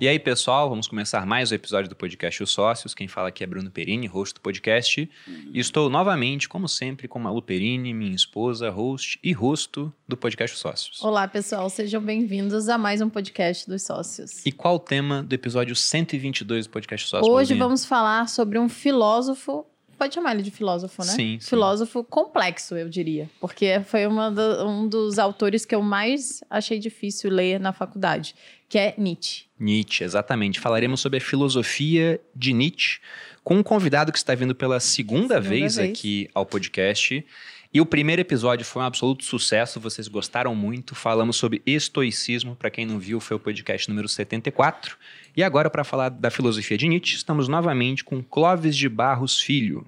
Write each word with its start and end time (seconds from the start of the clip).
E 0.00 0.08
aí, 0.08 0.18
pessoal, 0.18 0.68
vamos 0.68 0.86
começar 0.88 1.24
mais 1.24 1.50
um 1.50 1.54
episódio 1.54 1.88
do 1.88 1.94
podcast 1.96 2.42
Os 2.42 2.50
Sócios. 2.50 2.94
Quem 2.94 3.06
fala 3.08 3.28
aqui 3.28 3.42
é 3.42 3.46
Bruno 3.46 3.70
Perini, 3.70 4.06
host 4.06 4.34
do 4.34 4.40
podcast. 4.40 5.08
E 5.52 5.58
estou 5.58 5.88
novamente, 5.88 6.48
como 6.48 6.68
sempre, 6.68 7.06
com 7.08 7.18
Malu 7.18 7.40
Perini, 7.40 7.94
minha 7.94 8.14
esposa, 8.14 8.68
host 8.70 9.18
e 9.22 9.32
rosto 9.32 9.92
do 10.06 10.16
podcast 10.16 10.54
Os 10.56 10.60
Sócios. 10.60 11.02
Olá, 11.02 11.26
pessoal, 11.28 11.70
sejam 11.70 12.02
bem-vindos 12.02 12.68
a 12.68 12.76
mais 12.76 13.00
um 13.00 13.08
podcast 13.08 13.66
dos 13.68 13.82
Sócios. 13.82 14.44
E 14.44 14.52
qual 14.52 14.74
o 14.74 14.80
tema 14.80 15.22
do 15.22 15.32
episódio 15.32 15.74
122 15.76 16.66
do 16.66 16.70
podcast 16.70 17.04
Os 17.04 17.10
Sócios? 17.10 17.28
Hoje 17.28 17.50
Paulinha? 17.50 17.64
vamos 17.64 17.84
falar 17.86 18.28
sobre 18.28 18.58
um 18.58 18.68
filósofo. 18.68 19.64
Pode 19.96 20.12
chamar 20.12 20.34
ele 20.34 20.42
de 20.42 20.50
filósofo, 20.50 21.02
né? 21.02 21.12
Sim, 21.12 21.38
sim. 21.40 21.48
Filósofo 21.48 22.02
complexo, 22.02 22.74
eu 22.76 22.88
diria. 22.88 23.30
Porque 23.40 23.80
foi 23.86 24.02
do- 24.06 24.66
um 24.66 24.88
dos 24.88 25.20
autores 25.20 25.64
que 25.64 25.72
eu 25.74 25.80
mais 25.80 26.42
achei 26.50 26.80
difícil 26.80 27.30
ler 27.30 27.60
na 27.60 27.72
faculdade, 27.72 28.34
que 28.68 28.76
é 28.76 28.94
Nietzsche. 28.98 29.44
Nietzsche, 29.64 30.04
exatamente. 30.04 30.60
Falaremos 30.60 31.00
sobre 31.00 31.18
a 31.18 31.20
filosofia 31.20 32.20
de 32.36 32.52
Nietzsche 32.52 33.00
com 33.42 33.56
um 33.56 33.62
convidado 33.62 34.12
que 34.12 34.18
está 34.18 34.34
vindo 34.34 34.54
pela 34.54 34.78
segunda, 34.78 35.34
Segunda 35.34 35.40
vez, 35.40 35.76
vez. 35.76 35.90
aqui 35.90 36.28
ao 36.34 36.44
podcast. 36.44 37.24
E 37.72 37.80
o 37.80 37.86
primeiro 37.86 38.22
episódio 38.22 38.64
foi 38.64 38.82
um 38.82 38.84
absoluto 38.84 39.24
sucesso, 39.24 39.80
vocês 39.80 40.06
gostaram 40.06 40.54
muito. 40.54 40.94
Falamos 40.94 41.36
sobre 41.36 41.60
estoicismo, 41.66 42.54
para 42.54 42.70
quem 42.70 42.86
não 42.86 43.00
viu, 43.00 43.18
foi 43.18 43.36
o 43.36 43.40
podcast 43.40 43.88
número 43.88 44.08
74. 44.08 44.96
E 45.36 45.42
agora, 45.42 45.68
para 45.68 45.82
falar 45.82 46.08
da 46.08 46.30
filosofia 46.30 46.78
de 46.78 46.86
Nietzsche, 46.86 47.16
estamos 47.16 47.48
novamente 47.48 48.04
com 48.04 48.22
Clóvis 48.22 48.76
de 48.76 48.88
Barros 48.88 49.40
Filho. 49.40 49.84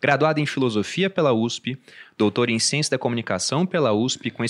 Graduado 0.00 0.40
em 0.40 0.46
Filosofia 0.46 1.08
pela 1.08 1.32
USP, 1.32 1.78
doutor 2.16 2.50
em 2.50 2.58
Ciência 2.58 2.90
da 2.90 2.98
Comunicação 2.98 3.66
pela 3.66 3.92
USP, 3.92 4.30
com, 4.30 4.44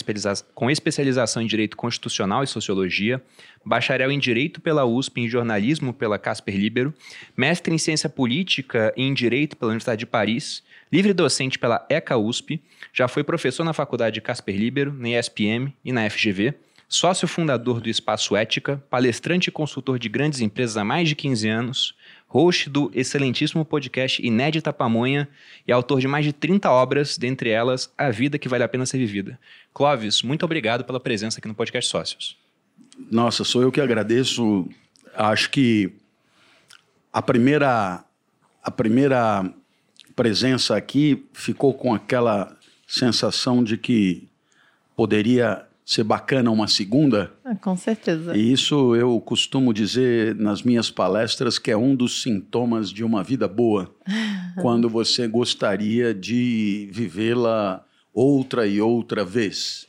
com 0.54 0.70
especialização 0.70 1.42
em 1.42 1.46
Direito 1.46 1.76
Constitucional 1.76 2.42
e 2.42 2.46
Sociologia, 2.46 3.22
bacharel 3.64 4.10
em 4.10 4.18
Direito 4.18 4.60
pela 4.60 4.84
USP, 4.84 5.22
em 5.22 5.28
Jornalismo 5.28 5.92
pela 5.92 6.18
Casper 6.18 6.56
Libero, 6.56 6.94
mestre 7.36 7.74
em 7.74 7.78
Ciência 7.78 8.08
Política 8.08 8.92
e 8.96 9.02
em 9.02 9.14
Direito 9.14 9.56
pela 9.56 9.70
Universidade 9.70 10.00
de 10.00 10.06
Paris, 10.06 10.62
livre 10.92 11.12
docente 11.12 11.58
pela 11.58 11.84
ECA 11.88 12.16
USP, 12.16 12.62
já 12.92 13.08
foi 13.08 13.24
professor 13.24 13.64
na 13.64 13.72
Faculdade 13.72 14.14
de 14.14 14.20
Casper 14.20 14.56
Libero, 14.56 14.92
na 14.92 15.10
ESPM 15.10 15.72
e 15.84 15.92
na 15.92 16.08
FGV, 16.08 16.54
sócio 16.88 17.26
fundador 17.26 17.80
do 17.80 17.88
Espaço 17.88 18.36
Ética, 18.36 18.82
palestrante 18.88 19.48
e 19.48 19.52
consultor 19.52 19.98
de 19.98 20.08
grandes 20.08 20.40
empresas 20.40 20.76
há 20.76 20.84
mais 20.84 21.08
de 21.08 21.14
15 21.14 21.48
anos, 21.48 21.94
host 22.26 22.68
do 22.68 22.90
excelentíssimo 22.94 23.64
podcast 23.64 24.24
Inédita 24.24 24.72
Pamonha 24.72 25.28
e 25.66 25.72
autor 25.72 26.00
de 26.00 26.08
mais 26.08 26.24
de 26.24 26.32
30 26.32 26.70
obras, 26.70 27.16
dentre 27.16 27.50
elas 27.50 27.92
A 27.96 28.10
Vida 28.10 28.38
que 28.38 28.48
Vale 28.48 28.64
a 28.64 28.68
Pena 28.68 28.84
Ser 28.84 28.98
Vivida. 28.98 29.38
Clóvis, 29.72 30.22
muito 30.22 30.44
obrigado 30.44 30.84
pela 30.84 31.00
presença 31.00 31.38
aqui 31.38 31.48
no 31.48 31.54
podcast 31.54 31.90
Sócios. 31.90 32.36
Nossa, 33.10 33.44
sou 33.44 33.62
eu 33.62 33.70
que 33.70 33.80
agradeço. 33.80 34.68
Acho 35.14 35.50
que 35.50 35.92
a 37.12 37.22
primeira, 37.22 38.04
a 38.62 38.70
primeira 38.70 39.50
presença 40.14 40.76
aqui 40.76 41.24
ficou 41.32 41.72
com 41.72 41.94
aquela 41.94 42.56
sensação 42.86 43.62
de 43.62 43.76
que 43.76 44.28
poderia 44.94 45.66
ser 45.86 46.02
bacana 46.02 46.50
uma 46.50 46.66
segunda. 46.66 47.32
Ah, 47.44 47.54
com 47.54 47.76
certeza. 47.76 48.36
E 48.36 48.52
isso 48.52 48.96
eu 48.96 49.20
costumo 49.20 49.72
dizer 49.72 50.34
nas 50.34 50.60
minhas 50.60 50.90
palestras 50.90 51.60
que 51.60 51.70
é 51.70 51.76
um 51.76 51.94
dos 51.94 52.22
sintomas 52.22 52.90
de 52.90 53.04
uma 53.04 53.22
vida 53.22 53.46
boa, 53.46 53.94
quando 54.60 54.88
você 54.88 55.28
gostaria 55.28 56.12
de 56.12 56.88
vivê-la 56.90 57.84
outra 58.12 58.66
e 58.66 58.80
outra 58.80 59.24
vez. 59.24 59.86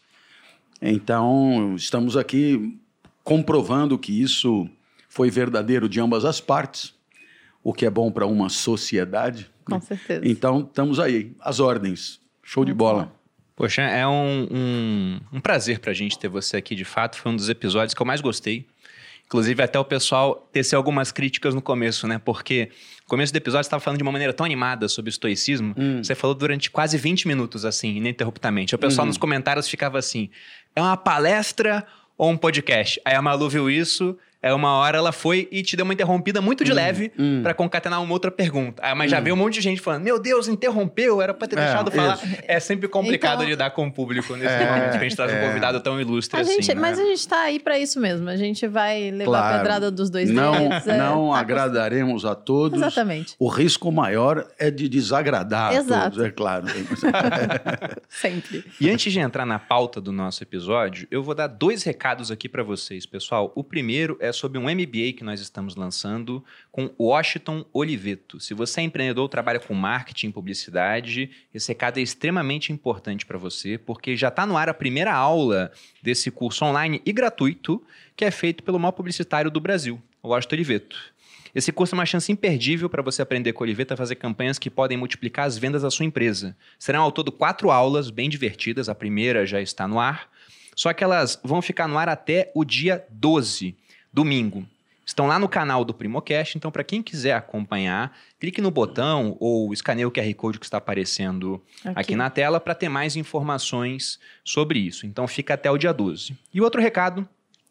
Então, 0.79 1.73
estamos 1.75 2.15
aqui 2.15 2.77
comprovando 3.23 3.97
que 3.97 4.21
isso 4.21 4.69
foi 5.09 5.31
verdadeiro 5.31 5.89
de 5.89 5.99
ambas 5.99 6.25
as 6.25 6.39
partes, 6.39 6.93
o 7.63 7.73
que 7.73 7.87
é 7.87 7.89
bom 7.89 8.11
para 8.11 8.27
uma 8.27 8.49
sociedade. 8.49 9.49
Com 9.65 9.81
certeza. 9.81 10.21
Então, 10.23 10.59
estamos 10.59 10.99
aí, 10.99 11.35
as 11.39 11.59
ordens. 11.59 12.21
Show 12.43 12.63
de 12.63 12.69
Muito 12.71 12.77
bola. 12.77 13.05
bom. 13.05 13.16
Poxa, 13.57 13.81
é 13.81 14.07
um, 14.07 14.47
um, 14.51 15.19
um 15.33 15.39
prazer 15.41 15.79
pra 15.79 15.91
gente 15.91 16.17
ter 16.19 16.27
você 16.27 16.57
aqui, 16.57 16.75
de 16.75 16.85
fato. 16.85 17.17
Foi 17.17 17.31
um 17.31 17.35
dos 17.35 17.49
episódios 17.49 17.95
que 17.95 17.99
eu 18.01 18.05
mais 18.05 18.21
gostei. 18.21 18.67
Inclusive, 19.25 19.61
até 19.63 19.79
o 19.79 19.83
pessoal 19.83 20.47
teceu 20.53 20.77
algumas 20.77 21.11
críticas 21.11 21.55
no 21.55 21.61
começo, 21.61 22.07
né? 22.07 22.21
Porque 22.23 22.69
no 23.01 23.07
começo 23.07 23.33
do 23.33 23.37
episódio 23.37 23.63
você 23.63 23.67
estava 23.67 23.81
falando 23.83 23.97
de 23.97 24.03
uma 24.03 24.11
maneira 24.11 24.31
tão 24.31 24.45
animada 24.45 24.87
sobre 24.87 25.09
o 25.09 25.11
estoicismo. 25.11 25.73
Você 26.03 26.13
falou 26.13 26.35
durante 26.35 26.69
quase 26.69 26.99
20 26.99 27.27
minutos, 27.27 27.65
assim, 27.65 27.95
ininterruptamente. 27.95 28.75
O 28.75 28.77
pessoal 28.77 29.07
nos 29.07 29.17
comentários 29.17 29.67
ficava 29.67 29.97
assim: 29.97 30.29
é 30.75 30.81
uma 30.81 30.95
palestra 30.95 31.85
ou 32.15 32.29
um 32.29 32.37
podcast? 32.37 33.01
Aí 33.03 33.15
a 33.15 33.21
Malu 33.23 33.49
viu 33.49 33.69
isso. 33.71 34.15
Aí 34.41 34.51
uma 34.53 34.71
hora 34.73 34.97
ela 34.97 35.11
foi 35.11 35.47
e 35.51 35.61
te 35.63 35.75
deu 35.75 35.83
uma 35.83 35.93
interrompida 35.93 36.39
muito 36.41 36.63
de 36.63 36.71
leve 36.71 37.11
pra 37.43 37.53
concatenar 37.53 38.01
uma 38.01 38.13
outra 38.13 38.29
pergunta. 38.31 38.81
Ah, 38.85 38.93
mas 38.95 39.09
já 39.11 39.19
veio 39.19 39.35
um 39.35 39.39
monte 39.39 39.55
de 39.55 39.61
gente 39.61 39.81
falando: 39.81 40.03
Meu 40.03 40.19
Deus, 40.19 40.47
interrompeu, 40.47 41.21
era 41.21 41.33
pra 41.33 41.47
ter 41.47 41.57
É, 41.57 41.63
deixado 41.65 41.91
falar. 41.91 42.15
isso. 42.15 42.37
É 42.47 42.59
sempre 42.59 42.87
complicado 42.87 43.37
Então- 43.39 43.49
lidar 43.49 43.71
com 43.71 43.87
o 43.87 43.91
público 43.91 44.35
nesse 44.35 44.53
É, 44.53 44.65
momento 44.65 44.91
que 44.91 44.97
a 44.97 45.03
gente 45.03 45.15
traz 45.15 45.31
um 45.31 45.35
é. 45.35 45.47
convidado 45.47 45.79
tão 45.81 45.99
ilustre 45.99 46.37
A 46.39 46.41
assim. 46.43 46.53
gente, 46.53 46.73
né? 46.75 46.81
Mas 46.81 46.99
a 46.99 47.03
gente 47.03 47.27
tá 47.27 47.41
aí 47.41 47.59
pra 47.59 47.77
isso 47.79 47.99
mesmo. 47.99 48.29
A 48.29 48.35
gente 48.35 48.67
vai 48.67 49.11
levar 49.11 49.37
a 49.37 49.41
Claro. 49.41 49.57
pedrada 49.57 49.91
dos 49.91 50.09
dois 50.09 50.29
Não, 50.29 50.51
dedos. 50.69 50.87
é, 50.87 50.97
não 50.97 51.31
tá 51.31 51.39
agradaremos 51.39 52.25
a 52.25 52.35
todos. 52.35 52.77
Exatamente. 52.79 53.35
O 53.39 53.47
risco 53.47 53.91
maior 53.91 54.45
é 54.59 54.69
de 54.71 54.87
desagradar 54.87 55.73
Exato. 55.73 55.93
a 55.93 56.09
todos, 56.11 56.25
é 56.25 56.29
claro. 56.31 56.65
Sempre. 58.09 58.63
E 58.79 58.89
antes 58.89 59.11
de 59.11 59.19
entrar 59.19 59.45
na 59.45 59.59
pauta 59.59 59.99
do 59.99 60.11
nosso 60.11 60.43
episódio, 60.43 61.07
eu 61.11 61.21
vou 61.23 61.33
dar 61.35 61.47
dois 61.47 61.83
recados 61.83 62.31
aqui 62.31 62.47
para 62.49 62.63
vocês, 62.63 63.05
pessoal. 63.05 63.51
O 63.55 63.63
primeiro 63.63 64.17
é 64.19 64.26
sobre 64.31 64.57
um 64.57 64.63
MBA 64.63 65.13
que 65.15 65.23
nós 65.23 65.39
estamos 65.39 65.75
lançando 65.75 66.43
com 66.71 66.89
Washington 66.99 67.65
Oliveto. 67.73 68.39
Se 68.39 68.53
você 68.53 68.81
é 68.81 68.83
empreendedor 68.83 69.27
trabalha 69.29 69.59
com 69.59 69.73
marketing 69.73 70.31
publicidade, 70.31 71.29
esse 71.53 71.69
recado 71.69 71.99
é 71.99 72.01
extremamente 72.01 72.71
importante 72.71 73.25
para 73.25 73.37
você, 73.37 73.77
porque 73.77 74.15
já 74.15 74.27
está 74.27 74.45
no 74.45 74.57
ar 74.57 74.69
a 74.69 74.73
primeira 74.73 75.13
aula 75.13 75.71
desse 76.01 76.31
curso 76.31 76.65
online 76.65 77.01
e 77.05 77.11
gratuito 77.11 77.83
que 78.15 78.25
é 78.25 78.31
feito 78.31 78.63
pelo 78.63 78.79
maior 78.79 78.93
publicitário 78.93 79.51
do 79.51 79.59
Brasil, 79.59 80.01
o 80.21 80.29
Washington 80.29 80.55
Oliveto. 80.55 81.17
Esse 81.53 81.71
curso 81.71 81.95
é 81.95 81.97
uma 81.97 82.05
chance 82.05 82.31
imperdível 82.31 82.89
para 82.89 83.01
você 83.01 83.21
aprender 83.21 83.53
com 83.53 83.63
a 83.63 83.65
Oliveta 83.65 83.95
a 83.95 83.97
fazer 83.97 84.15
campanhas 84.15 84.59
que 84.59 84.69
podem 84.69 84.97
multiplicar 84.97 85.47
as 85.47 85.57
vendas 85.57 85.81
da 85.81 85.89
sua 85.89 86.05
empresa. 86.05 86.55
Serão 86.77 87.01
ao 87.01 87.11
todo 87.11 87.31
quatro 87.31 87.71
aulas 87.71 88.09
bem 88.09 88.29
divertidas, 88.29 88.89
a 88.89 88.93
primeira 88.93 89.45
já 89.45 89.59
está 89.59 89.87
no 89.87 89.99
ar, 89.99 90.29
só 90.75 90.93
que 90.93 91.03
elas 91.03 91.39
vão 91.43 91.59
ficar 91.59 91.87
no 91.87 91.97
ar 91.97 92.07
até 92.07 92.51
o 92.53 92.63
dia 92.63 93.03
12, 93.09 93.75
domingo. 94.11 94.65
Estão 95.05 95.25
lá 95.25 95.39
no 95.39 95.47
canal 95.47 95.85
do 95.85 95.93
Primocast, 95.93 96.57
então 96.57 96.69
para 96.69 96.83
quem 96.83 97.01
quiser 97.01 97.31
acompanhar, 97.33 98.13
clique 98.37 98.59
no 98.59 98.69
botão 98.69 99.37
ou 99.39 99.71
escaneie 99.71 100.05
o 100.05 100.11
QR 100.11 100.33
Code 100.35 100.59
que 100.59 100.65
está 100.65 100.79
aparecendo 100.79 101.63
aqui, 101.85 101.99
Aqui. 101.99 102.15
na 102.17 102.29
tela 102.29 102.59
para 102.59 102.75
ter 102.75 102.89
mais 102.89 103.15
informações 103.15 104.19
sobre 104.43 104.79
isso. 104.79 105.05
Então 105.05 105.25
fica 105.25 105.53
até 105.53 105.71
o 105.71 105.77
dia 105.77 105.93
12. 105.93 106.37
E 106.53 106.59
outro 106.59 106.81
recado 106.81 107.27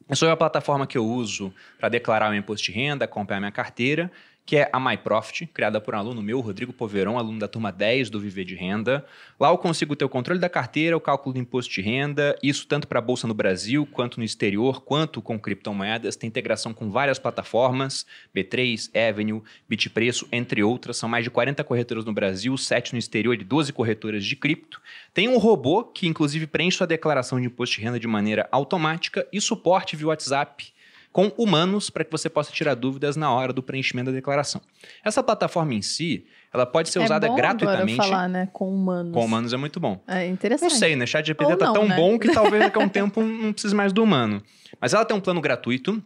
é 0.08 0.14
sobre 0.14 0.32
a 0.32 0.36
plataforma 0.36 0.86
que 0.86 0.96
eu 0.96 1.04
uso 1.04 1.52
para 1.78 1.90
declarar 1.90 2.28
o 2.28 2.30
meu 2.30 2.38
imposto 2.38 2.64
de 2.64 2.72
renda, 2.72 3.04
acompanhar 3.04 3.40
minha 3.40 3.52
carteira, 3.52 4.10
que 4.46 4.56
é 4.56 4.70
a 4.72 4.78
MyProfit, 4.78 5.46
criada 5.46 5.80
por 5.80 5.92
um 5.92 5.98
aluno 5.98 6.22
meu, 6.22 6.38
Rodrigo 6.38 6.72
Poverão, 6.72 7.18
aluno 7.18 7.40
da 7.40 7.48
turma 7.48 7.72
10 7.72 8.08
do 8.08 8.20
Viver 8.20 8.44
de 8.44 8.54
Renda. 8.54 9.04
Lá 9.40 9.48
eu 9.48 9.58
consigo 9.58 9.96
ter 9.96 10.04
o 10.04 10.08
controle 10.08 10.38
da 10.38 10.48
carteira, 10.48 10.96
o 10.96 11.00
cálculo 11.00 11.32
do 11.34 11.40
imposto 11.40 11.74
de 11.74 11.80
renda, 11.82 12.38
isso 12.40 12.64
tanto 12.64 12.86
para 12.86 13.00
a 13.00 13.02
Bolsa 13.02 13.26
no 13.26 13.34
Brasil, 13.34 13.84
quanto 13.84 14.18
no 14.18 14.24
exterior, 14.24 14.82
quanto 14.82 15.20
com 15.20 15.36
criptomoedas. 15.36 16.14
Tem 16.14 16.28
integração 16.28 16.72
com 16.72 16.92
várias 16.92 17.18
plataformas, 17.18 18.06
B3, 18.34 18.88
Avenue, 18.96 19.42
Bitpreço, 19.68 20.28
entre 20.30 20.62
outras. 20.62 20.96
São 20.96 21.08
mais 21.08 21.24
de 21.24 21.30
40 21.30 21.64
corretoras 21.64 22.04
no 22.04 22.12
Brasil, 22.12 22.56
7 22.56 22.92
no 22.92 23.00
exterior 23.00 23.34
e 23.34 23.42
12 23.42 23.72
corretoras 23.72 24.24
de 24.24 24.36
cripto. 24.36 24.80
Tem 25.12 25.28
um 25.28 25.38
robô 25.38 25.82
que, 25.82 26.06
inclusive, 26.06 26.46
preenche 26.46 26.76
sua 26.76 26.86
declaração 26.86 27.40
de 27.40 27.46
imposto 27.46 27.74
de 27.74 27.82
renda 27.82 27.98
de 27.98 28.06
maneira 28.06 28.48
automática 28.52 29.26
e 29.32 29.40
suporte 29.40 29.96
via 29.96 30.06
WhatsApp 30.06 30.75
com 31.16 31.32
humanos 31.38 31.88
para 31.88 32.04
que 32.04 32.12
você 32.12 32.28
possa 32.28 32.52
tirar 32.52 32.74
dúvidas 32.74 33.16
na 33.16 33.32
hora 33.32 33.50
do 33.50 33.62
preenchimento 33.62 34.10
da 34.10 34.14
declaração. 34.14 34.60
Essa 35.02 35.22
plataforma 35.22 35.72
em 35.72 35.80
si, 35.80 36.26
ela 36.52 36.66
pode 36.66 36.90
ser 36.90 36.98
usada 36.98 37.24
é 37.24 37.30
bom 37.30 37.36
gratuitamente. 37.36 37.94
Agora 37.94 38.10
falar, 38.10 38.28
né? 38.28 38.50
Com 38.52 38.68
humanos. 38.68 39.14
Com 39.14 39.24
humanos 39.24 39.54
é 39.54 39.56
muito 39.56 39.80
bom. 39.80 39.98
É 40.06 40.26
Não 40.26 40.34
interessante. 40.34 40.74
sei, 40.74 40.94
né? 40.94 41.06
Chat 41.06 41.26
GPT 41.26 41.56
tá 41.56 41.68
não, 41.68 41.72
tão 41.72 41.88
né? 41.88 41.96
bom 41.96 42.18
que 42.18 42.30
talvez 42.30 42.64
daqui 42.64 42.76
a 42.76 42.82
um 42.82 42.88
tempo 42.90 43.22
não 43.22 43.50
precise 43.50 43.74
mais 43.74 43.94
do 43.94 44.02
humano. 44.02 44.42
Mas 44.78 44.92
ela 44.92 45.06
tem 45.06 45.16
um 45.16 45.20
plano 45.20 45.40
gratuito. 45.40 46.04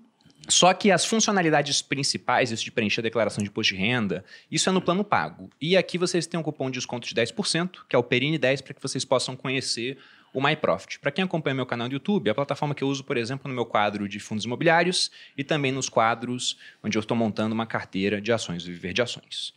Só 0.49 0.73
que 0.73 0.93
as 0.93 1.05
funcionalidades 1.05 1.83
principais, 1.83 2.53
isso 2.53 2.65
de 2.65 2.71
preencher 2.71 3.01
a 3.01 3.03
declaração 3.03 3.43
de 3.43 3.51
imposto 3.51 3.75
de 3.75 3.81
renda, 3.81 4.25
isso 4.49 4.69
é 4.69 4.73
no 4.73 4.81
plano 4.81 5.03
pago. 5.03 5.51
E 5.61 5.77
aqui 5.77 5.99
vocês 5.99 6.25
têm 6.25 6.39
um 6.39 6.43
cupom 6.43 6.71
de 6.71 6.79
desconto 6.79 7.09
de 7.09 7.15
10%, 7.17 7.71
que 7.89 7.97
é 7.97 7.99
o 7.99 8.05
Perine10, 8.05 8.63
para 8.63 8.75
que 8.75 8.81
vocês 8.81 9.05
possam 9.05 9.35
conhecer 9.35 9.99
o 10.33 10.41
MyProfit. 10.41 10.99
Para 11.01 11.11
quem 11.11 11.25
acompanha 11.25 11.55
meu 11.55 11.67
canal 11.67 11.89
do 11.89 11.95
YouTube, 11.95 12.29
é 12.29 12.31
a 12.31 12.35
plataforma 12.35 12.75
que 12.75 12.85
eu 12.85 12.89
uso, 12.89 13.05
por 13.05 13.17
exemplo, 13.17 13.49
no 13.49 13.55
meu 13.55 13.67
quadro 13.67 14.09
de 14.09 14.21
fundos 14.21 14.45
imobiliários 14.45 15.11
e 15.37 15.43
também 15.43 15.73
nos 15.73 15.89
quadros 15.89 16.57
onde 16.83 16.97
eu 16.97 17.01
estou 17.01 17.17
montando 17.17 17.55
uma 17.55 17.67
carteira 17.67 18.21
de 18.21 18.33
ações, 18.33 18.65
do 18.65 18.71
Viver 18.71 18.93
de 18.93 19.03
Ações. 19.03 19.53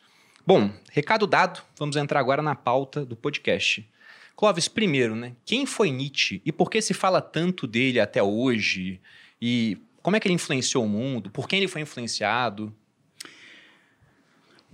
Bom, 0.46 0.72
recado 0.92 1.26
dado, 1.26 1.62
vamos 1.78 1.96
entrar 1.96 2.20
agora 2.20 2.42
na 2.42 2.56
pauta 2.56 3.06
do 3.06 3.16
podcast. 3.16 3.88
Clóvis, 4.36 4.68
primeiro, 4.68 5.16
né? 5.16 5.34
Quem 5.46 5.66
foi 5.66 5.92
Nietzsche 5.92 6.42
e 6.44 6.52
por 6.52 6.70
que 6.70 6.82
se 6.82 6.94
fala 6.94 7.22
tanto 7.22 7.68
dele 7.68 8.00
até 8.00 8.22
hoje? 8.22 9.00
E 9.42 9.78
Como 10.02 10.18
é 10.18 10.20
que 10.20 10.28
ele 10.28 10.36
influenciou 10.36 10.84
o 10.84 10.90
mundo? 10.90 11.30
Por 11.30 11.48
quem 11.48 11.60
ele 11.60 11.68
foi 11.68 11.82
influenciado? 11.82 12.76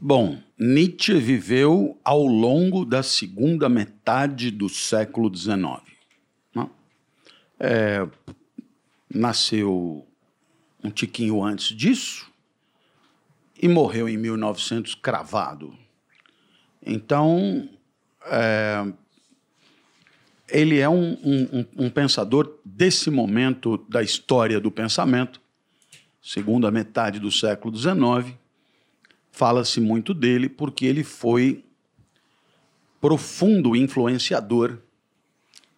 Bom, 0.02 0.42
Nietzsche 0.58 1.14
viveu 1.20 2.00
ao 2.06 2.26
longo 2.26 2.86
da 2.86 3.04
segunda 3.04 3.68
metade 3.68 4.50
do 4.50 4.70
século 4.70 5.34
XIX. 5.36 5.58
Né? 6.56 6.70
É, 7.60 8.08
nasceu 9.14 10.08
um 10.82 10.90
tiquinho 10.90 11.44
antes 11.44 11.76
disso 11.76 12.32
e 13.62 13.68
morreu 13.68 14.08
em 14.08 14.16
1900 14.16 14.96
cravado. 14.96 15.78
Então, 16.82 17.68
é, 18.26 18.94
ele 20.48 20.80
é 20.80 20.88
um, 20.88 21.12
um, 21.12 21.66
um, 21.78 21.90
pensador 21.90 22.58
desse 22.64 23.12
momento 23.12 23.78
da 23.90 24.02
história 24.02 24.62
do 24.62 24.72
pensamento, 24.72 25.42
segunda 26.22 26.72
metade 26.72 27.20
do 27.20 27.30
século 27.30 27.76
XIX. 27.76 28.39
Fala-se 29.40 29.80
muito 29.80 30.14
dele 30.14 30.50
porque 30.50 30.86
ele 30.86 31.02
foi 31.02 31.64
profundo 33.00 33.74
influenciador 33.74 34.80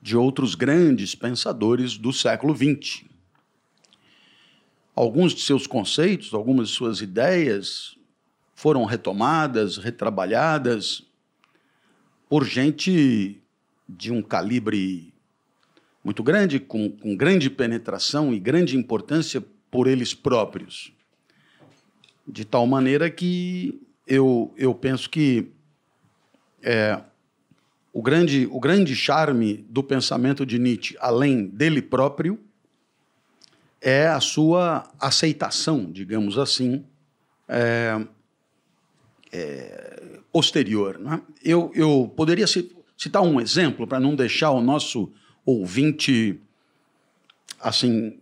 de 0.02 0.18
outros 0.18 0.56
grandes 0.56 1.13
pensadores 1.13 1.96
do 1.96 2.12
século 2.12 2.56
XX. 2.56 3.04
Alguns 4.96 5.36
de 5.36 5.42
seus 5.42 5.68
conceitos, 5.68 6.34
algumas 6.34 6.69
de 6.69 6.74
suas 6.74 7.02
ideias 7.02 7.96
foram 8.56 8.84
retomadas, 8.84 9.78
retrabalhadas 9.78 11.04
por 12.28 12.44
gente 12.44 13.40
de 13.88 14.12
um 14.12 14.24
calibre 14.24 15.13
muito 16.04 16.24
grande, 16.24 16.60
com, 16.60 16.90
com 16.90 17.16
grande 17.16 17.48
penetração 17.48 18.34
e 18.34 18.40
grande 18.40 18.75
importância 18.75 19.40
por 19.69 19.86
eles 19.86 20.16
próprios. 20.16 20.92
De 22.27 22.45
tal 22.45 22.65
maneira 22.68 23.09
que 23.09 23.81
eu, 24.07 24.53
eu 24.57 24.73
penso 24.73 25.09
que 25.09 25.51
é, 26.62 27.01
o, 27.94 28.01
grande, 28.01 28.47
o 28.51 28.59
grande 28.59 28.95
charme 28.95 29.65
do 29.69 29.83
pensamento 29.83 30.45
de 30.45 30.59
Nietzsche, 30.59 30.95
além 31.00 31.47
dele 31.47 31.81
próprio, 31.81 32.39
é 33.81 34.07
a 34.07 34.19
sua 34.19 34.89
aceitação, 35.00 35.91
digamos 35.91 36.38
assim, 36.38 36.85
é, 37.47 38.06
é, 39.31 40.19
posterior. 40.31 41.00
Né? 41.00 41.21
Eu, 41.44 41.71
eu 41.74 42.13
poderia 42.15 42.45
citar 42.47 43.24
um 43.24 43.41
exemplo 43.41 43.88
para 43.88 44.00
não 44.00 44.15
deixar 44.15 44.51
o 44.51 44.62
nosso 44.62 45.12
ouvinte 45.45 46.39
assim 47.59 48.19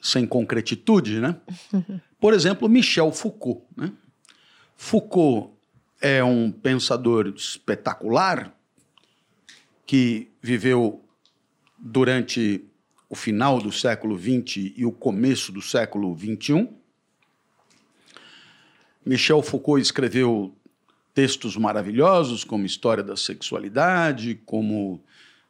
sem 0.00 0.26
concretitude, 0.26 1.20
né? 1.20 1.36
Por 2.20 2.34
exemplo, 2.34 2.68
Michel 2.68 3.10
Foucault. 3.12 3.62
Né? 3.76 3.92
Foucault 4.76 5.52
é 6.00 6.22
um 6.22 6.52
pensador 6.52 7.26
espetacular 7.28 8.54
que 9.86 10.28
viveu 10.40 11.02
durante 11.78 12.64
o 13.08 13.14
final 13.16 13.60
do 13.60 13.72
século 13.72 14.16
XX 14.16 14.72
e 14.76 14.86
o 14.86 14.92
começo 14.92 15.50
do 15.50 15.60
século 15.60 16.16
XXI. 16.16 16.68
Michel 19.04 19.42
Foucault 19.42 19.82
escreveu 19.82 20.54
textos 21.14 21.56
maravilhosos, 21.56 22.44
como 22.44 22.64
História 22.64 23.02
da 23.02 23.16
Sexualidade, 23.16 24.40
como. 24.46 25.02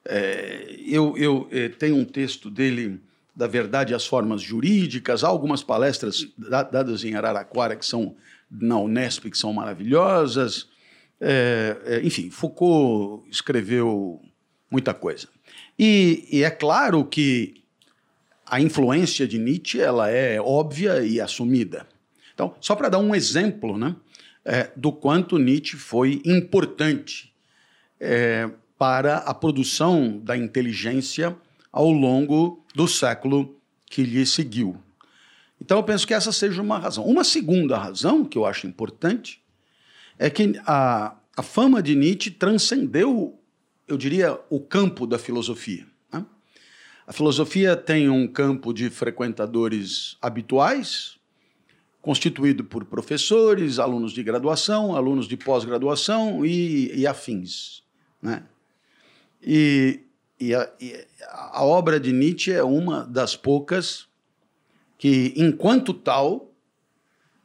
É, 0.05 0.76
eu 0.87 1.16
eu 1.19 1.46
é, 1.50 1.69
tenho 1.69 1.96
um 1.96 2.05
texto 2.05 2.50
dele, 2.50 2.99
da 3.40 3.46
Verdade 3.46 3.94
as 3.94 4.06
Formas 4.06 4.42
Jurídicas, 4.42 5.25
há 5.25 5.28
algumas 5.28 5.62
palestras 5.62 6.28
dadas 6.37 7.04
em 7.04 7.14
Araraquara 7.14 7.75
que 7.75 7.87
são 7.87 8.14
na 8.50 8.78
Unesp 8.78 9.31
que 9.31 9.38
são 9.38 9.50
maravilhosas. 9.50 10.69
É, 11.19 11.75
é, 11.87 12.00
enfim, 12.02 12.28
Foucault 12.28 13.26
escreveu 13.31 14.20
muita 14.70 14.92
coisa. 14.92 15.26
E, 15.78 16.28
e 16.31 16.44
é 16.44 16.50
claro 16.50 17.02
que 17.02 17.64
a 18.44 18.60
influência 18.60 19.26
de 19.26 19.38
Nietzsche 19.38 19.81
ela 19.81 20.10
é 20.10 20.38
óbvia 20.38 21.02
e 21.02 21.19
assumida. 21.19 21.87
Então, 22.34 22.54
só 22.60 22.76
para 22.76 22.90
dar 22.90 22.98
um 22.98 23.14
exemplo 23.14 23.78
né, 23.78 23.96
é, 24.44 24.70
do 24.76 24.92
quanto 24.92 25.38
Nietzsche 25.38 25.78
foi 25.78 26.20
importante 26.26 27.32
é, 27.98 28.50
para 28.76 29.16
a 29.16 29.32
produção 29.32 30.19
da 30.19 30.37
inteligência 30.37 31.34
ao 31.72 31.90
longo 31.90 32.60
do 32.75 32.87
século 32.87 33.56
que 33.87 34.02
lhe 34.02 34.25
seguiu. 34.25 34.76
Então, 35.61 35.78
eu 35.78 35.82
penso 35.82 36.06
que 36.06 36.14
essa 36.14 36.32
seja 36.32 36.62
uma 36.62 36.78
razão. 36.78 37.05
Uma 37.05 37.25
segunda 37.25 37.76
razão 37.76 38.25
que 38.25 38.38
eu 38.38 38.46
acho 38.46 38.67
importante 38.67 39.43
é 40.19 40.31
que 40.31 40.58
a, 40.67 41.17
a 41.37 41.43
fama 41.43 41.82
de 41.82 41.94
Nietzsche 41.94 42.31
transcendeu 42.31 43.40
eu 43.90 43.96
diria, 43.96 44.38
o 44.49 44.61
campo 44.61 45.05
da 45.05 45.19
filosofia. 45.19 45.84
Né? 46.12 46.25
A 47.06 47.12
filosofia 47.12 47.76
tem 47.76 48.08
um 48.08 48.26
campo 48.28 48.73
de 48.73 48.88
frequentadores 48.88 50.16
habituais, 50.23 51.19
constituído 52.00 52.64
por 52.64 52.84
professores, 52.84 53.81
alunos 53.81 54.12
de 54.12 54.23
graduação, 54.23 54.94
alunos 54.94 55.26
de 55.26 55.37
pós-graduação 55.37 56.46
e, 56.46 57.00
e, 57.00 57.06
afins. 57.06 57.82
Né? 58.23 58.44
E, 59.43 60.00
e, 60.40 60.54
a, 60.54 60.70
e 60.81 61.06
a 61.28 61.62
obra 61.62 62.00
de 62.00 62.12
Nietzsche 62.12 62.52
é 62.52 62.62
uma 62.62 63.04
das 63.04 63.37
poucas 63.37 64.08
que, 64.96 65.34
enquanto 65.37 65.92
tal, 65.92 66.50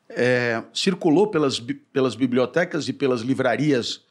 é, 0.10 0.64
circulou 0.74 1.28
pelas, 1.28 1.60
pelas 1.92 2.16
bibliotecas 2.16 2.88
e 2.88 2.94
pelas 2.94 3.22
livrarias 3.22 4.02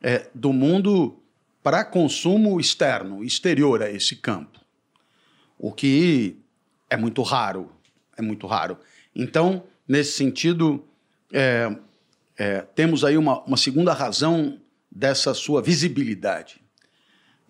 é, 0.00 0.28
do 0.34 0.52
mundo 0.52 1.20
para 1.62 1.84
consumo 1.84 2.58
externo, 2.60 3.22
exterior 3.24 3.82
a 3.82 3.90
esse 3.90 4.16
campo. 4.16 4.60
O 5.58 5.72
que 5.72 6.38
é 6.88 6.96
muito 6.96 7.22
raro, 7.22 7.70
é 8.16 8.22
muito 8.22 8.46
raro. 8.46 8.78
Então, 9.14 9.64
nesse 9.86 10.12
sentido, 10.12 10.82
é, 11.32 11.76
é, 12.38 12.60
temos 12.74 13.04
aí 13.04 13.18
uma, 13.18 13.42
uma 13.42 13.56
segunda 13.56 13.92
razão 13.92 14.58
dessa 14.90 15.34
sua 15.34 15.60
visibilidade. 15.60 16.60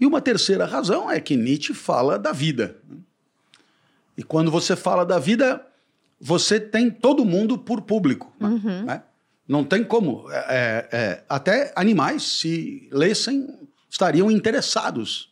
E 0.00 0.06
uma 0.06 0.20
terceira 0.20 0.64
razão 0.64 1.10
é 1.10 1.20
que 1.20 1.36
Nietzsche 1.36 1.74
fala 1.74 2.18
da 2.18 2.32
vida. 2.32 2.76
E 4.16 4.22
quando 4.22 4.50
você 4.50 4.74
fala 4.74 5.04
da 5.04 5.18
vida, 5.18 5.64
você 6.18 6.58
tem 6.58 6.90
todo 6.90 7.24
mundo 7.24 7.58
por 7.58 7.82
público. 7.82 8.32
Né? 8.40 8.48
Uhum. 8.48 8.84
Né? 8.84 9.02
Não 9.46 9.62
tem 9.62 9.84
como. 9.84 10.24
É, 10.30 10.88
é, 10.90 11.24
até 11.28 11.72
animais, 11.76 12.22
se 12.22 12.88
lessem 12.90 13.58
estariam 13.90 14.30
interessados 14.30 15.30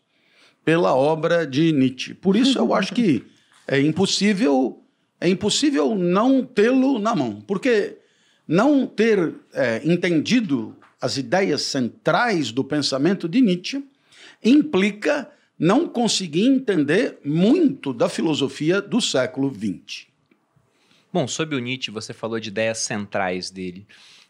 pela 0.64 0.94
obra 0.94 1.46
de 1.46 1.72
Nietzsche. 1.72 2.12
Por 2.12 2.36
isso 2.36 2.58
eu 2.58 2.74
acho 2.74 2.92
que 2.92 3.24
é 3.66 3.80
impossível 3.80 4.82
é 5.20 5.28
impossível 5.28 5.96
não 5.96 6.44
tê-lo 6.44 6.98
na 6.98 7.14
mão, 7.14 7.42
porque 7.46 7.98
não 8.46 8.86
ter 8.86 9.34
é, 9.52 9.80
entendido 9.84 10.76
as 11.00 11.16
ideias 11.16 11.62
centrais 11.62 12.52
do 12.52 12.62
pensamento 12.62 13.28
de 13.28 13.40
Nietzsche 13.40 13.84
implica 14.42 15.30
não 15.58 15.88
conseguir 15.88 16.46
entender 16.46 17.18
muito 17.24 17.92
da 17.92 18.08
filosofia 18.08 18.80
do 18.80 19.00
século 19.00 19.52
XX. 19.52 20.06
Bom, 21.12 21.26
sobre 21.26 21.56
o 21.56 21.58
Nietzsche, 21.58 21.90
você 21.90 22.12
falou 22.12 22.38
de 22.38 22.48
ideias 22.48 22.78
centrais 22.78 23.50
dele. 23.50 23.86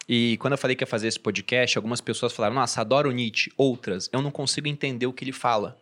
E 0.09 0.39
quando 0.39 0.53
eu 0.53 0.59
falei 0.59 0.75
que 0.75 0.83
ia 0.83 0.87
fazer 0.87 1.09
esse 1.09 1.21
podcast, 1.21 1.77
algumas 1.77 2.01
pessoas 2.01 2.33
falaram: 2.33 2.55
Nossa, 2.55 2.81
adoro 2.81 3.11
Nietzsche. 3.11 3.53
Outras, 3.57 4.09
eu 4.13 4.23
não 4.23 4.31
consigo 4.31 4.67
entender 4.67 5.07
o 5.07 5.13
que 5.13 5.25
ele 5.25 5.33
fala. 5.33 5.79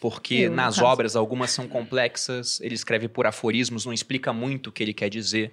Porque 0.00 0.34
eu, 0.34 0.50
nas 0.50 0.76
caso. 0.76 0.86
obras, 0.86 1.16
algumas 1.16 1.50
são 1.50 1.68
complexas, 1.68 2.60
ele 2.60 2.74
escreve 2.74 3.06
por 3.08 3.26
aforismos, 3.26 3.84
não 3.86 3.92
explica 3.92 4.32
muito 4.32 4.68
o 4.68 4.72
que 4.72 4.82
ele 4.82 4.94
quer 4.94 5.08
dizer. 5.08 5.52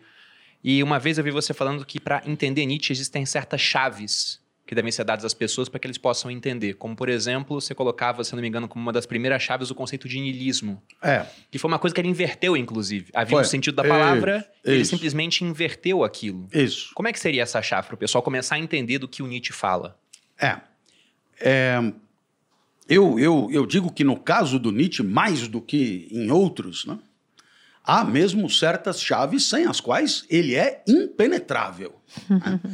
E 0.63 0.81
uma 0.81 0.99
vez 0.99 1.17
eu 1.17 1.23
vi 1.23 1.31
você 1.31 1.53
falando 1.53 1.85
que 1.85 1.99
para 1.99 2.21
entender 2.25 2.65
Nietzsche 2.65 2.91
existem 2.91 3.25
certas 3.25 3.61
chaves 3.61 4.41
que 4.67 4.75
devem 4.75 4.91
ser 4.91 5.05
dadas 5.05 5.23
às 5.23 5.33
pessoas 5.33 5.69
para 5.69 5.79
que 5.79 5.87
eles 5.87 5.97
possam 5.97 6.29
entender. 6.29 6.73
Como, 6.73 6.93
por 6.93 7.07
exemplo, 7.07 7.59
você 7.61 7.73
colocava, 7.73 8.21
se 8.23 8.35
não 8.35 8.41
me 8.41 8.47
engano, 8.49 8.67
como 8.67 8.83
uma 8.83 8.91
das 8.91 9.05
primeiras 9.05 9.41
chaves 9.41 9.71
o 9.71 9.75
conceito 9.75 10.09
de 10.09 10.19
niilismo. 10.19 10.83
É. 11.01 11.25
Que 11.49 11.57
foi 11.57 11.69
uma 11.69 11.79
coisa 11.79 11.95
que 11.95 12.01
ele 12.01 12.09
inverteu, 12.09 12.57
inclusive. 12.57 13.09
Havia 13.13 13.37
foi. 13.37 13.41
um 13.41 13.45
sentido 13.45 13.75
da 13.75 13.83
palavra, 13.85 14.39
Isso. 14.39 14.73
ele 14.73 14.85
simplesmente 14.85 15.43
inverteu 15.45 16.03
aquilo. 16.03 16.49
Isso. 16.53 16.91
Como 16.93 17.07
é 17.07 17.13
que 17.13 17.19
seria 17.19 17.43
essa 17.43 17.61
chave 17.61 17.87
para 17.87 17.95
o 17.95 17.97
pessoal 17.97 18.21
começar 18.21 18.55
a 18.55 18.59
entender 18.59 18.99
do 18.99 19.07
que 19.07 19.23
o 19.23 19.27
Nietzsche 19.27 19.53
fala? 19.53 19.97
É. 20.37 20.57
é. 21.39 21.93
Eu, 22.89 23.17
eu, 23.17 23.49
eu 23.51 23.65
digo 23.65 23.91
que 23.91 24.03
no 24.03 24.17
caso 24.17 24.59
do 24.59 24.71
Nietzsche, 24.71 25.01
mais 25.01 25.47
do 25.47 25.61
que 25.61 26.07
em 26.11 26.29
outros, 26.29 26.85
né, 26.85 26.97
há 27.83 28.03
mesmo 28.03 28.49
certas 28.49 29.01
chaves 29.01 29.45
sem 29.45 29.65
as 29.65 29.79
quais 29.79 30.25
ele 30.29 30.55
é 30.55 30.83
impenetrável. 30.85 31.95
né? 32.29 32.59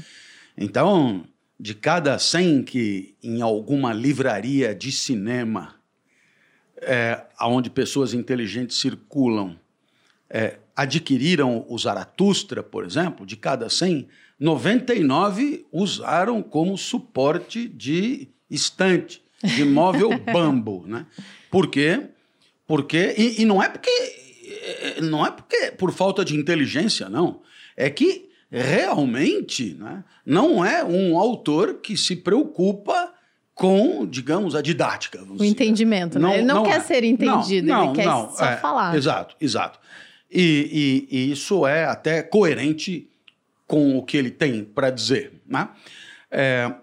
Então, 0.56 1.26
de 1.64 1.74
cada 1.74 2.20
100 2.20 2.64
que 2.64 3.16
em 3.24 3.42
alguma 3.42 3.94
livraria 3.94 4.76
de 4.76 4.92
cinema, 4.92 5.76
é, 6.76 7.24
onde 7.40 7.70
pessoas 7.70 8.14
inteligentes 8.14 8.78
circulam, 8.78 9.58
é, 10.30 10.58
adquiriram 10.76 11.66
o 11.70 11.78
Zaratustra, 11.78 12.62
por 12.62 12.84
exemplo, 12.84 13.26
de 13.26 13.38
cada 13.38 13.70
100, 13.70 14.10
99 14.38 15.66
usaram 15.72 16.44
como 16.44 16.78
suporte 16.78 17.66
de 17.70 18.28
estante, 18.50 19.24
de 19.42 19.64
móvel 19.64 20.10
bambo. 20.34 20.84
Né? 20.86 21.06
Por 21.50 21.70
quê? 21.70 22.10
Porque, 22.68 23.16
e, 23.18 23.42
e 23.42 23.46
não 23.46 23.64
é 23.64 23.70
porque 23.70 25.00
não 25.02 25.26
é 25.26 25.32
porque 25.32 25.72
por 25.72 25.94
falta 25.94 26.26
de 26.26 26.36
inteligência, 26.36 27.08
não. 27.08 27.42
É 27.78 27.90
que 27.90 28.33
realmente 28.62 29.76
né, 29.80 30.04
não 30.24 30.64
é 30.64 30.84
um 30.84 31.18
autor 31.18 31.76
que 31.76 31.98
se 31.98 32.16
preocupa 32.16 33.12
com, 33.56 34.06
digamos, 34.06 34.56
a 34.56 34.62
didática. 34.62 35.22
O 35.24 35.34
dizer. 35.34 35.46
entendimento, 35.46 36.20
não, 36.20 36.30
né? 36.30 36.38
Ele 36.38 36.46
não, 36.46 36.56
não 36.58 36.64
quer 36.64 36.78
é. 36.78 36.80
ser 36.82 37.04
entendido, 37.04 37.68
não, 37.68 37.86
ele 37.86 37.96
quer 37.96 38.04
só 38.04 38.46
é, 38.46 38.58
falar. 38.58 38.96
Exato, 38.96 39.36
exato. 39.42 39.80
E, 40.32 41.08
e, 41.10 41.18
e, 41.18 41.32
isso 41.32 41.66
é 41.66 41.86
até 41.86 42.22
coerente 42.22 43.08
com 43.68 43.98
o 43.98 44.04
que 44.04 44.18
ele 44.18 44.32
tem 44.32 44.64
para 44.64 44.90
dizer. 44.90 45.34
Né? 45.48 45.70
É, 46.30 46.74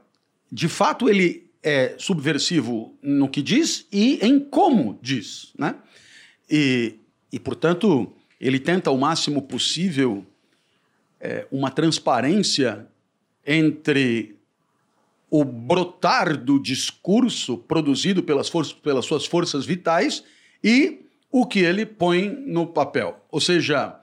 de 0.50 0.68
fato, 0.68 1.08
ele 1.08 1.50
é 1.62 1.94
subversivo 1.98 2.96
no 3.02 3.28
que 3.28 3.42
diz 3.42 3.86
e 3.92 4.18
em 4.22 4.40
como 4.40 4.98
diz. 5.02 5.52
Né? 5.58 5.74
E, 6.48 6.94
e, 7.32 7.38
portanto, 7.38 8.12
ele 8.40 8.58
tenta 8.58 8.90
o 8.90 8.98
máximo 8.98 9.42
possível 9.42 10.24
é, 11.20 11.46
uma 11.50 11.70
transparência 11.70 12.86
entre 13.46 14.36
o 15.30 15.44
brotar 15.44 16.36
do 16.36 16.58
discurso 16.58 17.58
produzido 17.58 18.22
pelas, 18.22 18.48
forças, 18.48 18.72
pelas 18.72 19.04
suas 19.04 19.26
forças 19.26 19.64
vitais 19.64 20.24
e 20.62 21.06
o 21.30 21.46
que 21.46 21.60
ele 21.60 21.86
põe 21.86 22.28
no 22.28 22.66
papel. 22.66 23.24
Ou 23.30 23.40
seja, 23.40 23.96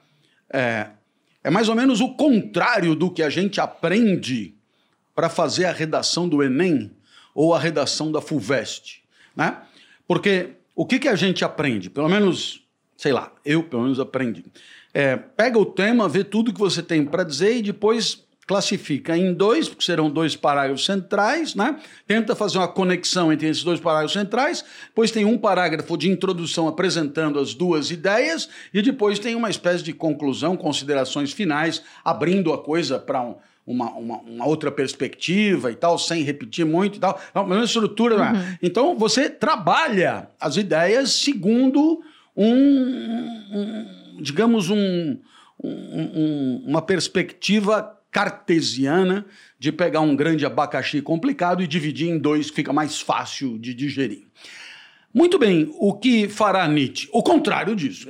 é, 0.50 0.88
é 1.44 1.50
mais 1.50 1.68
ou 1.68 1.76
menos 1.76 2.00
o 2.00 2.14
contrário 2.14 2.96
do 2.96 3.12
que 3.12 3.22
a 3.22 3.30
gente 3.30 3.60
aprende 3.60 4.54
para 5.14 5.30
fazer 5.30 5.66
a 5.66 5.74
redação 5.74 6.30
do 6.30 6.42
Enem 6.42 6.92
ou 7.36 7.54
a 7.54 7.60
redação 7.60 8.12
da 8.12 8.22
FUVEST. 8.22 9.04
Né? 9.36 9.58
Porque 10.08 10.52
o 10.76 10.86
que, 10.86 11.00
que 11.00 11.08
a 11.08 11.16
gente 11.16 11.44
aprende? 11.44 11.90
Pelo 11.90 12.08
menos 12.08 12.68
sei 12.98 13.14
lá, 13.14 13.32
eu 13.46 13.64
pelo 13.64 13.84
menos 13.84 14.00
aprendi. 14.00 14.44
É, 15.00 15.16
pega 15.16 15.60
o 15.60 15.66
tema, 15.66 16.10
vê 16.10 16.24
tudo 16.24 16.52
que 16.52 16.60
você 16.60 16.82
tem 16.82 17.06
para 17.06 17.22
dizer 17.24 17.58
e 17.58 17.62
depois 17.62 18.26
classifica 18.48 19.16
em 19.16 19.32
dois, 19.32 19.70
porque 19.70 19.86
serão 19.86 20.10
dois 20.10 20.36
parágrafos 20.36 20.86
centrais, 20.86 21.54
né? 21.54 21.78
Tenta 22.08 22.36
fazer 22.36 22.58
uma 22.58 22.68
conexão 22.68 23.32
entre 23.32 23.48
esses 23.48 23.64
dois 23.64 23.80
parágrafos 23.80 24.14
centrais, 24.14 24.66
depois 24.88 25.12
tem 25.12 25.24
um 25.24 25.38
parágrafo 25.38 25.96
de 25.96 26.10
introdução 26.10 26.68
apresentando 26.68 27.38
as 27.38 27.54
duas 27.54 27.92
ideias 27.92 28.50
e 28.74 28.82
depois 28.82 29.20
tem 29.20 29.36
uma 29.36 29.52
espécie 29.52 29.84
de 29.84 29.94
conclusão, 29.94 30.58
considerações 30.58 31.32
finais, 31.32 31.84
abrindo 32.04 32.52
a 32.52 32.58
coisa 32.58 32.98
para 32.98 33.22
um, 33.22 33.36
uma, 33.68 33.92
uma, 33.92 34.18
uma, 34.22 34.48
outra 34.48 34.72
perspectiva 34.72 35.72
e 35.72 35.76
tal, 35.76 36.00
sem 36.00 36.24
repetir 36.24 36.66
muito 36.66 36.96
e 36.96 37.00
tal. 37.00 37.22
Então, 37.30 37.46
uma 37.46 37.64
estrutura. 37.64 38.18
Né? 38.18 38.32
Uhum. 38.32 38.58
Então, 38.64 38.98
você 38.98 39.30
trabalha 39.30 40.28
as 40.42 40.58
ideias 40.58 41.12
segundo 41.12 42.02
um, 42.36 42.48
um 43.52 43.97
digamos, 44.20 44.70
um, 44.70 45.18
um, 45.64 46.64
uma 46.66 46.82
perspectiva 46.82 47.98
cartesiana 48.12 49.26
de 49.60 49.72
pegar 49.72 50.02
um 50.02 50.16
grande 50.16 50.46
abacaxi 50.46 51.02
complicado 51.02 51.62
e 51.62 51.68
dividir 51.68 52.10
em 52.10 52.18
dois, 52.18 52.50
que 52.50 52.56
fica 52.56 52.74
mais 52.74 53.00
fácil 53.00 53.60
de 53.60 53.74
digerir. 53.74 54.24
Muito 55.14 55.40
bem, 55.40 55.72
o 55.80 55.94
que 55.94 56.28
fará 56.28 56.68
Nietzsche? 56.68 57.10
O 57.12 57.24
contrário 57.24 57.76
disso. 57.76 58.10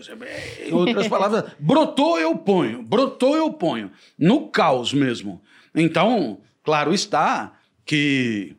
Em 0.65 0.73
outras 0.73 1.07
palavras, 1.09 1.51
brotou 1.59 2.19
eu 2.19 2.35
ponho, 2.35 2.83
brotou 2.83 3.35
eu 3.35 3.51
ponho. 3.53 3.91
No 4.17 4.47
caos 4.49 4.93
mesmo. 4.93 5.41
Então, 5.73 6.39
claro 6.63 6.93
está 6.93 7.53
que, 7.85 8.55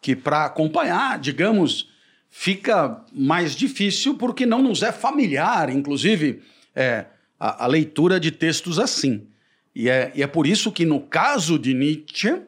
que 0.00 0.14
para 0.14 0.44
acompanhar, 0.44 1.18
digamos, 1.18 1.88
fica 2.28 3.02
mais 3.12 3.56
difícil 3.56 4.14
porque 4.14 4.44
não 4.44 4.62
nos 4.62 4.82
é 4.82 4.92
familiar, 4.92 5.70
inclusive, 5.70 6.42
é, 6.80 7.06
a, 7.38 7.64
a, 7.64 7.66
leitura 7.66 8.18
de 8.18 8.30
textos 8.30 8.78
assim. 8.78 9.26
E 9.74 9.90
é, 9.90 10.10
e 10.14 10.22
é 10.22 10.26
por 10.26 10.46
isso 10.46 10.72
que, 10.72 10.86
no 10.86 11.00
caso 11.00 11.58
de 11.58 11.74
Nietzsche, 11.74 12.40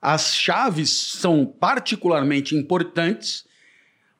as 0.00 0.34
chaves 0.36 0.90
são 0.90 1.44
particularmente 1.44 2.54
importantes, 2.54 3.44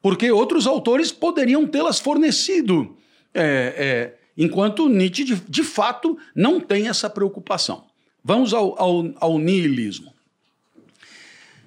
porque 0.00 0.30
outros 0.32 0.66
autores 0.66 1.12
poderiam 1.12 1.64
tê-las 1.66 2.00
fornecido, 2.00 2.96
é, 3.32 3.42
é, 3.76 4.18
enquanto 4.36 4.88
Nietzsche, 4.88 5.24
de, 5.24 5.36
de, 5.36 5.62
fato, 5.62 6.18
não 6.34 6.60
tem 6.60 6.88
essa 6.88 7.08
preocupação. 7.08 7.86
Vamos 8.24 8.52
ao, 8.52 8.80
ao, 8.80 9.12
ao 9.16 9.38
niilismo. 9.38 10.12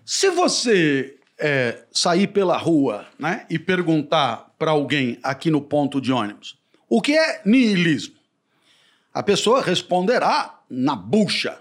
Se 0.05 0.29
você 0.29 1.15
é, 1.39 1.83
sair 1.91 2.27
pela 2.27 2.57
rua 2.57 3.07
né, 3.17 3.45
e 3.49 3.57
perguntar 3.57 4.53
para 4.59 4.71
alguém 4.71 5.17
aqui 5.23 5.49
no 5.49 5.61
ponto 5.61 5.99
de 5.99 6.11
ônibus 6.11 6.57
o 6.89 7.01
que 7.01 7.17
é 7.17 7.41
niilismo, 7.45 8.15
a 9.13 9.23
pessoa 9.23 9.61
responderá 9.61 10.59
na 10.69 10.95
bucha. 10.95 11.59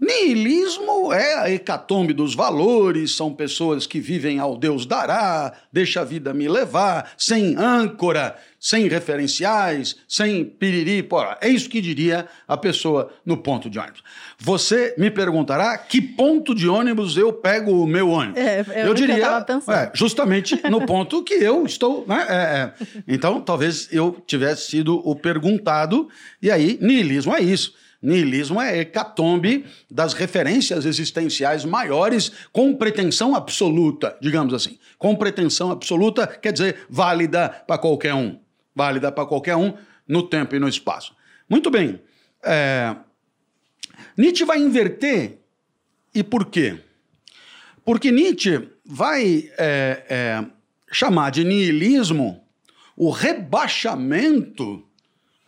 Nihilismo 0.00 1.12
é 1.12 1.34
a 1.34 1.50
hecatombe 1.50 2.14
dos 2.14 2.34
valores, 2.34 3.14
são 3.14 3.34
pessoas 3.34 3.86
que 3.86 4.00
vivem 4.00 4.38
ao 4.38 4.56
Deus 4.56 4.86
dará, 4.86 5.52
deixa 5.70 6.00
a 6.00 6.04
vida 6.04 6.32
me 6.32 6.48
levar, 6.48 7.12
sem 7.18 7.54
âncora, 7.54 8.34
sem 8.58 8.88
referenciais, 8.88 9.96
sem 10.08 10.42
piriri, 10.42 11.02
porra. 11.02 11.36
É 11.42 11.50
isso 11.50 11.68
que 11.68 11.82
diria 11.82 12.26
a 12.48 12.56
pessoa 12.56 13.12
no 13.26 13.36
ponto 13.36 13.68
de 13.68 13.78
ônibus. 13.78 14.02
Você 14.38 14.94
me 14.96 15.10
perguntará 15.10 15.76
que 15.76 16.00
ponto 16.00 16.54
de 16.54 16.66
ônibus 16.66 17.18
eu 17.18 17.30
pego 17.30 17.82
o 17.82 17.86
meu 17.86 18.08
ônibus. 18.08 18.40
É, 18.40 18.64
é 18.70 18.86
eu 18.86 18.94
diria, 18.94 19.18
eu 19.18 19.74
é, 19.74 19.90
justamente 19.92 20.58
no 20.70 20.86
ponto 20.86 21.22
que 21.22 21.34
eu 21.34 21.66
estou. 21.66 22.06
Né? 22.06 22.26
É, 22.26 22.34
é. 22.34 23.02
Então, 23.06 23.38
talvez 23.42 23.86
eu 23.92 24.16
tivesse 24.26 24.70
sido 24.70 24.96
o 25.06 25.14
perguntado, 25.14 26.08
e 26.40 26.50
aí, 26.50 26.78
niilismo 26.80 27.34
é 27.34 27.42
isso. 27.42 27.74
Nihilismo 28.02 28.60
é 28.60 28.78
hecatombe 28.78 29.66
das 29.90 30.14
referências 30.14 30.86
existenciais 30.86 31.64
maiores 31.64 32.32
com 32.50 32.74
pretensão 32.74 33.34
absoluta, 33.34 34.16
digamos 34.20 34.54
assim. 34.54 34.78
Com 34.98 35.14
pretensão 35.14 35.70
absoluta 35.70 36.26
quer 36.26 36.52
dizer 36.52 36.86
válida 36.88 37.48
para 37.48 37.76
qualquer 37.76 38.14
um. 38.14 38.38
Válida 38.74 39.12
para 39.12 39.26
qualquer 39.26 39.56
um 39.56 39.74
no 40.08 40.22
tempo 40.22 40.56
e 40.56 40.58
no 40.58 40.68
espaço. 40.68 41.14
Muito 41.48 41.70
bem. 41.70 42.00
É... 42.42 42.96
Nietzsche 44.16 44.44
vai 44.44 44.58
inverter. 44.58 45.38
E 46.14 46.22
por 46.22 46.46
quê? 46.46 46.78
Porque 47.84 48.10
Nietzsche 48.10 48.68
vai 48.84 49.50
é, 49.58 50.04
é, 50.08 50.44
chamar 50.90 51.30
de 51.30 51.44
nihilismo 51.44 52.44
o 52.96 53.10
rebaixamento, 53.10 54.84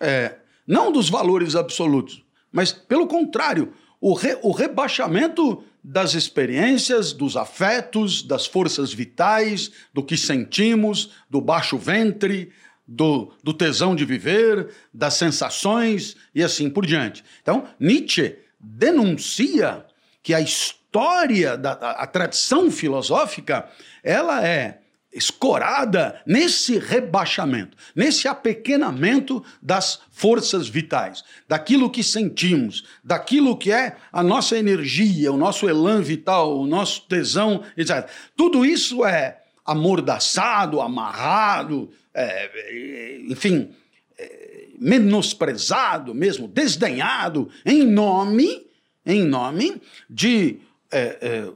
é, 0.00 0.36
não 0.66 0.90
dos 0.90 1.10
valores 1.10 1.54
absolutos, 1.54 2.24
mas, 2.52 2.72
pelo 2.72 3.06
contrário, 3.06 3.72
o, 4.00 4.14
re, 4.14 4.38
o 4.42 4.52
rebaixamento 4.52 5.64
das 5.82 6.14
experiências, 6.14 7.12
dos 7.12 7.36
afetos, 7.36 8.22
das 8.22 8.46
forças 8.46 8.92
vitais, 8.92 9.72
do 9.92 10.02
que 10.02 10.16
sentimos, 10.16 11.12
do 11.30 11.40
baixo 11.40 11.78
ventre, 11.78 12.52
do, 12.86 13.32
do, 13.42 13.54
tesão 13.54 13.96
de 13.96 14.04
viver, 14.04 14.68
das 14.92 15.14
sensações 15.14 16.16
e 16.34 16.42
assim 16.42 16.68
por 16.68 16.84
diante. 16.84 17.24
Então, 17.40 17.66
Nietzsche 17.80 18.36
denuncia 18.60 19.84
que 20.22 20.34
a 20.34 20.40
história, 20.40 21.56
da, 21.56 21.72
a, 21.72 22.02
a 22.02 22.06
tradição 22.06 22.70
filosófica, 22.70 23.68
ela 24.04 24.46
é 24.46 24.81
escorada 25.12 26.20
nesse 26.26 26.78
rebaixamento, 26.78 27.76
nesse 27.94 28.26
apequenamento 28.26 29.44
das 29.60 30.00
forças 30.10 30.68
vitais, 30.68 31.22
daquilo 31.46 31.90
que 31.90 32.02
sentimos, 32.02 32.84
daquilo 33.04 33.56
que 33.56 33.70
é 33.70 33.96
a 34.10 34.22
nossa 34.22 34.56
energia, 34.56 35.30
o 35.32 35.36
nosso 35.36 35.68
elan 35.68 36.00
vital, 36.00 36.58
o 36.58 36.66
nosso 36.66 37.02
tesão, 37.02 37.62
etc. 37.76 38.08
Tudo 38.36 38.64
isso 38.64 39.04
é 39.04 39.42
amordaçado, 39.64 40.80
amarrado, 40.80 41.90
é, 42.14 43.20
enfim, 43.28 43.70
é, 44.18 44.68
menosprezado 44.78 46.14
mesmo, 46.14 46.48
desdenhado, 46.48 47.50
em 47.64 47.84
nome, 47.84 48.66
em 49.04 49.24
nome 49.24 49.80
de 50.08 50.58
é, 50.90 51.18
é, 51.22 51.48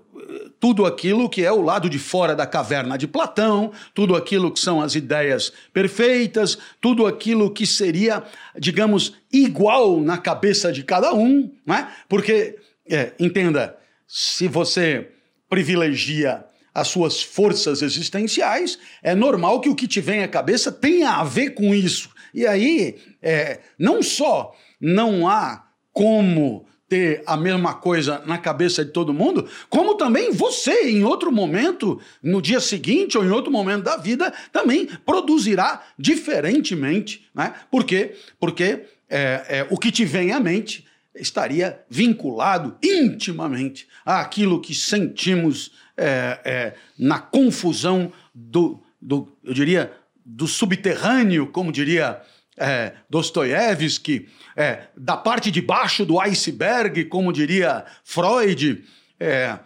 tudo 0.59 0.87
aquilo 0.87 1.29
que 1.29 1.45
é 1.45 1.53
o 1.53 1.63
lado 1.63 1.89
de 1.89 1.99
fora 1.99 2.35
da 2.35 2.47
caverna 2.47 2.97
de 2.97 3.07
Platão, 3.07 3.73
tudo 3.95 4.17
aquilo 4.17 4.53
que 4.53 4.61
são 4.61 4.81
as 4.81 4.95
ideias 4.95 5.53
perfeitas, 5.73 6.59
tudo 6.81 7.07
aquilo 7.07 7.51
que 7.51 7.67
seria, 7.67 8.23
digamos, 8.59 9.15
igual 9.33 10.01
na 10.01 10.19
cabeça 10.19 10.73
de 10.73 10.83
cada 10.83 11.13
um, 11.15 11.51
né? 11.65 11.89
porque, 12.09 12.57
é, 12.89 13.13
entenda, 13.19 13.77
se 14.07 14.49
você 14.49 15.11
privilegia 15.49 16.45
as 16.75 16.89
suas 16.89 17.23
forças 17.23 17.81
existenciais, 17.81 18.79
é 19.03 19.15
normal 19.15 19.61
que 19.61 19.69
o 19.69 19.75
que 19.75 19.89
te 19.89 20.01
vem 20.01 20.23
à 20.23 20.29
cabeça 20.29 20.71
tenha 20.71 21.13
a 21.13 21.25
ver 21.25 21.51
com 21.51 21.75
isso. 21.75 22.11
E 22.35 22.47
aí, 22.47 22.97
é, 23.23 23.61
não 23.79 24.03
só 24.03 24.55
não 24.79 25.27
há 25.27 25.65
como 25.93 26.67
ter 26.89 27.23
a 27.27 27.37
mesma 27.37 27.75
coisa 27.75 28.23
na 28.27 28.39
cabeça 28.39 28.85
de 28.85 28.93
todo 28.93 29.13
mundo, 29.13 29.49
como 29.69 29.97
também 29.97 30.31
você, 30.31 30.89
em 30.89 31.05
outro 31.05 31.33
momento, 31.33 32.01
no 32.23 32.41
dia 32.41 32.61
seguinte 32.61 33.19
ou 33.19 33.25
em 33.25 33.31
outro 33.31 33.51
momento 33.51 33.85
da 33.85 33.97
vida, 33.97 34.33
também 34.53 34.87
produzirá 35.05 35.83
diferentemente. 35.99 37.27
Né? 37.35 37.53
Por 37.71 37.85
quê? 37.85 38.15
Porque 38.39 38.85
é, 39.09 39.47
é, 39.49 39.67
o 39.71 39.79
que 39.79 39.91
te 39.91 40.05
vem 40.05 40.33
à 40.33 40.39
mente 40.39 40.87
estaria 41.15 41.81
vinculado 41.89 42.77
intimamente 42.83 43.89
àquilo 44.05 44.61
que 44.61 44.75
sentimos 44.75 45.73
é, 45.97 46.41
é, 46.45 46.75
na 46.99 47.19
confusão 47.19 48.13
do, 48.35 48.83
do, 49.01 49.33
eu 49.43 49.55
diria, 49.55 49.93
do 50.25 50.47
subterrâneo, 50.47 51.47
como 51.47 51.73
diria 51.73 52.21
é, 52.57 52.93
Dostoiévski, 53.09 54.29
é, 54.57 54.85
da 54.97 55.17
parte 55.17 55.51
de 55.51 55.61
baixo 55.61 56.05
do 56.07 56.19
iceberg, 56.19 57.05
como 57.05 57.33
diria 57.33 57.85
Freud, 58.03 58.83
é, 59.21 59.59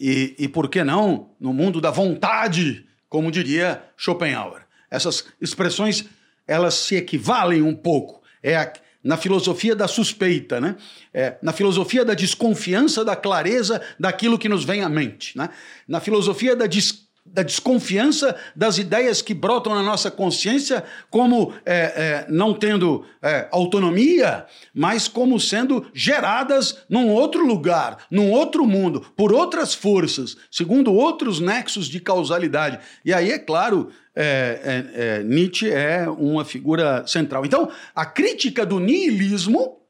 e, 0.00 0.34
e 0.38 0.48
por 0.48 0.68
que 0.68 0.82
não 0.82 1.30
no 1.38 1.52
mundo 1.52 1.80
da 1.80 1.90
vontade, 1.90 2.86
como 3.08 3.30
diria 3.30 3.82
Schopenhauer. 3.96 4.62
Essas 4.90 5.26
expressões 5.40 6.06
elas 6.46 6.74
se 6.74 6.96
equivalem 6.96 7.60
um 7.60 7.74
pouco. 7.74 8.22
É 8.42 8.56
a, 8.56 8.72
na 9.04 9.18
filosofia 9.18 9.76
da 9.76 9.86
suspeita, 9.86 10.60
né? 10.60 10.76
É, 11.12 11.36
na 11.42 11.52
filosofia 11.52 12.04
da 12.04 12.14
desconfiança, 12.14 13.04
da 13.04 13.14
clareza 13.14 13.82
daquilo 14.00 14.38
que 14.38 14.48
nos 14.48 14.64
vem 14.64 14.82
à 14.82 14.88
mente, 14.88 15.36
né? 15.36 15.50
na 15.86 16.00
filosofia 16.00 16.56
da 16.56 16.66
desconfiança 16.66 17.07
da 17.32 17.42
desconfiança 17.42 18.36
das 18.54 18.78
ideias 18.78 19.22
que 19.22 19.34
brotam 19.34 19.74
na 19.74 19.82
nossa 19.82 20.10
consciência 20.10 20.84
como 21.10 21.52
é, 21.64 21.74
é, 21.74 22.26
não 22.28 22.54
tendo 22.54 23.04
é, 23.22 23.48
autonomia, 23.50 24.46
mas 24.74 25.08
como 25.08 25.38
sendo 25.38 25.86
geradas 25.92 26.78
num 26.88 27.08
outro 27.08 27.44
lugar, 27.46 28.06
num 28.10 28.30
outro 28.30 28.66
mundo, 28.66 29.04
por 29.16 29.32
outras 29.32 29.74
forças, 29.74 30.36
segundo 30.50 30.92
outros 30.92 31.40
nexos 31.40 31.86
de 31.86 32.00
causalidade. 32.00 32.78
E 33.04 33.12
aí, 33.12 33.30
é 33.30 33.38
claro, 33.38 33.90
é, 34.14 34.60
é, 34.94 35.02
é, 35.02 35.22
Nietzsche 35.22 35.70
é 35.70 36.08
uma 36.08 36.44
figura 36.44 37.06
central. 37.06 37.44
Então, 37.44 37.70
a 37.94 38.04
crítica 38.04 38.66
do 38.66 38.80
niilismo, 38.80 39.80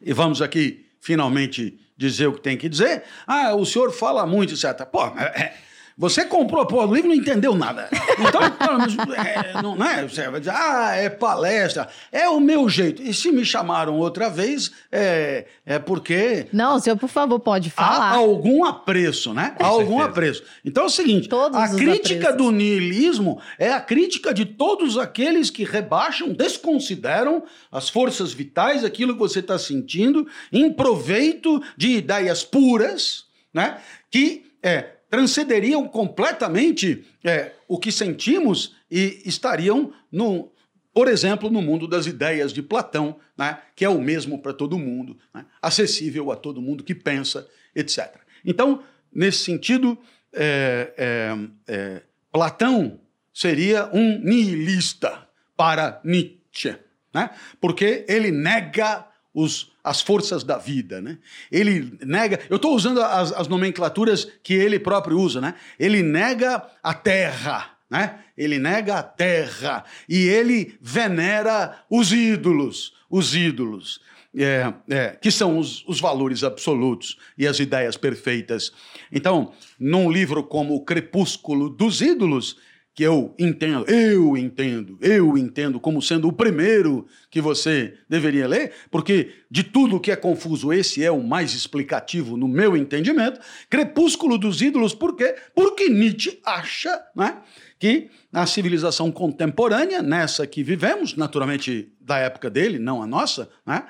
e 0.00 0.12
vamos 0.12 0.42
aqui 0.42 0.86
finalmente 1.00 1.78
dizer 1.96 2.26
o 2.26 2.32
que 2.32 2.40
tem 2.40 2.56
que 2.56 2.68
dizer, 2.68 3.02
ah, 3.26 3.54
o 3.54 3.64
senhor 3.64 3.92
fala 3.92 4.26
muito, 4.26 4.54
etc. 4.54 4.84
Pô, 4.86 5.04
é 5.06 5.67
você 5.98 6.24
comprou 6.24 6.64
pô, 6.64 6.86
o 6.86 6.94
livro 6.94 7.12
e 7.12 7.16
não 7.16 7.22
entendeu 7.22 7.56
nada. 7.56 7.88
Então, 8.20 8.40
é, 9.18 9.60
não, 9.60 9.74
não 9.74 9.84
é? 9.84 10.06
Você 10.06 10.28
vai 10.30 10.38
dizer, 10.38 10.54
ah, 10.54 10.94
é 10.94 11.10
palestra. 11.10 11.88
É 12.12 12.28
o 12.28 12.38
meu 12.38 12.68
jeito. 12.68 13.02
E 13.02 13.12
se 13.12 13.32
me 13.32 13.44
chamaram 13.44 13.98
outra 13.98 14.30
vez, 14.30 14.70
é, 14.92 15.46
é 15.66 15.76
porque. 15.80 16.46
Não, 16.52 16.76
o 16.76 16.78
senhor, 16.78 16.96
por 16.96 17.08
favor, 17.08 17.40
pode 17.40 17.68
falar. 17.68 18.12
Há 18.12 18.16
algum 18.16 18.64
apreço, 18.64 19.34
né? 19.34 19.56
há 19.58 19.66
algum 19.66 20.00
apreço. 20.00 20.44
Então 20.64 20.84
é 20.84 20.86
o 20.86 20.90
seguinte: 20.90 21.28
todos 21.28 21.58
a 21.58 21.68
crítica 21.68 22.28
apreços. 22.28 22.36
do 22.36 22.52
niilismo 22.52 23.40
é 23.58 23.72
a 23.72 23.80
crítica 23.80 24.32
de 24.32 24.44
todos 24.44 24.96
aqueles 24.96 25.50
que 25.50 25.64
rebaixam, 25.64 26.32
desconsideram 26.32 27.42
as 27.72 27.88
forças 27.88 28.32
vitais, 28.32 28.84
aquilo 28.84 29.14
que 29.14 29.18
você 29.18 29.40
está 29.40 29.58
sentindo, 29.58 30.28
em 30.52 30.72
proveito 30.72 31.60
de 31.76 31.96
ideias 31.96 32.44
puras, 32.44 33.24
né? 33.52 33.78
Que 34.08 34.46
é, 34.62 34.97
transcenderiam 35.10 35.86
completamente 35.88 37.04
é, 37.24 37.52
o 37.66 37.78
que 37.78 37.90
sentimos 37.90 38.76
e 38.90 39.22
estariam, 39.24 39.92
no, 40.12 40.50
por 40.92 41.08
exemplo, 41.08 41.50
no 41.50 41.62
mundo 41.62 41.86
das 41.86 42.06
ideias 42.06 42.52
de 42.52 42.62
Platão, 42.62 43.18
né, 43.36 43.58
que 43.74 43.84
é 43.84 43.88
o 43.88 44.00
mesmo 44.00 44.40
para 44.40 44.52
todo 44.52 44.78
mundo, 44.78 45.16
né, 45.34 45.46
acessível 45.62 46.30
a 46.30 46.36
todo 46.36 46.60
mundo 46.60 46.84
que 46.84 46.94
pensa, 46.94 47.48
etc. 47.74 48.16
Então, 48.44 48.82
nesse 49.12 49.44
sentido, 49.44 49.98
é, 50.32 50.92
é, 50.96 51.48
é 51.66 52.02
Platão 52.30 53.00
seria 53.32 53.88
um 53.92 54.18
nihilista 54.18 55.26
para 55.56 56.00
Nietzsche, 56.04 56.76
né, 57.14 57.30
porque 57.60 58.04
ele 58.08 58.30
nega 58.30 59.07
os 59.38 59.72
as 59.84 60.02
forças 60.02 60.44
da 60.44 60.58
vida, 60.58 61.00
né? 61.00 61.16
Ele 61.50 61.96
nega, 62.04 62.40
eu 62.50 62.56
estou 62.56 62.74
usando 62.74 63.00
as, 63.00 63.32
as, 63.32 63.48
nomenclaturas 63.48 64.28
que 64.42 64.52
ele 64.52 64.78
próprio 64.78 65.18
usa, 65.18 65.40
né? 65.40 65.54
Ele 65.78 66.02
nega 66.02 66.62
a 66.82 66.92
terra, 66.92 67.70
né? 67.88 68.18
Ele 68.36 68.58
nega 68.58 68.96
a 68.96 69.02
terra 69.02 69.84
e 70.06 70.28
ele 70.28 70.76
venera 70.80 71.84
os 71.88 72.12
ídolos, 72.12 72.92
os 73.08 73.34
ídolos. 73.34 74.00
É, 74.36 74.72
é, 74.90 75.18
que 75.20 75.30
são 75.30 75.58
os, 75.58 75.82
os, 75.88 76.00
valores 76.00 76.44
absolutos 76.44 77.16
e 77.36 77.46
as 77.46 77.58
ideias 77.58 77.96
perfeitas. 77.96 78.70
Então, 79.10 79.52
num 79.80 80.12
livro 80.12 80.44
como 80.44 80.74
O 80.74 80.84
Crepúsculo 80.84 81.70
dos 81.70 82.02
Ídolos, 82.02 82.58
que 82.98 83.04
eu 83.04 83.32
entendo, 83.38 83.88
eu 83.88 84.36
entendo, 84.36 84.98
eu 85.00 85.38
entendo 85.38 85.78
como 85.78 86.02
sendo 86.02 86.26
o 86.26 86.32
primeiro 86.32 87.06
que 87.30 87.40
você 87.40 87.96
deveria 88.08 88.48
ler, 88.48 88.72
porque 88.90 89.34
de 89.48 89.62
tudo 89.62 90.00
que 90.00 90.10
é 90.10 90.16
confuso, 90.16 90.72
esse 90.72 91.04
é 91.04 91.08
o 91.08 91.22
mais 91.22 91.54
explicativo 91.54 92.36
no 92.36 92.48
meu 92.48 92.76
entendimento. 92.76 93.38
Crepúsculo 93.70 94.36
dos 94.36 94.60
ídolos, 94.60 94.96
por 94.96 95.14
quê? 95.14 95.36
Porque 95.54 95.88
Nietzsche 95.88 96.40
acha 96.44 97.00
né, 97.14 97.38
que 97.78 98.10
na 98.32 98.46
civilização 98.46 99.12
contemporânea, 99.12 100.02
nessa 100.02 100.44
que 100.44 100.64
vivemos, 100.64 101.14
naturalmente 101.14 101.92
da 102.00 102.18
época 102.18 102.50
dele, 102.50 102.80
não 102.80 103.00
a 103.00 103.06
nossa, 103.06 103.48
né, 103.64 103.86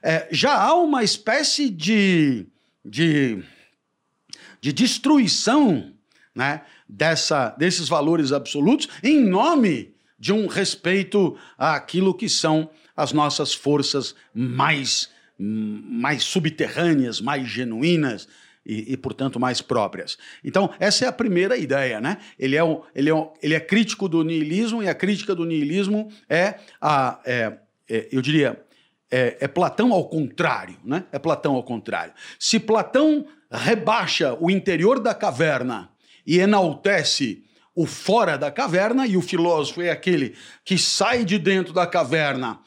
é, 0.00 0.28
já 0.30 0.54
há 0.54 0.72
uma 0.74 1.02
espécie 1.02 1.68
de, 1.68 2.46
de, 2.84 3.42
de 4.60 4.72
destruição 4.72 5.92
né, 6.32 6.62
dessa, 6.92 7.54
desses 7.58 7.88
valores 7.88 8.32
absolutos 8.32 8.88
em 9.02 9.20
nome 9.24 9.94
de 10.18 10.32
um 10.32 10.46
respeito 10.46 11.36
àquilo 11.56 12.14
que 12.14 12.28
são 12.28 12.70
as 12.94 13.12
nossas 13.12 13.54
forças 13.54 14.14
mais, 14.34 15.10
mais 15.38 16.22
subterrâneas, 16.22 17.20
mais 17.20 17.48
genuínas 17.48 18.28
e, 18.64 18.92
e, 18.92 18.96
portanto, 18.96 19.40
mais 19.40 19.60
próprias. 19.60 20.18
Então, 20.44 20.70
essa 20.78 21.06
é 21.06 21.08
a 21.08 21.12
primeira 21.12 21.56
ideia. 21.56 22.00
Né? 22.00 22.18
Ele, 22.38 22.56
é, 22.56 22.62
ele, 22.94 23.10
é 23.10 23.30
ele 23.42 23.54
é 23.54 23.60
crítico 23.60 24.08
do 24.08 24.22
niilismo 24.22 24.82
e 24.82 24.88
a 24.88 24.94
crítica 24.94 25.34
do 25.34 25.46
niilismo 25.46 26.12
é, 26.28 26.56
a, 26.80 27.20
é, 27.24 27.54
é 27.88 28.08
eu 28.12 28.20
diria, 28.20 28.62
é, 29.10 29.38
é, 29.40 29.48
Platão 29.48 29.92
ao 29.92 30.08
contrário, 30.08 30.76
né? 30.84 31.04
É 31.10 31.18
Platão 31.18 31.54
ao 31.54 31.62
contrário. 31.62 32.12
Se 32.38 32.60
Platão 32.60 33.26
rebaixa 33.50 34.36
o 34.40 34.50
interior 34.50 35.00
da 35.00 35.14
caverna 35.14 35.91
e 36.26 36.38
enaltece 36.38 37.44
o 37.74 37.86
fora 37.86 38.36
da 38.36 38.50
caverna, 38.50 39.06
e 39.06 39.16
o 39.16 39.22
filósofo 39.22 39.80
é 39.80 39.90
aquele 39.90 40.34
que 40.64 40.76
sai 40.76 41.24
de 41.24 41.38
dentro 41.38 41.72
da 41.72 41.86
caverna, 41.86 42.60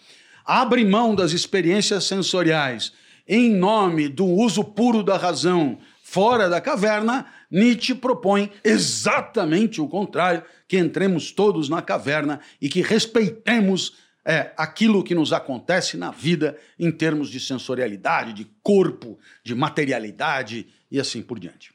abre 0.43 0.83
mão 0.83 1.13
das 1.13 1.31
experiências 1.31 2.05
sensoriais 2.05 2.91
em 3.27 3.51
nome 3.51 4.07
do 4.07 4.25
uso 4.25 4.63
puro 4.63 5.01
da 5.01 5.17
razão 5.17 5.79
fora 6.03 6.47
da 6.47 6.61
caverna, 6.61 7.25
Nietzsche 7.49 7.95
propõe 7.95 8.51
exatamente 8.63 9.81
o 9.81 9.87
contrário, 9.87 10.43
que 10.67 10.77
entremos 10.77 11.31
todos 11.31 11.67
na 11.67 11.81
caverna 11.81 12.39
e 12.61 12.69
que 12.69 12.81
respeitemos 12.81 13.97
é, 14.23 14.53
aquilo 14.57 15.03
que 15.03 15.15
nos 15.15 15.33
acontece 15.33 15.97
na 15.97 16.11
vida 16.11 16.57
em 16.79 16.91
termos 16.91 17.29
de 17.29 17.39
sensorialidade, 17.39 18.33
de 18.33 18.47
corpo, 18.63 19.19
de 19.43 19.53
materialidade 19.53 20.67
e 20.89 20.99
assim 20.99 21.21
por 21.21 21.39
diante. 21.39 21.74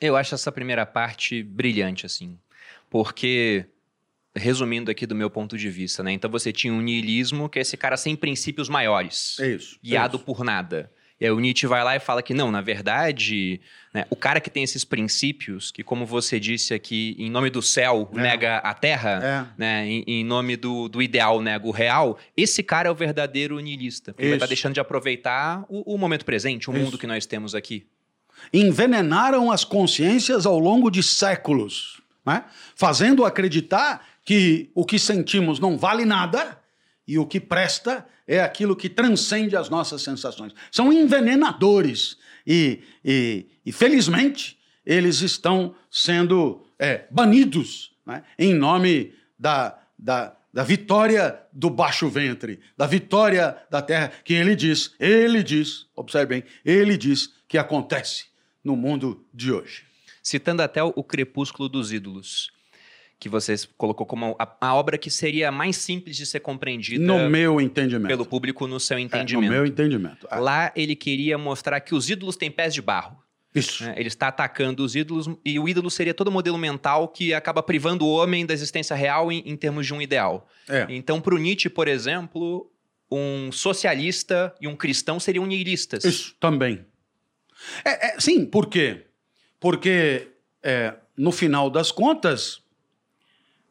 Eu 0.00 0.16
acho 0.16 0.34
essa 0.34 0.50
primeira 0.50 0.84
parte 0.84 1.42
brilhante, 1.42 2.06
assim. 2.06 2.38
Porque, 2.90 3.66
resumindo 4.34 4.90
aqui 4.90 5.06
do 5.06 5.14
meu 5.14 5.30
ponto 5.30 5.56
de 5.56 5.68
vista, 5.70 6.02
né? 6.02 6.12
Então 6.12 6.30
você 6.30 6.52
tinha 6.52 6.72
um 6.72 6.80
niilismo, 6.80 7.48
que 7.48 7.58
é 7.58 7.62
esse 7.62 7.76
cara 7.76 7.96
sem 7.96 8.14
princípios 8.14 8.68
maiores. 8.68 9.38
É 9.40 9.48
isso. 9.48 9.78
Guiado 9.82 10.16
é 10.16 10.18
isso. 10.18 10.24
por 10.24 10.44
nada. 10.44 10.90
E 11.20 11.24
aí 11.24 11.30
o 11.30 11.38
Nietzsche 11.38 11.66
vai 11.66 11.84
lá 11.84 11.94
e 11.94 12.00
fala 12.00 12.22
que 12.22 12.34
não, 12.34 12.50
na 12.50 12.60
verdade, 12.60 13.60
né, 13.92 14.04
o 14.10 14.16
cara 14.16 14.40
que 14.40 14.50
tem 14.50 14.64
esses 14.64 14.84
princípios, 14.84 15.70
que 15.70 15.84
como 15.84 16.04
você 16.04 16.40
disse 16.40 16.74
aqui, 16.74 17.14
em 17.18 17.30
nome 17.30 17.50
do 17.50 17.62
céu 17.62 18.10
é. 18.12 18.20
nega 18.20 18.56
a 18.58 18.74
terra, 18.74 19.20
é. 19.22 19.60
né, 19.60 19.86
em, 19.86 20.04
em, 20.06 20.24
nome 20.24 20.56
do, 20.56 20.88
do 20.88 21.00
ideal 21.00 21.40
nega 21.40 21.66
o 21.66 21.70
real, 21.70 22.18
esse 22.36 22.62
cara 22.62 22.88
é 22.88 22.92
o 22.92 22.94
verdadeiro 22.94 23.58
niilista. 23.60 24.14
Ele 24.18 24.34
está 24.34 24.46
deixando 24.46 24.74
de 24.74 24.80
aproveitar 24.80 25.64
o, 25.68 25.94
o 25.94 25.96
momento 25.96 26.24
presente, 26.24 26.68
o 26.68 26.74
Isso. 26.74 26.82
mundo 26.82 26.98
que 26.98 27.06
nós 27.06 27.24
temos 27.26 27.54
aqui 27.54 27.86
envenenaram 28.52 29.50
as 29.50 29.64
consciências 29.64 30.46
ao 30.46 30.58
longo 30.58 30.90
de 30.90 31.02
séculos, 31.02 32.00
né? 32.24 32.44
fazendo 32.74 33.24
acreditar 33.24 34.06
que 34.24 34.70
o 34.74 34.84
que 34.84 34.98
sentimos 34.98 35.60
não 35.60 35.76
vale 35.76 36.04
nada 36.04 36.58
e 37.06 37.18
o 37.18 37.26
que 37.26 37.38
presta 37.38 38.06
é 38.26 38.40
aquilo 38.40 38.74
que 38.74 38.88
transcende 38.88 39.56
as 39.56 39.68
nossas 39.68 40.02
sensações. 40.02 40.52
São 40.70 40.92
envenenadores 40.92 42.16
e, 42.46 42.80
e, 43.04 43.46
e 43.64 43.72
felizmente, 43.72 44.58
eles 44.84 45.20
estão 45.20 45.74
sendo 45.90 46.66
é, 46.78 47.04
banidos 47.10 47.92
né, 48.06 48.22
em 48.38 48.54
nome 48.54 49.12
da, 49.38 49.78
da, 49.98 50.34
da 50.52 50.62
vitória 50.62 51.38
do 51.52 51.68
baixo 51.68 52.08
ventre, 52.08 52.60
da 52.76 52.86
vitória 52.86 53.56
da 53.70 53.82
terra, 53.82 54.12
que 54.24 54.34
ele 54.34 54.56
diz, 54.56 54.94
ele 54.98 55.42
diz, 55.42 55.86
observe 55.94 56.26
bem, 56.26 56.44
ele 56.64 56.96
diz 56.96 57.32
que 57.46 57.58
acontece 57.58 58.33
no 58.64 58.74
mundo 58.74 59.24
de 59.32 59.52
hoje. 59.52 59.84
Citando 60.22 60.62
até 60.62 60.82
o 60.82 61.04
Crepúsculo 61.04 61.68
dos 61.68 61.92
Ídolos, 61.92 62.50
que 63.20 63.28
você 63.28 63.54
colocou 63.76 64.06
como 64.06 64.34
a, 64.38 64.56
a, 64.60 64.74
obra 64.74 64.98
que 64.98 65.10
seria 65.10 65.52
mais 65.52 65.76
simples 65.76 66.16
de 66.16 66.26
ser 66.26 66.40
compreendida 66.40 67.04
no 67.04 67.28
meu 67.28 67.60
entendimento 67.60 68.08
pelo 68.08 68.24
público 68.24 68.66
no 68.66 68.80
seu 68.80 68.98
entendimento. 68.98 69.44
É, 69.44 69.48
no 69.48 69.52
meu 69.52 69.66
entendimento. 69.66 70.26
É. 70.30 70.36
Lá 70.36 70.72
ele 70.74 70.96
queria 70.96 71.36
mostrar 71.36 71.80
que 71.80 71.94
os 71.94 72.08
ídolos 72.08 72.36
têm 72.36 72.50
pés 72.50 72.74
de 72.74 72.82
barro. 72.82 73.22
Isso. 73.54 73.84
Né? 73.84 73.94
Ele 73.96 74.08
está 74.08 74.28
atacando 74.28 74.84
os 74.84 74.96
ídolos 74.96 75.28
e 75.44 75.58
o 75.58 75.68
ídolo 75.68 75.90
seria 75.90 76.12
todo 76.12 76.28
o 76.28 76.32
modelo 76.32 76.58
mental 76.58 77.08
que 77.08 77.32
acaba 77.32 77.62
privando 77.62 78.04
o 78.04 78.10
homem 78.10 78.44
da 78.44 78.52
existência 78.52 78.96
real 78.96 79.30
em, 79.30 79.42
em 79.46 79.56
termos 79.56 79.86
de 79.86 79.94
um 79.94 80.02
ideal. 80.02 80.48
É. 80.68 80.86
Então, 80.88 81.20
para 81.20 81.34
o 81.34 81.38
Nietzsche, 81.38 81.68
por 81.68 81.86
exemplo, 81.86 82.68
um 83.10 83.52
socialista 83.52 84.52
e 84.60 84.66
um 84.66 84.74
cristão 84.74 85.20
seriam 85.20 85.46
nihilistas. 85.46 86.04
Isso 86.04 86.34
também. 86.40 86.84
É, 87.84 88.08
é, 88.08 88.20
sim, 88.20 88.44
por 88.44 88.66
quê? 88.66 89.02
Porque 89.58 90.28
é, 90.62 90.94
no 91.16 91.32
final 91.32 91.70
das 91.70 91.90
contas. 91.90 92.62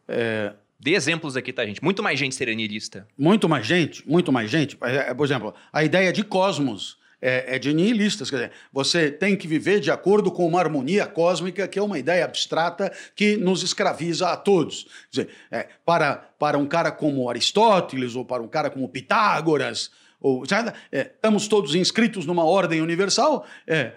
É, 0.07 0.53
Dê 0.83 0.95
exemplos 0.95 1.37
aqui, 1.37 1.53
tá, 1.53 1.65
gente? 1.65 1.81
Muito 1.81 2.03
mais 2.03 2.19
gente 2.19 2.35
seria 2.35 2.53
nihilista. 2.53 3.07
Muito 3.17 3.47
mais 3.47 3.65
gente, 3.65 4.05
muito 4.05 4.33
mais 4.33 4.51
gente. 4.51 4.77
É, 4.81 5.13
por 5.13 5.25
exemplo, 5.25 5.53
a 5.71 5.81
ideia 5.81 6.11
de 6.11 6.25
cosmos 6.25 6.97
é, 7.21 7.55
é, 7.55 7.59
de 7.59 7.73
nihilistas. 7.73 8.29
Quer 8.29 8.35
dizer, 8.35 8.51
você 8.71 9.09
tem 9.09 9.37
que 9.37 9.47
viver 9.47 9.79
de 9.79 9.89
acordo 9.89 10.29
com 10.29 10.45
uma 10.45 10.59
harmonia 10.59 11.07
cósmica, 11.07 11.69
que 11.69 11.79
é 11.79 11.81
uma 11.81 11.97
ideia 11.97 12.25
abstrata 12.25 12.91
que 13.15 13.37
nos 13.37 13.63
escraviza 13.63 14.27
a 14.27 14.35
todos. 14.35 14.83
Quer 15.09 15.21
dizer, 15.21 15.29
é, 15.49 15.67
para, 15.85 16.17
para 16.37 16.57
um 16.57 16.65
cara 16.65 16.91
como 16.91 17.29
Aristóteles 17.29 18.13
ou 18.13 18.25
para 18.25 18.43
um 18.43 18.47
cara 18.49 18.69
como 18.69 18.89
Pitágoras, 18.89 19.89
ou, 20.23 20.43
é, 20.89 21.01
estamos 21.01 21.49
todos 21.49 21.75
inscritos 21.75 22.25
numa 22.25 22.45
ordem 22.45 22.81
universal, 22.81 23.45
é, 23.67 23.91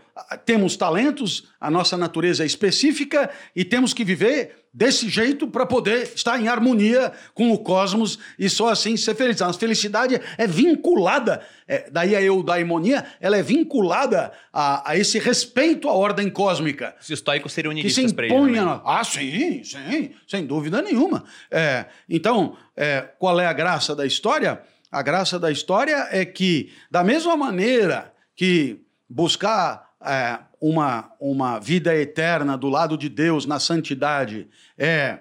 temos 0.44 0.76
talentos, 0.76 1.48
a 1.60 1.70
nossa 1.70 1.96
natureza 1.96 2.42
é 2.42 2.46
específica 2.46 3.30
e 3.54 3.64
temos 3.64 3.94
que 3.94 4.04
viver 4.04 4.66
desse 4.74 5.08
jeito 5.08 5.46
para 5.46 5.64
poder 5.64 6.12
estar 6.14 6.38
em 6.38 6.48
harmonia 6.48 7.12
com 7.32 7.50
o 7.52 7.58
cosmos 7.58 8.18
e 8.38 8.50
só 8.50 8.68
assim 8.68 8.96
ser 8.96 9.14
feliz. 9.14 9.40
A 9.40 9.52
felicidade 9.52 10.20
é 10.36 10.46
vinculada, 10.46 11.42
é, 11.66 11.88
daí 11.90 12.16
a 12.16 12.20
eudaimonia, 12.20 13.06
ela 13.20 13.36
é 13.36 13.42
vinculada 13.42 14.32
a, 14.52 14.90
a, 14.90 14.96
esse 14.96 15.18
respeito 15.18 15.88
à 15.88 15.92
ordem 15.92 16.28
cósmica. 16.28 16.94
Os 17.00 17.08
estoicos 17.08 17.52
seriam 17.52 17.72
nihilistas 17.72 18.12
para 18.12 18.26
ele. 18.26 18.50
Né? 18.50 18.80
Ah, 18.84 19.04
sim, 19.04 19.62
sim, 19.62 20.10
sem 20.26 20.44
dúvida 20.44 20.82
nenhuma. 20.82 21.24
É, 21.50 21.86
então, 22.08 22.56
é, 22.76 23.02
qual 23.18 23.38
é 23.40 23.46
a 23.46 23.52
graça 23.52 23.94
da 23.94 24.04
história? 24.04 24.60
A 24.90 25.02
graça 25.02 25.38
da 25.38 25.50
história 25.50 26.08
é 26.10 26.24
que, 26.24 26.72
da 26.90 27.02
mesma 27.02 27.36
maneira 27.36 28.12
que 28.34 28.80
buscar 29.08 29.90
é, 30.04 30.38
uma, 30.60 31.12
uma 31.20 31.58
vida 31.58 31.94
eterna 31.94 32.56
do 32.56 32.68
lado 32.68 32.96
de 32.96 33.08
Deus 33.08 33.46
na 33.46 33.58
santidade 33.58 34.48
é 34.78 35.20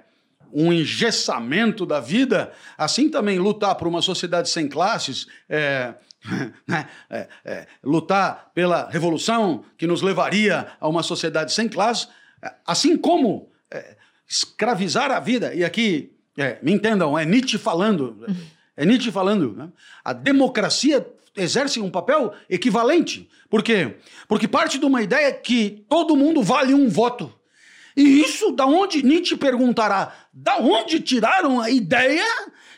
um 0.53 0.71
engessamento 0.71 1.85
da 1.85 1.99
vida, 1.99 2.53
assim 2.77 3.09
também 3.09 3.37
lutar 3.39 3.75
por 3.75 3.87
uma 3.87 4.01
sociedade 4.01 4.49
sem 4.49 4.69
classes, 4.69 5.27
é, 5.49 5.95
né, 6.65 6.87
é, 7.09 7.27
é, 7.43 7.67
lutar 7.83 8.51
pela 8.53 8.89
revolução 8.89 9.65
que 9.77 9.85
nos 9.85 10.01
levaria 10.01 10.67
a 10.79 10.87
uma 10.87 11.03
sociedade 11.03 11.51
sem 11.51 11.67
classes, 11.67 12.07
é, 12.41 12.53
assim 12.65 12.95
como 12.95 13.49
é, 13.69 13.97
escravizar 14.27 15.11
a 15.11 15.19
vida, 15.19 15.53
e 15.53 15.63
aqui, 15.63 16.15
é, 16.37 16.57
me 16.61 16.71
entendam, 16.71 17.17
é 17.17 17.25
Nietzsche 17.25 17.57
falando, 17.57 18.25
é 18.77 18.85
Nietzsche 18.85 19.11
falando. 19.11 19.53
Né? 19.53 19.69
A 20.03 20.13
democracia 20.13 21.05
exerce 21.35 21.79
um 21.79 21.89
papel 21.89 22.33
equivalente. 22.49 23.29
Por 23.49 23.63
quê? 23.63 23.95
Porque 24.27 24.47
parte 24.47 24.77
de 24.77 24.85
uma 24.85 25.01
ideia 25.01 25.31
que 25.33 25.85
todo 25.89 26.15
mundo 26.15 26.41
vale 26.41 26.73
um 26.73 26.89
voto. 26.89 27.33
E 27.95 28.21
isso, 28.21 28.51
da 28.51 28.65
onde 28.65 29.03
Nietzsche 29.03 29.37
perguntará, 29.37 30.13
da 30.33 30.57
onde 30.57 30.99
tiraram 30.99 31.61
a 31.61 31.69
ideia 31.69 32.25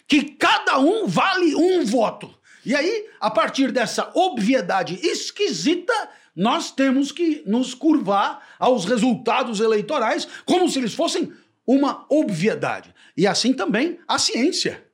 que 0.07 0.23
cada 0.23 0.79
um 0.79 1.07
vale 1.07 1.55
um 1.55 1.83
voto? 1.83 2.33
E 2.63 2.75
aí, 2.75 3.07
a 3.19 3.31
partir 3.31 3.71
dessa 3.71 4.11
obviedade 4.13 4.99
esquisita, 5.01 5.93
nós 6.35 6.69
temos 6.69 7.11
que 7.11 7.41
nos 7.47 7.73
curvar 7.73 8.45
aos 8.59 8.85
resultados 8.85 9.59
eleitorais 9.59 10.27
como 10.45 10.69
se 10.69 10.77
eles 10.77 10.93
fossem 10.93 11.31
uma 11.65 12.05
obviedade. 12.09 12.93
E 13.15 13.25
assim 13.25 13.53
também 13.53 13.99
a 14.07 14.19
ciência. 14.19 14.86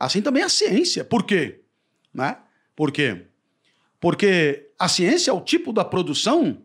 Assim 0.00 0.22
também 0.22 0.42
a 0.42 0.48
ciência. 0.48 1.04
Por 1.04 1.24
quê? 1.24 1.60
Né? 2.12 2.38
Por 2.74 2.90
quê? 2.90 3.26
Porque 4.00 4.70
a 4.78 4.88
ciência 4.88 5.30
é 5.30 5.34
o 5.34 5.42
tipo 5.42 5.74
da 5.74 5.84
produção 5.84 6.62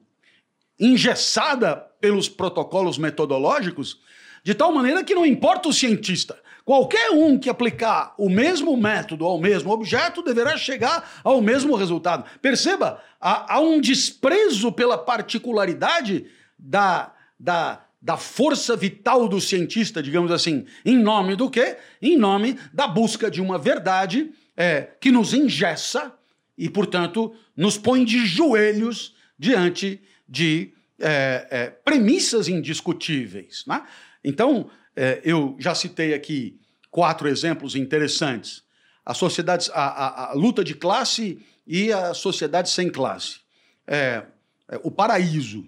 engessada 0.79 1.75
pelos 1.99 2.29
protocolos 2.29 2.97
metodológicos, 2.97 3.99
de 4.41 4.55
tal 4.55 4.71
maneira 4.71 5.03
que 5.03 5.13
não 5.13 5.25
importa 5.25 5.67
o 5.67 5.73
cientista. 5.73 6.39
Qualquer 6.63 7.11
um 7.11 7.37
que 7.37 7.49
aplicar 7.49 8.15
o 8.17 8.29
mesmo 8.29 8.75
método 8.75 9.25
ao 9.25 9.39
mesmo 9.39 9.71
objeto 9.71 10.23
deverá 10.23 10.57
chegar 10.57 11.19
ao 11.23 11.41
mesmo 11.41 11.75
resultado. 11.75 12.25
Perceba, 12.41 13.03
há, 13.19 13.55
há 13.55 13.59
um 13.59 13.79
desprezo 13.81 14.71
pela 14.71 14.97
particularidade 14.97 16.25
da, 16.57 17.13
da, 17.39 17.84
da 18.05 18.17
força 18.17 18.75
vital 18.75 19.27
do 19.27 19.41
cientista, 19.41 20.01
digamos 20.01 20.31
assim, 20.31 20.67
em 20.85 20.95
nome 20.95 21.35
do 21.35 21.49
quê? 21.49 21.75
Em 21.99 22.15
nome 22.15 22.55
da 22.71 22.87
busca 22.87 23.31
de 23.31 23.41
uma 23.41 23.57
verdade 23.57 24.31
é, 24.55 24.89
que 25.01 25.11
nos 25.11 25.33
engessa 25.33 26.13
e, 26.55 26.69
portanto, 26.69 27.33
nos 27.57 27.79
põe 27.79 28.05
de 28.05 28.23
joelhos 28.23 29.15
diante 29.39 29.99
de 30.29 30.71
é, 30.99 31.47
é, 31.49 31.69
premissas 31.83 32.47
indiscutíveis. 32.47 33.63
Né? 33.65 33.83
Então, 34.23 34.69
é, 34.95 35.19
eu 35.23 35.55
já 35.57 35.73
citei 35.73 36.13
aqui 36.13 36.59
quatro 36.91 37.27
exemplos 37.27 37.75
interessantes: 37.75 38.61
a 39.03 39.15
sociedade, 39.15 39.71
a, 39.73 39.81
a, 39.83 40.29
a 40.29 40.33
luta 40.33 40.63
de 40.63 40.75
classe 40.75 41.43
e 41.65 41.91
a 41.91 42.13
sociedade 42.13 42.69
sem 42.69 42.87
classe. 42.87 43.39
É, 43.87 44.21
é, 44.69 44.79
o 44.83 44.91
paraíso, 44.91 45.65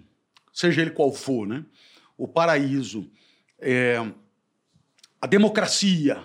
seja 0.52 0.82
ele 0.82 0.92
qual 0.92 1.12
for, 1.12 1.44
né? 1.44 1.64
O 2.18 2.26
paraíso, 2.26 3.08
é, 3.60 3.96
a 5.20 5.26
democracia, 5.26 6.20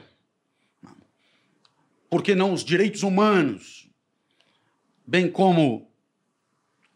por 2.09 2.23
que 2.23 2.33
não 2.33 2.51
os 2.51 2.65
direitos 2.65 3.03
humanos, 3.03 3.87
bem 5.05 5.31
como 5.31 5.87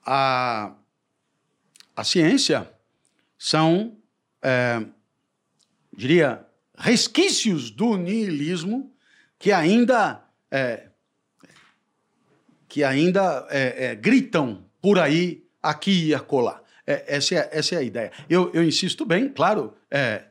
a, 0.04 0.76
a 1.96 2.04
ciência, 2.04 2.72
são, 3.38 3.96
é, 4.42 4.84
diria, 5.96 6.46
resquícios 6.76 7.70
do 7.70 7.98
niilismo 7.98 8.92
que 9.38 9.52
ainda, 9.52 10.24
é, 10.50 10.88
que 12.68 12.84
ainda 12.84 13.48
é, 13.52 13.86
é 13.86 13.96
gritam 13.96 14.66
por 14.82 14.98
aí, 14.98 15.48
aqui 15.62 16.08
e 16.08 16.16
acolá. 16.16 16.64
É, 16.88 17.04
essa, 17.18 17.36
é, 17.36 17.50
essa 17.52 17.76
é 17.76 17.78
a 17.80 17.84
ideia. 17.84 18.12
Eu, 18.30 18.50
eu 18.54 18.64
insisto 18.64 19.06
bem, 19.06 19.28
claro, 19.28 19.74
é, 19.92 20.24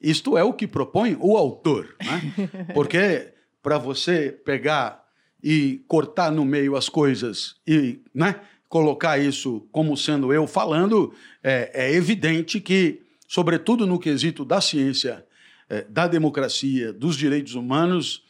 isto 0.00 0.38
é 0.38 0.42
o 0.42 0.54
que 0.54 0.66
propõe 0.66 1.16
o 1.20 1.36
autor, 1.36 1.94
né? 2.02 2.32
porque 2.72 3.28
para 3.62 3.76
você 3.76 4.32
pegar 4.32 5.04
e 5.44 5.84
cortar 5.86 6.32
no 6.32 6.46
meio 6.46 6.74
as 6.76 6.88
coisas 6.88 7.56
e 7.66 8.00
né, 8.14 8.40
colocar 8.68 9.18
isso 9.18 9.68
como 9.70 9.96
sendo 9.96 10.32
eu 10.32 10.46
falando, 10.46 11.14
é, 11.42 11.70
é 11.74 11.92
evidente 11.94 12.58
que, 12.60 13.02
sobretudo 13.26 13.86
no 13.86 13.98
quesito 13.98 14.44
da 14.44 14.60
ciência, 14.60 15.24
é, 15.68 15.82
da 15.82 16.06
democracia, 16.06 16.92
dos 16.92 17.16
direitos 17.16 17.54
humanos, 17.54 18.24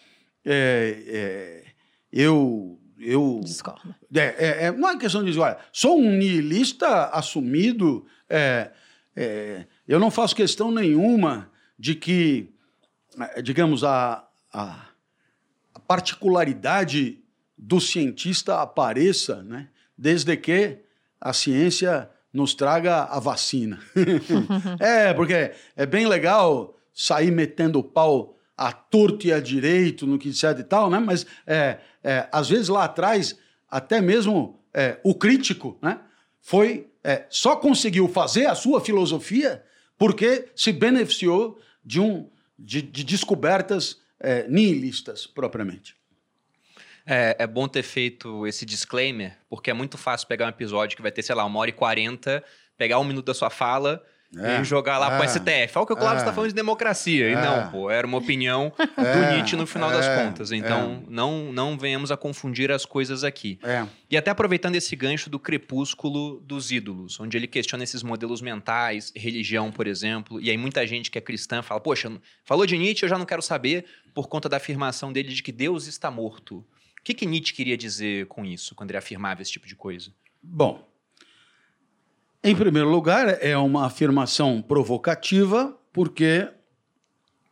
é, 0.45 1.03
é 1.07 1.65
eu 2.11 2.78
eu 2.99 3.41
discordo. 3.43 3.95
É, 4.15 4.21
é, 4.21 4.65
é, 4.67 4.73
não 4.73 4.89
é 4.89 4.99
questão 4.99 5.23
de 5.23 5.29
dizer, 5.29 5.41
olha, 5.41 5.59
sou 5.73 5.99
um 5.99 6.11
niilista 6.11 7.07
assumido. 7.07 8.07
É, 8.29 8.71
é, 9.15 9.67
eu 9.87 9.99
não 9.99 10.11
faço 10.11 10.35
questão 10.35 10.71
nenhuma 10.71 11.51
de 11.79 11.95
que, 11.95 12.51
é, 13.19 13.43
digamos, 13.43 13.85
a, 13.85 14.25
a, 14.53 14.87
a 15.75 15.81
particularidade 15.81 17.19
do 17.57 17.81
cientista 17.81 18.61
apareça, 18.61 19.43
né? 19.43 19.69
desde 19.97 20.37
que 20.37 20.79
a 21.21 21.33
ciência 21.33 22.09
nos 22.33 22.55
traga 22.55 23.05
a 23.05 23.19
vacina. 23.19 23.81
é, 24.79 25.13
porque 25.13 25.53
é 25.75 25.87
bem 25.87 26.07
legal 26.07 26.77
sair 26.95 27.31
metendo 27.31 27.81
o 27.81 27.85
pau 27.85 28.38
à 28.59 28.73
torto 28.73 29.25
e 29.27 29.33
à 29.33 29.39
direito 29.39 30.05
no 30.05 30.19
que 30.19 30.29
disser 30.29 30.59
e 30.59 30.65
tal, 30.65 30.91
né? 30.91 30.99
mas 30.99 31.25
é, 31.47 31.79
é, 32.03 32.29
às 32.33 32.49
vezes 32.49 32.69
lá 32.69 32.85
atrás, 32.85 33.39
até 33.71 34.01
mesmo 34.01 34.61
é, 34.75 34.99
o 35.05 35.15
crítico 35.15 35.79
né, 35.81 36.01
foi 36.41 36.89
é, 37.05 37.25
só 37.31 37.55
conseguiu 37.55 38.09
fazer 38.09 38.47
a 38.47 38.57
sua 38.57 38.81
filosofia 38.81 39.65
porque 39.97 40.49
se 40.57 40.73
beneficiou 40.73 41.61
de, 41.85 42.01
um, 42.01 42.29
de, 42.59 42.83
de 42.83 43.05
descobertas 43.05 44.01
é, 44.19 44.49
nihilistas, 44.49 45.27
propriamente. 45.27 45.97
É, 47.07 47.37
é, 47.39 47.47
bom 47.47 47.67
ter 47.67 47.83
feito 47.83 48.47
esse 48.47 48.67
disclaimer, 48.67 49.39
porque 49.49 49.71
é 49.71 49.75
muito 49.75 49.97
fácil 49.97 50.29
pegar 50.29 50.47
um 50.47 50.51
episódio 50.51 50.97
que 50.97 51.03
vai 51.03 51.11
ter, 51.11 51.23
sei 51.23 51.35
lá, 51.35 51.45
uma 51.45 51.59
hora 51.61 51.71
e 51.71 51.73
quarenta, 51.73 52.45
pegar 52.77 52.99
um 52.99 53.05
minuto 53.05 53.27
da 53.27 53.35
sua 53.35 53.49
fala 53.49 54.05
é, 54.37 54.61
e 54.61 54.65
jogar 54.65 54.99
lá 54.99 55.15
é, 55.15 55.19
pro 55.19 55.29
STF. 55.29 55.79
Olha 55.79 55.83
o 55.83 55.87
que 55.87 55.93
o 55.93 55.97
Cláudio 55.97 56.19
está 56.19 56.31
é, 56.31 56.35
falando 56.35 56.51
de 56.51 56.55
democracia. 56.55 57.31
E 57.31 57.35
não, 57.35 57.61
é. 57.61 57.69
pô, 57.71 57.91
era 57.91 58.07
uma 58.07 58.19
opinião 58.19 58.73
é, 58.79 59.13
do 59.13 59.35
Nietzsche 59.35 59.57
no 59.57 59.67
final 59.67 59.91
das 59.91 60.07
é, 60.07 60.23
contas. 60.23 60.53
Então, 60.53 61.03
não, 61.09 61.51
não 61.53 61.79
venhamos 61.79 62.13
a 62.13 62.17
confundir 62.17 62.71
as 62.71 62.85
coisas 62.85 63.25
aqui. 63.25 63.59
E 64.11 64.17
até 64.17 64.31
aproveitando 64.31 64.75
esse 64.75 64.95
gancho 64.95 65.31
do 65.31 65.39
crepúsculo 65.39 66.41
dos 66.41 66.71
ídolos, 66.71 67.19
onde 67.21 67.37
ele 67.37 67.47
questiona 67.47 67.85
esses 67.85 68.03
modelos 68.03 68.43
mentais, 68.43 69.13
religião, 69.17 69.73
por 69.73 69.87
exemplo. 69.87 70.41
E 70.41 70.51
aí 70.51 70.59
muita 70.59 70.87
gente 70.87 71.11
que 71.11 71.19
é 71.19 71.21
cristã 71.21 71.63
fala, 71.63 71.81
poxa, 71.81 72.11
falou 72.45 72.67
de 72.67 72.77
Nietzsche, 72.77 73.05
eu 73.05 73.09
já 73.09 73.19
não 73.19 73.27
quero 73.27 73.43
saber, 73.43 73.85
por 74.15 74.29
conta 74.29 74.49
da 74.49 74.59
afirmação 74.59 75.13
dele 75.13 75.33
de 75.33 75.43
que 75.43 75.53
Deus 75.53 75.87
está 75.87 76.11
morto. 76.11 76.59
O 77.01 77.03
que, 77.05 77.15
que 77.15 77.27
Nietzsche 77.27 77.55
queria 77.55 77.77
dizer 77.77 78.27
com 78.27 78.45
isso, 78.45 78.75
quando 78.75 78.91
ele 78.91 78.99
afirmava 78.99 79.41
esse 79.41 79.53
tipo 79.53 79.67
de 79.67 79.75
coisa? 79.75 80.13
Bom, 80.43 80.88
em 82.43 82.55
primeiro 82.55 82.89
lugar, 82.89 83.43
é 83.43 83.57
uma 83.57 83.87
afirmação 83.87 84.63
provocativa, 84.63 85.77
porque 85.93 86.49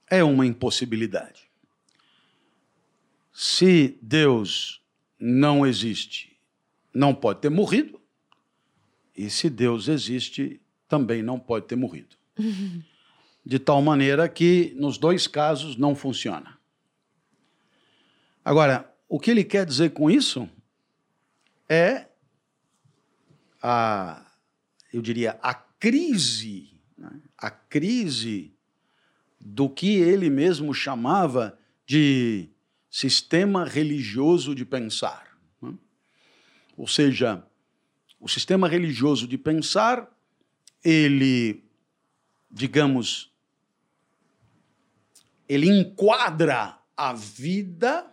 é 0.08 0.22
uma 0.22 0.46
impossibilidade. 0.46 1.50
Se 3.32 3.98
Deus 4.00 4.82
não 5.18 5.66
existe, 5.66 6.38
não 6.94 7.14
pode 7.14 7.40
ter 7.40 7.50
morrido, 7.50 8.00
e 9.16 9.28
se 9.28 9.50
Deus 9.50 9.88
existe, 9.88 10.60
também 10.88 11.22
não 11.22 11.38
pode 11.38 11.66
ter 11.66 11.76
morrido. 11.76 12.16
De 13.44 13.60
tal 13.60 13.80
maneira 13.80 14.28
que, 14.28 14.74
nos 14.76 14.98
dois 14.98 15.28
casos, 15.28 15.76
não 15.76 15.94
funciona. 15.94 16.58
Agora, 18.44 18.92
o 19.08 19.20
que 19.20 19.30
ele 19.30 19.44
quer 19.44 19.64
dizer 19.64 19.90
com 19.90 20.10
isso 20.10 20.48
é 21.68 22.06
a 23.62 24.25
eu 24.96 25.02
diria, 25.02 25.38
a 25.42 25.52
crise, 25.52 26.70
né? 26.96 27.20
a 27.36 27.50
crise 27.50 28.54
do 29.38 29.68
que 29.68 29.96
ele 29.96 30.30
mesmo 30.30 30.72
chamava 30.72 31.58
de 31.84 32.48
sistema 32.90 33.66
religioso 33.66 34.54
de 34.54 34.64
pensar. 34.64 35.38
Né? 35.60 35.74
Ou 36.78 36.88
seja, 36.88 37.46
o 38.18 38.26
sistema 38.26 38.66
religioso 38.66 39.28
de 39.28 39.36
pensar, 39.36 40.10
ele, 40.82 41.62
digamos, 42.50 43.30
ele 45.46 45.68
enquadra 45.68 46.78
a 46.96 47.12
vida 47.12 48.10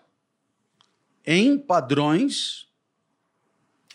em 1.26 1.58
padrões 1.58 2.68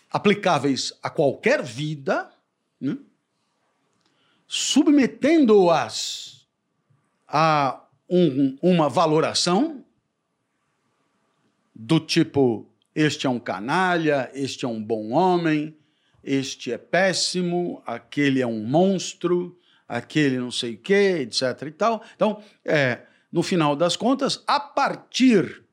aplicáveis 0.09 0.91
a 1.03 1.09
qualquer 1.11 1.61
vida 1.61 2.33
né? 2.79 2.97
submetendo-as 4.47 6.47
a 7.27 7.85
um, 8.09 8.57
uma 8.61 8.89
valoração 8.89 9.85
do 11.75 11.99
tipo: 11.99 12.67
este 12.95 13.27
é 13.27 13.29
um 13.29 13.39
canalha, 13.39 14.31
este 14.33 14.65
é 14.65 14.67
um 14.67 14.83
bom 14.83 15.11
homem, 15.11 15.77
este 16.23 16.71
é 16.71 16.77
péssimo, 16.77 17.83
aquele 17.85 18.41
é 18.41 18.47
um 18.47 18.63
monstro, 18.63 19.57
aquele 19.87 20.39
não 20.39 20.51
sei 20.51 20.73
o 20.73 20.77
quê, 20.77 21.19
etc. 21.21 21.67
e 21.67 21.71
tal. 21.71 22.03
Então, 22.15 22.41
é, 22.65 23.03
no 23.31 23.43
final 23.43 23.75
das 23.75 23.95
contas, 23.95 24.43
a 24.47 24.59
partir 24.59 25.63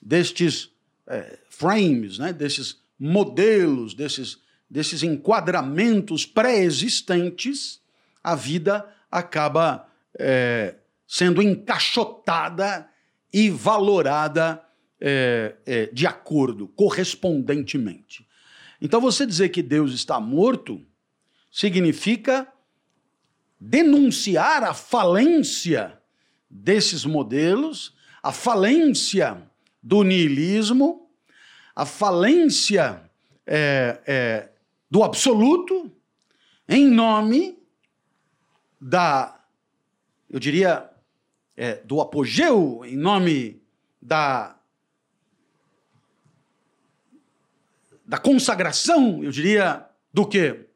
destes 0.00 0.70
é, 1.06 1.38
frames, 1.48 2.18
né, 2.18 2.32
desses 2.32 2.80
modelos, 2.98 3.94
desses 3.94 4.38
desses 4.68 5.02
enquadramentos 5.02 6.26
pré-existentes, 6.26 7.80
a 8.22 8.34
vida 8.34 8.86
acaba 9.10 9.88
é, 10.18 10.76
sendo 11.06 11.40
encaixotada 11.40 12.88
e 13.32 13.48
valorada 13.50 14.62
é, 15.00 15.54
é, 15.64 15.86
de 15.92 16.06
acordo, 16.06 16.66
correspondentemente. 16.68 18.26
Então, 18.80 19.00
você 19.00 19.24
dizer 19.24 19.50
que 19.50 19.62
Deus 19.62 19.92
está 19.92 20.20
morto 20.20 20.84
significa 21.50 22.46
denunciar 23.58 24.62
a 24.64 24.74
falência 24.74 25.98
desses 26.50 27.04
modelos, 27.04 27.94
a 28.22 28.32
falência 28.32 29.42
do 29.82 30.02
niilismo, 30.02 31.08
a 31.74 31.86
falência 31.86 33.02
é, 33.46 34.00
é, 34.06 34.48
do 34.90 35.02
absoluto 35.02 35.90
em 36.68 36.88
nome 36.88 37.58
da, 38.80 39.40
eu 40.28 40.38
diria, 40.38 40.90
é, 41.56 41.76
do 41.76 42.00
apogeu, 42.00 42.84
em 42.84 42.96
nome 42.96 43.62
da, 44.00 44.58
da 48.04 48.18
consagração, 48.18 49.22
eu 49.22 49.30
diria, 49.30 49.88
do 50.12 50.26
que? 50.26 50.66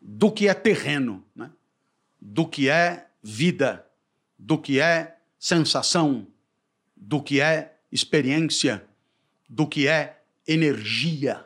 Do 0.00 0.30
que 0.30 0.48
é 0.48 0.54
terreno, 0.54 1.24
né? 1.34 1.50
do 2.20 2.46
que 2.46 2.68
é 2.68 3.08
vida, 3.22 3.86
do 4.38 4.58
que 4.58 4.80
é 4.80 5.18
sensação, 5.38 6.26
do 6.96 7.22
que 7.22 7.40
é 7.40 7.76
experiência, 7.90 8.86
do 9.48 9.66
que 9.66 9.86
é 9.88 10.22
energia 10.46 11.44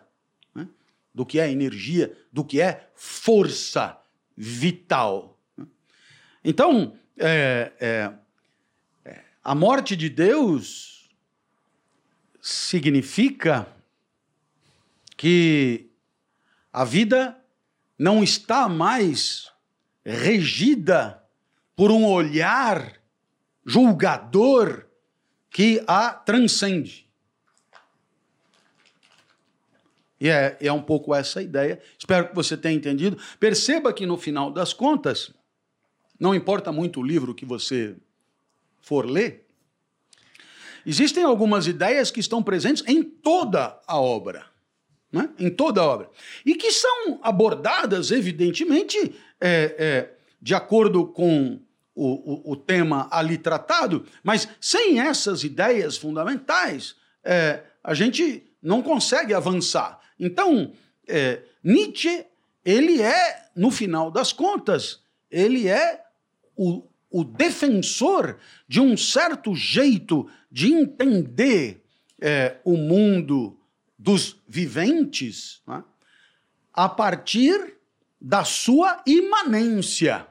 do 1.18 1.26
que 1.26 1.40
é 1.40 1.50
energia, 1.50 2.16
do 2.33 2.44
que 2.44 2.61
é 2.61 2.90
força 2.94 4.00
vital. 4.37 5.37
Então, 6.44 6.96
é, 7.18 7.72
é, 7.81 8.12
é, 9.04 9.20
a 9.42 9.52
morte 9.52 9.96
de 9.96 10.09
Deus 10.09 11.11
significa 12.40 13.66
que 15.16 15.90
a 16.72 16.85
vida 16.85 17.37
não 17.98 18.22
está 18.22 18.68
mais 18.68 19.50
regida 20.07 21.20
por 21.74 21.90
um 21.90 22.07
olhar 22.07 22.92
julgador 23.66 24.87
que 25.50 25.83
a 25.85 26.11
transcende. 26.11 27.08
E 30.20 30.28
é, 30.28 30.57
é 30.61 30.72
um 30.72 30.83
pouco 30.83 31.14
essa 31.14 31.40
ideia. 31.40 31.81
Espero 31.98 32.28
que 32.28 32.35
você 32.35 32.57
tenha 32.57 32.74
entendido. 32.74 33.18
Perceba 33.38 33.92
que 33.92 34.04
no 34.04 34.16
final 34.16 34.50
das 34.50 34.72
contas, 34.72 35.33
não 36.18 36.35
importa 36.35 36.72
muito 36.72 37.00
o 37.00 37.02
livro 37.04 37.35
que 37.35 37.44
você 37.44 37.96
for 38.81 39.07
ler, 39.07 39.46
existem 40.85 41.22
algumas 41.22 41.66
ideias 41.66 42.11
que 42.11 42.20
estão 42.20 42.42
presentes 42.42 42.83
em 42.87 43.02
toda 43.02 43.78
a 43.87 44.00
obra. 44.00 44.46
Né? 45.12 45.31
Em 45.38 45.50
toda 45.50 45.81
a 45.81 45.85
obra. 45.85 46.11
E 46.44 46.54
que 46.54 46.72
são 46.72 47.20
abordadas, 47.22 48.11
evidentemente, 48.11 49.14
é, 49.40 49.74
é, 49.78 50.14
de 50.42 50.54
acordo 50.54 51.07
com 51.07 51.61
o, 51.94 52.50
o, 52.50 52.52
o, 52.52 52.57
tema 52.57 53.09
ali 53.11 53.38
tratado, 53.38 54.04
mas 54.22 54.48
sem 54.61 55.00
essas 55.00 55.42
ideias 55.42 55.96
fundamentais, 55.96 56.94
é, 57.24 57.62
a 57.83 57.92
gente 57.92 58.44
não 58.62 58.83
consegue 58.83 59.35
avançar. 59.35 59.98
Então, 60.18 60.72
é, 61.07 61.42
Nietzsche, 61.62 62.26
ele 62.64 63.00
é, 63.00 63.50
no 63.54 63.70
final 63.70 64.11
das 64.11 64.33
contas, 64.33 65.02
ele 65.31 65.68
é 65.68 66.04
o, 66.57 66.83
o 67.11 67.24
defensor 67.24 68.38
de 68.66 68.81
um 68.81 68.96
certo 68.96 69.54
jeito 69.54 70.28
de 70.50 70.72
entender 70.72 71.83
é, 72.20 72.57
o 72.64 72.76
mundo 72.76 73.59
dos 73.98 74.40
viventes 74.46 75.62
né, 75.66 75.83
a 76.72 76.88
partir 76.88 77.76
da 78.20 78.44
sua 78.44 79.02
imanência. 79.07 80.26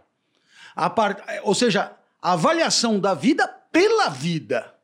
Ou 1.44 1.56
seja, 1.56 1.98
a 2.22 2.34
avaliação 2.34 3.00
da 3.00 3.14
vida 3.14 3.48
pela 3.48 4.10
vida. 4.10 4.76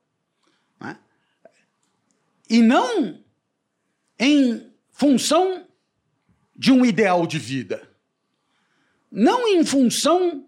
Né? 0.79 0.97
E 2.49 2.61
não 2.61 3.19
em 4.17 4.72
função 4.93 5.67
de 6.55 6.71
um 6.71 6.85
ideal 6.85 7.27
de 7.27 7.37
vida, 7.37 7.89
não 9.11 9.47
em 9.47 9.65
função 9.65 10.47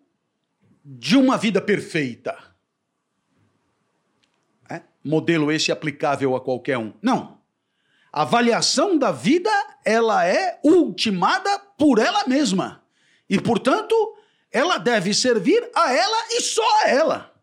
de 0.83 1.17
uma 1.17 1.37
vida 1.37 1.59
perfeita. 1.59 2.37
É? 4.69 4.81
Modelo 5.03 5.51
esse 5.51 5.71
aplicável 5.71 6.35
a 6.35 6.41
qualquer 6.41 6.77
um. 6.77 6.93
Não. 7.01 7.39
A 8.13 8.21
avaliação 8.21 8.97
da 8.97 9.11
vida 9.11 9.51
ela 9.83 10.25
é 10.25 10.59
ultimada 10.63 11.59
por 11.77 11.99
ela 11.99 12.25
mesma. 12.27 12.83
E, 13.29 13.41
portanto, 13.41 13.95
ela 14.51 14.77
deve 14.77 15.13
servir 15.13 15.69
a 15.75 15.91
ela 15.91 16.27
e 16.31 16.41
só 16.41 16.83
a 16.83 16.89
ela. 16.89 17.35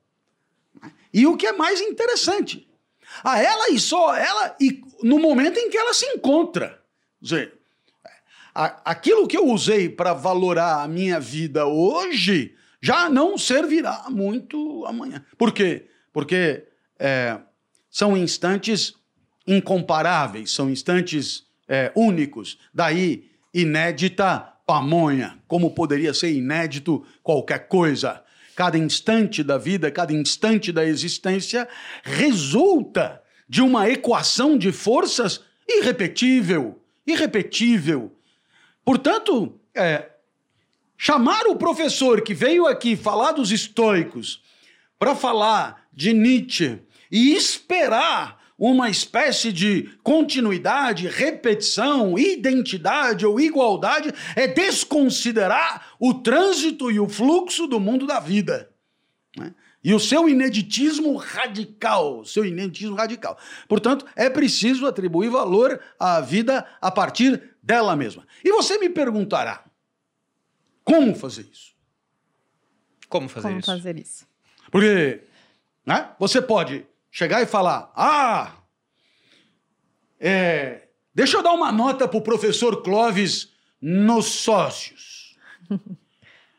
E 1.12 1.26
o 1.26 1.36
que 1.36 1.46
é 1.46 1.52
mais 1.52 1.80
interessante, 1.80 2.66
a 3.22 3.38
ela 3.38 3.68
e 3.68 3.78
só 3.78 4.10
a 4.10 4.18
ela, 4.18 4.56
e 4.58 4.82
no 5.02 5.18
momento 5.18 5.58
em 5.58 5.68
que 5.68 5.76
ela 5.76 5.92
se 5.92 6.06
encontra. 6.06 6.81
Dizer, 7.22 7.54
aquilo 8.52 9.28
que 9.28 9.36
eu 9.36 9.46
usei 9.46 9.88
para 9.88 10.12
valorar 10.12 10.82
a 10.82 10.88
minha 10.88 11.20
vida 11.20 11.64
hoje 11.66 12.56
já 12.80 13.08
não 13.08 13.38
servirá 13.38 14.06
muito 14.10 14.84
amanhã. 14.86 15.24
Por 15.38 15.52
quê? 15.52 15.86
Porque 16.12 16.64
é, 16.98 17.38
são 17.88 18.16
instantes 18.16 18.94
incomparáveis, 19.46 20.50
são 20.50 20.68
instantes 20.68 21.46
é, 21.68 21.92
únicos. 21.94 22.58
Daí, 22.74 23.30
inédita 23.54 24.40
pamonha, 24.66 25.38
como 25.46 25.74
poderia 25.74 26.12
ser 26.12 26.32
inédito 26.32 27.06
qualquer 27.22 27.68
coisa. 27.68 28.22
Cada 28.56 28.76
instante 28.76 29.44
da 29.44 29.56
vida, 29.56 29.90
cada 29.90 30.12
instante 30.12 30.72
da 30.72 30.84
existência 30.84 31.68
resulta 32.02 33.22
de 33.48 33.62
uma 33.62 33.88
equação 33.88 34.58
de 34.58 34.72
forças 34.72 35.44
irrepetível, 35.68 36.81
irrepetível. 37.06 38.12
Portanto, 38.84 39.58
é, 39.74 40.10
chamar 40.96 41.46
o 41.46 41.56
professor 41.56 42.22
que 42.22 42.34
veio 42.34 42.66
aqui 42.66 42.96
falar 42.96 43.32
dos 43.32 43.50
estoicos 43.50 44.42
para 44.98 45.14
falar 45.14 45.86
de 45.92 46.12
Nietzsche 46.12 46.80
e 47.10 47.34
esperar 47.34 48.40
uma 48.58 48.88
espécie 48.88 49.52
de 49.52 49.90
continuidade, 50.02 51.08
repetição, 51.08 52.16
identidade 52.16 53.26
ou 53.26 53.40
igualdade 53.40 54.12
é 54.36 54.46
desconsiderar 54.46 55.88
o 55.98 56.14
trânsito 56.14 56.90
e 56.90 57.00
o 57.00 57.08
fluxo 57.08 57.66
do 57.66 57.80
mundo 57.80 58.06
da 58.06 58.20
vida. 58.20 58.71
E 59.84 59.92
o 59.92 59.98
seu 59.98 60.28
ineditismo 60.28 61.16
radical, 61.16 62.24
seu 62.24 62.44
ineditismo 62.44 62.94
radical. 62.94 63.36
Portanto, 63.68 64.06
é 64.14 64.30
preciso 64.30 64.86
atribuir 64.86 65.28
valor 65.28 65.80
à 65.98 66.20
vida 66.20 66.66
a 66.80 66.90
partir 66.90 67.56
dela 67.62 67.96
mesma. 67.96 68.26
E 68.44 68.52
você 68.52 68.78
me 68.78 68.88
perguntará, 68.88 69.64
como 70.84 71.14
fazer 71.14 71.46
isso? 71.50 71.72
Como 73.08 73.28
fazer 73.28 73.48
Como 73.48 73.58
isso? 73.60 73.66
fazer 73.66 73.98
isso? 73.98 74.26
Porque 74.70 75.22
né, 75.84 76.10
você 76.18 76.40
pode 76.40 76.86
chegar 77.10 77.42
e 77.42 77.46
falar: 77.46 77.92
ah, 77.94 78.52
é, 80.18 80.88
deixa 81.14 81.36
eu 81.36 81.42
dar 81.42 81.52
uma 81.52 81.72
nota 81.72 82.06
para 82.06 82.18
o 82.18 82.22
professor 82.22 82.82
Clóvis 82.82 83.52
nos 83.80 84.26
sócios. 84.26 85.36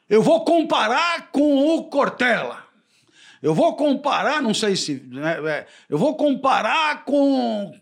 Eu 0.09 0.21
vou 0.21 0.43
comparar 0.43 1.31
com 1.31 1.75
o 1.75 1.89
Cortella. 1.89 2.67
Eu 3.43 3.53
vou 3.53 3.75
comparar, 3.75 4.41
não 4.41 4.53
sei 4.53 4.73
se. 4.73 5.03
né, 5.05 5.37
é, 5.45 5.67
eu 5.89 5.97
vou 5.97 6.15
comparar 6.15 7.03
com 7.03 7.77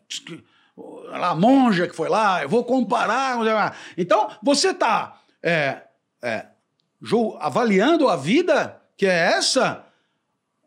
a 1.13 1.35
monja 1.35 1.87
que 1.87 1.95
foi 1.95 2.09
lá, 2.09 2.41
eu 2.41 2.49
vou 2.49 2.63
comparar. 2.63 3.77
Então, 3.95 4.35
você 4.41 4.71
está 4.71 5.21
é, 5.43 5.83
é, 6.19 6.47
avaliando 7.39 8.09
a 8.09 8.15
vida 8.15 8.81
que 8.97 9.05
é 9.05 9.33
essa 9.33 9.85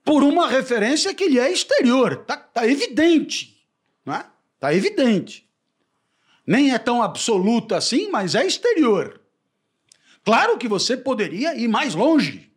por 0.04 0.22
uma 0.22 0.46
referência 0.46 1.12
que 1.12 1.28
lhe 1.28 1.40
é 1.40 1.50
exterior. 1.50 2.20
Está 2.22 2.36
tá 2.36 2.64
evidente. 2.64 3.66
Não 4.06 4.14
é? 4.14 4.24
Está 4.54 4.72
evidente. 4.72 5.50
Nem 6.46 6.72
é 6.72 6.78
tão 6.78 7.02
absoluta 7.02 7.76
assim, 7.76 8.10
mas 8.12 8.36
é 8.36 8.46
exterior. 8.46 9.20
Claro 10.24 10.56
que 10.56 10.68
você 10.68 10.96
poderia 10.96 11.56
ir 11.56 11.66
mais 11.66 11.96
longe 11.96 12.53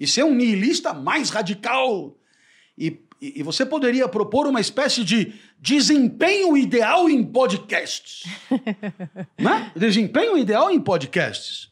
e 0.00 0.06
ser 0.06 0.24
um 0.24 0.34
nihilista 0.34 0.94
mais 0.94 1.28
radical. 1.28 2.16
E, 2.76 2.98
e, 3.20 3.40
e 3.40 3.42
você 3.42 3.66
poderia 3.66 4.08
propor 4.08 4.46
uma 4.46 4.60
espécie 4.60 5.04
de 5.04 5.34
desempenho 5.60 6.56
ideal 6.56 7.08
em 7.10 7.22
podcasts. 7.22 8.24
né? 9.38 9.70
Desempenho 9.76 10.38
ideal 10.38 10.70
em 10.70 10.80
podcasts. 10.80 11.70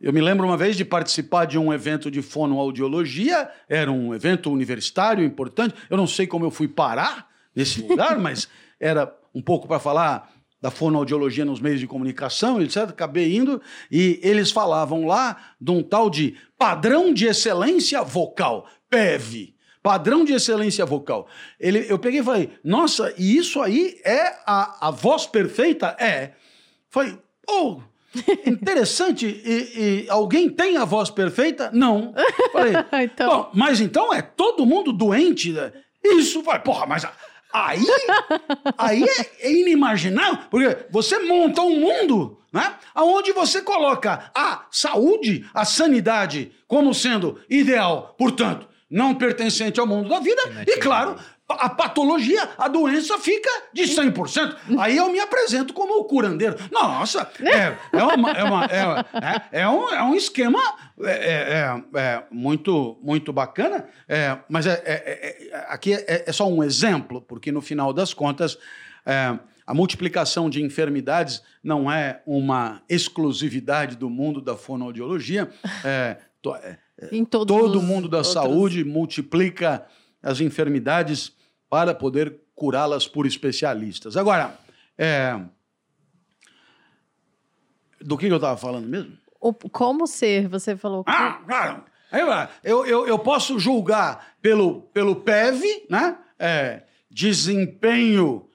Eu 0.00 0.12
me 0.12 0.20
lembro 0.20 0.46
uma 0.46 0.56
vez 0.56 0.76
de 0.76 0.84
participar 0.84 1.44
de 1.44 1.58
um 1.58 1.72
evento 1.72 2.10
de 2.10 2.22
fonoaudiologia, 2.22 3.48
era 3.68 3.90
um 3.90 4.14
evento 4.14 4.50
universitário 4.50 5.24
importante. 5.24 5.74
Eu 5.90 5.96
não 5.96 6.06
sei 6.06 6.26
como 6.26 6.44
eu 6.44 6.50
fui 6.50 6.68
parar 6.68 7.28
nesse 7.54 7.82
lugar, 7.82 8.18
mas 8.20 8.48
era 8.80 9.12
um 9.34 9.42
pouco 9.42 9.66
para 9.66 9.78
falar 9.78 10.32
da 10.62 10.70
fonoaudiologia 10.70 11.44
nos 11.44 11.60
meios 11.60 11.80
de 11.80 11.88
comunicação, 11.88 12.62
etc. 12.62 12.90
Acabei 12.90 13.36
indo 13.36 13.60
e 13.90 14.20
eles 14.22 14.52
falavam 14.52 15.04
lá 15.04 15.36
de 15.60 15.72
um 15.72 15.82
tal 15.82 16.08
de 16.08 16.36
padrão 16.56 17.12
de 17.12 17.26
excelência 17.26 18.00
vocal, 18.02 18.68
PEV. 18.88 19.52
Padrão 19.82 20.24
de 20.24 20.32
excelência 20.32 20.86
vocal. 20.86 21.26
Ele, 21.58 21.84
eu 21.88 21.98
peguei 21.98 22.20
e 22.20 22.24
falei, 22.24 22.50
nossa, 22.62 23.12
e 23.18 23.36
isso 23.36 23.60
aí 23.60 24.00
é 24.04 24.36
a, 24.46 24.86
a 24.86 24.90
voz 24.92 25.26
perfeita? 25.26 25.96
É. 25.98 26.34
Falei, 26.88 27.18
oh, 27.50 27.80
interessante. 28.46 29.26
E, 29.26 30.04
e, 30.04 30.06
alguém 30.08 30.48
tem 30.48 30.76
a 30.76 30.84
voz 30.84 31.10
perfeita? 31.10 31.68
Não. 31.72 32.14
Falei, 32.52 32.74
então... 33.02 33.28
Bom, 33.28 33.50
mas 33.52 33.80
então 33.80 34.14
é 34.14 34.22
todo 34.22 34.64
mundo 34.64 34.92
doente? 34.92 35.50
Né? 35.50 35.72
Isso 36.04 36.42
vai, 36.42 36.62
porra, 36.62 36.86
mas 36.86 37.04
aí, 37.52 37.84
aí 38.78 39.02
é, 39.02 39.46
é 39.46 39.52
inimaginável, 39.52 40.38
porque 40.50 40.86
você 40.90 41.18
monta 41.20 41.62
um 41.62 41.80
mundo 41.80 42.38
né, 42.52 42.74
onde 42.94 43.32
você 43.32 43.62
coloca 43.62 44.30
a 44.34 44.66
saúde, 44.70 45.48
a 45.54 45.64
sanidade 45.64 46.52
como 46.66 46.92
sendo 46.94 47.40
ideal, 47.48 48.14
portanto, 48.18 48.68
não 48.90 49.14
pertencente 49.14 49.80
ao 49.80 49.86
mundo 49.86 50.08
da 50.08 50.20
vida, 50.20 50.42
e 50.66 50.76
claro, 50.78 51.16
a 51.52 51.68
patologia, 51.68 52.48
a 52.58 52.68
doença 52.68 53.18
fica 53.18 53.50
de 53.72 53.82
100%. 53.82 54.56
Aí 54.78 54.96
eu 54.96 55.10
me 55.10 55.20
apresento 55.20 55.72
como 55.72 56.00
o 56.00 56.04
curandeiro. 56.04 56.56
Nossa, 56.70 57.30
é, 57.40 57.76
é, 57.96 58.02
uma, 58.02 58.30
é, 58.30 58.44
uma, 58.44 58.64
é, 58.64 59.60
é, 59.62 59.68
um, 59.68 59.88
é 59.88 60.02
um 60.02 60.14
esquema 60.14 60.60
é, 61.00 61.10
é, 61.10 61.98
é 61.98 62.22
muito, 62.30 62.98
muito 63.02 63.32
bacana, 63.32 63.88
é, 64.08 64.38
mas 64.48 64.66
é, 64.66 64.82
é, 64.84 65.48
é 65.50 65.66
aqui 65.68 65.94
é, 65.94 66.24
é, 66.26 66.32
só 66.32 66.48
um 66.48 66.62
exemplo, 66.62 67.20
porque 67.22 67.50
no 67.50 67.60
final 67.60 67.92
das 67.92 68.14
contas, 68.14 68.58
a 69.66 69.74
multiplicação 69.74 70.48
de 70.48 70.62
enfermidades 70.62 71.42
não 71.62 71.90
é 71.90 72.22
uma 72.26 72.82
exclusividade 72.88 73.96
do 73.96 74.08
mundo 74.08 74.40
da 74.40 74.56
fonoaudiologia. 74.56 75.50
em 77.10 77.24
todo 77.24 77.82
mundo 77.82 78.08
da 78.08 78.18
outros... 78.18 78.32
saúde 78.32 78.84
multiplica 78.84 79.84
as 80.22 80.40
enfermidades 80.40 81.32
para 81.72 81.94
poder 81.94 82.38
curá-las 82.54 83.08
por 83.08 83.26
especialistas. 83.26 84.14
Agora, 84.14 84.58
é... 84.98 85.40
do 87.98 88.18
que 88.18 88.26
eu 88.26 88.36
estava 88.36 88.58
falando 88.58 88.86
mesmo? 88.86 89.16
O, 89.40 89.54
como 89.54 90.06
ser, 90.06 90.48
você 90.48 90.76
falou. 90.76 91.02
Ah, 91.06 91.40
claro. 91.46 91.84
Eu, 92.62 92.84
eu, 92.84 93.06
eu 93.06 93.18
posso 93.18 93.58
julgar 93.58 94.34
pelo, 94.42 94.82
pelo 94.92 95.16
PEV, 95.16 95.86
né? 95.88 96.18
É, 96.38 96.82
desempenho 97.10 98.46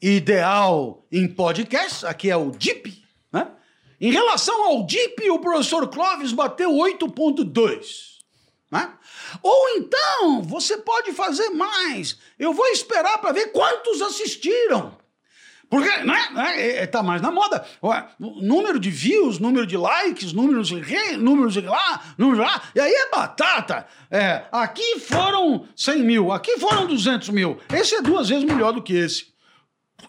ideal 0.00 1.04
em 1.10 1.26
podcast, 1.26 2.06
aqui 2.06 2.30
é 2.30 2.36
o 2.36 2.52
DIP. 2.52 3.02
Né? 3.32 3.48
Em 4.00 4.12
relação 4.12 4.66
ao 4.66 4.86
DIP, 4.86 5.28
o 5.30 5.40
professor 5.40 5.88
Clóvis 5.88 6.30
bateu 6.30 6.70
8,2. 6.70 8.11
Né? 8.72 8.90
Ou 9.42 9.68
então, 9.76 10.42
você 10.42 10.78
pode 10.78 11.12
fazer 11.12 11.50
mais. 11.50 12.18
Eu 12.38 12.54
vou 12.54 12.66
esperar 12.68 13.18
para 13.18 13.32
ver 13.32 13.52
quantos 13.52 14.00
assistiram. 14.00 14.96
Porque, 15.68 15.88
né? 16.04 16.28
né 16.32 16.86
tá 16.86 17.02
mais 17.02 17.20
na 17.20 17.30
moda. 17.30 17.64
Ué, 17.82 18.06
número 18.18 18.78
de 18.78 18.90
views, 18.90 19.38
número 19.38 19.66
de 19.66 19.76
likes, 19.76 20.32
números 20.32 20.68
de 20.68 21.16
números 21.18 21.52
de 21.52 21.60
lá, 21.60 22.02
números 22.16 22.40
de 22.40 22.50
lá. 22.50 22.62
E 22.74 22.80
aí 22.80 22.92
é 22.92 23.10
batata. 23.10 23.86
É, 24.10 24.44
aqui 24.50 25.00
foram 25.00 25.66
100 25.76 26.02
mil, 26.02 26.32
aqui 26.32 26.58
foram 26.58 26.86
200 26.86 27.28
mil. 27.28 27.58
Esse 27.72 27.96
é 27.96 28.02
duas 28.02 28.30
vezes 28.30 28.44
melhor 28.44 28.72
do 28.72 28.82
que 28.82 28.94
esse. 28.94 29.32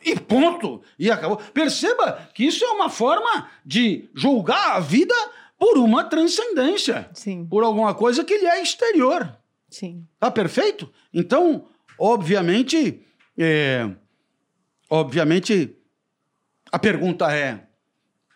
E 0.05 0.17
ponto. 0.17 0.81
E 0.97 1.11
acabou. 1.11 1.37
Perceba 1.37 2.29
que 2.33 2.45
isso 2.45 2.63
é 2.63 2.69
uma 2.69 2.89
forma 2.89 3.49
de 3.65 4.09
julgar 4.13 4.77
a 4.77 4.79
vida 4.79 5.15
por 5.63 5.77
uma 5.77 6.03
transcendência. 6.03 7.09
Sim. 7.13 7.45
Por 7.45 7.63
alguma 7.63 7.95
coisa 7.95 8.21
que 8.25 8.37
lhe 8.37 8.45
é 8.45 8.61
exterior. 8.61 9.33
Sim. 9.69 10.05
Tá 10.19 10.29
perfeito? 10.29 10.91
Então, 11.13 11.69
obviamente, 11.97 13.01
é, 13.37 13.89
obviamente, 14.89 15.73
a 16.69 16.77
pergunta 16.77 17.33
é: 17.33 17.65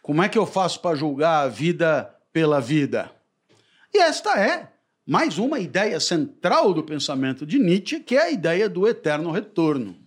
como 0.01 0.23
é 0.23 0.29
que 0.29 0.37
eu 0.37 0.45
faço 0.45 0.79
para 0.79 0.95
julgar 0.95 1.43
a 1.43 1.49
vida 1.49 2.15
pela 2.31 2.61
vida? 2.61 3.11
E 3.93 3.97
esta 3.97 4.39
é 4.39 4.71
mais 5.05 5.37
uma 5.37 5.59
ideia 5.59 5.99
central 5.99 6.73
do 6.73 6.81
pensamento 6.81 7.45
de 7.45 7.59
Nietzsche, 7.59 7.99
que 7.99 8.15
é 8.15 8.21
a 8.21 8.31
ideia 8.31 8.69
do 8.69 8.87
eterno 8.87 9.31
retorno. 9.31 9.97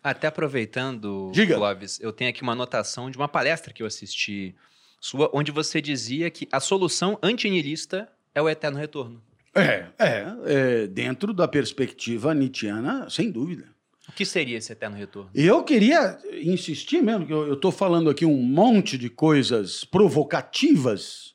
Até 0.00 0.28
aproveitando, 0.28 1.32
Diga. 1.34 1.56
Clóvis, 1.56 1.98
eu 2.00 2.12
tenho 2.12 2.30
aqui 2.30 2.42
uma 2.42 2.52
anotação 2.52 3.10
de 3.10 3.16
uma 3.16 3.26
palestra 3.26 3.72
que 3.72 3.82
eu 3.82 3.86
assisti 3.86 4.54
sua, 5.02 5.28
onde 5.34 5.50
você 5.50 5.80
dizia 5.80 6.30
que 6.30 6.48
a 6.52 6.60
solução 6.60 7.18
antinilista 7.20 8.08
é 8.32 8.40
o 8.40 8.48
eterno 8.48 8.78
retorno. 8.78 9.20
É, 9.52 9.88
é, 9.98 10.26
é, 10.46 10.86
dentro 10.86 11.34
da 11.34 11.48
perspectiva 11.48 12.32
nietzschiana, 12.32 13.10
sem 13.10 13.28
dúvida. 13.28 13.68
O 14.08 14.12
que 14.12 14.24
seria 14.24 14.56
esse 14.56 14.72
eterno 14.72 14.96
retorno? 14.96 15.28
E 15.34 15.44
eu 15.44 15.64
queria 15.64 16.18
insistir 16.40 17.02
mesmo, 17.02 17.26
que 17.26 17.32
eu 17.32 17.54
estou 17.54 17.72
falando 17.72 18.08
aqui 18.08 18.24
um 18.24 18.42
monte 18.42 18.96
de 18.96 19.10
coisas 19.10 19.84
provocativas, 19.84 21.34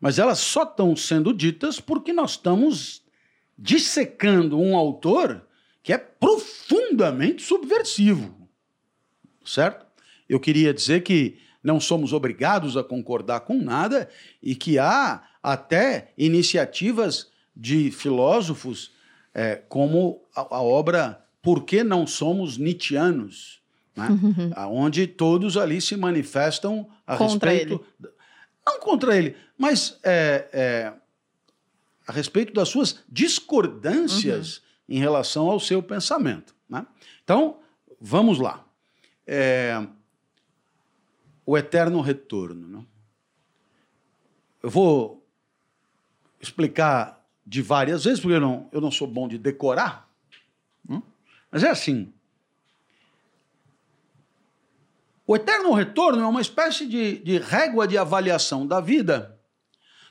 mas 0.00 0.20
elas 0.20 0.38
só 0.38 0.62
estão 0.62 0.94
sendo 0.94 1.34
ditas 1.34 1.80
porque 1.80 2.12
nós 2.12 2.32
estamos 2.32 3.02
dissecando 3.58 4.58
um 4.58 4.76
autor 4.76 5.44
que 5.82 5.92
é 5.92 5.98
profundamente 5.98 7.42
subversivo. 7.42 8.48
Certo? 9.44 9.84
Eu 10.28 10.38
queria 10.38 10.72
dizer 10.72 11.02
que 11.02 11.38
não 11.62 11.78
somos 11.78 12.12
obrigados 12.12 12.76
a 12.76 12.84
concordar 12.84 13.40
com 13.40 13.54
nada 13.54 14.08
e 14.42 14.54
que 14.54 14.78
há 14.78 15.22
até 15.42 16.12
iniciativas 16.16 17.30
de 17.54 17.90
filósofos 17.90 18.92
é, 19.34 19.56
como 19.68 20.22
a, 20.34 20.56
a, 20.56 20.62
obra 20.62 21.24
Por 21.42 21.64
que 21.64 21.84
não 21.84 22.06
somos 22.06 22.58
Nietzscheanos? 22.58 23.60
Né? 23.96 24.08
Onde 24.68 25.06
todos 25.06 25.56
ali 25.56 25.80
se 25.80 25.96
manifestam 25.96 26.88
a 27.06 27.16
contra 27.16 27.50
respeito. 27.50 27.84
Ele. 28.00 28.10
Não 28.66 28.80
contra 28.80 29.16
ele, 29.16 29.36
mas 29.58 29.98
é, 30.02 30.48
é, 30.52 30.92
a 32.06 32.12
respeito 32.12 32.52
das 32.52 32.68
suas 32.68 33.00
discordâncias 33.08 34.58
uhum. 34.58 34.96
em 34.96 34.98
relação 34.98 35.50
ao 35.50 35.58
seu 35.58 35.82
pensamento. 35.82 36.54
Né? 36.68 36.86
Então, 37.24 37.58
vamos 38.00 38.38
lá. 38.38 38.64
É, 39.26 39.82
o 41.50 41.58
eterno 41.58 42.00
retorno. 42.00 42.68
Né? 42.68 42.84
Eu 44.62 44.70
vou 44.70 45.26
explicar 46.40 47.26
de 47.44 47.60
várias 47.60 48.04
vezes, 48.04 48.20
porque 48.20 48.36
eu 48.36 48.40
não, 48.40 48.68
eu 48.70 48.80
não 48.80 48.92
sou 48.92 49.08
bom 49.08 49.26
de 49.26 49.36
decorar. 49.36 50.08
Mas 51.50 51.64
é 51.64 51.68
assim. 51.68 52.12
O 55.26 55.34
eterno 55.34 55.72
retorno 55.72 56.22
é 56.22 56.26
uma 56.26 56.40
espécie 56.40 56.86
de, 56.86 57.18
de 57.18 57.38
régua 57.38 57.88
de 57.88 57.98
avaliação 57.98 58.64
da 58.64 58.80
vida. 58.80 59.36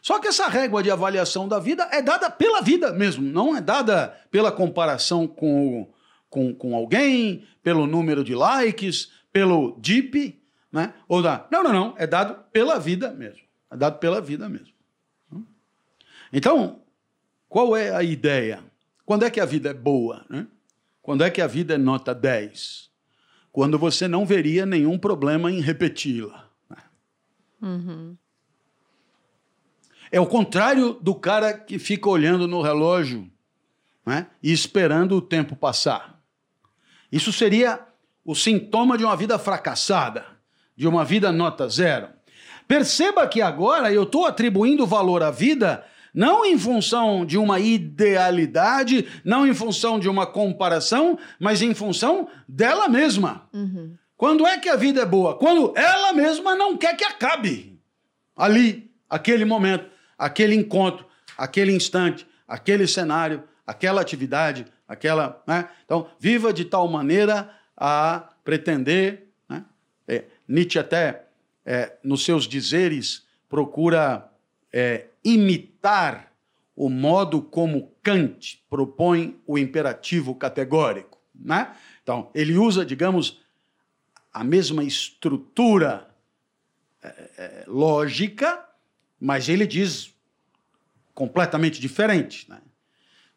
Só 0.01 0.19
que 0.19 0.27
essa 0.27 0.49
régua 0.49 0.83
de 0.83 0.91
avaliação 0.91 1.47
da 1.47 1.57
vida 1.57 1.87
é 1.89 2.01
dada 2.01 2.29
pela 2.29 2.61
vida 2.61 2.91
mesmo, 2.91 3.23
não 3.23 3.55
é 3.55 3.61
dada 3.61 4.09
pela 4.29 4.51
comparação 4.51 5.25
com, 5.25 5.89
com, 6.29 6.53
com 6.53 6.75
alguém, 6.75 7.45
pelo 7.63 7.87
número 7.87 8.25
de 8.25 8.35
likes, 8.35 9.09
pelo 9.31 9.77
DIP, 9.79 10.38
né? 10.71 10.93
Ou 11.07 11.21
da. 11.21 11.47
Não, 11.51 11.63
não, 11.63 11.73
não. 11.73 11.95
É 11.97 12.05
dado 12.05 12.43
pela 12.51 12.79
vida 12.79 13.11
mesmo. 13.11 13.41
É 13.71 13.77
dado 13.77 13.99
pela 13.99 14.21
vida 14.21 14.47
mesmo. 14.47 14.73
Então, 16.31 16.81
qual 17.47 17.75
é 17.75 17.95
a 17.95 18.03
ideia? 18.03 18.63
Quando 19.05 19.25
é 19.25 19.29
que 19.29 19.39
a 19.39 19.45
vida 19.45 19.69
é 19.69 19.73
boa? 19.73 20.25
Né? 20.29 20.47
Quando 21.01 21.23
é 21.23 21.29
que 21.29 21.41
a 21.41 21.47
vida 21.47 21.73
é 21.73 21.77
nota 21.77 22.13
10? 22.13 22.89
Quando 23.51 23.79
você 23.79 24.07
não 24.07 24.25
veria 24.25 24.65
nenhum 24.65 24.97
problema 24.97 25.51
em 25.51 25.59
repeti-la. 25.59 26.47
Né? 26.69 26.77
Uhum. 27.61 28.17
É 30.11 30.19
o 30.19 30.27
contrário 30.27 30.93
do 30.93 31.15
cara 31.15 31.53
que 31.53 31.79
fica 31.79 32.07
olhando 32.09 32.47
no 32.47 32.61
relógio 32.61 33.29
né? 34.05 34.27
e 34.41 34.51
esperando 34.51 35.15
o 35.15 35.21
tempo 35.21 35.55
passar. 35.55 36.21
Isso 37.11 37.33
seria 37.33 37.87
o 38.23 38.35
sintoma 38.35 38.97
de 38.97 39.03
uma 39.03 39.15
vida 39.15 39.39
fracassada, 39.39 40.25
de 40.79 40.87
uma 40.87 41.03
vida 41.03 41.29
nota 41.29 41.67
zero. 41.67 42.07
Perceba 42.65 43.27
que 43.27 43.41
agora 43.41 43.91
eu 43.91 44.03
estou 44.03 44.25
atribuindo 44.25 44.87
valor 44.87 45.21
à 45.21 45.29
vida 45.29 45.83
não 46.13 46.45
em 46.45 46.57
função 46.57 47.25
de 47.25 47.37
uma 47.37 47.59
idealidade, 47.59 49.05
não 49.25 49.45
em 49.45 49.53
função 49.53 49.99
de 49.99 50.07
uma 50.07 50.25
comparação, 50.25 51.19
mas 51.37 51.61
em 51.61 51.73
função 51.73 52.29
dela 52.47 52.87
mesma. 52.87 53.47
Uhum. 53.53 53.93
Quando 54.15 54.47
é 54.47 54.57
que 54.57 54.69
a 54.69 54.77
vida 54.77 55.01
é 55.01 55.05
boa? 55.05 55.37
Quando 55.37 55.73
ela 55.77 56.13
mesma 56.13 56.55
não 56.55 56.77
quer 56.77 56.95
que 56.95 57.03
acabe. 57.03 57.77
Ali, 58.33 58.89
aquele 59.09 59.43
momento, 59.43 59.85
aquele 60.17 60.55
encontro, 60.55 61.05
aquele 61.37 61.73
instante, 61.73 62.25
aquele 62.47 62.87
cenário, 62.87 63.43
aquela 63.67 63.99
atividade, 63.99 64.65
aquela. 64.87 65.43
Né? 65.45 65.67
Então, 65.83 66.07
viva 66.17 66.53
de 66.53 66.63
tal 66.63 66.87
maneira 66.87 67.49
a 67.75 68.29
pretender. 68.45 69.28
Nietzsche, 70.49 70.79
até 70.79 71.27
é, 71.63 71.95
nos 72.03 72.25
seus 72.25 72.47
dizeres, 72.47 73.23
procura 73.47 74.27
é, 74.73 75.05
imitar 75.23 76.33
o 76.75 76.89
modo 76.89 77.39
como 77.39 77.93
Kant 78.01 78.63
propõe 78.67 79.39
o 79.45 79.59
imperativo 79.59 80.33
categórico. 80.33 81.19
Né? 81.35 81.75
Então, 82.01 82.31
ele 82.33 82.57
usa, 82.57 82.83
digamos, 82.83 83.41
a 84.33 84.43
mesma 84.43 84.83
estrutura 84.83 86.09
é, 87.03 87.07
é, 87.07 87.63
lógica, 87.67 88.65
mas 89.19 89.49
ele 89.49 89.67
diz 89.67 90.15
completamente 91.13 91.79
diferente. 91.79 92.49
Né? 92.49 92.59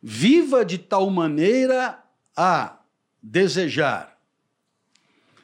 Viva 0.00 0.64
de 0.64 0.78
tal 0.78 1.10
maneira 1.10 2.02
a 2.34 2.78
desejar. 3.22 4.18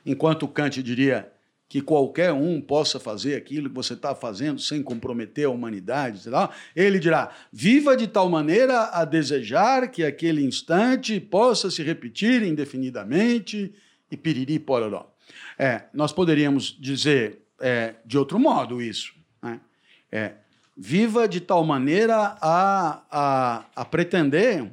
Enquanto 0.06 0.48
Kant 0.48 0.82
diria 0.82 1.30
que 1.68 1.82
qualquer 1.82 2.32
um 2.32 2.60
possa 2.60 2.98
fazer 2.98 3.36
aquilo 3.36 3.68
que 3.68 3.74
você 3.74 3.92
está 3.92 4.14
fazendo 4.14 4.60
sem 4.60 4.82
comprometer 4.82 5.46
a 5.46 5.50
humanidade, 5.50 6.20
sei 6.20 6.32
lá, 6.32 6.50
ele 6.74 6.98
dirá: 6.98 7.30
viva 7.52 7.96
de 7.96 8.06
tal 8.06 8.28
maneira 8.30 8.84
a 8.84 9.04
desejar 9.04 9.90
que 9.90 10.02
aquele 10.02 10.42
instante 10.42 11.20
possa 11.20 11.70
se 11.70 11.82
repetir 11.82 12.42
indefinidamente 12.42 13.74
e 14.10 14.16
piriri 14.16 14.58
pororó. 14.58 15.12
É, 15.58 15.82
nós 15.92 16.12
poderíamos 16.12 16.74
dizer 16.80 17.42
é, 17.60 17.96
de 18.04 18.16
outro 18.16 18.38
modo 18.38 18.80
isso. 18.80 19.12
Né? 19.42 19.60
É, 20.10 20.32
viva 20.74 21.28
de 21.28 21.40
tal 21.40 21.64
maneira 21.64 22.36
a, 22.40 23.02
a, 23.10 23.64
a 23.76 23.84
pretender 23.84 24.70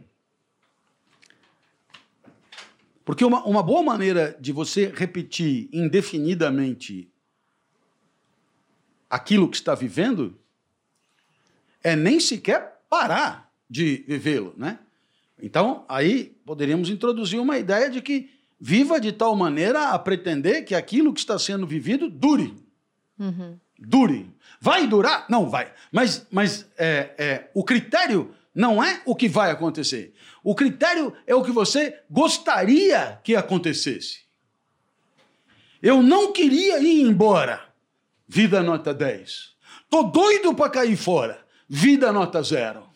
porque 3.05 3.23
uma, 3.23 3.45
uma 3.45 3.61
boa 3.61 3.83
maneira 3.83 4.35
de 4.41 4.51
você 4.51 4.91
repetir 4.93 5.69
indefinidamente 5.71 7.07
aquilo 9.07 9.47
que 9.47 9.55
está 9.55 9.75
vivendo 9.75 10.35
é 11.83 11.95
nem 11.95 12.19
sequer 12.19 12.81
parar 12.89 13.51
de 13.69 14.03
vivê-lo, 14.07 14.55
né? 14.57 14.79
Então, 15.41 15.85
aí 15.87 16.35
poderíamos 16.45 16.89
introduzir 16.89 17.39
uma 17.39 17.57
ideia 17.57 17.89
de 17.89 18.01
que 18.01 18.31
viva 18.59 18.99
de 18.99 19.11
tal 19.11 19.35
maneira 19.35 19.89
a 19.89 19.99
pretender 19.99 20.65
que 20.65 20.73
aquilo 20.73 21.13
que 21.13 21.19
está 21.19 21.37
sendo 21.37 21.67
vivido 21.67 22.09
dure. 22.09 22.55
Uhum. 23.19 23.59
Dure. 23.77 24.31
Vai 24.59 24.87
durar? 24.87 25.25
Não 25.29 25.49
vai. 25.49 25.71
Mas, 25.91 26.25
mas 26.31 26.65
é, 26.77 27.13
é, 27.17 27.51
o 27.53 27.63
critério 27.63 28.33
não 28.53 28.81
é 28.81 29.01
o 29.05 29.13
que 29.13 29.27
vai 29.27 29.51
acontecer. 29.51 30.13
O 30.45 30.53
critério 30.53 31.11
é 31.25 31.33
o 31.33 31.43
que 31.43 31.51
você 31.51 32.01
gostaria 32.07 33.19
que 33.23 33.35
acontecesse. 33.35 34.19
Eu 35.81 36.03
não 36.03 36.31
queria 36.31 36.77
ir 36.77 37.01
embora. 37.01 37.67
Vida 38.27 38.61
nota 38.61 38.93
10. 38.93 39.55
Tô 39.89 40.03
doido 40.03 40.53
para 40.53 40.69
cair 40.69 40.95
fora. 40.95 41.43
Vida 41.67 42.11
nota 42.13 42.43
zero. 42.43 42.87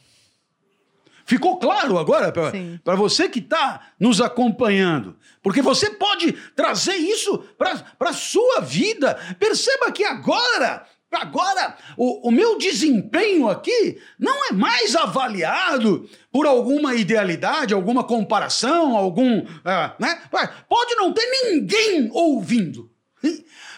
Ficou 1.26 1.58
claro 1.58 1.97
agora 1.97 2.32
para 2.84 2.95
você 2.95 3.28
que 3.28 3.39
está 3.39 3.93
nos 4.00 4.22
acompanhando? 4.22 5.18
Porque 5.41 5.62
você 5.62 5.89
pode 5.89 6.34
trazer 6.56 6.97
isso 6.97 7.39
para 7.58 7.84
a 8.00 8.14
sua 8.14 8.62
vida. 8.62 9.16
Perceba 9.39 9.91
que 9.91 10.04
agora 10.04 10.86
Agora, 11.12 11.76
o, 11.97 12.30
o, 12.30 12.32
meu 12.32 12.57
desempenho 12.57 13.49
aqui 13.49 13.99
não 14.18 14.45
é 14.45 14.53
mais 14.53 14.95
avaliado 14.95 16.07
por 16.32 16.45
alguma 16.45 16.93
idealidade, 16.93 17.74
alguma 17.74 18.03
comparação, 18.03 18.95
algum. 18.95 19.39
É, 19.66 19.91
né? 19.99 20.22
Pode 20.70 20.95
não 20.95 21.12
ter 21.12 21.26
ninguém 21.43 22.10
ouvindo. 22.14 22.91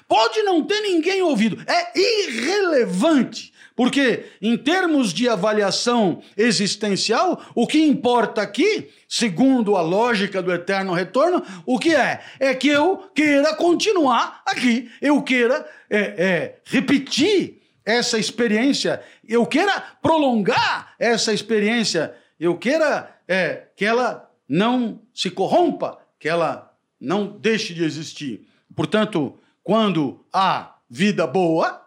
Pode 0.07 0.43
não 0.43 0.61
ter 0.65 0.81
ninguém 0.81 1.21
ouvindo. 1.21 1.63
É 1.65 1.97
irrelevante. 1.97 3.50
Porque, 3.75 4.25
em 4.41 4.57
termos 4.57 5.13
de 5.13 5.29
avaliação 5.29 6.21
existencial, 6.37 7.41
o 7.55 7.65
que 7.65 7.81
importa 7.81 8.41
aqui, 8.41 8.89
segundo 9.07 9.75
a 9.75 9.81
lógica 9.81 10.41
do 10.41 10.51
eterno 10.51 10.93
retorno, 10.93 11.43
o 11.65 11.79
que 11.79 11.95
é? 11.95 12.21
É 12.39 12.53
que 12.53 12.67
eu 12.67 12.97
queira 13.15 13.55
continuar 13.55 14.41
aqui, 14.45 14.91
eu 15.01 15.21
queira 15.21 15.65
é, 15.89 15.99
é, 15.99 16.59
repetir 16.65 17.61
essa 17.85 18.19
experiência, 18.19 19.01
eu 19.27 19.45
queira 19.45 19.81
prolongar 20.01 20.93
essa 20.99 21.33
experiência, 21.33 22.13
eu 22.39 22.57
queira 22.57 23.15
é, 23.27 23.67
que 23.75 23.85
ela 23.85 24.29
não 24.47 25.01
se 25.13 25.31
corrompa, 25.31 25.97
que 26.19 26.27
ela 26.27 26.71
não 26.99 27.25
deixe 27.25 27.73
de 27.73 27.83
existir. 27.83 28.47
Portanto, 28.75 29.37
quando 29.63 30.23
há 30.31 30.75
vida 30.89 31.25
boa, 31.25 31.79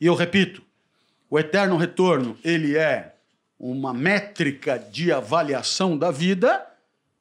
E 0.00 0.06
eu 0.06 0.16
repito, 0.16 0.62
o 1.32 1.38
eterno 1.38 1.78
retorno, 1.78 2.36
ele 2.44 2.76
é 2.76 3.14
uma 3.58 3.94
métrica 3.94 4.78
de 4.78 5.10
avaliação 5.10 5.96
da 5.96 6.10
vida 6.10 6.62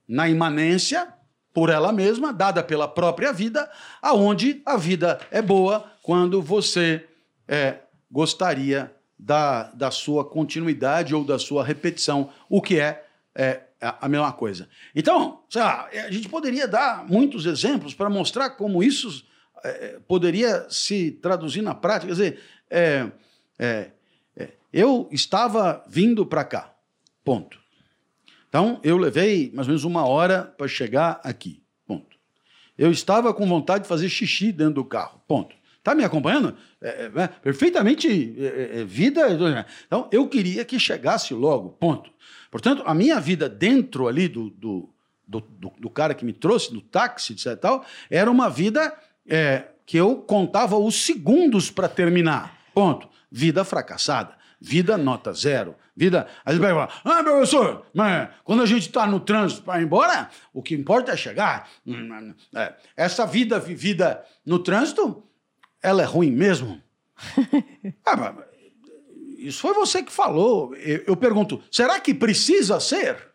na 0.05 0.27
imanência 0.27 1.07
por 1.53 1.69
ela 1.69 1.93
mesma, 1.93 2.33
dada 2.33 2.61
pela 2.61 2.89
própria 2.89 3.31
vida, 3.31 3.71
aonde 4.01 4.61
a 4.65 4.75
vida 4.75 5.17
é 5.31 5.41
boa 5.41 5.89
quando 6.03 6.41
você 6.41 7.07
é, 7.47 7.77
gostaria 8.11 8.93
da, 9.17 9.71
da 9.71 9.89
sua 9.89 10.25
continuidade 10.25 11.15
ou 11.15 11.23
da 11.23 11.39
sua 11.39 11.63
repetição, 11.63 12.31
o 12.49 12.61
que 12.61 12.81
é, 12.81 13.05
é 13.33 13.61
a 13.79 14.09
mesma 14.09 14.33
coisa. 14.33 14.67
Então, 14.93 15.39
a 15.55 16.11
gente 16.11 16.27
poderia 16.27 16.67
dar 16.67 17.07
muitos 17.07 17.45
exemplos 17.45 17.93
para 17.93 18.09
mostrar 18.09 18.49
como 18.49 18.83
isso 18.83 19.25
é, 19.63 19.99
poderia 20.05 20.69
se 20.69 21.11
traduzir 21.11 21.61
na 21.61 21.73
prática. 21.73 22.07
Quer 22.07 22.11
dizer, 22.11 22.39
é, 22.69 23.07
é 23.57 23.91
eu 24.73 25.07
estava 25.11 25.83
vindo 25.87 26.25
para 26.25 26.43
cá, 26.43 26.73
ponto. 27.23 27.59
Então, 28.47 28.79
eu 28.83 28.97
levei 28.97 29.51
mais 29.53 29.67
ou 29.67 29.71
menos 29.71 29.83
uma 29.83 30.05
hora 30.05 30.43
para 30.43 30.67
chegar 30.67 31.21
aqui, 31.23 31.63
ponto. 31.87 32.17
Eu 32.77 32.91
estava 32.91 33.33
com 33.33 33.47
vontade 33.47 33.83
de 33.83 33.89
fazer 33.89 34.09
xixi 34.09 34.51
dentro 34.51 34.75
do 34.75 34.85
carro, 34.85 35.21
ponto. 35.27 35.55
Está 35.81 35.95
me 35.95 36.03
acompanhando? 36.03 36.55
É, 36.79 36.87
é, 37.15 37.23
é 37.23 37.27
perfeitamente 37.27 38.07
é, 38.37 38.81
é, 38.81 38.85
vida. 38.85 39.21
Então, 39.87 40.07
eu 40.11 40.27
queria 40.27 40.63
que 40.63 40.79
chegasse 40.79 41.33
logo, 41.33 41.69
ponto. 41.69 42.11
Portanto, 42.51 42.83
a 42.85 42.93
minha 42.93 43.19
vida 43.19 43.49
dentro 43.49 44.07
ali 44.07 44.27
do, 44.27 44.51
do, 44.51 44.89
do, 45.27 45.39
do, 45.39 45.73
do 45.79 45.89
cara 45.89 46.13
que 46.13 46.23
me 46.23 46.33
trouxe, 46.33 46.71
do 46.71 46.81
táxi, 46.81 47.33
etc. 47.33 47.55
Tal, 47.57 47.85
era 48.11 48.29
uma 48.29 48.47
vida 48.47 48.95
é, 49.27 49.69
que 49.85 49.97
eu 49.97 50.17
contava 50.17 50.77
os 50.77 51.03
segundos 51.03 51.71
para 51.71 51.87
terminar. 51.87 52.55
Ponto. 52.75 53.09
Vida 53.31 53.63
fracassada. 53.63 54.40
Vida 54.61 54.95
nota 54.95 55.33
zero. 55.33 55.75
Vida. 55.97 56.27
Aí 56.45 56.53
você 56.53 56.59
vai 56.59 56.71
falar, 56.71 57.01
ah, 57.03 57.23
professor, 57.23 57.85
mas 57.93 58.29
quando 58.43 58.61
a 58.61 58.65
gente 58.67 58.87
está 58.87 59.07
no 59.07 59.19
trânsito 59.19 59.63
para 59.63 59.81
ir 59.81 59.85
embora, 59.85 60.29
o 60.53 60.61
que 60.61 60.75
importa 60.75 61.11
é 61.11 61.17
chegar. 61.17 61.67
Hum, 61.85 62.33
é, 62.55 62.75
essa 62.95 63.25
vida 63.25 63.59
vivida 63.59 64.23
no 64.45 64.59
trânsito, 64.59 65.23
ela 65.81 66.03
é 66.03 66.05
ruim 66.05 66.29
mesmo? 66.29 66.79
ah, 68.05 68.35
isso 69.39 69.61
foi 69.61 69.73
você 69.73 70.03
que 70.03 70.11
falou. 70.11 70.75
Eu, 70.75 71.05
eu 71.07 71.17
pergunto, 71.17 71.61
será 71.71 71.99
que 71.99 72.13
precisa 72.13 72.79
ser? 72.79 73.31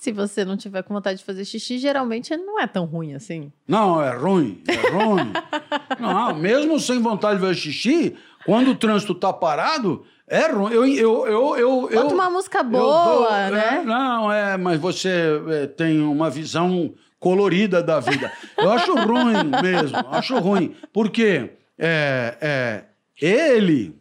se 0.00 0.12
você 0.12 0.46
não 0.46 0.56
tiver 0.56 0.82
com 0.82 0.94
vontade 0.94 1.18
de 1.18 1.24
fazer 1.24 1.44
xixi, 1.44 1.76
geralmente 1.76 2.34
não 2.34 2.58
é 2.58 2.66
tão 2.66 2.86
ruim 2.86 3.12
assim. 3.12 3.52
Não, 3.68 4.02
é 4.02 4.16
ruim, 4.16 4.62
é 4.66 4.88
ruim. 4.88 5.30
não, 6.00 6.34
mesmo 6.34 6.80
sem 6.80 6.98
vontade 7.02 7.38
de 7.38 7.42
fazer 7.42 7.54
xixi, 7.54 8.16
quando 8.46 8.70
o 8.70 8.74
trânsito 8.74 9.14
tá 9.14 9.30
parado, 9.30 10.06
é 10.30 10.46
ruim. 10.46 10.72
Eu, 10.72 11.26
eu, 11.26 11.56
eu, 11.56 11.90
eu, 11.90 12.02
Bota 12.02 12.14
uma 12.14 12.30
música 12.30 12.62
boa, 12.62 13.36
é, 13.36 13.50
né? 13.50 13.78
É, 13.80 13.84
não, 13.84 14.32
é, 14.32 14.56
mas 14.56 14.80
você 14.80 15.42
é, 15.48 15.66
tem 15.66 16.00
uma 16.00 16.30
visão 16.30 16.94
colorida 17.18 17.82
da 17.82 17.98
vida. 17.98 18.32
Eu 18.56 18.70
acho 18.70 18.94
ruim 18.94 19.50
mesmo, 19.60 19.98
acho 20.12 20.38
ruim. 20.38 20.76
Porque 20.92 21.50
é, 21.76 22.38
é, 22.40 22.84
ele, 23.20 24.00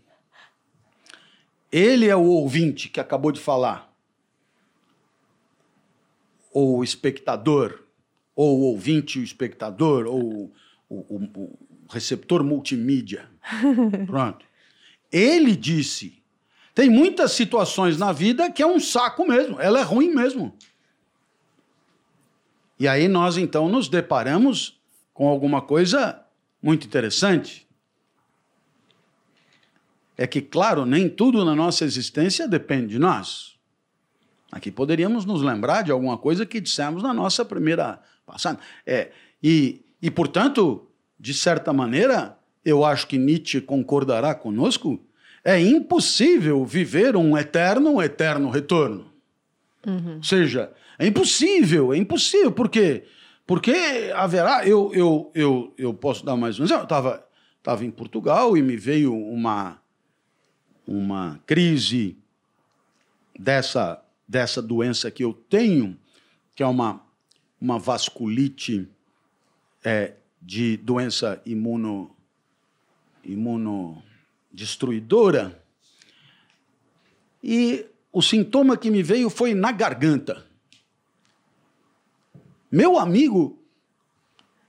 ele 1.71 2.07
é 2.07 2.15
o 2.15 2.23
ouvinte 2.23 2.89
que 2.89 2.99
acabou 2.99 3.31
de 3.31 3.39
falar 3.39 3.89
ou 6.51 6.77
o 6.77 6.83
espectador, 6.83 7.83
ou 8.35 8.59
o 8.59 8.61
ouvinte, 8.63 9.19
o 9.19 9.23
espectador, 9.23 10.05
ou 10.05 10.51
o, 10.89 10.95
o, 10.97 11.15
o 11.35 11.57
receptor 11.89 12.43
multimídia. 12.43 13.29
Pronto. 14.05 14.45
Ele 15.11 15.55
disse: 15.55 16.18
tem 16.73 16.89
muitas 16.89 17.31
situações 17.31 17.97
na 17.97 18.11
vida 18.11 18.51
que 18.51 18.61
é 18.61 18.67
um 18.67 18.79
saco 18.79 19.27
mesmo, 19.27 19.59
ela 19.59 19.79
é 19.79 19.83
ruim 19.83 20.13
mesmo. 20.13 20.55
E 22.79 22.87
aí 22.87 23.07
nós 23.07 23.37
então 23.37 23.67
nos 23.67 23.89
deparamos 23.89 24.79
com 25.13 25.27
alguma 25.27 25.61
coisa 25.61 26.21
muito 26.61 26.87
interessante. 26.87 27.67
É 30.17 30.27
que, 30.27 30.41
claro, 30.41 30.85
nem 30.85 31.09
tudo 31.09 31.43
na 31.45 31.55
nossa 31.55 31.85
existência 31.85 32.47
depende 32.47 32.87
de 32.87 32.99
nós. 32.99 33.57
Aqui 34.51 34.71
poderíamos 34.71 35.25
nos 35.25 35.41
lembrar 35.41 35.83
de 35.83 35.91
alguma 35.91 36.17
coisa 36.17 36.45
que 36.45 36.59
dissemos 36.59 37.03
na 37.03 37.13
nossa 37.13 37.45
primeira 37.45 38.01
passada. 38.25 38.59
É, 38.85 39.11
e, 39.41 39.81
e, 40.01 40.09
portanto, 40.09 40.87
de 41.19 41.33
certa 41.33 41.71
maneira, 41.71 42.37
eu 42.65 42.83
acho 42.83 43.07
que 43.07 43.17
Nietzsche 43.17 43.61
concordará 43.61 44.33
conosco, 44.33 44.99
é 45.49 45.59
impossível 45.59 46.65
viver 46.65 47.15
um 47.15 47.37
eterno, 47.37 47.91
um 47.91 48.01
eterno 48.01 48.49
retorno. 48.49 49.11
Uhum. 49.85 50.17
Ou 50.17 50.23
seja, 50.23 50.71
é 50.97 51.07
impossível, 51.07 51.93
é 51.93 51.97
impossível. 51.97 52.51
Por 52.51 52.69
quê? 52.69 53.05
Porque 53.47 53.73
haverá. 54.13 54.67
Eu, 54.67 54.91
eu, 54.93 55.31
eu, 55.33 55.73
eu 55.77 55.93
posso 55.93 56.25
dar 56.25 56.35
mais 56.35 56.59
um 56.59 56.63
exemplo. 56.63 56.81
Eu 56.81 56.83
estava 56.83 57.25
tava 57.63 57.83
em 57.83 57.91
Portugal 57.91 58.55
e 58.55 58.61
me 58.61 58.77
veio 58.77 59.15
uma, 59.15 59.81
uma 60.87 61.39
crise 61.45 62.17
dessa 63.37 64.03
dessa 64.29 64.61
doença 64.61 65.09
que 65.09 65.23
eu 65.23 65.33
tenho, 65.33 65.97
que 66.55 66.61
é 66.61 66.67
uma, 66.67 67.03
uma 67.59 67.79
vasculite 67.79 68.87
é, 69.83 70.13
de 70.39 70.77
doença 70.77 71.41
imuno, 71.43 72.15
imunodestruidora. 74.51 75.63
E 77.43 77.85
o 78.11 78.21
sintoma 78.21 78.77
que 78.77 78.91
me 78.91 79.01
veio 79.01 79.29
foi 79.29 79.53
na 79.53 79.71
garganta. 79.71 80.45
Meu 82.71 82.97
amigo, 82.97 83.57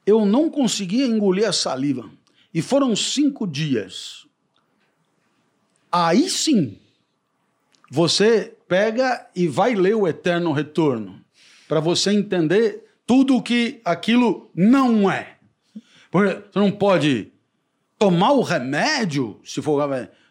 eu 0.07 0.25
não 0.25 0.51
conseguia 0.51 1.07
engolir 1.07 1.49
a 1.49 1.53
saliva. 1.53 2.11
E 2.53 2.63
foram 2.63 2.95
cinco 2.97 3.47
dias. 3.47 4.27
Aí 5.91 6.29
sim, 6.29 6.79
você 7.91 8.57
pega 8.69 9.29
e 9.35 9.49
vai 9.49 9.75
ler 9.75 9.95
o 9.97 10.07
Eterno 10.07 10.53
Retorno, 10.53 11.21
para 11.69 11.81
você 11.81 12.13
entender 12.13 12.85
tudo 13.07 13.37
o 13.37 13.43
que 13.43 13.81
aquilo 13.85 14.51
não 14.55 15.11
é. 15.11 15.37
Porque 16.11 16.43
você 16.53 16.59
não 16.59 16.71
pode 16.71 17.33
tomar 18.01 18.33
o 18.33 18.41
remédio, 18.41 19.39
se 19.45 19.61
for, 19.61 19.87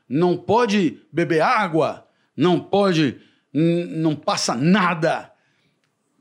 não 0.10 0.36
pode 0.36 1.04
beber 1.14 1.42
água, 1.42 2.08
não 2.36 2.60
pode, 2.60 3.20
não 3.54 4.16
passa 4.16 4.56
nada, 4.56 5.32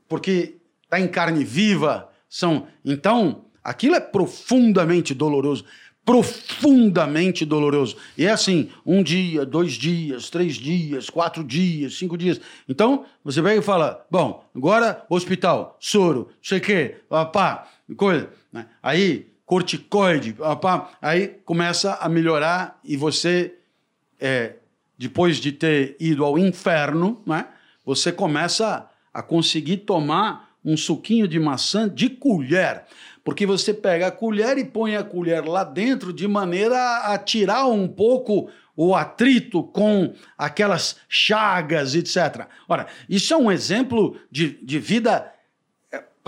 porque 0.07 0.57
está 0.83 0.99
em 0.99 1.07
carne 1.07 1.43
viva. 1.43 2.07
São, 2.29 2.67
então, 2.85 3.45
aquilo 3.63 3.95
é 3.95 3.99
profundamente 3.99 5.15
doloroso 5.15 5.65
profundamente 6.05 7.45
doloroso. 7.45 7.95
E 8.17 8.25
é 8.25 8.31
assim, 8.31 8.71
um 8.83 9.03
dia, 9.03 9.45
dois 9.45 9.73
dias, 9.73 10.27
três 10.27 10.55
dias, 10.55 11.07
quatro 11.07 11.43
dias, 11.43 11.99
cinco 11.99 12.17
dias. 12.17 12.41
Então, 12.67 13.05
você 13.23 13.43
pega 13.43 13.59
e 13.59 13.63
fala, 13.63 14.03
bom, 14.09 14.43
agora 14.55 15.05
hospital, 15.07 15.77
soro, 15.79 16.29
sei 16.41 16.57
o 16.57 16.61
quê, 16.61 16.95
pá, 17.07 17.67
coisa. 17.95 18.27
Né? 18.51 18.65
Aí, 18.81 19.27
corticoide, 19.49 20.35
pá, 20.61 20.91
aí 21.01 21.39
começa 21.43 21.95
a 21.95 22.07
melhorar 22.07 22.79
e 22.83 22.95
você, 22.95 23.55
é, 24.19 24.53
depois 24.95 25.37
de 25.37 25.51
ter 25.51 25.95
ido 25.99 26.23
ao 26.23 26.37
inferno, 26.37 27.19
né, 27.25 27.47
você 27.83 28.11
começa 28.11 28.87
a 29.11 29.23
conseguir 29.23 29.77
tomar 29.77 30.51
um 30.63 30.77
suquinho 30.77 31.27
de 31.27 31.39
maçã 31.39 31.89
de 31.89 32.11
colher. 32.11 32.83
Porque 33.23 33.43
você 33.43 33.73
pega 33.73 34.05
a 34.05 34.11
colher 34.11 34.59
e 34.59 34.65
põe 34.65 34.95
a 34.95 35.03
colher 35.03 35.43
lá 35.43 35.63
dentro 35.63 36.13
de 36.13 36.27
maneira 36.27 36.97
a 37.05 37.17
tirar 37.17 37.65
um 37.65 37.87
pouco 37.87 38.51
o 38.75 38.95
atrito 38.95 39.63
com 39.63 40.13
aquelas 40.37 40.97
chagas, 41.09 41.95
etc. 41.95 42.45
Ora, 42.67 42.85
isso 43.09 43.33
é 43.33 43.37
um 43.37 43.51
exemplo 43.51 44.15
de, 44.29 44.63
de 44.63 44.77
vida 44.77 45.33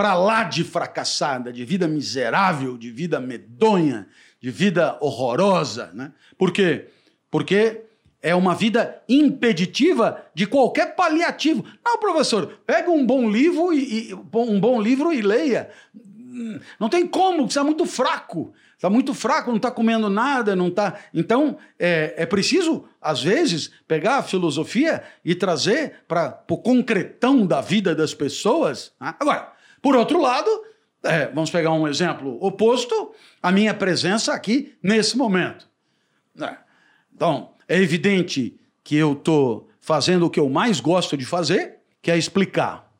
para 0.01 0.15
lá 0.15 0.43
de 0.45 0.63
fracassada, 0.63 1.53
de 1.53 1.63
vida 1.63 1.87
miserável, 1.87 2.75
de 2.75 2.89
vida 2.89 3.19
medonha, 3.19 4.07
de 4.39 4.49
vida 4.49 4.97
horrorosa. 4.99 5.91
Né? 5.93 6.11
Por 6.39 6.51
quê? 6.51 6.87
Porque 7.29 7.81
é 8.19 8.33
uma 8.33 8.55
vida 8.55 8.99
impeditiva 9.07 10.25
de 10.33 10.47
qualquer 10.47 10.95
paliativo. 10.95 11.63
Não, 11.85 11.99
professor, 11.99 12.61
pega 12.65 12.89
um 12.89 13.05
bom 13.05 13.29
livro 13.29 13.71
e, 13.71 14.09
e 14.09 14.13
um 14.33 14.59
bom 14.59 14.81
livro 14.81 15.13
e 15.13 15.21
leia. 15.21 15.69
Não 16.79 16.89
tem 16.89 17.05
como, 17.05 17.47
você 17.47 17.59
é 17.59 17.63
muito 17.63 17.85
fraco. 17.85 18.51
Está 18.75 18.89
muito 18.89 19.13
fraco, 19.13 19.51
não 19.51 19.57
está 19.57 19.69
comendo 19.69 20.09
nada, 20.09 20.55
não 20.55 20.69
está. 20.69 20.95
Então, 21.13 21.59
é, 21.77 22.15
é 22.17 22.25
preciso, 22.25 22.85
às 22.99 23.21
vezes, 23.21 23.69
pegar 23.87 24.17
a 24.17 24.23
filosofia 24.23 25.03
e 25.23 25.35
trazer 25.35 25.97
para 26.07 26.43
o 26.49 26.57
concretão 26.57 27.45
da 27.45 27.61
vida 27.61 27.93
das 27.93 28.15
pessoas. 28.15 28.91
Né? 28.99 29.13
Agora, 29.19 29.50
por 29.82 29.95
outro 29.95 30.21
lado, 30.21 30.49
é, 31.03 31.27
vamos 31.27 31.49
pegar 31.49 31.71
um 31.71 31.88
exemplo 31.88 32.38
oposto, 32.43 33.13
a 33.41 33.51
minha 33.51 33.73
presença 33.73 34.34
aqui 34.34 34.75
nesse 34.82 35.17
momento. 35.17 35.67
Né? 36.36 36.57
Então, 37.13 37.53
é 37.67 37.77
evidente 37.82 38.59
que 38.84 38.95
eu 38.95 39.13
estou 39.13 39.69
fazendo 39.79 40.25
o 40.25 40.29
que 40.29 40.39
eu 40.39 40.49
mais 40.49 40.79
gosto 40.79 41.17
de 41.17 41.25
fazer, 41.25 41.77
que 42.01 42.11
é 42.11 42.17
explicar. 42.17 42.91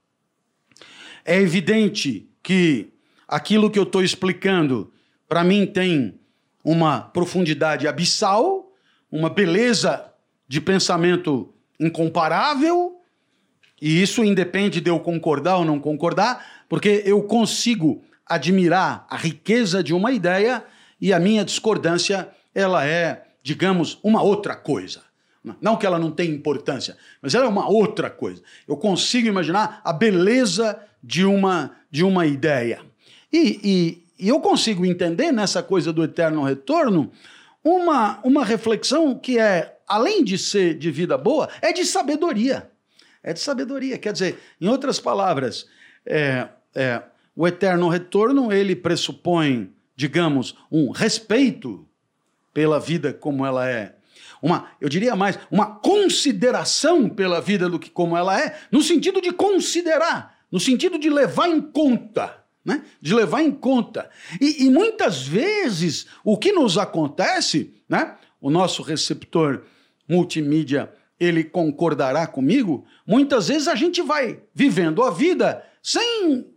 É 1.23 1.38
evidente 1.38 2.29
que 2.41 2.91
aquilo 3.27 3.69
que 3.69 3.77
eu 3.77 3.84
estou 3.84 4.03
explicando, 4.03 4.91
para 5.27 5.43
mim, 5.43 5.65
tem 5.65 6.19
uma 6.63 7.01
profundidade 7.01 7.88
abissal, 7.88 8.71
uma 9.11 9.29
beleza 9.29 10.11
de 10.47 10.59
pensamento 10.59 11.53
incomparável, 11.79 13.00
e 13.82 14.01
isso 14.01 14.23
independe 14.23 14.79
de 14.79 14.89
eu 14.89 14.99
concordar 14.99 15.57
ou 15.57 15.65
não 15.65 15.79
concordar, 15.79 16.63
porque 16.69 17.01
eu 17.05 17.23
consigo 17.23 18.03
admirar 18.25 19.07
a 19.09 19.17
riqueza 19.17 19.84
de 19.84 19.93
uma 19.93 20.11
ideia 20.11 20.63
e 20.99 21.11
a 21.11 21.19
minha 21.19 21.43
discordância, 21.43 22.29
ela 22.53 22.86
é, 22.86 23.23
digamos, 23.41 23.97
uma 24.03 24.21
outra 24.21 24.55
coisa. 24.55 25.01
Não 25.59 25.75
que 25.75 25.88
ela 25.88 25.97
não 25.97 26.11
tenha 26.11 26.32
importância, 26.32 26.95
mas 27.19 27.34
ela 27.34 27.45
é 27.45 27.49
uma 27.49 27.67
outra 27.67 28.11
coisa. 28.11 28.43
Eu 28.67 28.77
consigo 28.77 29.27
imaginar 29.27 29.82
a 29.84 29.91
beleza 29.91 30.79
de 31.03 31.25
uma, 31.25 31.71
de 31.89 32.03
uma 32.03 32.27
ideia. 32.27 32.82
E, 33.34 33.59
e, 33.63 34.25
e 34.25 34.29
eu 34.29 34.39
consigo 34.39 34.86
entender 34.86 35.32
nessa 35.32 35.63
coisa 35.63 35.91
do 35.91 36.03
eterno 36.03 36.43
retorno 36.43 37.11
uma, 37.63 38.19
uma 38.23 38.45
reflexão 38.45 39.17
que 39.17 39.39
é, 39.39 39.77
além 39.88 40.23
de 40.23 40.38
ser 40.38 40.77
de 40.77 40.91
vida 40.91 41.17
boa, 41.17 41.49
é 41.59 41.73
de 41.73 41.84
sabedoria. 41.86 42.70
É 43.24 43.34
de 43.34 43.39
sabedoria. 43.39 43.97
Quer 43.97 44.13
dizer, 44.13 44.39
em 44.59 44.67
outras 44.67 44.99
palavras, 44.99 45.67
é, 46.05 46.47
é, 46.76 47.01
o 47.36 47.47
eterno 47.47 47.88
retorno 47.89 48.51
ele 48.51 48.76
pressupõe, 48.76 49.72
digamos, 49.95 50.55
um 50.72 50.91
respeito 50.91 51.88
pela 52.53 52.80
vida 52.80 53.13
como 53.13 53.45
ela 53.45 53.69
é. 53.69 53.95
Uma, 54.41 54.72
eu 54.82 54.89
diria 54.89 55.15
mais, 55.15 55.38
uma 55.51 55.76
consideração 55.76 57.07
pela 57.07 57.39
vida 57.39 57.69
do 57.69 57.78
que 57.80 57.89
como 57.89 58.17
ela 58.17 58.39
é, 58.39 58.59
no 58.72 58.82
sentido 58.82 59.22
de 59.22 59.32
considerar, 59.32 60.39
no 60.51 60.59
sentido 60.59 60.97
de 60.97 61.09
levar 61.09 61.47
em 61.47 61.61
conta 61.61 62.41
né? 62.63 62.84
de 63.01 63.13
levar 63.13 63.41
em 63.41 63.51
conta. 63.51 64.09
E, 64.39 64.65
e, 64.65 64.69
muitas 64.69 65.26
vezes 65.26 66.05
o 66.24 66.38
que 66.38 66.51
nos 66.51 66.78
acontece, 66.78 67.74
né? 67.89 68.15
o 68.39 68.49
nosso 68.49 68.82
receptor 68.82 69.63
multimídia, 70.07 70.91
ele 71.22 71.43
concordará 71.43 72.26
comigo, 72.26 72.84
muitas 73.05 73.47
vezes 73.47 73.67
a 73.67 73.76
gente 73.76 74.01
vai 74.01 74.41
vivendo 74.55 75.03
a 75.03 75.11
vida 75.11 75.63
sem, 75.84 76.47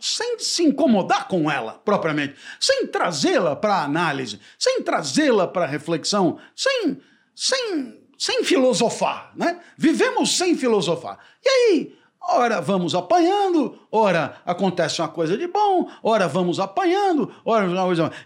sem 0.00 0.38
se 0.38 0.62
incomodar 0.62 1.28
com 1.28 1.50
ela 1.50 1.72
propriamente, 1.84 2.34
sem 2.58 2.86
trazê-la 2.86 3.54
para 3.54 3.82
análise, 3.82 4.40
sem 4.58 4.82
trazê-la 4.82 5.46
para 5.46 5.66
reflexão, 5.66 6.38
sem, 6.56 6.98
sem, 7.34 8.00
sem 8.16 8.42
filosofar. 8.44 9.30
Né? 9.36 9.60
Vivemos 9.76 10.38
sem 10.38 10.56
filosofar. 10.56 11.18
E 11.44 11.48
aí, 11.48 11.98
Ora 12.30 12.60
vamos 12.60 12.94
apanhando, 12.94 13.78
ora 13.90 14.36
acontece 14.44 15.00
uma 15.00 15.08
coisa 15.08 15.38
de 15.38 15.46
bom, 15.46 15.88
ora 16.02 16.28
vamos 16.28 16.60
apanhando, 16.60 17.32
ora. 17.42 17.66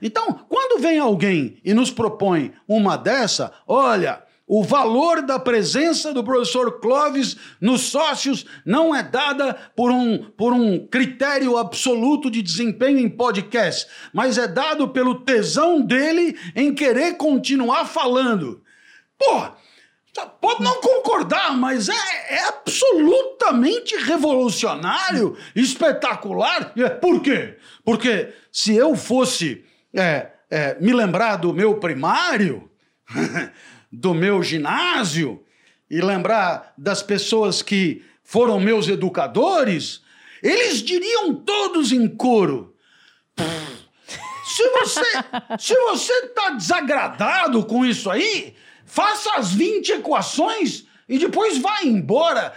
Então, 0.01 0.41
quando 0.49 0.81
vem 0.81 0.99
alguém 0.99 1.61
e 1.65 1.73
nos 1.73 1.89
propõe 1.89 2.53
uma 2.67 2.97
dessa, 2.97 3.53
olha, 3.65 4.21
o 4.55 4.63
valor 4.63 5.23
da 5.23 5.39
presença 5.39 6.13
do 6.13 6.23
professor 6.23 6.79
Clóvis 6.79 7.39
nos 7.59 7.85
sócios 7.85 8.45
não 8.67 8.95
é 8.95 9.03
dada 9.03 9.55
por 9.75 9.91
um, 9.91 10.31
por 10.37 10.53
um 10.53 10.87
critério 10.89 11.57
absoluto 11.57 12.31
de 12.31 12.43
desempenho 12.43 12.99
em 12.99 13.09
podcast, 13.09 13.87
mas 14.13 14.37
é 14.37 14.47
dado 14.47 14.91
pelo 14.91 15.21
tesão 15.21 15.81
dele 15.81 16.39
em 16.55 16.75
querer 16.75 17.17
continuar 17.17 17.87
falando. 17.87 18.63
Porra! 19.19 19.57
Pode 20.39 20.63
não 20.63 20.83
concordar, 20.83 21.57
mas 21.57 21.89
é, 21.89 21.95
é 22.29 22.49
absolutamente 22.49 23.97
revolucionário, 23.97 25.35
espetacular. 25.57 26.75
Por 27.01 27.23
quê? 27.23 27.57
Porque 27.83 28.35
se 28.53 28.77
eu 28.77 28.95
fosse 28.95 29.65
é, 29.95 30.27
é, 30.51 30.77
me 30.79 30.93
lembrar 30.93 31.37
do 31.37 31.55
meu 31.55 31.81
primário, 31.81 32.71
do 33.93 34.15
meu 34.15 34.43
ginásio, 34.43 35.45
e 35.91 36.01
lembrar 36.01 36.73
das 36.79 37.03
pessoas 37.03 37.61
que 37.61 38.03
foram 38.25 38.59
meus 38.59 38.89
educadores, 38.89 40.01
eles 40.43 40.83
diriam 40.83 41.35
todos 41.35 41.93
em 41.93 42.09
coro. 42.09 42.75
Se 44.45 44.69
você 44.71 45.05
se 45.59 45.75
você 45.75 46.13
está 46.13 46.51
desagradado 46.51 47.65
com 47.67 47.85
isso 47.85 48.11
aí, 48.11 48.55
faça 48.87 49.35
as 49.35 49.53
20 49.53 49.93
equações 49.93 50.87
e 51.13 51.19
depois 51.19 51.59
vá 51.59 51.83
embora. 51.85 52.55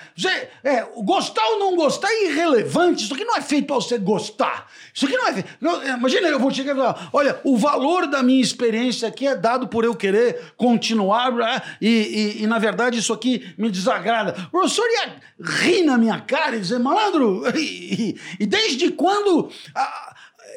É, 0.63 0.87
gostar 1.03 1.45
ou 1.45 1.59
não 1.59 1.75
gostar 1.75 2.07
é 2.09 2.27
irrelevante. 2.29 3.03
Isso 3.03 3.13
aqui 3.13 3.25
não 3.25 3.35
é 3.35 3.41
feito 3.41 3.67
para 3.67 3.75
você 3.75 3.97
gostar. 3.97 4.71
Isso 4.93 5.05
aqui 5.05 5.17
não 5.17 5.27
é 5.27 5.33
feito. 5.33 5.49
É, 5.83 5.89
imagina, 5.89 6.29
eu 6.29 6.39
vou 6.39 6.49
chegar 6.49 6.71
e 6.71 6.77
falar: 6.77 7.09
olha, 7.11 7.37
o 7.43 7.57
valor 7.57 8.07
da 8.07 8.23
minha 8.23 8.41
experiência 8.41 9.09
aqui 9.09 9.27
é 9.27 9.35
dado 9.35 9.67
por 9.67 9.83
eu 9.83 9.93
querer 9.93 10.53
continuar, 10.55 11.33
né? 11.33 11.61
e, 11.81 11.89
e, 11.89 12.43
e 12.43 12.47
na 12.47 12.57
verdade 12.57 12.97
isso 12.97 13.11
aqui 13.11 13.53
me 13.57 13.69
desagrada. 13.69 14.33
O 14.47 14.51
professor 14.51 14.85
ia 14.89 15.15
rir 15.37 15.83
na 15.83 15.97
minha 15.97 16.21
cara 16.21 16.55
e 16.55 16.61
dizer: 16.61 16.79
malandro, 16.79 17.43
e, 17.59 18.17
e 18.39 18.45
desde 18.45 18.89
quando. 18.91 19.51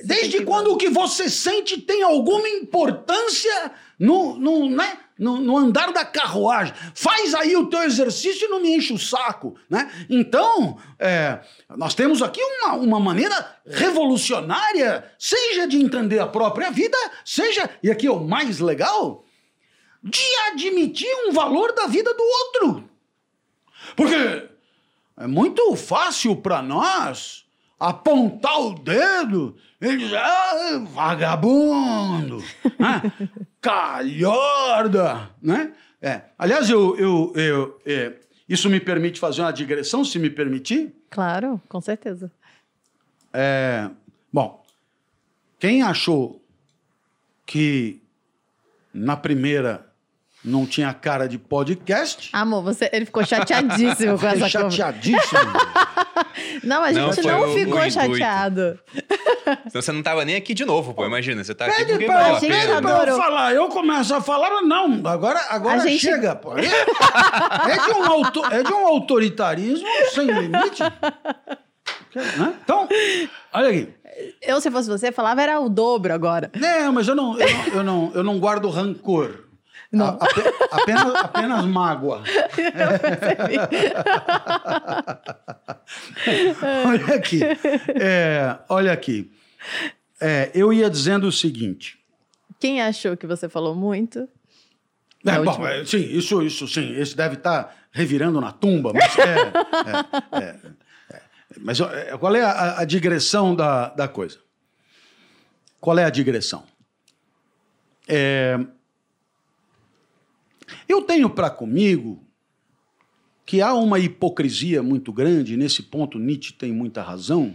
desde 0.05 0.45
quando 0.45 0.73
o 0.73 0.77
que 0.77 0.89
você 0.89 1.29
sente 1.29 1.81
tem 1.81 2.05
alguma 2.05 2.49
importância 2.49 3.73
no, 3.99 4.39
no, 4.39 4.71
né? 4.71 4.99
no, 5.19 5.41
no, 5.41 5.59
andar 5.59 5.93
da 5.93 6.05
carruagem. 6.05 6.73
Faz 6.95 7.35
aí 7.35 7.57
o 7.57 7.67
teu 7.67 7.83
exercício 7.83 8.47
e 8.47 8.49
não 8.49 8.61
me 8.61 8.77
enche 8.77 8.93
o 8.93 8.99
saco. 8.99 9.57
Né? 9.69 9.91
Então, 10.09 10.79
é, 10.99 11.41
nós 11.77 11.95
temos 11.95 12.23
aqui 12.23 12.41
uma, 12.41 12.75
uma 12.75 13.01
maneira 13.01 13.57
revolucionária, 13.67 15.11
seja 15.19 15.67
de 15.67 15.77
entender 15.77 16.21
a 16.21 16.27
própria 16.27 16.71
vida, 16.71 16.97
seja, 17.25 17.69
e 17.83 17.91
aqui 17.91 18.07
é 18.07 18.13
o 18.13 18.21
mais 18.21 18.61
legal, 18.61 19.25
de 20.03 20.25
admitir 20.53 21.13
um 21.27 21.33
valor 21.33 21.73
da 21.73 21.87
vida 21.87 22.15
do 22.15 22.23
outro. 22.23 22.89
Porque 23.97 24.49
é 25.17 25.27
muito 25.27 25.75
fácil 25.75 26.37
para 26.37 26.63
nós 26.63 27.45
apontar 27.81 28.61
o 28.61 28.75
dedo 28.75 29.57
e 29.81 29.97
dizer, 29.97 30.19
ah, 30.19 30.85
vagabundo, 30.93 32.43
né? 32.79 33.03
calhorda, 33.61 35.31
né? 35.43 35.73
É. 36.01 36.23
Aliás, 36.39 36.71
eu, 36.71 36.97
eu, 36.97 37.33
eu 37.35 37.81
é, 37.85 38.15
isso 38.49 38.71
me 38.71 38.81
permite 38.81 39.19
fazer 39.19 39.43
uma 39.43 39.53
digressão, 39.53 40.05
se 40.05 40.19
me 40.19 40.31
permitir? 40.31 40.95
Claro, 41.11 41.61
com 41.69 41.81
certeza. 41.81 42.31
É, 43.33 43.91
bom, 44.33 44.65
quem 45.59 45.83
achou 45.83 46.43
que 47.45 48.01
na 48.93 49.17
primeira 49.17 49.88
não 50.49 50.67
tinha 50.67 50.93
cara 50.95 51.29
de 51.29 51.39
podcast. 51.39 52.31
Amor, 52.33 52.63
você, 52.63 52.89
ele 52.93 53.05
ficou 53.05 53.25
chateadíssimo 53.25 54.19
com 54.19 54.27
essa 54.27 54.49
Chateadíssimo. 54.49 55.41
não, 56.65 56.83
a 56.83 56.93
gente 56.93 57.23
não, 57.23 57.47
não 57.47 57.55
ficou 57.55 57.81
o 57.81 57.91
chateado. 57.91 58.79
Senão 59.69 59.83
você 59.83 59.93
não 59.93 60.03
tava 60.03 60.25
nem 60.25 60.37
aqui 60.37 60.55
de 60.55 60.65
novo, 60.65 60.95
pô. 60.95 61.07
Imagina, 61.07 61.45
você 61.45 61.55
tá 61.55 61.67
Pede 61.67 61.83
aqui 61.83 61.93
porque 61.93 62.07
pra, 62.07 62.17
valeu 62.17 62.37
a 62.37 62.41
pena. 62.41 62.55
Pede 62.55 62.83
pra 62.83 63.07
eu 63.09 63.17
falar, 63.17 63.55
eu 63.55 63.69
começo 63.69 64.15
a 64.15 64.21
falar, 64.21 64.63
não, 64.63 65.01
agora, 65.07 65.41
agora 65.51 65.81
gente... 65.81 66.01
chega, 66.01 66.35
pô. 66.35 66.57
É, 66.59 66.65
é, 66.65 67.77
de 67.77 67.93
um 67.93 68.05
auto, 68.05 68.45
é 68.47 68.63
de 68.63 68.73
um 68.73 68.87
autoritarismo 68.87 69.89
sem 70.15 70.27
limite. 70.27 70.83
Né? 72.15 72.55
Então, 72.63 72.89
olha 73.53 73.69
aqui. 73.69 73.89
Eu, 74.43 74.61
se 74.61 74.71
fosse 74.71 74.89
você, 74.89 75.13
falava 75.13 75.43
era 75.43 75.61
o 75.61 75.69
dobro 75.69 76.13
agora. 76.13 76.51
Não, 76.57 76.93
mas 76.93 77.07
eu 77.07 77.15
não, 77.15 77.39
eu 77.39 77.49
não, 77.49 77.67
eu 77.67 77.85
não, 77.85 78.13
eu 78.15 78.25
não 78.25 78.39
guardo 78.39 78.69
rancor. 78.69 79.48
Não. 79.91 80.19
A, 80.21 80.27
apenas, 80.73 81.15
apenas 81.15 81.65
mágoa. 81.65 82.23
olha 86.87 87.15
aqui. 87.15 87.41
É, 88.01 88.59
olha 88.69 88.93
aqui. 88.93 89.33
É, 90.21 90.51
eu 90.55 90.73
ia 90.73 90.91
dizendo 90.91 91.27
o 91.27 91.33
seguinte. 91.33 91.99
Quem 92.61 92.83
achou 92.83 93.17
que 93.17 93.27
você 93.27 93.49
falou 93.49 93.75
muito? 93.75 94.29
É, 95.25 95.41
bom, 95.41 95.67
é, 95.67 95.85
sim, 95.85 95.99
isso, 95.99 96.43
isso 96.43 96.69
sim. 96.69 96.95
Esse 96.97 97.17
deve 97.17 97.37
estar 97.37 97.65
tá 97.65 97.75
revirando 97.91 98.41
na 98.41 98.53
tumba, 98.53 98.93
mas 98.93 99.19
é. 99.19 99.53
é, 100.37 100.39
é, 100.39 100.61
é 101.15 101.21
mas 101.61 101.79
qual 102.21 102.37
é 102.37 102.43
a, 102.43 102.81
a 102.81 102.85
digressão 102.85 103.55
da, 103.55 103.89
da 103.89 104.07
coisa? 104.07 104.39
Qual 105.81 105.99
é 105.99 106.05
a 106.05 106.11
digressão? 106.11 106.65
É, 108.07 108.59
eu 110.89 111.03
tenho 111.03 111.31
para 111.31 111.51
comigo 111.51 112.25
que 113.45 113.63
há 113.63 113.75
uma 113.75 113.99
hipocrisia 113.99 114.83
muito 114.83 115.13
grande, 115.13 115.57
nesse 115.57 115.83
ponto 115.83 116.19
Nietzsche 116.19 116.53
tem 116.53 116.73
muita 116.73 117.03
razão, 117.03 117.55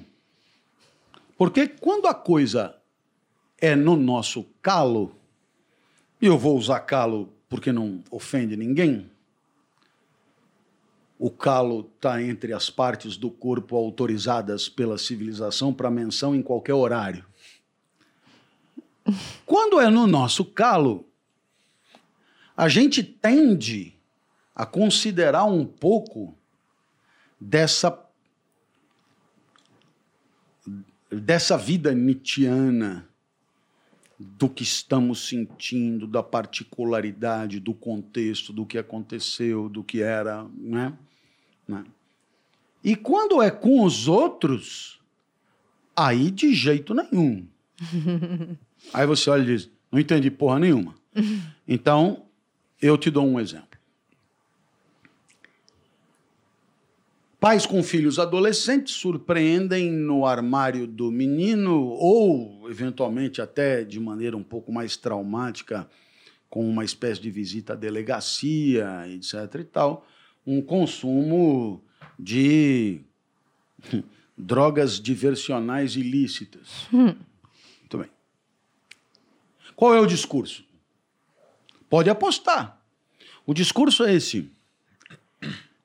porque 1.38 1.68
quando 1.68 2.08
a 2.08 2.14
coisa 2.14 2.76
é 3.60 3.76
no 3.76 3.96
nosso 3.96 4.44
calo, 4.62 5.16
e 6.22 6.26
eu 6.26 6.38
vou 6.38 6.58
usar 6.58 6.80
calo 6.82 7.34
porque 7.48 7.72
não 7.72 8.04
ofende 8.10 8.58
ninguém. 8.58 9.12
O 11.20 11.30
calo 11.30 11.90
está 11.96 12.22
entre 12.22 12.52
as 12.52 12.70
partes 12.70 13.16
do 13.16 13.30
corpo 13.30 13.76
autorizadas 13.76 14.68
pela 14.68 14.98
civilização 14.98 15.74
para 15.74 15.92
menção 15.92 16.36
em 16.36 16.42
qualquer 16.42 16.74
horário. 16.74 17.24
Quando 19.46 19.80
é 19.80 19.90
no 19.90 20.08
nosso 20.08 20.44
calo, 20.44 21.06
a 22.56 22.70
gente 22.70 23.04
tende 23.04 23.96
a 24.56 24.66
considerar 24.66 25.46
um 25.46 25.66
pouco 25.66 26.38
dessa 27.40 28.00
dessa 31.10 31.58
vida 31.58 31.94
nietzschiana 31.94 33.08
do 34.18 34.50
que 34.50 34.64
estamos 34.64 35.28
sentindo, 35.28 36.08
da 36.08 36.24
particularidade, 36.24 37.60
do 37.60 37.74
contexto, 37.74 38.54
do 38.54 38.66
que 38.66 38.78
aconteceu, 38.78 39.70
do 39.70 39.84
que 39.84 40.02
era, 40.02 40.48
né? 40.58 40.94
né? 41.68 41.84
E 42.84 42.96
quando 42.96 43.42
é 43.42 43.52
com 43.52 43.84
os 43.84 44.08
outros, 44.08 45.00
aí 45.96 46.32
de 46.32 46.54
jeito 46.54 46.94
nenhum. 46.94 47.48
aí 48.94 49.06
você 49.06 49.30
olha 49.30 49.44
e 49.44 49.46
diz: 49.46 49.70
não 49.92 50.00
entendi 50.00 50.32
porra 50.32 50.60
nenhuma. 50.60 50.96
Então, 51.66 52.26
eu 52.84 52.98
te 52.98 53.10
dou 53.10 53.26
um 53.26 53.40
exemplo. 53.40 53.80
Pais 57.40 57.66
com 57.66 57.82
filhos 57.82 58.20
adolescentes 58.20 58.94
surpreendem 58.94 59.90
no 59.90 60.26
armário 60.26 60.86
do 60.86 61.10
menino, 61.10 61.88
ou 61.88 62.70
eventualmente 62.70 63.42
até 63.42 63.86
de 63.86 64.00
maneira 64.00 64.36
um 64.36 64.44
pouco 64.44 64.72
mais 64.72 64.98
traumática, 64.98 65.90
com 66.50 66.68
uma 66.70 66.84
espécie 66.84 67.22
de 67.22 67.32
visita 67.32 67.72
à 67.74 67.76
delegacia, 67.76 69.08
etc. 69.08 69.34
e 69.60 69.64
tal, 69.64 70.06
um 70.46 70.62
consumo 70.62 71.82
de 72.20 73.00
drogas 74.38 75.00
diversionais 75.00 75.96
ilícitas. 75.96 76.88
Hum. 76.94 77.16
Muito 77.80 77.98
bem. 77.98 78.10
Qual 79.76 79.94
é 79.94 80.00
o 80.00 80.06
discurso? 80.06 80.66
Pode 81.94 82.10
apostar. 82.10 82.82
O 83.46 83.54
discurso 83.54 84.04
é 84.04 84.16
esse. 84.16 84.50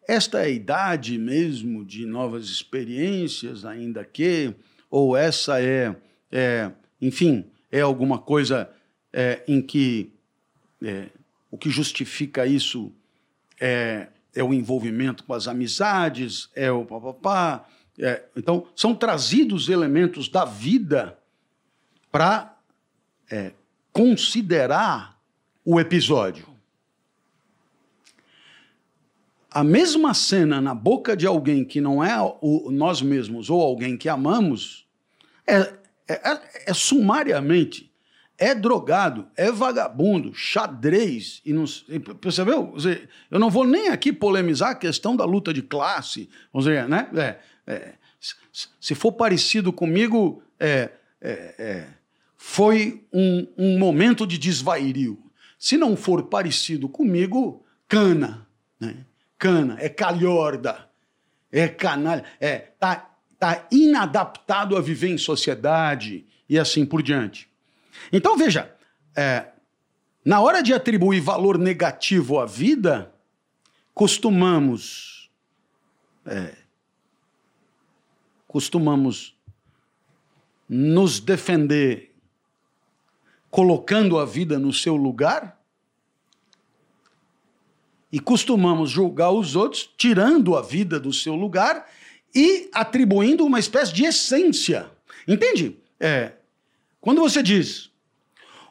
Esta 0.09 0.39
é 0.39 0.45
a 0.45 0.49
idade 0.49 1.19
mesmo 1.19 1.85
de 1.85 2.07
novas 2.07 2.47
experiências, 2.47 3.67
ainda 3.67 4.03
que, 4.07 4.55
ou 4.91 5.15
essa 5.15 5.61
é, 5.61 5.95
é 6.33 6.73
enfim, 6.99 7.45
é 7.71 7.83
alguma 7.83 8.17
coisa 8.19 8.71
é, 9.13 9.45
em 9.47 9.61
que 9.61 10.11
é, 10.83 11.11
o 11.51 11.59
que 11.59 11.69
justifica 11.69 12.47
isso 12.47 12.91
é, 13.61 14.09
é 14.35 14.43
o 14.43 14.55
envolvimento 14.55 15.25
com 15.25 15.35
as 15.35 15.47
amizades, 15.47 16.49
é 16.55 16.73
o 16.73 16.87
papapá. 16.87 17.69
É, 17.99 18.25
então, 18.35 18.67
são 18.75 18.95
trazidos 18.95 19.69
elementos 19.69 20.27
da 20.27 20.47
vida 20.47 21.19
para 22.11 22.57
é, 23.31 23.53
considerar 23.93 25.18
o 25.71 25.79
episódio 25.79 26.47
a 29.51 29.63
mesma 29.63 30.15
cena 30.15 30.63
na 30.63 30.75
boca 30.75 31.15
de 31.15 31.27
alguém 31.27 31.63
que 31.63 31.79
não 31.79 32.03
é 32.03 32.17
o, 32.41 32.71
nós 32.71 33.03
mesmos 33.03 33.51
ou 33.51 33.61
alguém 33.61 33.95
que 33.95 34.09
amamos 34.09 34.87
é, 35.47 35.59
é, 36.09 36.31
é, 36.31 36.41
é 36.69 36.73
sumariamente 36.73 37.93
é 38.39 38.55
drogado, 38.55 39.29
é 39.37 39.53
vagabundo, 39.53 40.33
xadrez 40.33 41.43
e 41.45 41.53
não 41.53 41.65
percebeu? 42.21 42.73
Eu 43.31 43.39
não 43.39 43.51
vou 43.51 43.67
nem 43.67 43.89
aqui 43.89 44.13
polemizar 44.13 44.71
a 44.71 44.75
questão 44.77 45.17
da 45.17 45.25
luta 45.25 45.53
de 45.53 45.61
classe, 45.61 46.31
vamos 46.53 46.67
dizer, 46.67 46.89
né? 46.89 47.11
É, 47.17 47.39
é, 47.67 47.95
se 48.81 48.95
for 48.95 49.11
parecido 49.11 49.73
comigo, 49.73 50.41
é, 50.59 50.93
é, 51.21 51.55
é, 51.59 51.89
foi 52.37 53.05
um, 53.13 53.47
um 53.59 53.79
momento 53.79 54.25
de 54.25 54.39
desvairio. 54.39 55.19
Se 55.59 55.77
não 55.77 55.97
for 55.97 56.25
parecido 56.25 56.89
comigo, 56.89 57.65
cana, 57.89 58.47
né? 58.79 59.05
cana, 59.37 59.77
é 59.81 59.89
calhorda, 59.89 60.89
é 61.51 61.67
canalha, 61.67 62.25
é 62.41 62.59
tá, 62.59 63.11
tá 63.39 63.67
inadaptado 63.71 64.77
a 64.77 64.81
viver 64.81 65.09
em 65.09 65.19
sociedade 65.19 66.27
e 66.49 66.59
assim 66.59 66.87
por 66.87 67.03
diante. 67.03 67.49
Então 68.13 68.37
veja, 68.37 68.73
é, 69.17 69.47
na 70.25 70.41
hora 70.41 70.63
de 70.63 70.73
atribuir 70.73 71.21
valor 71.21 71.59
negativo 71.59 72.39
à 72.39 72.47
vida, 72.47 73.13
costumamos 73.93 75.31
é, 76.25 76.55
costumamos 78.47 79.37
nos 80.69 81.21
defender 81.21 82.08
colocando 83.51 84.19
a 84.19 84.25
vida 84.25 84.59
no 84.59 84.73
seu 84.73 84.97
lugar 84.97 85.59
e 88.11 88.19
costumamos 88.19 88.91
julgar 88.91 89.31
os 89.31 89.55
outros, 89.55 89.89
tirando 89.97 90.57
a 90.57 90.63
vida 90.63 90.99
do 90.99 91.13
seu 91.13 91.35
lugar 91.35 91.87
e 92.35 92.71
atribuindo 92.73 93.45
uma 93.45 93.59
espécie 93.59 93.93
de 93.93 94.05
essência. 94.05 94.91
Entende? 95.27 95.79
É. 96.01 96.33
Quando 97.01 97.21
você 97.21 97.43
diz, 97.43 97.91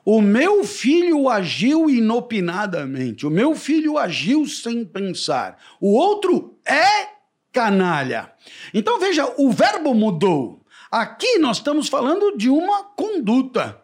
o 0.04 0.22
meu 0.22 0.64
filho 0.64 1.30
agiu 1.30 1.90
inopinadamente, 1.90 3.26
o 3.26 3.30
meu 3.30 3.56
filho 3.56 3.98
agiu 3.98 4.46
sem 4.48 4.84
pensar, 4.84 5.58
o 5.80 5.94
outro 5.94 6.58
é 6.66 7.10
canalha. 7.52 8.32
Então 8.74 9.00
veja, 9.00 9.34
o 9.38 9.52
verbo 9.52 9.94
mudou. 9.94 10.62
Aqui 10.90 11.38
nós 11.40 11.58
estamos 11.58 11.90
falando 11.90 12.38
de 12.38 12.50
uma 12.50 12.84
conduta 12.84 13.82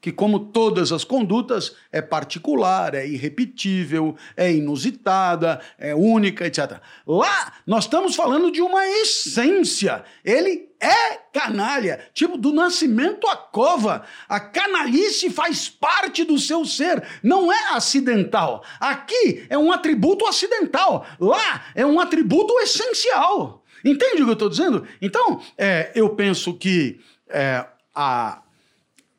que, 0.00 0.10
como 0.10 0.38
todas 0.38 0.92
as 0.92 1.04
condutas, 1.04 1.76
é 1.92 2.00
particular, 2.00 2.94
é 2.94 3.06
irrepetível, 3.06 4.16
é 4.36 4.50
inusitada, 4.50 5.60
é 5.78 5.94
única, 5.94 6.46
etc. 6.46 6.80
Lá, 7.06 7.52
nós 7.66 7.84
estamos 7.84 8.16
falando 8.16 8.50
de 8.50 8.62
uma 8.62 8.86
essência. 8.86 10.02
Ele 10.24 10.70
é 10.80 11.18
canalha, 11.32 12.00
tipo 12.14 12.38
do 12.38 12.52
nascimento 12.52 13.26
à 13.26 13.36
cova. 13.36 14.02
A 14.26 14.40
canalice 14.40 15.28
faz 15.28 15.68
parte 15.68 16.24
do 16.24 16.38
seu 16.38 16.64
ser, 16.64 17.02
não 17.22 17.52
é 17.52 17.74
acidental. 17.74 18.64
Aqui 18.80 19.44
é 19.50 19.58
um 19.58 19.70
atributo 19.70 20.26
acidental, 20.26 21.06
lá 21.20 21.66
é 21.74 21.84
um 21.84 22.00
atributo 22.00 22.58
essencial. 22.60 23.62
Entende 23.84 24.22
o 24.22 24.24
que 24.24 24.30
eu 24.30 24.34
estou 24.34 24.48
dizendo? 24.48 24.86
Então, 25.00 25.42
é, 25.56 25.90
eu 25.94 26.10
penso 26.10 26.54
que 26.54 27.00
é, 27.28 27.64
a 27.94 28.42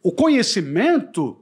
o 0.04 0.12
conhecimento, 0.12 1.42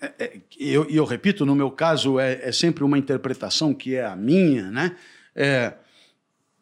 e 0.00 0.04
é, 0.04 0.14
é, 0.18 0.40
eu, 0.58 0.88
eu, 0.90 1.04
repito, 1.04 1.44
no 1.46 1.54
meu 1.54 1.70
caso, 1.70 2.18
é, 2.18 2.48
é, 2.48 2.52
sempre 2.52 2.84
uma 2.84 2.98
interpretação 2.98 3.74
que 3.74 3.94
é 3.94 4.04
a 4.04 4.16
minha, 4.16 4.70
né? 4.70 4.96
É, 5.34 5.74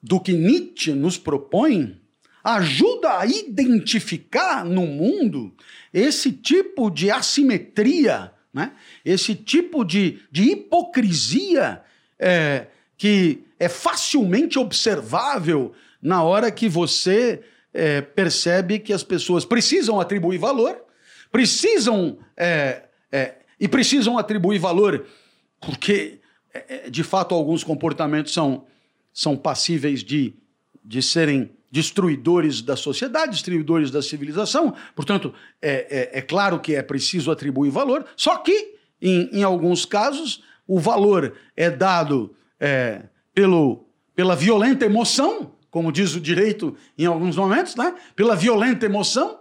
do 0.03 0.21
que 0.21 0.33
Nietzsche 0.33 0.93
nos 0.93 1.19
propõe, 1.19 2.01
ajuda 2.43 3.19
a 3.19 3.27
identificar 3.27 4.65
no 4.65 4.87
mundo 4.87 5.53
esse 5.93 6.33
tipo 6.33 6.89
de 6.91 7.11
assimetria, 7.11 8.33
né? 8.53 8.73
esse 9.05 9.35
tipo 9.35 9.85
de, 9.85 10.21
de 10.31 10.53
hipocrisia 10.53 11.83
é, 12.19 12.67
que 12.97 13.45
é 13.59 13.69
facilmente 13.69 14.59
observável 14.59 15.73
na 16.01 16.23
hora 16.23 16.51
que 16.51 16.69
você 16.69 17.43
é, 17.73 18.01
percebe 18.01 18.79
que 18.79 18.93
as 18.93 19.03
pessoas 19.03 19.45
precisam 19.45 20.01
atribuir 20.01 20.39
valor, 20.39 20.79
precisam 21.31 22.19
é, 22.37 22.85
é, 23.13 23.37
e 23.61 23.69
precisam 23.69 24.19
atribuir 24.19 24.59
valor 24.59 25.07
porque, 25.61 26.21
é, 26.53 26.87
é, 26.87 26.91
de 26.91 27.03
fato, 27.03 27.35
alguns 27.35 27.65
comportamentos 27.65 28.33
são, 28.33 28.67
são 29.13 29.37
passíveis 29.37 30.03
de, 30.03 30.35
de 30.85 31.03
serem 31.03 31.51
destruidores 31.71 32.63
da 32.63 32.77
sociedade, 32.77 33.33
destruidores 33.33 33.91
da 33.91 34.01
civilização. 34.01 34.75
Portanto, 34.95 35.35
é, 35.61 36.15
é, 36.15 36.19
é, 36.19 36.23
claro 36.23 36.61
que 36.61 36.75
é 36.75 36.83
preciso 36.83 37.31
atribuir 37.31 37.71
valor, 37.71 38.07
só 38.17 38.37
que, 38.39 38.77
em, 39.01 39.29
em 39.33 39.43
alguns 39.43 39.85
casos, 39.85 40.43
o 40.67 40.79
valor 40.79 41.35
é 41.57 41.71
dado 41.71 42.35
pelo, 43.33 43.87
pela 44.17 44.35
violenta 44.35 44.85
emoção 44.85 45.53
como 45.71 45.93
diz 45.93 46.15
o 46.15 46.21
direito 46.21 46.77
em 46.97 47.07
alguns 47.07 47.37
momentos, 47.37 47.75
né? 47.75 47.95
pela 48.17 48.35
violenta 48.35 48.87
emoção. 48.87 49.41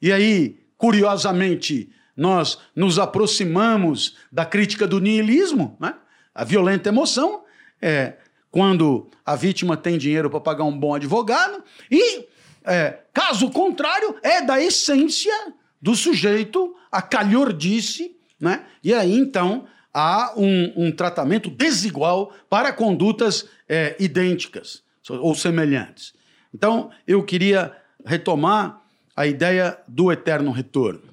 E 0.00 0.12
aí, 0.12 0.60
curiosamente, 0.76 1.90
nós 2.16 2.58
nos 2.74 2.98
aproximamos 2.98 4.16
da 4.30 4.44
crítica 4.44 4.86
do 4.86 5.00
niilismo, 5.00 5.76
né? 5.80 5.94
a 6.34 6.44
violenta 6.44 6.88
emoção 6.88 7.44
é 7.80 8.14
quando 8.50 9.08
a 9.24 9.34
vítima 9.34 9.76
tem 9.76 9.96
dinheiro 9.96 10.28
para 10.28 10.40
pagar 10.40 10.64
um 10.64 10.78
bom 10.78 10.94
advogado, 10.94 11.64
e 11.90 12.26
é, 12.64 12.98
caso 13.12 13.50
contrário, 13.50 14.14
é 14.22 14.42
da 14.42 14.60
essência 14.60 15.32
do 15.80 15.96
sujeito 15.96 16.76
a 16.90 17.00
calhordice 17.00 18.14
né? 18.42 18.64
E 18.82 18.92
aí, 18.92 19.16
então, 19.16 19.66
há 19.94 20.34
um, 20.36 20.72
um 20.88 20.90
tratamento 20.90 21.48
desigual 21.48 22.32
para 22.50 22.72
condutas 22.72 23.48
é, 23.68 23.94
idênticas 24.00 24.81
ou 25.08 25.34
semelhantes. 25.34 26.14
Então, 26.54 26.90
eu 27.06 27.22
queria 27.24 27.76
retomar 28.04 28.82
a 29.16 29.26
ideia 29.26 29.78
do 29.86 30.12
eterno 30.12 30.50
retorno. 30.50 31.12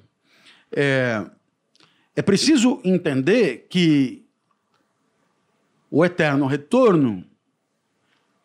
É, 0.72 1.24
é 2.14 2.22
preciso 2.22 2.80
entender 2.84 3.66
que 3.68 4.24
o 5.90 6.04
eterno 6.04 6.46
retorno 6.46 7.24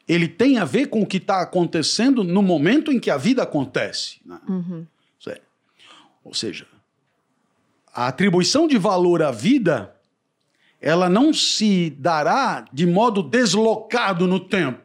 ele 0.07 0.27
tem 0.27 0.57
a 0.57 0.65
ver 0.65 0.87
com 0.87 1.01
o 1.01 1.05
que 1.05 1.17
está 1.17 1.41
acontecendo 1.41 2.23
no 2.23 2.41
momento 2.41 2.91
em 2.91 2.99
que 2.99 3.09
a 3.09 3.17
vida 3.17 3.43
acontece. 3.43 4.19
Né? 4.25 4.39
Uhum. 4.47 4.85
Ou 6.25 6.33
seja, 6.33 6.65
a 7.93 8.07
atribuição 8.07 8.67
de 8.67 8.79
valor 8.79 9.21
à 9.21 9.31
vida 9.31 9.95
ela 10.81 11.07
não 11.07 11.31
se 11.31 11.91
dará 11.91 12.65
de 12.73 12.85
modo 12.85 13.23
deslocado 13.23 14.27
no 14.27 14.39
tempo. 14.39 14.84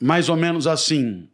Mais 0.00 0.28
ou 0.28 0.36
menos 0.36 0.66
assim. 0.66 1.28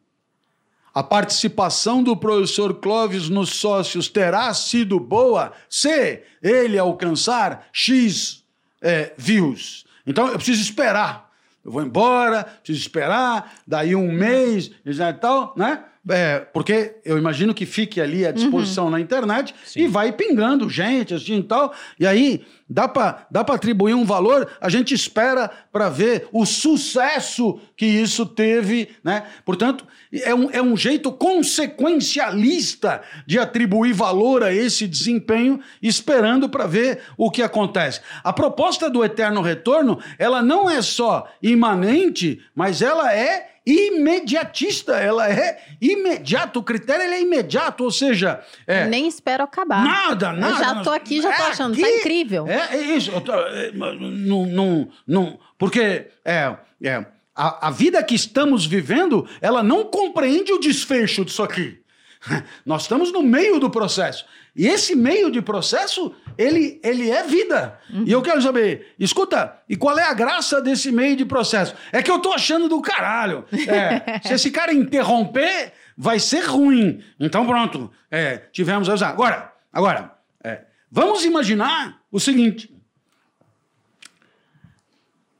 A 0.94 1.02
participação 1.02 2.02
do 2.02 2.16
professor 2.16 2.74
Clóvis 2.74 3.28
nos 3.28 3.50
sócios 3.50 4.08
terá 4.08 4.54
sido 4.54 5.00
boa 5.00 5.52
se 5.68 6.22
ele 6.40 6.78
alcançar 6.78 7.66
X 7.72 8.44
é, 8.80 9.12
views. 9.16 9.84
Então 10.06 10.28
eu 10.28 10.36
preciso 10.36 10.62
esperar. 10.62 11.32
Eu 11.64 11.72
vou 11.72 11.82
embora, 11.82 12.44
preciso 12.44 12.80
esperar, 12.80 13.54
daí 13.66 13.96
um 13.96 14.12
mês 14.12 14.70
e 14.84 15.12
tal, 15.14 15.54
né? 15.56 15.82
É, 16.10 16.40
porque 16.40 16.96
eu 17.02 17.16
imagino 17.16 17.54
que 17.54 17.64
fique 17.64 17.98
ali 17.98 18.26
à 18.26 18.32
disposição 18.32 18.84
uhum. 18.84 18.90
na 18.90 19.00
internet 19.00 19.54
Sim. 19.64 19.80
e 19.80 19.88
vai 19.88 20.12
pingando 20.12 20.68
gente 20.68 21.14
assim 21.14 21.38
e 21.38 21.42
tal. 21.42 21.72
E 21.98 22.06
aí 22.06 22.44
dá 22.68 22.86
para 22.86 23.26
dá 23.30 23.40
atribuir 23.40 23.94
um 23.94 24.04
valor, 24.04 24.50
a 24.60 24.68
gente 24.68 24.94
espera 24.94 25.50
para 25.72 25.88
ver 25.88 26.28
o 26.30 26.44
sucesso 26.44 27.58
que 27.74 27.86
isso 27.86 28.26
teve. 28.26 28.90
Né? 29.02 29.24
Portanto, 29.46 29.86
é 30.12 30.34
um, 30.34 30.50
é 30.50 30.60
um 30.60 30.76
jeito 30.76 31.10
consequencialista 31.10 33.02
de 33.26 33.38
atribuir 33.38 33.94
valor 33.94 34.42
a 34.42 34.52
esse 34.52 34.86
desempenho, 34.86 35.58
esperando 35.82 36.48
para 36.50 36.66
ver 36.66 37.00
o 37.16 37.30
que 37.30 37.42
acontece. 37.42 38.00
A 38.22 38.32
proposta 38.32 38.90
do 38.90 39.02
eterno 39.02 39.40
retorno, 39.40 39.98
ela 40.18 40.42
não 40.42 40.68
é 40.68 40.82
só 40.82 41.26
imanente, 41.42 42.42
mas 42.54 42.82
ela 42.82 43.14
é 43.14 43.53
imediatista, 43.66 44.96
ela 44.96 45.30
é 45.30 45.58
imediata, 45.80 46.58
o 46.58 46.62
critério 46.62 47.02
é 47.02 47.20
imediato, 47.20 47.84
ou 47.84 47.90
seja... 47.90 48.42
É, 48.66 48.86
Nem 48.86 49.08
espero 49.08 49.42
acabar. 49.42 49.82
Nada, 49.82 50.32
nada. 50.32 50.54
Eu 50.54 50.58
já 50.58 50.82
tô 50.82 50.90
aqui, 50.90 51.22
já 51.22 51.32
é 51.32 51.36
tô 51.36 51.42
achando, 51.44 51.74
tá 51.74 51.82
aqui, 51.82 51.92
tá 51.92 51.98
incrível. 51.98 52.46
É, 52.46 52.76
é 52.76 52.82
isso, 52.96 53.18
tô, 53.22 53.32
é, 53.32 53.72
não, 53.72 54.46
não, 54.46 54.88
não, 55.06 55.38
porque 55.58 56.08
é, 56.24 56.54
é, 56.82 57.06
a, 57.34 57.68
a 57.68 57.70
vida 57.70 58.02
que 58.02 58.14
estamos 58.14 58.66
vivendo, 58.66 59.26
ela 59.40 59.62
não 59.62 59.84
compreende 59.84 60.52
o 60.52 60.58
desfecho 60.58 61.24
disso 61.24 61.42
aqui. 61.42 61.83
Nós 62.64 62.82
estamos 62.82 63.12
no 63.12 63.22
meio 63.22 63.58
do 63.58 63.70
processo. 63.70 64.24
E 64.56 64.66
esse 64.66 64.94
meio 64.94 65.30
de 65.30 65.42
processo, 65.42 66.14
ele, 66.38 66.80
ele 66.82 67.10
é 67.10 67.24
vida. 67.24 67.78
Uhum. 67.92 68.04
E 68.06 68.12
eu 68.12 68.22
quero 68.22 68.40
saber, 68.40 68.94
escuta, 68.98 69.60
e 69.68 69.76
qual 69.76 69.98
é 69.98 70.04
a 70.04 70.14
graça 70.14 70.60
desse 70.60 70.92
meio 70.92 71.16
de 71.16 71.24
processo? 71.24 71.74
É 71.92 72.02
que 72.02 72.10
eu 72.10 72.20
tô 72.20 72.32
achando 72.32 72.68
do 72.68 72.80
caralho. 72.80 73.44
É, 73.52 74.20
se 74.26 74.34
esse 74.34 74.50
cara 74.50 74.72
interromper, 74.72 75.72
vai 75.96 76.20
ser 76.20 76.44
ruim. 76.44 77.02
Então 77.18 77.44
pronto, 77.46 77.90
é, 78.10 78.38
tivemos... 78.52 78.88
Agora, 79.02 79.52
agora 79.72 80.16
é, 80.42 80.62
vamos 80.90 81.24
imaginar 81.24 82.00
o 82.10 82.20
seguinte. 82.20 82.72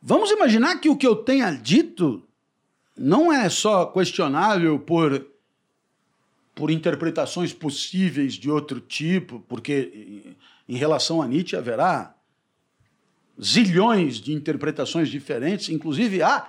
Vamos 0.02 0.30
imaginar 0.30 0.80
que 0.80 0.88
o 0.88 0.96
que 0.96 1.06
eu 1.06 1.16
tenha 1.16 1.50
dito 1.50 2.22
não 2.96 3.32
é 3.32 3.48
só 3.48 3.86
questionável 3.86 4.78
por 4.78 5.33
por 6.54 6.70
interpretações 6.70 7.52
possíveis 7.52 8.34
de 8.34 8.50
outro 8.50 8.80
tipo, 8.80 9.44
porque 9.48 10.36
em 10.68 10.76
relação 10.76 11.20
a 11.20 11.26
Nietzsche 11.26 11.56
haverá 11.56 12.14
zilhões 13.42 14.20
de 14.20 14.32
interpretações 14.32 15.08
diferentes, 15.08 15.68
inclusive 15.68 16.22
há 16.22 16.48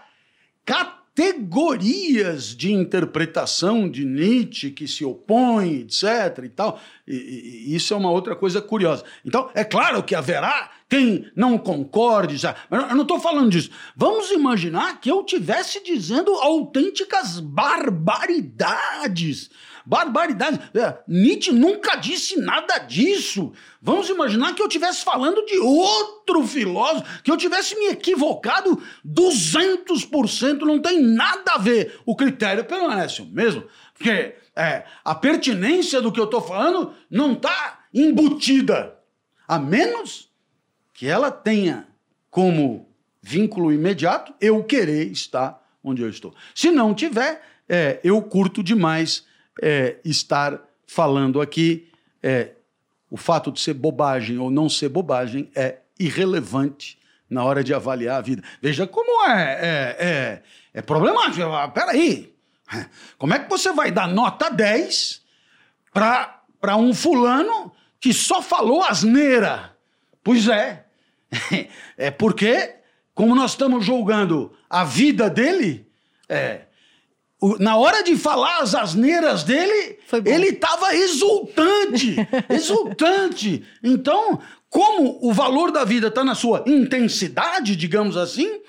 categorias 0.64 2.56
de 2.56 2.72
interpretação 2.72 3.90
de 3.90 4.06
Nietzsche 4.06 4.70
que 4.70 4.88
se 4.88 5.04
opõem, 5.04 5.82
etc. 5.82 6.44
e 6.44 6.50
tal. 6.50 6.80
E, 7.08 7.66
e, 7.68 7.76
isso 7.76 7.92
é 7.94 7.98
uma 7.98 8.12
outra 8.12 8.36
coisa 8.36 8.62
curiosa. 8.62 9.04
Então, 9.24 9.50
é 9.56 9.64
claro 9.64 10.04
que 10.04 10.14
haverá 10.14 10.70
quem 10.88 11.32
não 11.36 11.58
concorde, 11.58 12.38
já. 12.38 12.56
Mas 12.70 12.88
eu 12.90 12.96
não 12.96 13.02
estou 13.02 13.20
falando 13.20 13.50
disso. 13.50 13.72
Vamos 13.96 14.30
imaginar 14.32 15.02
que 15.02 15.10
eu 15.10 15.24
tivesse 15.24 15.84
dizendo 15.84 16.32
autênticas 16.36 17.40
barbaridades 17.40 19.50
Barbaridade. 19.86 20.60
É, 20.74 20.98
Nietzsche 21.08 21.52
nunca 21.52 21.96
disse 21.96 22.40
nada 22.40 22.80
disso. 22.80 23.54
Vamos 23.82 24.10
imaginar 24.10 24.56
que 24.56 24.62
eu 24.62 24.68
estivesse 24.68 25.04
falando 25.04 25.46
de 25.46 25.58
outro 25.60 26.46
filósofo, 26.46 27.22
que 27.22 27.32
eu 27.32 27.38
tivesse 27.38 27.78
me 27.78 27.88
equivocado 27.88 28.82
200%. 29.06 30.62
Não 30.62 30.82
tem 30.82 31.02
nada 31.02 31.54
a 31.54 31.58
ver. 31.58 32.00
O 32.06 32.16
critério 32.16 32.66
permanece 32.66 33.22
o 33.22 33.26
mesmo. 33.26 33.64
Porque 33.94 34.36
é, 34.56 34.86
a 35.04 35.14
pertinência 35.14 36.02
do 36.02 36.12
que 36.12 36.20
eu 36.20 36.26
estou 36.26 36.42
falando 36.42 36.94
não 37.10 37.34
está 37.34 37.86
embutida. 37.94 38.96
A 39.48 39.60
menos 39.60 40.30
que 40.94 41.08
ela 41.08 41.30
tenha 41.30 41.88
como 42.30 42.90
vínculo 43.22 43.72
imediato 43.72 44.34
eu 44.42 44.64
querer 44.64 45.12
estar 45.12 45.64
onde 45.84 46.02
eu 46.02 46.10
estou. 46.10 46.34
Se 46.54 46.72
não 46.72 46.94
tiver, 46.94 47.42
é, 47.70 48.00
eu 48.04 48.22
curto 48.22 48.64
demais 48.64 49.26
é, 49.62 49.98
estar 50.04 50.62
falando 50.88 51.42
aqui. 51.42 51.92
É, 52.22 52.52
o 53.10 53.18
fato 53.18 53.52
de 53.52 53.60
ser 53.60 53.74
bobagem 53.74 54.38
ou 54.38 54.50
não 54.50 54.68
ser 54.68 54.90
bobagem 54.90 55.50
é 55.56 55.80
irrelevante 56.00 56.98
na 57.30 57.44
hora 57.44 57.64
de 57.64 57.74
avaliar 57.74 58.18
a 58.18 58.22
vida. 58.22 58.44
Veja 58.62 58.88
como 58.88 59.30
é, 59.30 59.42
é, 59.42 60.06
é, 60.06 60.44
é 60.74 60.82
problemático. 60.82 61.48
Peraí, 61.74 62.34
como 63.18 63.34
é 63.34 63.40
que 63.40 63.50
você 63.50 63.72
vai 63.72 63.92
dar 63.92 64.08
nota 64.08 64.50
10 64.50 65.24
para 65.94 66.78
um 66.78 66.94
fulano 66.94 67.72
que 68.00 68.14
só 68.14 68.42
falou 68.42 68.84
asneira? 68.84 69.76
Pois 70.24 70.48
é, 70.48 70.86
é 71.98 72.12
porque, 72.12 72.76
como 73.14 73.36
nós 73.36 73.52
estamos 73.52 73.86
julgando 73.86 74.52
a 74.70 74.84
vida 74.84 75.30
dele, 75.30 75.88
é, 76.28 76.65
na 77.60 77.78
hora 77.78 78.04
de 78.04 78.16
falar 78.16 78.60
as 78.60 78.74
asneiras 78.74 79.44
dele, 79.44 80.00
ele 80.26 80.48
estava 80.48 80.96
exultante, 80.96 82.16
exultante. 82.50 83.64
Então, 83.84 84.40
como 84.70 85.20
o 85.22 85.34
valor 85.34 85.72
da 85.72 85.84
vida 85.84 86.08
está 86.08 86.24
na 86.24 86.36
sua 86.36 86.64
intensidade, 86.66 87.76
digamos 87.76 88.18
assim, 88.18 88.62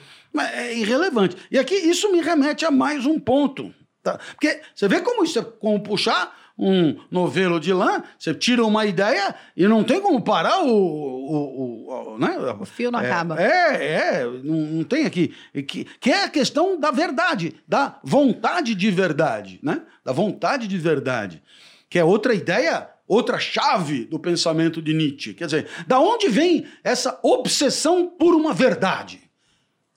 é 0.54 0.76
irrelevante. 0.76 1.36
E 1.50 1.58
aqui 1.58 1.74
isso 1.74 2.10
me 2.12 2.20
remete 2.20 2.64
a 2.64 2.70
mais 2.70 3.06
um 3.06 3.18
ponto. 3.18 3.72
Tá? 4.02 4.18
Porque 4.32 4.60
você 4.74 4.86
vê 4.86 5.00
como 5.00 5.24
isso 5.24 5.38
é 5.38 5.42
como 5.42 5.82
puxar 5.82 6.32
um 6.58 6.96
novelo 7.10 7.60
de 7.60 7.72
lã, 7.72 8.02
você 8.18 8.34
tira 8.34 8.64
uma 8.64 8.86
ideia 8.86 9.34
e 9.56 9.68
não 9.68 9.84
tem 9.84 10.00
como 10.00 10.20
parar 10.22 10.62
o. 10.62 11.16
O, 11.26 12.14
o, 12.14 12.18
né? 12.18 12.36
o 12.58 12.64
fio 12.64 12.90
não 12.90 13.00
é, 13.00 13.10
acaba. 13.10 13.40
É, 13.40 14.20
é, 14.20 14.24
não, 14.24 14.56
não 14.56 14.84
tem 14.84 15.04
aqui. 15.04 15.34
Que, 15.66 15.84
que 15.84 16.10
é 16.10 16.24
a 16.24 16.30
questão 16.30 16.78
da 16.78 16.90
verdade, 16.90 17.54
da 17.66 17.98
vontade 18.02 18.74
de 18.74 18.90
verdade, 18.90 19.58
né? 19.62 19.82
Da 20.04 20.12
vontade 20.12 20.68
de 20.68 20.78
verdade. 20.78 21.42
Que 21.90 21.98
é 21.98 22.04
outra 22.04 22.32
ideia 22.32 22.88
outra 23.08 23.38
chave 23.38 24.04
do 24.04 24.18
pensamento 24.18 24.82
de 24.82 24.92
Nietzsche. 24.92 25.32
Quer 25.32 25.44
dizer, 25.44 25.68
da 25.86 26.00
onde 26.00 26.28
vem 26.28 26.66
essa 26.82 27.20
obsessão 27.22 28.08
por 28.08 28.34
uma 28.34 28.52
verdade? 28.52 29.30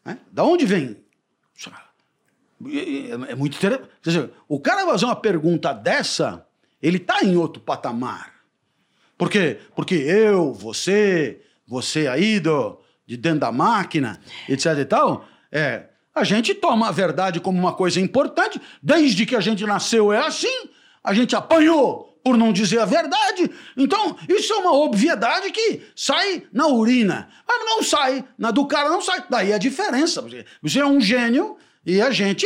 Né? 0.05 0.19
Da 0.31 0.43
onde 0.43 0.63
vem? 0.65 0.95
É, 2.67 3.31
é 3.31 3.35
muito 3.35 3.55
interessante. 3.57 3.89
Quer 4.01 4.09
dizer, 4.09 4.31
o 4.47 4.59
cara 4.59 4.85
fazer 4.85 5.05
uma 5.05 5.15
pergunta 5.15 5.73
dessa 5.73 6.45
ele 6.81 6.97
está 6.97 7.23
em 7.23 7.35
outro 7.35 7.61
patamar. 7.61 8.33
Por 9.17 9.29
quê? 9.29 9.59
Porque 9.75 9.95
eu, 9.95 10.53
você, 10.53 11.41
você 11.67 12.07
aí 12.07 12.39
do, 12.39 12.79
de 13.05 13.17
dentro 13.17 13.41
da 13.41 13.51
máquina, 13.51 14.19
etc 14.47 14.77
e 14.79 14.85
tal, 14.85 15.27
é, 15.51 15.85
a 16.15 16.23
gente 16.23 16.53
toma 16.53 16.87
a 16.87 16.91
verdade 16.91 17.39
como 17.39 17.59
uma 17.59 17.73
coisa 17.73 17.99
importante, 17.99 18.61
desde 18.81 19.25
que 19.25 19.35
a 19.35 19.41
gente 19.41 19.65
nasceu 19.65 20.11
é 20.13 20.19
assim, 20.19 20.69
a 21.03 21.13
gente 21.13 21.35
apanhou 21.35 22.09
por 22.23 22.37
não 22.37 22.51
dizer 22.51 22.79
a 22.79 22.85
verdade. 22.85 23.49
Então, 23.75 24.15
isso 24.27 24.53
é 24.53 24.57
uma 24.57 24.73
obviedade 24.73 25.51
que 25.51 25.81
sai 25.95 26.43
na 26.51 26.67
urina. 26.67 27.29
Mas 27.47 27.65
não 27.65 27.81
sai, 27.83 28.23
na 28.37 28.51
do 28.51 28.67
cara 28.67 28.89
não 28.89 29.01
sai. 29.01 29.23
Daí 29.29 29.53
a 29.53 29.57
diferença. 29.57 30.23
Você 30.61 30.79
é 30.79 30.85
um 30.85 30.99
gênio 30.99 31.57
e 31.85 32.01
a 32.01 32.11
gente, 32.11 32.45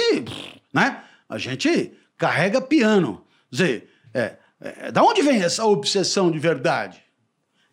né? 0.73 1.01
A 1.27 1.37
gente 1.37 1.91
carrega 2.17 2.61
piano. 2.61 3.25
Quer 3.49 3.55
dizer, 3.55 3.89
é, 4.13 4.37
é, 4.59 4.91
da 4.91 5.03
onde 5.03 5.21
vem 5.21 5.41
essa 5.41 5.65
obsessão 5.65 6.31
de 6.31 6.39
verdade? 6.39 7.03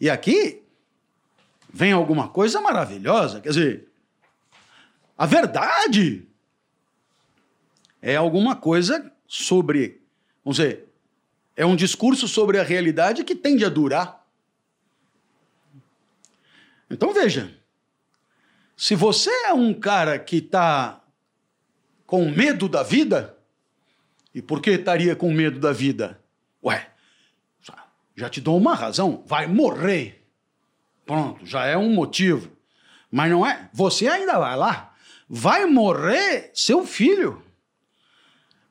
E 0.00 0.08
aqui 0.08 0.62
vem 1.72 1.92
alguma 1.92 2.28
coisa 2.28 2.60
maravilhosa. 2.60 3.40
Quer 3.40 3.50
dizer, 3.50 3.88
a 5.16 5.26
verdade 5.26 6.26
é 8.00 8.16
alguma 8.16 8.56
coisa 8.56 9.12
sobre, 9.26 10.02
vamos 10.44 10.56
dizer, 10.56 10.88
é 11.56 11.66
um 11.66 11.76
discurso 11.76 12.26
sobre 12.26 12.58
a 12.58 12.62
realidade 12.62 13.22
que 13.22 13.34
tende 13.34 13.64
a 13.64 13.68
durar. 13.68 14.26
Então 16.88 17.12
veja, 17.12 17.54
se 18.76 18.94
você 18.94 19.30
é 19.44 19.52
um 19.52 19.74
cara 19.74 20.18
que 20.18 20.36
está 20.36 21.04
com 22.06 22.28
medo 22.30 22.68
da 22.68 22.82
vida, 22.82 23.36
e 24.34 24.40
por 24.40 24.60
que 24.60 24.70
estaria 24.70 25.14
com 25.14 25.32
medo 25.32 25.60
da 25.60 25.72
vida? 25.72 26.19
Ué, 26.64 26.90
já 28.20 28.28
te 28.28 28.40
dou 28.40 28.58
uma 28.58 28.74
razão, 28.74 29.22
vai 29.26 29.46
morrer. 29.46 30.26
Pronto, 31.06 31.46
já 31.46 31.64
é 31.64 31.76
um 31.76 31.90
motivo. 31.90 32.50
Mas 33.10 33.30
não 33.30 33.46
é, 33.46 33.68
você 33.72 34.06
ainda 34.06 34.38
vai 34.38 34.56
lá, 34.56 34.94
vai 35.28 35.64
morrer 35.64 36.50
seu 36.54 36.84
filho. 36.84 37.42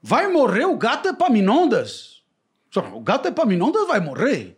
Vai 0.01 0.27
morrer 0.27 0.65
o 0.65 0.77
gato 0.77 1.09
Epaminondas. 1.09 2.23
O 2.93 3.01
gato 3.01 3.27
Epaminondas 3.27 3.87
vai 3.87 3.99
morrer. 3.99 4.57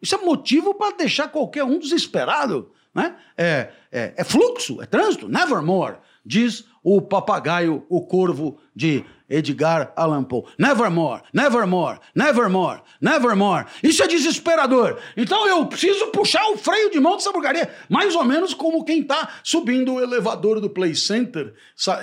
Isso 0.00 0.14
é, 0.14 0.18
motivo 0.18 0.74
para 0.74 0.96
deixar 0.96 1.28
qualquer 1.28 1.64
um 1.64 1.78
desesperado. 1.78 2.72
Né? 2.94 3.16
É, 3.36 3.70
é, 3.90 4.14
é 4.16 4.24
fluxo, 4.24 4.82
é 4.82 4.86
trânsito, 4.86 5.28
nevermore, 5.28 5.96
diz 6.24 6.64
o 6.82 7.00
papagaio, 7.00 7.86
o 7.88 8.04
corvo 8.04 8.58
de 8.74 9.04
Edgar 9.30 9.92
Allan 9.96 10.24
Poe. 10.24 10.42
Nevermore, 10.58 11.22
nevermore, 11.32 12.00
nevermore, 12.14 12.80
nevermore. 13.00 13.66
Isso 13.82 14.02
é 14.02 14.08
desesperador. 14.08 14.98
Então 15.16 15.46
eu 15.46 15.64
preciso 15.66 16.08
puxar 16.08 16.44
o 16.50 16.58
freio 16.58 16.90
de 16.90 16.98
mão 16.98 17.16
dessa 17.16 17.32
porcaria. 17.32 17.70
Mais 17.88 18.14
ou 18.16 18.24
menos 18.24 18.52
como 18.52 18.84
quem 18.84 19.00
está 19.00 19.28
subindo 19.44 19.94
o 19.94 20.02
elevador 20.02 20.60
do 20.60 20.68
Play 20.68 20.94
Center 20.94 21.54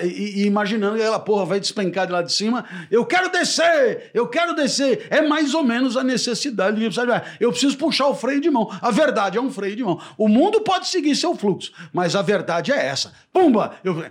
e, 0.02 0.42
e, 0.42 0.46
imaginando 0.46 0.96
que 0.96 1.02
aquela 1.02 1.20
porra 1.20 1.46
vai 1.46 1.60
despencar 1.60 2.08
de 2.08 2.14
lá 2.14 2.22
de 2.22 2.32
cima. 2.32 2.66
Eu 2.90 3.06
quero 3.06 3.30
descer, 3.30 4.10
eu 4.14 4.28
quero 4.28 4.56
descer. 4.56 5.08
É 5.10 5.22
mais 5.22 5.54
ou 5.54 5.64
menos 5.64 5.98
a 5.98 6.04
necessidade 6.04 6.78
de? 6.78 6.98
Eu 7.40 7.52
preciso 7.52 7.78
puxar 7.78 8.08
o 8.08 8.16
freio 8.16 8.40
de 8.40 8.50
mão. 8.50 8.70
A 8.82 8.92
verdade 8.92 9.38
é 9.38 9.42
um 9.42 9.52
freio 9.52 9.76
de 9.76 9.84
mão. 9.84 10.00
O 10.18 10.28
mundo 10.28 10.62
pode 10.62 10.88
seguir 10.88 11.16
seu 11.16 11.36
fluxo, 11.36 11.72
mas 11.92 12.16
a 12.16 12.22
verdade 12.22 12.72
é 12.72 12.86
essa. 12.86 13.14
Pumba! 13.34 13.76
Eu, 13.84 14.04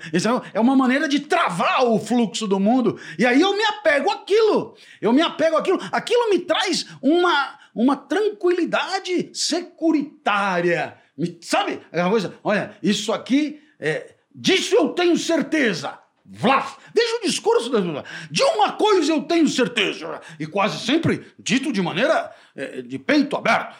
é 0.53 0.61
uma 0.61 0.77
maneira 0.77 1.09
de 1.09 1.21
travar 1.21 1.85
o 1.85 1.99
fluxo 1.99 2.47
do 2.47 2.61
mundo 2.61 2.99
e 3.19 3.27
aí 3.27 3.41
eu 3.41 3.57
me 3.57 3.65
apego 3.65 4.11
àquilo. 4.11 4.75
Eu 5.01 5.13
me 5.13 5.23
apego 5.23 5.57
àquilo. 5.57 5.79
Aquilo 5.93 6.31
me 6.31 6.41
traz 6.41 6.87
uma, 7.01 7.59
uma 7.75 7.97
tranquilidade 7.97 9.31
securitária. 9.33 10.97
Me, 11.17 11.39
sabe? 11.41 11.81
Uma 11.93 12.11
coisa, 12.11 12.35
olha, 12.43 12.77
isso 12.83 13.13
aqui, 13.13 13.63
é, 13.79 14.15
disso 14.35 14.75
eu 14.75 14.91
tenho 14.91 15.17
certeza. 15.17 15.99
Vlaf. 16.29 16.79
Veja 16.93 17.17
o 17.19 17.23
discurso 17.23 17.71
das 17.71 17.85
De 18.31 18.43
uma 18.43 18.73
coisa 18.73 19.13
eu 19.13 19.23
tenho 19.23 19.47
certeza. 19.47 20.21
E 20.41 20.47
quase 20.47 20.85
sempre 20.85 21.25
dito 21.39 21.73
de 21.73 21.81
maneira 21.81 22.33
é, 22.57 22.83
de 22.83 22.99
peito 22.99 23.37
aberto. 23.37 23.77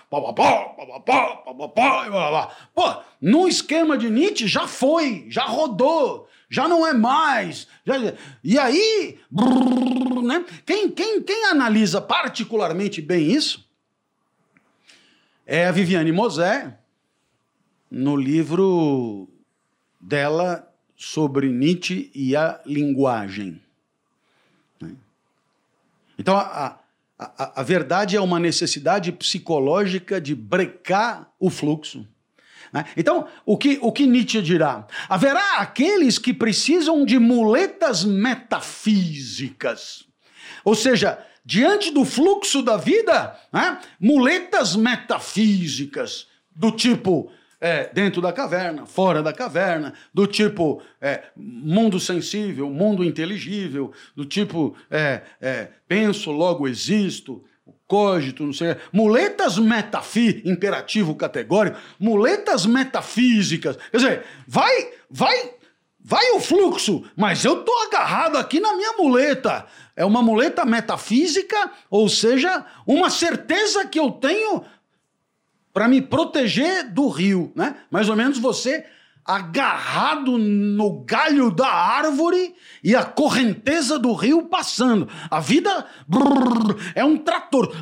Pô, 2.75 2.95
no 3.21 3.49
esquema 3.49 3.99
de 3.99 4.09
Nietzsche 4.09 4.47
já 4.47 4.69
foi, 4.69 5.27
já 5.29 5.43
rodou 5.45 6.26
já 6.49 6.69
não 6.69 6.87
é 6.87 6.93
mais. 6.93 7.67
Já... 7.85 7.95
E 8.43 8.59
aí, 8.59 9.19
brrr, 9.31 10.23
né? 10.23 10.45
quem, 10.65 10.91
quem, 10.91 11.23
quem 11.23 11.47
analisa 11.47 12.01
particularmente 12.01 13.01
bem 13.01 13.31
isso 13.31 13.67
é 15.47 15.67
a 15.67 15.73
Viviane 15.73 16.11
Mosé, 16.11 16.77
no 17.89 18.17
livro 18.17 19.29
dela 20.01 20.69
sobre 20.97 21.49
Nietzsche 21.49 22.11
e 22.13 22.35
a 22.35 22.61
linguagem. 22.67 23.63
Né? 24.81 24.97
Então, 26.19 26.37
a, 26.37 26.79
a, 27.19 27.61
a 27.61 27.63
verdade 27.63 28.17
é 28.17 28.21
uma 28.21 28.41
necessidade 28.41 29.13
psicológica 29.13 30.21
de 30.21 30.35
brecar 30.35 31.31
o 31.39 31.49
fluxo. 31.49 32.07
Né? 32.73 32.85
Então, 32.97 33.29
o 33.45 33.57
que, 33.57 33.79
o 33.81 33.93
que 33.93 34.07
Nietzsche 34.07 34.43
dirá? 34.43 34.87
Haverá 35.09 35.59
aqueles 35.59 36.19
que 36.19 36.33
precisam 36.33 37.05
de 37.05 37.19
muletas 37.19 38.05
metafísicas. 38.05 40.05
Ou 40.65 40.75
seja, 40.75 41.19
diante 41.45 41.93
do 41.93 42.05
fluxo 42.05 42.63
da 42.63 42.77
vida, 42.77 43.39
né? 43.53 43.79
muletas 44.01 44.75
metafísicas, 44.75 46.27
do 46.55 46.73
tipo 46.73 47.31
é, 47.61 47.91
dentro 47.93 48.21
da 48.21 48.33
caverna, 48.33 48.87
fora 48.87 49.23
da 49.23 49.33
caverna, 49.33 49.95
do 50.13 50.27
tipo 50.27 50.83
é, 51.01 51.25
mundo 51.37 51.99
sensível, 51.99 52.69
mundo 52.69 53.05
inteligível, 53.05 53.93
do 54.15 54.25
tipo 54.25 54.77
é, 54.91 55.23
é 55.41 55.69
penso, 55.89 56.31
logo 56.31 56.69
existo, 56.69 57.43
cogito, 57.87 58.43
não 58.43 58.53
sei, 58.53 58.77
muletas 58.93 59.59
metafí, 59.59 60.43
imperativo 60.45 61.15
categórico, 61.15 61.79
muletas 61.99 62.67
metafísicas. 62.67 63.77
Quer 63.91 63.97
dizer, 63.97 64.25
vai, 64.47 64.91
vai, 65.09 65.55
vai 66.01 66.31
o 66.33 66.41
fluxo, 66.41 67.05
mas 67.17 67.45
eu 67.45 67.65
tô 67.65 67.73
agarrado 67.87 68.37
aqui 68.37 68.61
na 68.61 68.75
minha 68.75 68.93
muleta. 68.95 69.67
É 69.95 70.05
uma 70.05 70.21
muleta 70.21 70.65
metafísica, 70.65 71.71
ou 71.89 72.09
seja, 72.09 72.65
uma 72.87 73.09
certeza 73.09 73.87
que 73.87 73.99
eu 73.99 74.11
tenho 74.11 74.65
para 75.73 75.89
me 75.89 76.01
proteger 76.01 76.91
do 76.91 77.09
rio, 77.09 77.53
né? 77.55 77.77
Mais 77.91 78.09
ou 78.09 78.17
menos 78.17 78.39
você 78.39 78.85
agarrado 79.27 80.39
no 80.39 81.01
galho 81.05 81.51
da 81.51 81.69
árvore 81.69 82.55
e 82.83 82.95
a 82.95 83.05
correnteza 83.05 83.99
do 83.99 84.13
rio 84.13 84.47
passando. 84.47 85.09
A 85.29 85.41
vida 85.41 85.87
é 86.95 87.05
um 87.05 87.19
trator. 87.19 87.75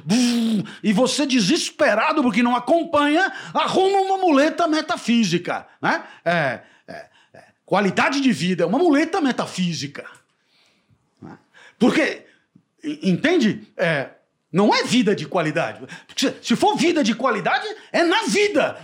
E 0.82 0.92
você, 0.92 1.26
desesperado 1.26 2.22
porque 2.22 2.42
não 2.42 2.56
acompanha, 2.56 3.30
arruma 3.52 4.00
uma 4.00 4.18
muleta 4.18 4.66
metafísica. 4.66 5.66
Né? 5.82 6.02
É, 6.24 6.60
é, 6.88 7.06
é. 7.34 7.44
Qualidade 7.66 8.20
de 8.20 8.32
vida 8.32 8.64
é 8.64 8.66
uma 8.66 8.78
muleta 8.78 9.20
metafísica. 9.20 10.06
Né? 11.20 11.38
Porque, 11.78 12.24
entende? 12.82 13.68
É, 13.76 14.10
não 14.54 14.72
é 14.72 14.84
vida 14.84 15.16
de 15.16 15.26
qualidade. 15.26 15.80
Se 16.40 16.54
for 16.54 16.76
vida 16.76 17.02
de 17.02 17.12
qualidade, 17.12 17.66
é 17.90 18.04
na 18.04 18.22
vida. 18.22 18.78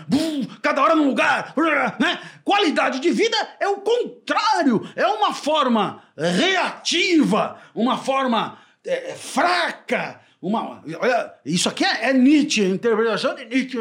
Cada 0.60 0.82
hora 0.82 0.96
num 0.96 1.06
lugar. 1.06 1.54
Né? 2.00 2.20
Qualidade 2.42 2.98
de 2.98 3.08
vida 3.12 3.36
é 3.60 3.68
o 3.68 3.76
contrário. 3.76 4.84
É 4.96 5.06
uma 5.06 5.32
forma 5.32 6.02
reativa, 6.16 7.56
uma 7.72 7.96
forma 7.96 8.58
é, 8.84 9.12
é 9.12 9.14
fraca. 9.14 10.20
Uma, 10.42 10.82
olha, 10.98 11.34
isso 11.44 11.68
aqui 11.68 11.84
é, 11.84 12.08
é 12.08 12.12
Nietzsche, 12.14 12.64
interpretação 12.64 13.36
de 13.36 13.44
Nietzsche. 13.44 13.78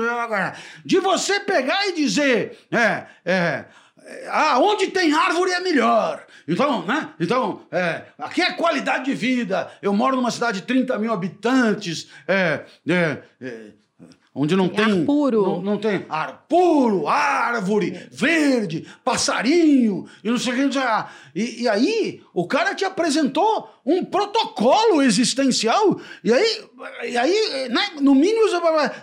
De 0.86 1.00
você 1.00 1.40
pegar 1.40 1.88
e 1.88 1.94
dizer, 1.94 2.68
é, 2.72 3.06
é, 3.26 3.66
ah, 4.30 4.60
onde 4.60 4.88
tem 4.88 5.14
árvore 5.14 5.52
é 5.52 5.60
melhor. 5.60 6.26
Então, 6.48 6.86
né? 6.86 7.10
Então, 7.20 7.62
é, 7.72 8.04
aqui 8.18 8.42
é 8.42 8.54
qualidade 8.54 9.06
de 9.06 9.14
vida. 9.14 9.72
Eu 9.82 9.94
moro 9.94 10.16
numa 10.16 10.32
cidade 10.32 10.62
de 10.62 10.68
30 10.68 10.98
mil 10.98 11.14
habitantes. 11.14 12.10
É, 12.28 12.66
é, 12.88 13.18
é 13.42 13.72
onde 14.34 14.56
não 14.56 14.70
tem, 14.70 14.86
tem 14.86 15.02
ar 15.02 15.06
puro. 15.06 15.42
Não, 15.42 15.62
não, 15.62 15.78
tem 15.78 16.06
ar 16.08 16.46
puro, 16.48 17.08
árvore, 17.08 18.08
verde, 18.12 18.88
passarinho 19.04 20.06
e 20.24 20.30
não 20.30 20.38
sei 20.38 20.54
o 20.54 20.70
que. 20.70 20.80
E, 21.36 21.64
e 21.64 21.68
aí, 21.68 22.22
o 22.34 22.48
cara 22.48 22.74
te 22.74 22.86
apresentou 22.86 23.70
um 23.90 24.06
protocolo 24.06 25.02
existencial. 25.02 26.00
E 26.24 26.32
aí, 26.32 26.64
e 27.10 27.18
aí 27.18 27.70
né, 27.70 27.90
no 28.00 28.14
mínimo, 28.14 28.48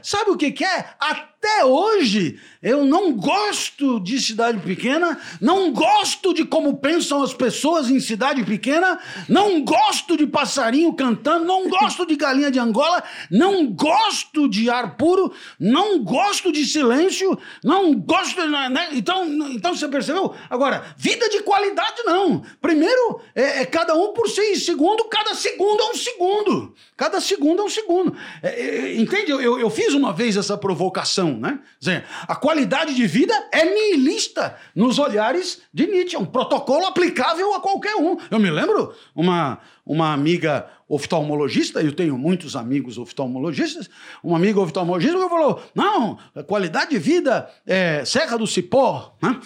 sabe 0.00 0.30
o 0.30 0.36
que, 0.36 0.52
que 0.52 0.64
é? 0.64 0.90
Até 1.00 1.64
hoje, 1.64 2.40
eu 2.62 2.84
não 2.84 3.12
gosto 3.12 4.00
de 4.00 4.20
cidade 4.20 4.58
pequena, 4.60 5.20
não 5.40 5.72
gosto 5.72 6.32
de 6.32 6.44
como 6.44 6.78
pensam 6.78 7.22
as 7.22 7.34
pessoas 7.34 7.90
em 7.90 8.00
cidade 8.00 8.44
pequena, 8.44 8.98
não 9.28 9.62
gosto 9.62 10.16
de 10.16 10.26
passarinho 10.26 10.92
cantando, 10.94 11.44
não 11.44 11.68
gosto 11.68 12.06
de 12.06 12.16
galinha 12.16 12.50
de 12.50 12.58
Angola, 12.58 13.02
não 13.30 13.66
gosto 13.66 14.48
de 14.48 14.70
ar 14.70 14.96
puro, 14.96 15.32
não 15.58 16.02
gosto 16.02 16.50
de 16.50 16.64
silêncio, 16.64 17.38
não 17.62 17.92
gosto. 17.94 18.44
Né? 18.46 18.88
Então, 18.92 19.24
então 19.50 19.74
você 19.74 19.88
percebeu? 19.88 20.34
Agora, 20.48 20.94
vida 20.96 21.28
de 21.28 21.42
qualidade 21.42 22.02
não. 22.04 22.42
Primeiro, 22.60 23.20
é, 23.34 23.62
é 23.62 23.66
cada 23.66 23.94
um 23.94 24.12
por 24.12 24.28
si. 24.28 24.56
Segundo, 24.76 25.04
cada 25.04 25.34
segundo 25.34 25.80
é 25.80 25.90
um 25.90 25.94
segundo. 25.94 26.74
Cada 26.98 27.18
segundo 27.18 27.62
é 27.62 27.64
um 27.64 27.68
segundo. 27.70 28.14
É, 28.42 28.48
é, 28.48 28.96
entende? 29.00 29.30
Eu, 29.30 29.58
eu, 29.58 29.70
fiz 29.70 29.94
uma 29.94 30.12
vez 30.12 30.36
essa 30.36 30.54
provocação. 30.54 31.38
né? 31.38 31.60
Dizer, 31.80 32.04
a 32.28 32.36
qualidade 32.36 32.94
de 32.94 33.06
vida 33.06 33.32
é 33.50 33.64
nihilista 33.64 34.54
nos 34.74 34.98
olhares 34.98 35.62
de 35.72 35.86
Nietzsche, 35.86 36.14
é 36.14 36.18
um 36.18 36.26
protocolo 36.26 36.84
aplicável 36.84 37.54
a 37.54 37.60
qualquer 37.60 37.96
um. 37.96 38.18
Eu 38.30 38.38
me 38.38 38.50
lembro 38.50 38.94
uma, 39.14 39.60
uma 39.86 40.12
amiga 40.12 40.68
oftalmologista, 40.86 41.80
eu 41.80 41.92
tenho 41.92 42.18
muitos 42.18 42.54
amigos 42.54 42.98
oftalmologistas, 42.98 43.88
uma 44.22 44.36
amiga 44.36 44.60
oftalmologista 44.60 45.18
falou: 45.26 45.62
não, 45.74 46.18
a 46.34 46.42
qualidade 46.42 46.90
de 46.90 46.98
vida 46.98 47.50
é 47.66 48.04
Serra 48.04 48.36
do 48.36 48.46
Cipó, 48.46 49.16
né? 49.22 49.40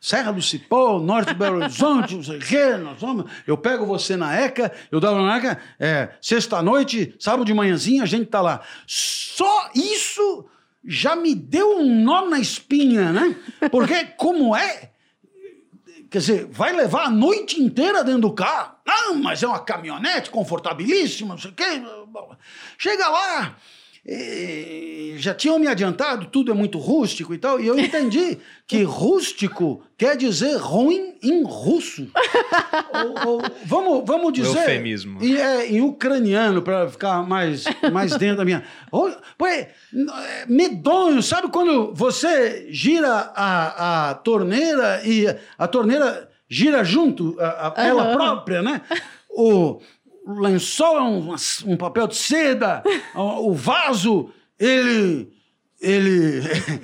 Serra 0.00 0.32
do 0.32 0.42
Cipó, 0.42 0.98
Norte 0.98 1.28
de 1.28 1.34
Belo 1.34 1.56
Horizonte, 1.56 2.14
não 2.16 2.22
sei 2.22 2.38
o 2.38 2.40
quê, 2.40 2.76
nós 2.76 3.00
vamos. 3.00 3.30
Eu 3.46 3.56
pego 3.56 3.86
você 3.86 4.16
na 4.16 4.34
ECA, 4.34 4.72
eu 4.90 5.00
dava 5.00 5.20
na 5.22 5.36
ECA, 5.36 5.60
é, 5.78 6.10
sexta-noite, 6.20 7.14
sábado 7.18 7.44
de 7.44 7.54
manhãzinha, 7.54 8.02
a 8.02 8.06
gente 8.06 8.26
tá 8.26 8.40
lá. 8.40 8.60
Só 8.86 9.70
isso 9.74 10.46
já 10.84 11.16
me 11.16 11.34
deu 11.34 11.78
um 11.78 12.02
nó 12.04 12.26
na 12.26 12.38
espinha, 12.38 13.12
né? 13.12 13.36
Porque 13.70 14.04
como 14.16 14.54
é? 14.54 14.90
Quer 16.10 16.18
dizer, 16.18 16.46
vai 16.46 16.72
levar 16.72 17.06
a 17.06 17.10
noite 17.10 17.60
inteira 17.60 18.04
dentro 18.04 18.20
do 18.20 18.32
carro? 18.32 18.76
Não, 18.86 19.16
mas 19.16 19.42
é 19.42 19.48
uma 19.48 19.58
caminhonete 19.58 20.30
confortabilíssima, 20.30 21.34
não 21.34 21.40
sei 21.40 21.50
o 21.50 21.54
quê. 21.54 21.82
Chega 22.78 23.08
lá, 23.08 23.56
e 24.06 25.14
já 25.16 25.32
tinham 25.32 25.58
me 25.58 25.66
adiantado, 25.66 26.26
tudo 26.26 26.52
é 26.52 26.54
muito 26.54 26.78
rústico 26.78 27.32
e 27.32 27.38
tal, 27.38 27.58
e 27.58 27.66
eu 27.66 27.78
entendi 27.78 28.38
que 28.66 28.82
rústico 28.82 29.82
quer 29.96 30.16
dizer 30.16 30.56
ruim 30.56 31.14
em 31.22 31.42
russo. 31.42 32.10
ou, 32.92 33.28
ou, 33.28 33.42
vamos, 33.64 34.02
vamos 34.06 34.32
dizer. 34.32 34.58
Eufemismo. 34.58 35.24
E 35.24 35.40
é 35.40 35.70
em 35.70 35.80
ucraniano, 35.80 36.60
para 36.60 36.88
ficar 36.88 37.26
mais, 37.26 37.64
mais 37.90 38.14
dentro 38.16 38.38
da 38.38 38.44
minha. 38.44 38.62
Pô, 38.90 39.46
é, 39.46 39.68
medonho, 40.46 41.22
sabe 41.22 41.48
quando 41.48 41.94
você 41.94 42.66
gira 42.70 43.32
a, 43.34 44.10
a 44.10 44.14
torneira 44.14 45.00
e 45.04 45.26
a 45.58 45.66
torneira 45.66 46.28
gira 46.48 46.84
junto, 46.84 47.36
a, 47.40 47.72
a, 47.74 47.86
ela 47.86 48.12
própria, 48.12 48.62
né? 48.62 48.82
O, 49.30 49.80
o 50.24 50.40
lençol 50.40 50.96
é 50.96 51.02
um, 51.02 51.34
um 51.66 51.76
papel 51.76 52.06
de 52.06 52.16
seda, 52.16 52.82
o 53.14 53.52
vaso, 53.52 54.30
ele. 54.58 55.32
Ele. 55.80 56.40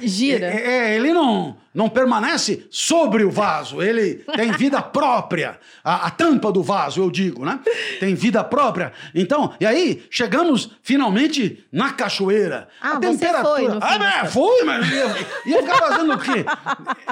Gira. 0.06 0.50
É, 0.52 0.96
ele 0.96 1.12
não 1.12 1.56
não 1.72 1.88
permanece 1.88 2.66
sobre 2.68 3.22
o 3.22 3.30
vaso, 3.30 3.80
ele 3.80 4.24
tem 4.34 4.50
vida 4.52 4.82
própria. 4.82 5.58
A, 5.84 6.06
a, 6.06 6.10
tampa 6.10 6.50
do 6.50 6.62
vaso, 6.62 7.00
eu 7.00 7.10
digo, 7.10 7.44
né? 7.44 7.60
Tem 8.00 8.14
vida 8.14 8.42
própria. 8.42 8.92
Então, 9.14 9.54
e 9.60 9.64
aí 9.64 10.04
chegamos 10.10 10.70
finalmente 10.82 11.64
na 11.72 11.92
cachoeira. 11.92 12.68
Ah, 12.80 12.94
a 12.94 12.96
temperatura. 12.98 13.80
Foi, 13.80 13.80
ah, 13.80 14.22
é, 14.22 14.26
fui, 14.26 14.64
mas 14.64 14.90
ia, 14.90 15.06
ia 15.46 15.62
ficar 15.62 15.78
fazendo 15.78 16.12
o 16.12 16.18
quê? 16.18 16.44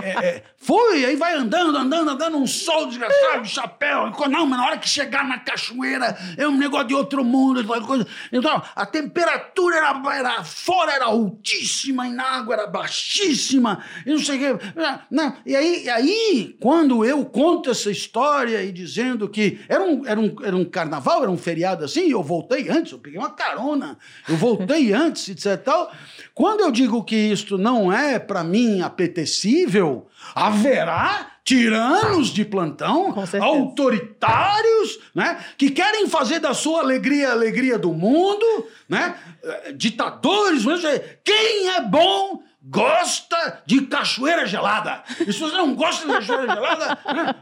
É, 0.03 0.09
é, 0.09 0.43
fui, 0.57 1.05
aí 1.05 1.15
vai 1.15 1.35
andando, 1.35 1.77
andando, 1.77 2.11
andando, 2.11 2.37
um 2.37 2.47
sol 2.47 2.87
desgraçado, 2.87 3.43
de 3.43 3.49
chapéu. 3.49 4.11
Não, 4.29 4.45
mas 4.45 4.59
na 4.59 4.67
hora 4.67 4.79
que 4.79 4.89
chegar 4.89 5.25
na 5.27 5.39
cachoeira 5.39 6.17
é 6.37 6.49
um 6.49 6.57
negócio 6.57 6.89
de 6.89 6.95
outro 6.95 7.25
mundo. 7.25 7.65
Coisa. 7.87 8.07
Então, 8.33 8.61
a 8.75 8.85
temperatura 8.85 9.77
era, 9.77 10.03
era 10.15 10.45
fora 10.45 10.93
era 10.93 11.05
altíssima 11.05 12.09
e 12.09 12.11
na 12.11 12.25
água 12.25 12.55
era 12.55 12.67
baixíssima. 12.67 13.85
E 14.05 14.11
não 14.11 14.19
sei 14.19 14.37
o 14.37 14.39
quê 14.41 14.48
não, 14.75 15.01
não. 15.11 15.37
E 15.45 15.55
aí, 15.55 15.89
aí, 15.89 16.57
quando 16.61 17.05
eu 17.05 17.25
conto 17.25 17.71
essa 17.71 17.91
história 17.91 18.63
e 18.63 18.73
dizendo 18.73 19.29
que 19.29 19.61
era 19.69 19.83
um, 19.83 20.07
era, 20.07 20.21
um, 20.21 20.37
era 20.43 20.57
um 20.57 20.65
carnaval, 20.65 21.23
era 21.23 21.31
um 21.31 21.37
feriado 21.37 21.85
assim, 21.85 22.11
eu 22.11 22.23
voltei 22.23 22.69
antes, 22.69 22.93
eu 22.93 22.99
peguei 22.99 23.19
uma 23.19 23.31
carona, 23.31 23.99
eu 24.29 24.37
voltei 24.37 24.93
antes, 24.95 25.29
etc. 25.29 25.63
Tal, 25.63 25.93
quando 26.35 26.61
eu 26.61 26.71
digo 26.71 27.03
que 27.05 27.17
isto 27.17 27.59
não 27.59 27.93
é 27.93 28.19
para 28.19 28.45
mim 28.45 28.81
apetecível, 28.81 30.07
haverá 30.35 31.39
tiranos 31.49 32.29
de 32.29 32.45
plantão, 32.45 33.15
autoritários, 33.41 34.99
né, 35.15 35.43
que 35.57 35.71
querem 35.71 36.07
fazer 36.07 36.41
da 36.41 36.53
sua 36.53 36.81
alegria 36.81 37.31
a 37.31 37.33
alegria 37.33 37.79
do 37.79 37.95
mundo, 37.95 38.67
né, 38.87 39.15
ditadores, 39.75 40.65
quem 41.25 41.71
é 41.71 41.81
bom 41.81 42.43
gosta 42.63 43.63
de 43.65 43.83
cachoeira 43.83 44.47
gelada. 44.47 45.03
E 45.21 45.33
se 45.33 45.39
você 45.39 45.57
não 45.57 45.75
gosta 45.75 46.07
de 46.07 46.13
cachoeira 46.13 46.47
gelada, 46.55 46.99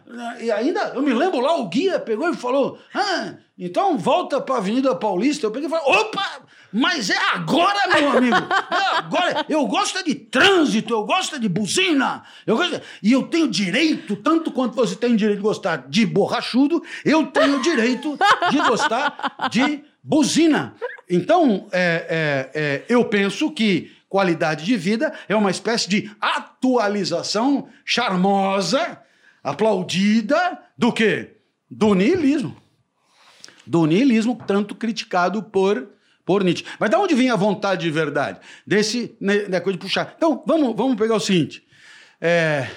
né? 0.07 0.37
e 0.41 0.51
ainda, 0.51 0.93
eu 0.95 1.03
me 1.03 1.13
lembro 1.13 1.41
lá, 1.41 1.57
o 1.57 1.69
guia 1.69 1.99
pegou 1.99 2.29
e 2.31 2.37
falou: 2.37 2.79
ah, 2.95 3.35
então 3.59 3.97
volta 3.97 4.41
para 4.41 4.57
a 4.57 4.59
Avenida 4.59 4.95
Paulista. 4.95 5.47
Eu 5.47 5.51
peguei 5.51 5.67
e 5.67 5.71
falei: 5.71 5.85
opa, 5.87 6.43
mas 6.73 7.09
é 7.09 7.19
agora, 7.33 7.89
meu 7.95 8.11
amigo. 8.11 8.37
É 8.37 8.99
agora. 8.99 9.47
Eu 9.49 9.67
gosto 9.67 10.05
de 10.05 10.15
trânsito, 10.15 10.93
eu 10.93 11.05
gosto 11.05 11.39
de 11.39 11.49
buzina. 11.49 12.23
Eu 12.47 12.57
gosto 12.57 12.73
de... 12.73 12.83
E 13.03 13.13
eu 13.13 13.23
tenho 13.25 13.49
direito, 13.49 14.17
tanto 14.17 14.51
quanto 14.51 14.75
você 14.75 14.95
tem 14.95 15.17
direito 15.17 15.39
de 15.39 15.43
gostar 15.43 15.89
de 15.89 16.05
borrachudo, 16.05 16.83
eu 17.05 17.27
tenho 17.27 17.63
direito 17.63 18.19
de 18.51 18.59
gostar 18.59 19.49
de 19.51 19.83
buzina. 20.03 20.75
Então, 21.09 21.67
é, 21.73 22.51
é, 22.55 22.61
é, 22.61 22.85
eu 22.89 23.05
penso 23.07 23.51
que 23.51 23.96
qualidade 24.09 24.65
de 24.65 24.77
vida 24.77 25.13
é 25.29 25.37
uma 25.37 25.51
espécie 25.51 25.89
de 25.89 26.11
atualização 26.21 27.69
charmosa, 27.85 29.01
aplaudida 29.43 30.59
do 30.77 30.93
quê? 30.93 31.37
Do 31.71 31.95
niilismo. 31.95 32.57
Do 33.67 33.87
niilismo 33.87 34.41
tanto 34.47 34.75
criticado 34.75 35.43
por 35.43 35.89
por 36.27 36.43
Nietzsche. 36.43 36.65
Mas 36.81 36.91
de 36.91 36.97
onde 36.97 37.15
vem 37.15 37.31
a 37.31 37.37
vontade 37.37 37.83
de 37.83 37.91
verdade? 37.91 38.41
Desse 38.67 39.17
né, 39.21 39.47
né, 39.49 39.61
coisa 39.61 39.79
de 39.79 39.85
puxar. 39.85 40.13
Então, 40.17 40.43
vamos, 40.45 40.77
vamos 40.77 40.97
pegar 40.97 41.15
o 41.15 41.21
seguinte. 41.21 41.65
É, 42.21 42.69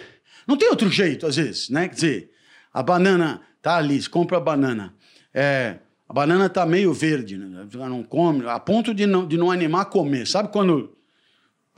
não 0.48 0.56
tem 0.56 0.70
outro 0.70 0.88
jeito, 0.90 1.26
às 1.26 1.36
vezes, 1.36 1.68
né? 1.68 1.88
Quer 1.88 1.96
dizer, 1.96 2.32
a 2.72 2.84
banana 2.84 3.42
tá 3.60 3.78
ali, 3.78 4.08
compra 4.08 4.38
a 4.38 4.40
banana. 4.40 4.94
É, 5.34 5.80
a 6.08 6.14
banana 6.14 6.48
tá 6.48 6.66
meio 6.66 6.94
verde, 6.94 7.38
né? 7.38 7.68
não 7.74 8.04
come, 8.04 8.48
a 8.48 8.60
ponto 8.60 8.94
de 8.94 9.08
não, 9.08 9.28
de 9.28 9.36
não 9.36 9.52
animar 9.52 9.82
a 9.82 9.86
comer. 9.86 10.28
Sabe 10.28 10.50
quando 10.52 10.96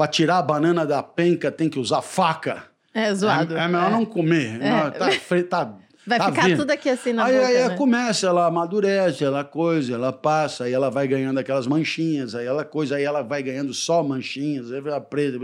para 0.01 0.07
tirar 0.07 0.39
a 0.39 0.41
banana 0.41 0.83
da 0.83 1.03
penca 1.03 1.51
tem 1.51 1.69
que 1.69 1.77
usar 1.77 2.01
faca. 2.01 2.63
É 2.91 3.13
zoado. 3.13 3.55
É, 3.55 3.65
é 3.65 3.67
melhor 3.67 3.87
é. 3.87 3.91
não 3.91 4.03
comer. 4.03 4.59
É. 4.59 4.69
Não, 4.71 4.89
tá, 4.89 5.09
tá, 5.47 5.77
vai 6.07 6.17
tá 6.17 6.31
ficar 6.31 6.47
vindo. 6.47 6.57
tudo 6.57 6.71
aqui 6.71 6.89
assim 6.89 7.13
na 7.13 7.25
aí, 7.25 7.35
boca, 7.35 7.47
Aí 7.47 7.67
né? 7.67 7.77
começa, 7.77 8.25
ela 8.25 8.47
amadurece, 8.47 9.23
ela 9.23 9.43
coisa, 9.43 9.93
ela 9.93 10.11
passa, 10.11 10.63
aí 10.63 10.73
ela 10.73 10.89
vai 10.89 11.07
ganhando 11.07 11.37
aquelas 11.37 11.67
manchinhas, 11.67 12.33
aí 12.33 12.47
ela 12.47 12.65
coisa, 12.65 12.95
aí 12.95 13.03
ela 13.03 13.21
vai 13.21 13.43
ganhando 13.43 13.75
só 13.75 14.01
manchinhas, 14.01 14.71
aí 14.71 14.79
ela 14.79 14.99
preta, 14.99 15.37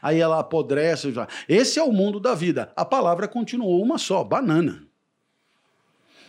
aí 0.00 0.18
ela 0.18 0.40
apodrece. 0.40 1.12
Esse 1.46 1.78
é 1.78 1.82
o 1.82 1.92
mundo 1.92 2.18
da 2.18 2.34
vida. 2.34 2.72
A 2.74 2.84
palavra 2.86 3.28
continuou 3.28 3.82
uma 3.82 3.98
só, 3.98 4.24
banana. 4.24 4.84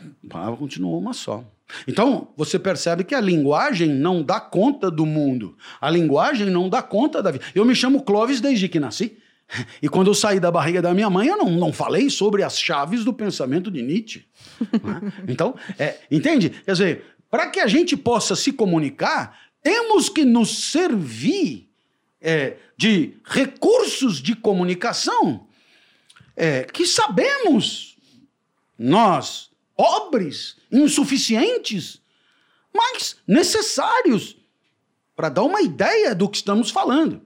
A 0.01 0.29
palavra 0.29 0.57
continuou 0.57 0.99
uma 0.99 1.13
só. 1.13 1.45
Então, 1.87 2.29
você 2.35 2.57
percebe 2.57 3.03
que 3.03 3.13
a 3.13 3.21
linguagem 3.21 3.89
não 3.89 4.23
dá 4.23 4.39
conta 4.39 4.89
do 4.89 5.05
mundo. 5.05 5.57
A 5.81 5.89
linguagem 5.89 6.47
não 6.47 6.69
dá 6.69 6.81
conta 6.81 7.21
da 7.21 7.31
vida. 7.31 7.45
Eu 7.53 7.65
me 7.65 7.75
chamo 7.75 8.03
Clóvis 8.03 8.39
desde 8.39 8.67
que 8.67 8.79
nasci. 8.79 9.17
E 9.81 9.87
quando 9.87 10.07
eu 10.07 10.13
saí 10.13 10.41
da 10.41 10.51
barriga 10.51 10.81
da 10.81 10.93
minha 10.93 11.09
mãe, 11.09 11.29
eu 11.29 11.37
não, 11.37 11.49
não 11.51 11.71
falei 11.71 12.09
sobre 12.09 12.43
as 12.43 12.59
chaves 12.59 13.05
do 13.05 13.13
pensamento 13.13 13.71
de 13.71 13.81
Nietzsche. 13.81 14.25
Né? 14.83 15.13
Então, 15.27 15.55
é, 15.79 15.95
entende? 16.11 16.49
Quer 16.49 16.71
dizer, 16.71 17.05
para 17.29 17.49
que 17.49 17.59
a 17.59 17.67
gente 17.67 17.95
possa 17.95 18.35
se 18.35 18.51
comunicar, 18.51 19.37
temos 19.63 20.09
que 20.09 20.25
nos 20.25 20.69
servir 20.71 21.69
é, 22.21 22.57
de 22.75 23.13
recursos 23.23 24.21
de 24.21 24.35
comunicação 24.35 25.47
é, 26.37 26.63
que 26.63 26.85
sabemos, 26.85 27.97
nós, 28.77 29.49
pobres, 29.77 30.57
insuficientes, 30.71 32.01
mas 32.73 33.17
necessários 33.27 34.35
para 35.15 35.29
dar 35.29 35.43
uma 35.43 35.61
ideia 35.61 36.13
do 36.15 36.27
que 36.27 36.37
estamos 36.37 36.71
falando. 36.71 37.21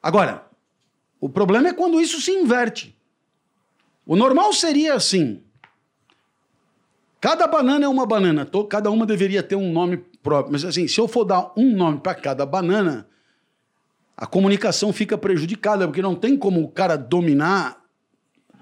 Agora, 0.00 0.46
o 1.20 1.28
problema 1.28 1.68
é 1.68 1.72
quando 1.72 2.00
isso 2.00 2.20
se 2.20 2.30
inverte. 2.30 2.96
O 4.06 4.16
normal 4.16 4.52
seria 4.52 4.94
assim: 4.94 5.42
cada 7.20 7.46
banana 7.46 7.84
é 7.84 7.88
uma 7.88 8.06
banana, 8.06 8.48
cada 8.70 8.90
uma 8.90 9.04
deveria 9.04 9.42
ter 9.42 9.56
um 9.56 9.72
nome 9.72 9.98
próprio. 10.22 10.52
Mas 10.52 10.64
assim, 10.64 10.86
se 10.86 11.00
eu 11.00 11.08
for 11.08 11.24
dar 11.24 11.52
um 11.56 11.74
nome 11.74 11.98
para 11.98 12.14
cada 12.14 12.46
banana, 12.46 13.08
a 14.16 14.26
comunicação 14.26 14.92
fica 14.92 15.18
prejudicada, 15.18 15.86
porque 15.86 16.02
não 16.02 16.14
tem 16.14 16.36
como 16.36 16.62
o 16.62 16.68
cara 16.68 16.96
dominar. 16.96 17.84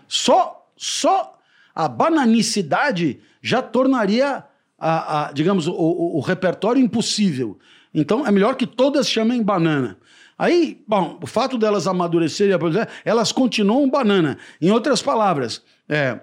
Só, 0.08 0.68
só 0.76 1.35
a 1.76 1.86
bananicidade 1.86 3.20
já 3.42 3.60
tornaria, 3.60 4.42
a, 4.78 5.26
a 5.26 5.32
digamos, 5.32 5.66
o, 5.66 5.72
o, 5.72 6.16
o 6.16 6.20
repertório 6.20 6.82
impossível. 6.82 7.58
Então 7.92 8.26
é 8.26 8.30
melhor 8.30 8.56
que 8.56 8.66
todas 8.66 9.08
chamem 9.08 9.42
banana. 9.42 9.98
Aí, 10.38 10.82
bom, 10.88 11.18
o 11.22 11.26
fato 11.26 11.56
delas 11.58 11.86
amadurecerem, 11.86 12.58
elas 13.04 13.30
continuam 13.30 13.88
banana. 13.88 14.38
Em 14.60 14.70
outras 14.70 15.02
palavras, 15.02 15.62
é, 15.88 16.18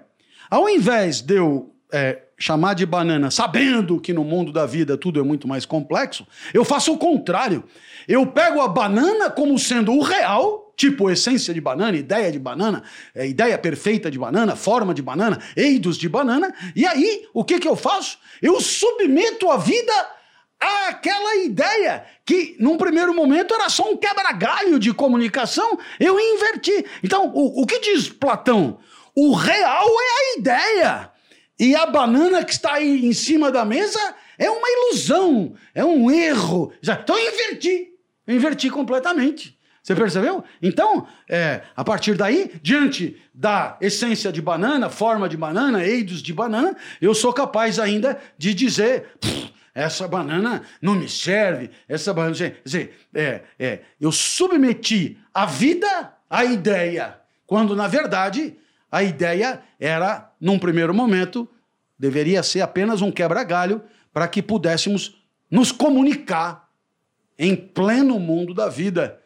ao 0.50 0.68
invés 0.68 1.20
de 1.20 1.36
eu 1.36 1.72
é, 1.92 2.22
chamar 2.38 2.74
de 2.74 2.84
banana, 2.84 3.30
sabendo 3.30 4.00
que 4.00 4.12
no 4.12 4.24
mundo 4.24 4.52
da 4.52 4.66
vida 4.66 4.96
tudo 4.96 5.20
é 5.20 5.22
muito 5.22 5.48
mais 5.48 5.64
complexo, 5.64 6.26
eu 6.52 6.64
faço 6.64 6.92
o 6.92 6.98
contrário. 6.98 7.64
Eu 8.06 8.26
pego 8.26 8.60
a 8.60 8.68
banana 8.68 9.30
como 9.30 9.58
sendo 9.58 9.92
o 9.92 10.02
real, 10.02 10.63
tipo 10.76 11.10
essência 11.10 11.52
de 11.52 11.60
banana, 11.60 11.96
ideia 11.96 12.30
de 12.30 12.38
banana, 12.38 12.82
é, 13.14 13.26
ideia 13.26 13.56
perfeita 13.58 14.10
de 14.10 14.18
banana, 14.18 14.56
forma 14.56 14.94
de 14.94 15.02
banana, 15.02 15.38
eidos 15.56 15.96
de 15.96 16.08
banana, 16.08 16.54
e 16.74 16.86
aí 16.86 17.26
o 17.32 17.44
que, 17.44 17.58
que 17.58 17.68
eu 17.68 17.76
faço? 17.76 18.18
Eu 18.40 18.60
submeto 18.60 19.50
a 19.50 19.56
vida 19.56 19.92
àquela 20.60 21.36
ideia 21.36 22.04
que 22.24 22.56
num 22.58 22.76
primeiro 22.76 23.14
momento 23.14 23.54
era 23.54 23.68
só 23.68 23.90
um 23.90 23.96
quebra-galho 23.96 24.78
de 24.78 24.92
comunicação, 24.92 25.78
eu 26.00 26.18
inverti. 26.18 26.84
Então, 27.02 27.30
o, 27.34 27.62
o 27.62 27.66
que 27.66 27.80
diz 27.80 28.08
Platão? 28.08 28.78
O 29.14 29.34
real 29.34 29.86
é 29.86 30.36
a 30.36 30.38
ideia. 30.38 31.10
E 31.58 31.76
a 31.76 31.86
banana 31.86 32.44
que 32.44 32.52
está 32.52 32.74
aí 32.74 33.06
em 33.06 33.12
cima 33.12 33.50
da 33.50 33.64
mesa 33.64 34.00
é 34.38 34.50
uma 34.50 34.68
ilusão, 34.68 35.54
é 35.74 35.84
um 35.84 36.10
erro. 36.10 36.72
Então 36.82 37.16
eu 37.16 37.32
inverti, 37.32 37.92
eu 38.26 38.34
inverti 38.34 38.68
completamente. 38.70 39.53
Você 39.84 39.94
percebeu? 39.94 40.42
Então, 40.62 41.06
é, 41.28 41.60
a 41.76 41.84
partir 41.84 42.14
daí, 42.14 42.52
diante 42.62 43.20
da 43.34 43.76
essência 43.82 44.32
de 44.32 44.40
banana, 44.40 44.88
forma 44.88 45.28
de 45.28 45.36
banana, 45.36 45.84
eidos 45.84 46.22
de 46.22 46.32
banana, 46.32 46.74
eu 47.02 47.14
sou 47.14 47.34
capaz 47.34 47.78
ainda 47.78 48.18
de 48.38 48.54
dizer: 48.54 49.08
essa 49.74 50.08
banana 50.08 50.62
não 50.80 50.94
me 50.94 51.06
serve, 51.06 51.70
essa 51.86 52.14
banana. 52.14 52.34
Quer 52.34 52.62
dizer, 52.64 52.98
é, 53.12 53.42
é, 53.58 53.80
eu 54.00 54.10
submeti 54.10 55.18
a 55.34 55.44
vida 55.44 56.14
à 56.30 56.46
ideia, 56.46 57.18
quando 57.46 57.76
na 57.76 57.86
verdade 57.86 58.56
a 58.90 59.02
ideia 59.02 59.60
era, 59.78 60.32
num 60.40 60.58
primeiro 60.58 60.94
momento, 60.94 61.46
deveria 61.98 62.42
ser 62.42 62.62
apenas 62.62 63.02
um 63.02 63.12
quebra-galho 63.12 63.82
para 64.14 64.26
que 64.28 64.40
pudéssemos 64.40 65.22
nos 65.50 65.70
comunicar 65.70 66.70
em 67.38 67.54
pleno 67.54 68.18
mundo 68.18 68.54
da 68.54 68.70
vida. 68.70 69.20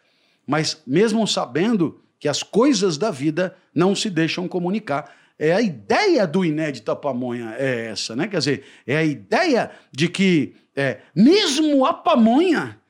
Mas 0.48 0.82
mesmo 0.86 1.28
sabendo 1.28 2.00
que 2.18 2.26
as 2.26 2.42
coisas 2.42 2.96
da 2.96 3.10
vida 3.10 3.54
não 3.74 3.94
se 3.94 4.08
deixam 4.08 4.48
comunicar. 4.48 5.14
É 5.38 5.52
a 5.52 5.60
ideia 5.60 6.26
do 6.26 6.42
inédita 6.44 6.96
pamonha 6.96 7.54
é 7.58 7.90
essa, 7.90 8.16
né? 8.16 8.26
Quer 8.26 8.38
dizer, 8.38 8.64
é 8.86 8.96
a 8.96 9.04
ideia 9.04 9.70
de 9.92 10.08
que 10.08 10.56
é, 10.74 10.98
mesmo 11.14 11.84
a 11.84 11.92
pamonha, 11.92 12.80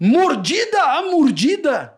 mordida 0.00 0.80
a 0.80 1.02
mordida, 1.02 1.96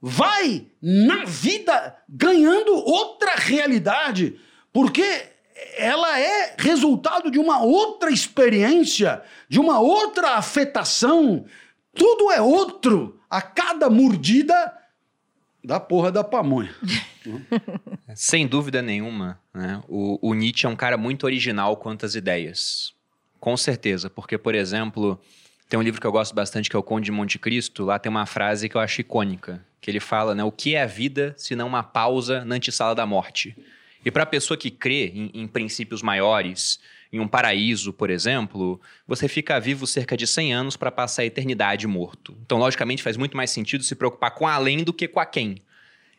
vai 0.00 0.66
na 0.80 1.24
vida 1.24 1.96
ganhando 2.08 2.74
outra 2.74 3.34
realidade, 3.36 4.40
porque 4.72 5.26
ela 5.76 6.18
é 6.18 6.54
resultado 6.58 7.30
de 7.30 7.38
uma 7.38 7.62
outra 7.62 8.10
experiência, 8.10 9.22
de 9.48 9.60
uma 9.60 9.80
outra 9.80 10.36
afetação. 10.36 11.44
Tudo 11.98 12.30
é 12.30 12.40
outro 12.40 13.20
a 13.28 13.42
cada 13.42 13.90
mordida 13.90 14.72
da 15.62 15.78
porra 15.78 16.10
da 16.10 16.24
pamonha. 16.24 16.74
Sem 18.14 18.46
dúvida 18.46 18.80
nenhuma, 18.80 19.38
né? 19.52 19.82
o, 19.88 20.18
o 20.30 20.32
Nietzsche 20.32 20.66
é 20.66 20.68
um 20.68 20.76
cara 20.76 20.96
muito 20.96 21.24
original 21.24 21.76
quanto 21.76 22.06
às 22.06 22.14
ideias. 22.14 22.94
Com 23.38 23.56
certeza, 23.56 24.08
porque, 24.08 24.38
por 24.38 24.54
exemplo, 24.54 25.20
tem 25.68 25.78
um 25.78 25.82
livro 25.82 26.00
que 26.00 26.06
eu 26.06 26.12
gosto 26.12 26.34
bastante 26.34 26.70
que 26.70 26.76
é 26.76 26.78
o 26.78 26.82
Conde 26.82 27.06
de 27.06 27.12
Monte 27.12 27.38
Cristo. 27.38 27.84
Lá 27.84 27.98
tem 27.98 28.08
uma 28.10 28.26
frase 28.26 28.68
que 28.68 28.76
eu 28.76 28.80
acho 28.80 29.00
icônica, 29.00 29.64
que 29.80 29.90
ele 29.90 30.00
fala, 30.00 30.34
né? 30.34 30.42
O 30.42 30.50
que 30.50 30.74
é 30.74 30.82
a 30.82 30.86
vida 30.86 31.34
se 31.36 31.54
não 31.54 31.66
uma 31.66 31.82
pausa 31.82 32.44
na 32.44 32.54
antessala 32.54 32.94
da 32.94 33.04
morte? 33.04 33.54
E 34.04 34.10
para 34.10 34.22
a 34.22 34.26
pessoa 34.26 34.56
que 34.56 34.70
crê 34.70 35.08
em, 35.08 35.30
em, 35.34 35.46
princípios 35.46 36.02
maiores, 36.02 36.80
em 37.12 37.20
um 37.20 37.28
paraíso, 37.28 37.92
por 37.92 38.10
exemplo, 38.10 38.80
você 39.06 39.28
fica 39.28 39.58
vivo 39.58 39.86
cerca 39.86 40.16
de 40.16 40.26
100 40.26 40.54
anos 40.54 40.76
para 40.76 40.90
passar 40.90 41.22
a 41.22 41.26
eternidade 41.26 41.86
morto. 41.86 42.36
Então, 42.44 42.58
logicamente, 42.58 43.02
faz 43.02 43.16
muito 43.16 43.36
mais 43.36 43.50
sentido 43.50 43.82
se 43.82 43.94
preocupar 43.94 44.32
com 44.32 44.46
além 44.46 44.84
do 44.84 44.92
que 44.92 45.08
com 45.08 45.20
a 45.20 45.26
quem. 45.26 45.56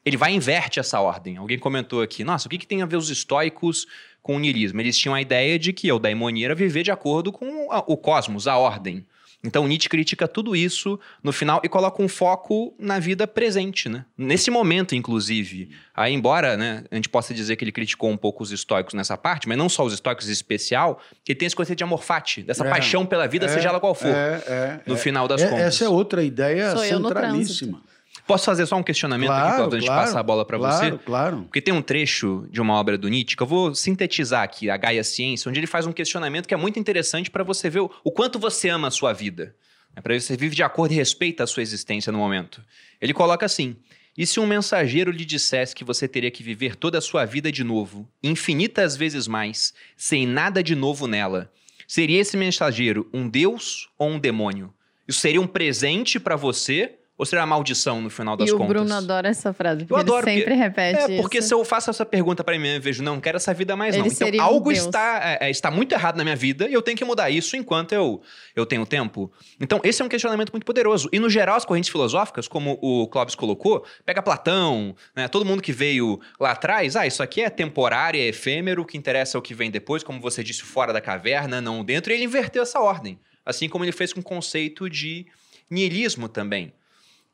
Ele 0.04 0.18
vai 0.18 0.32
e 0.32 0.36
inverte 0.36 0.80
essa 0.80 1.00
ordem. 1.00 1.38
Alguém 1.38 1.60
comentou 1.60 2.02
aqui, 2.02 2.24
nossa, 2.24 2.48
o 2.48 2.50
que, 2.50 2.58
que 2.58 2.66
tem 2.66 2.82
a 2.82 2.86
ver 2.86 2.96
os 2.96 3.10
estoicos 3.10 3.86
com 4.22 4.36
o 4.36 4.40
niilismo? 4.40 4.82
Eles 4.82 4.98
tinham 4.98 5.14
a 5.14 5.22
ideia 5.22 5.60
de 5.60 5.72
que 5.74 5.88
a 5.88 5.92
eudaimonia 5.92 6.48
era 6.48 6.56
viver 6.56 6.84
de 6.84 6.92
acordo 6.92 7.32
com 7.32 7.68
o 7.70 7.98
cosmos, 7.98 8.48
a 8.48 8.58
ordem. 8.58 9.06
Então 9.44 9.68
Nietzsche 9.68 9.88
critica 9.88 10.28
tudo 10.28 10.56
isso 10.56 11.00
no 11.24 11.32
final 11.32 11.62
e 11.64 11.70
coloca 11.70 12.02
um 12.04 12.10
foco 12.10 12.74
na 12.78 13.00
vida 13.00 13.26
presente, 13.26 13.88
né? 13.88 14.06
Nesse 14.18 14.52
momento, 14.52 14.96
inclusive. 14.96 15.70
Aí, 15.96 16.14
embora 16.14 16.58
né, 16.58 16.84
a 16.92 16.96
gente 16.96 17.08
possa 17.08 17.34
dizer 17.34 17.56
que 17.56 17.64
ele 17.64 17.72
criticou 17.72 18.10
um 18.10 18.18
pouco 18.18 18.44
os 18.44 18.52
estoicos 18.52 18.94
nessa 18.94 19.18
parte, 19.18 19.48
mas 19.48 19.58
não 19.58 19.70
só 19.70 19.86
os 19.86 19.94
estoicos 19.94 20.28
em 20.28 20.32
especial, 20.32 21.02
que 21.24 21.32
ele 21.32 21.40
tem 21.40 21.46
esse 21.46 21.56
conceito 21.56 21.78
de 21.78 21.84
amor 21.84 22.04
fati, 22.04 22.44
dessa 22.44 22.66
é, 22.66 22.70
paixão 22.70 23.06
pela 23.06 23.28
vida, 23.28 23.46
é, 23.46 23.50
seja 23.50 23.70
ela 23.70 23.80
qual 23.80 23.96
for, 23.96 24.08
é, 24.08 24.44
é 24.46 24.80
no 24.86 24.98
final 24.98 25.28
das 25.28 25.42
é, 25.42 25.48
contas. 25.48 25.66
Essa 25.66 25.86
é 25.86 25.90
outra 25.90 26.22
ideia 26.22 26.72
Sou 26.72 26.84
centralíssima. 26.84 27.82
Posso 28.30 28.46
fazer 28.46 28.68
só 28.68 28.76
um 28.76 28.84
questionamento 28.84 29.30
claro, 29.30 29.48
aqui, 29.48 29.56
Cláudio, 29.56 29.78
antes 29.78 29.88
claro, 29.88 30.02
de 30.02 30.08
passar 30.08 30.20
a 30.20 30.24
bola 30.24 30.46
para 30.46 30.60
claro, 30.60 30.76
você? 30.76 30.90
Claro, 30.90 31.04
claro. 31.04 31.38
Porque 31.46 31.60
tem 31.60 31.74
um 31.74 31.82
trecho 31.82 32.48
de 32.52 32.62
uma 32.62 32.76
obra 32.76 32.96
do 32.96 33.10
Nietzsche 33.10 33.36
que 33.36 33.42
eu 33.42 33.48
vou 33.48 33.74
sintetizar 33.74 34.44
aqui, 34.44 34.70
a 34.70 34.78
Gaia 34.78 35.04
Ciência, 35.04 35.50
onde 35.50 35.60
ele 35.60 35.66
faz 35.66 35.88
um 35.88 35.92
questionamento 35.92 36.48
que 36.48 36.54
é 36.54 36.58
muito 36.58 36.78
interessante 36.78 37.32
para 37.32 37.44
você 37.44 37.72
ver 37.72 37.80
o, 37.80 37.92
o, 38.04 38.12
quanto 38.12 38.38
você 38.38 38.70
ama 38.70 38.90
a 38.90 38.92
sua 38.92 39.14
vida. 39.14 39.56
É 39.96 40.00
para 40.02 40.14
você 40.20 40.38
vive 40.38 40.56
de 40.56 40.62
acordo 40.62 40.92
e 40.92 40.96
respeita 40.96 41.44
a 41.44 41.48
sua 41.48 41.64
existência 41.64 42.12
no 42.12 42.20
momento. 42.20 42.64
Ele 43.02 43.16
coloca 43.16 43.48
assim: 43.48 43.76
e 44.16 44.28
se 44.28 44.40
um 44.40 44.46
mensageiro 44.46 45.10
lhe 45.10 45.26
dissesse 45.26 45.74
que 45.74 45.84
você 45.84 46.08
teria 46.08 46.30
que 46.30 46.44
viver 46.44 46.76
toda 46.76 47.00
a 47.00 47.02
sua 47.02 47.26
vida 47.26 47.52
de 47.52 47.64
novo, 47.64 48.08
infinitas 48.22 48.96
vezes 48.96 49.28
mais, 49.28 49.74
sem 49.98 50.28
nada 50.28 50.62
de 50.62 50.76
novo 50.76 51.08
nela, 51.08 51.52
seria 51.88 52.22
esse 52.22 52.38
mensageiro 52.38 53.10
um 53.12 53.28
deus 53.28 53.90
ou 53.98 54.08
um 54.08 54.20
demônio? 54.20 54.72
Isso 55.08 55.20
seria 55.20 55.42
um 55.42 55.48
presente 55.48 56.20
para 56.20 56.36
você 56.36 56.99
ou 57.20 57.26
será 57.26 57.46
maldição 57.46 58.02
no 58.02 58.10
final 58.10 58.38
das 58.38 58.48
e 58.48 58.52
contas? 58.54 58.66
E 58.66 58.72
o 58.72 58.74
Bruno 58.74 58.96
adora 58.96 59.28
essa 59.28 59.52
frase, 59.52 59.80
porque 59.84 59.94
eu 59.94 59.98
adoro, 59.98 60.30
ele 60.30 60.40
sempre 60.40 60.54
porque, 60.56 60.64
repete 60.64 61.12
É, 61.12 61.22
porque 61.22 61.40
isso. 61.40 61.50
se 61.50 61.54
eu 61.54 61.66
faço 61.66 61.90
essa 61.90 62.06
pergunta 62.06 62.46
para 62.46 62.58
mim, 62.58 62.70
eu 62.70 62.82
vejo, 62.82 63.04
não, 63.04 63.20
quero 63.20 63.36
essa 63.36 63.54
vida 63.54 63.76
mais 63.76 63.94
ele 63.94 64.08
não. 64.08 64.10
Então, 64.10 64.40
um 64.40 64.42
algo 64.42 64.72
Deus. 64.72 64.86
está, 64.86 65.20
é, 65.22 65.48
é, 65.48 65.50
está 65.52 65.70
muito 65.70 65.92
errado 65.92 66.16
na 66.16 66.24
minha 66.24 66.36
vida 66.38 66.70
e 66.70 66.74
eu 66.74 66.82
tenho 66.82 66.96
que 66.96 67.04
mudar 67.04 67.30
isso 67.30 67.58
enquanto 67.58 67.92
eu, 67.92 68.22
eu 68.56 68.66
tenho 68.66 68.86
tempo. 68.86 69.30
Então, 69.60 69.82
esse 69.84 70.02
é 70.02 70.06
um 70.06 70.08
questionamento 70.08 70.54
muito 70.54 70.64
poderoso. 70.64 71.10
E, 71.12 71.20
no 71.20 71.30
geral, 71.30 71.58
as 71.58 71.66
correntes 71.66 71.90
filosóficas, 71.90 72.48
como 72.48 72.80
o 72.82 73.06
Clóvis 73.10 73.36
colocou, 73.36 73.86
pega 74.06 74.22
Platão, 74.22 74.96
né, 75.14 75.28
todo 75.28 75.44
mundo 75.44 75.62
que 75.62 75.74
veio 75.74 76.22
lá 76.40 76.52
atrás, 76.52 76.96
ah, 76.96 77.06
isso 77.06 77.22
aqui 77.22 77.42
é 77.42 77.50
temporário, 77.50 78.18
é 78.18 78.28
efêmero, 78.28 78.84
o 78.84 78.86
que 78.86 78.98
interessa 78.98 79.38
é 79.38 79.40
o 79.40 79.42
que 79.42 79.54
vem 79.54 79.70
depois, 79.70 80.04
como 80.04 80.22
você 80.22 80.42
disse, 80.42 80.64
fora 80.64 80.94
da 80.94 81.02
caverna, 81.02 81.60
não 81.60 81.84
dentro, 81.84 82.14
e 82.14 82.16
ele 82.16 82.24
inverteu 82.24 82.64
essa 82.64 82.80
ordem. 82.80 83.20
Assim 83.46 83.68
como 83.68 83.84
ele 83.84 83.92
fez 83.92 84.14
com 84.14 84.22
o 84.22 84.24
conceito 84.24 84.90
de 84.90 85.26
niilismo 85.70 86.30
também. 86.30 86.72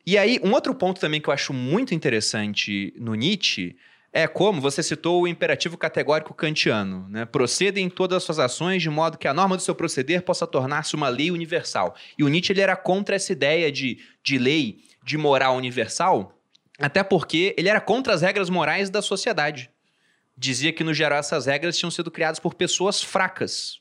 E 0.06 0.16
aí, 0.16 0.38
um 0.44 0.52
outro 0.52 0.72
ponto 0.72 1.00
também 1.00 1.20
que 1.20 1.28
eu 1.28 1.34
acho 1.34 1.52
muito 1.52 1.92
interessante 1.92 2.94
no 2.96 3.14
Nietzsche 3.16 3.76
é 4.12 4.28
como 4.28 4.60
você 4.60 4.80
citou 4.80 5.22
o 5.22 5.26
imperativo 5.28 5.76
categórico 5.76 6.32
kantiano, 6.32 7.08
né? 7.08 7.24
Proceda 7.24 7.80
em 7.80 7.90
todas 7.90 8.18
as 8.18 8.22
suas 8.22 8.38
ações 8.38 8.80
de 8.80 8.88
modo 8.88 9.18
que 9.18 9.26
a 9.26 9.34
norma 9.34 9.56
do 9.56 9.62
seu 9.62 9.74
proceder 9.74 10.22
possa 10.22 10.46
tornar-se 10.46 10.94
uma 10.94 11.08
lei 11.08 11.32
universal. 11.32 11.96
E 12.16 12.22
o 12.22 12.28
Nietzsche 12.28 12.52
ele 12.52 12.60
era 12.60 12.76
contra 12.76 13.16
essa 13.16 13.32
ideia 13.32 13.70
de, 13.70 13.98
de 14.22 14.38
lei, 14.38 14.78
de 15.04 15.18
moral 15.18 15.56
universal, 15.56 16.40
até 16.78 17.02
porque 17.02 17.52
ele 17.58 17.68
era 17.68 17.80
contra 17.80 18.14
as 18.14 18.22
regras 18.22 18.48
morais 18.48 18.88
da 18.88 19.02
sociedade. 19.02 19.68
Dizia 20.38 20.72
que, 20.72 20.84
no 20.84 20.94
geral, 20.94 21.18
essas 21.18 21.46
regras 21.46 21.76
tinham 21.76 21.90
sido 21.90 22.12
criadas 22.12 22.38
por 22.38 22.54
pessoas 22.54 23.02
fracas. 23.02 23.80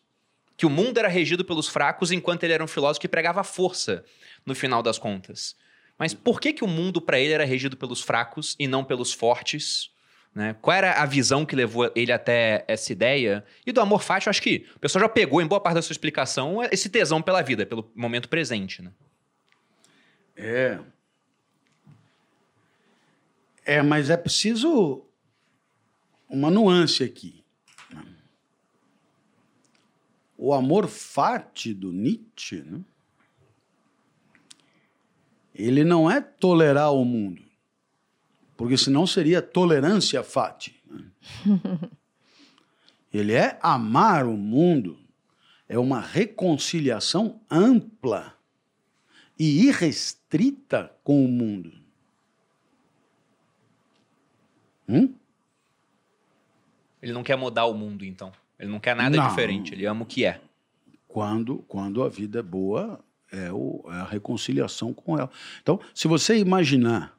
Que 0.58 0.66
o 0.66 0.70
mundo 0.72 0.98
era 0.98 1.08
regido 1.08 1.46
pelos 1.46 1.68
fracos, 1.68 2.12
enquanto 2.12 2.44
ele 2.44 2.54
era 2.54 2.64
um 2.64 2.68
filósofo 2.68 3.02
que 3.02 3.08
pregava 3.08 3.44
força, 3.44 4.04
no 4.46 4.56
final 4.56 4.82
das 4.82 4.98
contas. 4.98 5.56
Mas 5.98 6.14
por 6.14 6.40
que, 6.40 6.54
que 6.54 6.64
o 6.64 6.68
mundo 6.68 7.02
para 7.02 7.20
ele 7.20 7.34
era 7.34 7.46
regido 7.46 7.78
pelos 7.78 8.02
fracos 8.02 8.56
e 8.60 8.68
não 8.68 8.84
pelos 8.84 9.14
fortes? 9.14 9.92
Né? 10.34 10.54
Qual 10.62 10.76
era 10.76 11.02
a 11.02 11.06
visão 11.06 11.46
que 11.46 11.56
levou 11.56 11.90
ele 11.96 12.12
até 12.12 12.66
essa 12.68 12.92
ideia? 12.92 13.46
E 13.66 13.72
do 13.72 13.80
amor 13.80 14.04
fati, 14.04 14.28
eu 14.28 14.32
acho 14.32 14.42
que 14.42 14.68
o 14.76 14.80
pessoal 14.80 15.04
já 15.04 15.10
pegou 15.10 15.42
em 15.42 15.48
boa 15.48 15.62
parte 15.62 15.76
da 15.76 15.82
sua 15.82 15.94
explicação 15.94 16.62
esse 16.64 16.90
tesão 16.90 17.22
pela 17.22 17.42
vida, 17.42 17.66
pelo 17.66 17.90
momento 17.96 18.28
presente. 18.28 18.82
Né? 18.82 18.92
É. 20.36 20.80
É, 23.64 23.82
mas 23.82 24.10
é 24.10 24.18
preciso 24.18 25.06
uma 26.30 26.52
nuance 26.52 27.04
aqui. 27.04 27.44
O 30.38 30.54
amor 30.54 30.88
fati 30.88 31.74
do 31.74 31.94
Nietzsche, 31.94 32.62
né? 32.62 32.82
Ele 35.56 35.84
não 35.84 36.10
é 36.10 36.20
tolerar 36.20 36.94
o 36.94 37.06
mundo, 37.06 37.42
porque 38.58 38.78
senão 38.78 39.08
seria 39.08 39.42
tolerância 39.42 40.22
fati. 40.24 40.76
Né? 40.90 41.10
ele 43.14 43.34
é 43.34 43.58
amar 43.62 44.26
o 44.26 44.36
mundo, 44.36 45.00
é 45.68 45.80
uma 45.80 46.02
reconciliação 46.02 47.40
ampla 47.50 48.36
e 49.40 49.68
irrestrita 49.68 50.92
com 51.04 51.24
o 51.24 51.28
mundo. 51.28 51.72
Hum? 54.88 55.14
Ele 57.02 57.14
não 57.14 57.24
quer 57.24 57.36
mudar 57.38 57.66
o 57.66 57.74
mundo, 57.74 58.04
então. 58.04 58.32
Ele 58.58 58.72
não 58.72 58.80
quer 58.80 58.96
nada 58.96 59.16
Não. 59.16 59.28
diferente, 59.28 59.74
ele 59.74 59.86
ama 59.86 60.04
o 60.04 60.06
que 60.06 60.26
é. 60.26 60.42
Quando, 61.08 61.60
quando 61.68 62.04
a 62.04 62.10
vida 62.10 62.40
é 62.40 62.44
boa, 62.44 63.00
é, 63.36 63.52
o- 63.52 63.84
é 63.88 63.96
a 64.02 64.04
reconciliação 64.06 64.94
com 64.94 65.18
ela. 65.18 65.30
Então, 65.62 65.80
se 65.94 66.08
você 66.08 66.38
imaginar 66.38 67.16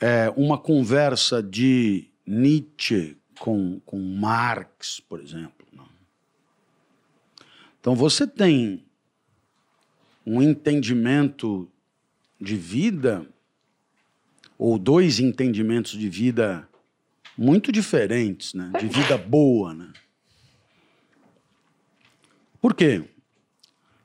é, 0.00 0.30
uma 0.36 0.58
conversa 0.58 1.42
de 1.42 2.08
Nietzsche 2.26 3.16
com, 3.38 3.80
com 3.80 3.98
Marx, 3.98 5.00
por 5.00 5.20
exemplo. 5.20 5.66
não? 5.72 5.88
Então, 7.80 7.94
você 7.94 8.26
tem 8.26 8.84
um 10.26 10.42
entendimento 10.42 11.70
de 12.40 12.56
vida, 12.56 13.26
ou 14.58 14.78
dois 14.78 15.20
entendimentos 15.20 15.92
de 15.92 16.08
vida 16.08 16.68
muito 17.38 17.70
diferentes, 17.70 18.54
né? 18.54 18.72
De 18.78 18.88
vida 18.88 19.16
boa, 19.16 19.72
né? 19.72 19.92
Por 22.66 22.74
quê? 22.74 23.08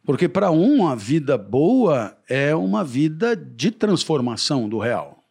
Porque 0.04 0.30
para 0.30 0.52
um 0.52 0.88
a 0.88 0.94
vida 0.94 1.36
boa 1.36 2.16
é 2.30 2.54
uma 2.54 2.84
vida 2.84 3.36
de 3.36 3.72
transformação 3.72 4.70
do 4.70 4.78
real. 4.78 5.24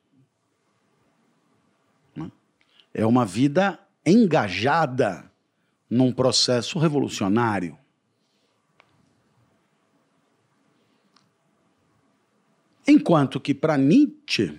né? 2.17 2.29
É 2.93 3.07
uma 3.07 3.25
vida 3.25 3.79
engajada 4.05 5.31
num 5.89 6.13
processo 6.13 6.77
revolucionário. 6.81 7.79
Enquanto 12.85 13.39
que 13.39 13.55
para 13.55 13.79
Nietzsche 13.79 14.59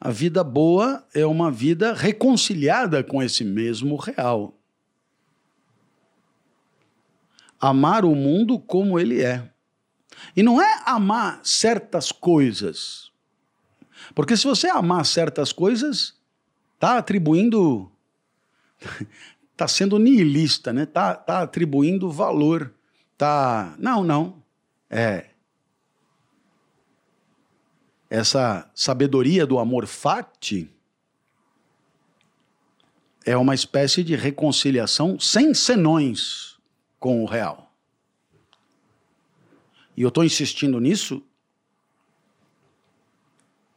a 0.00 0.10
vida 0.10 0.42
boa 0.42 1.06
é 1.14 1.24
uma 1.24 1.48
vida 1.48 1.92
reconciliada 1.92 3.04
com 3.04 3.22
esse 3.22 3.44
mesmo 3.44 3.94
real. 3.94 4.57
Amar 7.60 8.04
o 8.04 8.14
mundo 8.14 8.58
como 8.58 8.98
ele 8.98 9.22
é. 9.22 9.50
E 10.36 10.42
não 10.42 10.60
é 10.60 10.82
amar 10.84 11.40
certas 11.42 12.12
coisas. 12.12 13.10
Porque 14.14 14.36
se 14.36 14.44
você 14.44 14.68
amar 14.68 15.04
certas 15.04 15.52
coisas, 15.52 16.14
está 16.74 16.98
atribuindo. 16.98 17.90
Está 19.52 19.66
sendo 19.68 19.98
nihilista, 19.98 20.72
né? 20.72 20.84
Está 20.84 21.14
tá 21.14 21.42
atribuindo 21.42 22.10
valor. 22.10 22.72
Tá. 23.16 23.74
Não, 23.78 24.04
não. 24.04 24.42
É 24.90 25.28
essa 28.10 28.70
sabedoria 28.74 29.46
do 29.46 29.58
amor 29.58 29.86
fati 29.86 30.70
é 33.24 33.36
uma 33.36 33.54
espécie 33.54 34.02
de 34.02 34.16
reconciliação 34.16 35.20
sem 35.20 35.52
senões 35.52 36.47
com 36.98 37.22
o 37.22 37.26
real. 37.26 37.72
E 39.96 40.02
eu 40.02 40.08
estou 40.08 40.24
insistindo 40.24 40.80
nisso 40.80 41.22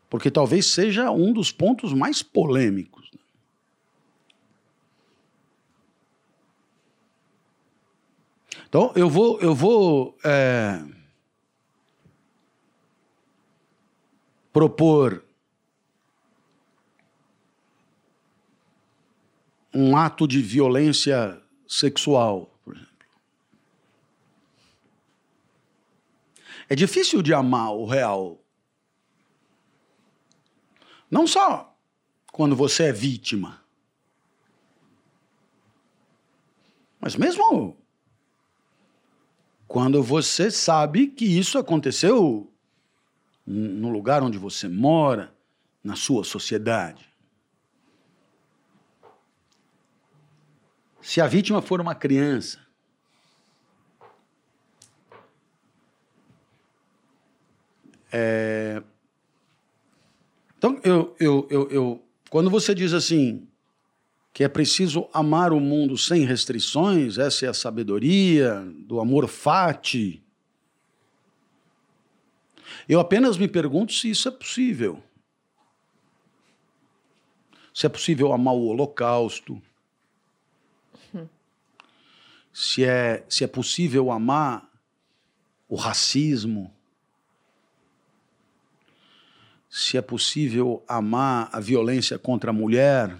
porque 0.09 0.29
talvez 0.29 0.65
seja 0.65 1.09
um 1.09 1.31
dos 1.31 1.53
pontos 1.53 1.93
mais 1.93 2.21
polêmicos. 2.21 3.09
Então 8.67 8.91
eu 8.95 9.09
vou, 9.09 9.39
eu 9.39 9.55
vou 9.55 10.17
é, 10.23 10.81
propor 14.51 15.23
um 19.73 19.95
ato 19.95 20.27
de 20.27 20.41
violência 20.41 21.41
sexual, 21.67 22.53
por 22.63 22.75
exemplo. 22.75 22.91
É 26.71 26.75
difícil 26.75 27.21
de 27.21 27.33
amar 27.33 27.73
o 27.73 27.85
real. 27.85 28.41
Não 31.09 31.27
só 31.27 31.77
quando 32.31 32.55
você 32.55 32.83
é 32.83 32.93
vítima, 32.93 33.61
mas 36.97 37.13
mesmo 37.17 37.75
quando 39.67 40.01
você 40.01 40.49
sabe 40.49 41.07
que 41.07 41.25
isso 41.25 41.57
aconteceu 41.57 42.49
no 43.45 43.89
lugar 43.89 44.23
onde 44.23 44.37
você 44.37 44.69
mora, 44.69 45.35
na 45.83 45.97
sua 45.97 46.23
sociedade. 46.23 47.05
Se 51.01 51.19
a 51.19 51.27
vítima 51.27 51.61
for 51.61 51.81
uma 51.81 51.95
criança, 51.95 52.65
é... 58.11 58.81
então 60.57 60.79
eu, 60.83 61.15
eu, 61.19 61.47
eu, 61.49 61.69
eu, 61.69 62.03
quando 62.29 62.49
você 62.49 62.75
diz 62.75 62.93
assim 62.93 63.47
que 64.33 64.43
é 64.43 64.47
preciso 64.47 65.09
amar 65.13 65.51
o 65.51 65.59
mundo 65.59 65.97
sem 65.97 66.25
restrições, 66.25 67.17
essa 67.17 67.45
é 67.45 67.49
a 67.49 67.53
sabedoria 67.53 68.61
do 68.85 68.99
amor 68.99 69.27
fati. 69.27 70.23
Eu 72.87 72.99
apenas 72.99 73.37
me 73.37 73.47
pergunto 73.47 73.93
se 73.93 74.09
isso 74.09 74.27
é 74.27 74.31
possível. 74.31 75.03
Se 77.73 77.85
é 77.85 77.89
possível 77.89 78.33
amar 78.33 78.53
o 78.53 78.65
Holocausto. 78.67 79.61
Se 82.53 82.83
é, 82.83 83.25
se 83.29 83.43
é 83.43 83.47
possível 83.47 84.11
amar 84.11 84.69
o 85.69 85.75
racismo. 85.75 86.73
Se 89.73 89.97
é 89.97 90.01
possível 90.01 90.83
amar 90.85 91.49
a 91.49 91.57
violência 91.61 92.19
contra 92.19 92.49
a 92.49 92.53
mulher. 92.53 93.17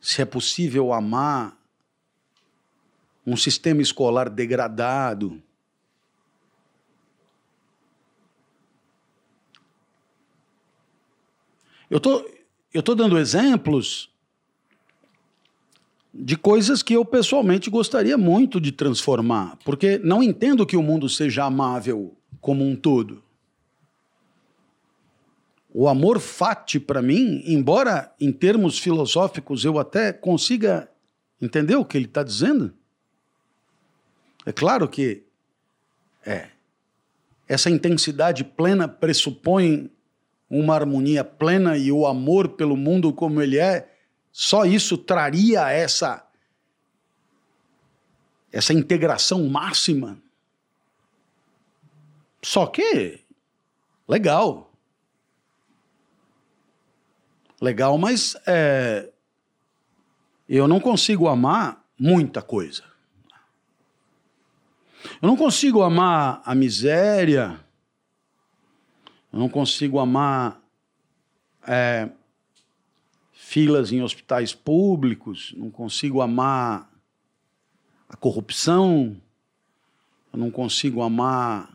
Se 0.00 0.22
é 0.22 0.24
possível 0.24 0.94
amar 0.94 1.54
um 3.26 3.36
sistema 3.36 3.82
escolar 3.82 4.30
degradado. 4.30 5.42
Eu 11.90 12.00
tô, 12.00 12.26
eu 12.72 12.82
tô 12.82 12.94
dando 12.94 13.18
exemplos 13.18 14.10
de 16.14 16.36
coisas 16.36 16.80
que 16.80 16.94
eu 16.94 17.04
pessoalmente 17.04 17.68
gostaria 17.68 18.16
muito 18.16 18.60
de 18.60 18.70
transformar, 18.70 19.58
porque 19.64 19.98
não 19.98 20.22
entendo 20.22 20.64
que 20.64 20.76
o 20.76 20.82
mundo 20.82 21.08
seja 21.08 21.44
amável 21.44 22.16
como 22.40 22.64
um 22.64 22.76
todo. 22.76 23.20
O 25.72 25.88
amor 25.88 26.20
fati 26.20 26.78
para 26.78 27.02
mim, 27.02 27.42
embora 27.44 28.14
em 28.20 28.30
termos 28.30 28.78
filosóficos 28.78 29.64
eu 29.64 29.76
até 29.76 30.12
consiga 30.12 30.88
entender 31.42 31.74
o 31.74 31.84
que 31.84 31.98
ele 31.98 32.04
está 32.04 32.22
dizendo, 32.22 32.72
é 34.46 34.52
claro 34.52 34.88
que 34.88 35.24
é. 36.24 36.48
Essa 37.48 37.68
intensidade 37.68 38.44
plena 38.44 38.86
pressupõe 38.86 39.90
uma 40.48 40.74
harmonia 40.74 41.24
plena 41.24 41.76
e 41.76 41.90
o 41.90 42.06
amor 42.06 42.50
pelo 42.50 42.76
mundo 42.76 43.12
como 43.12 43.42
ele 43.42 43.58
é, 43.58 43.93
só 44.36 44.64
isso 44.66 44.98
traria 44.98 45.70
essa 45.70 46.28
essa 48.50 48.72
integração 48.72 49.48
máxima. 49.48 50.18
Só 52.42 52.66
que 52.66 53.20
legal. 54.08 54.72
Legal, 57.60 57.96
mas 57.96 58.36
é, 58.44 59.08
eu 60.48 60.66
não 60.66 60.80
consigo 60.80 61.28
amar 61.28 61.84
muita 61.96 62.42
coisa. 62.42 62.82
Eu 65.22 65.28
não 65.28 65.36
consigo 65.36 65.80
amar 65.82 66.42
a 66.44 66.56
miséria. 66.56 67.64
Eu 69.32 69.38
não 69.38 69.48
consigo 69.48 70.00
amar 70.00 70.60
é, 71.66 72.10
filas 73.44 73.92
em 73.92 74.02
hospitais 74.02 74.54
públicos. 74.54 75.54
Não 75.56 75.70
consigo 75.70 76.20
amar 76.20 76.90
a 78.08 78.16
corrupção. 78.16 79.16
Eu 80.32 80.38
não 80.38 80.50
consigo 80.50 81.02
amar. 81.02 81.70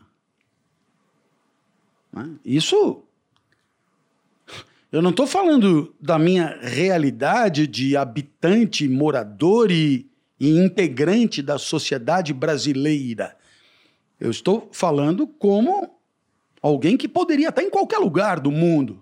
Né? 2.12 2.30
Isso. 2.44 3.02
Eu 4.90 5.00
não 5.00 5.10
estou 5.10 5.26
falando 5.26 5.94
da 6.00 6.18
minha 6.18 6.58
realidade 6.60 7.66
de 7.66 7.96
habitante, 7.96 8.88
morador 8.88 9.70
e, 9.70 10.10
e 10.38 10.50
integrante 10.58 11.40
da 11.40 11.58
sociedade 11.58 12.32
brasileira. 12.32 13.36
Eu 14.18 14.30
estou 14.30 14.68
falando 14.72 15.26
como 15.26 16.00
Alguém 16.62 16.96
que 16.96 17.08
poderia 17.08 17.48
estar 17.48 17.62
em 17.62 17.70
qualquer 17.70 17.98
lugar 17.98 18.38
do 18.38 18.50
mundo. 18.50 19.00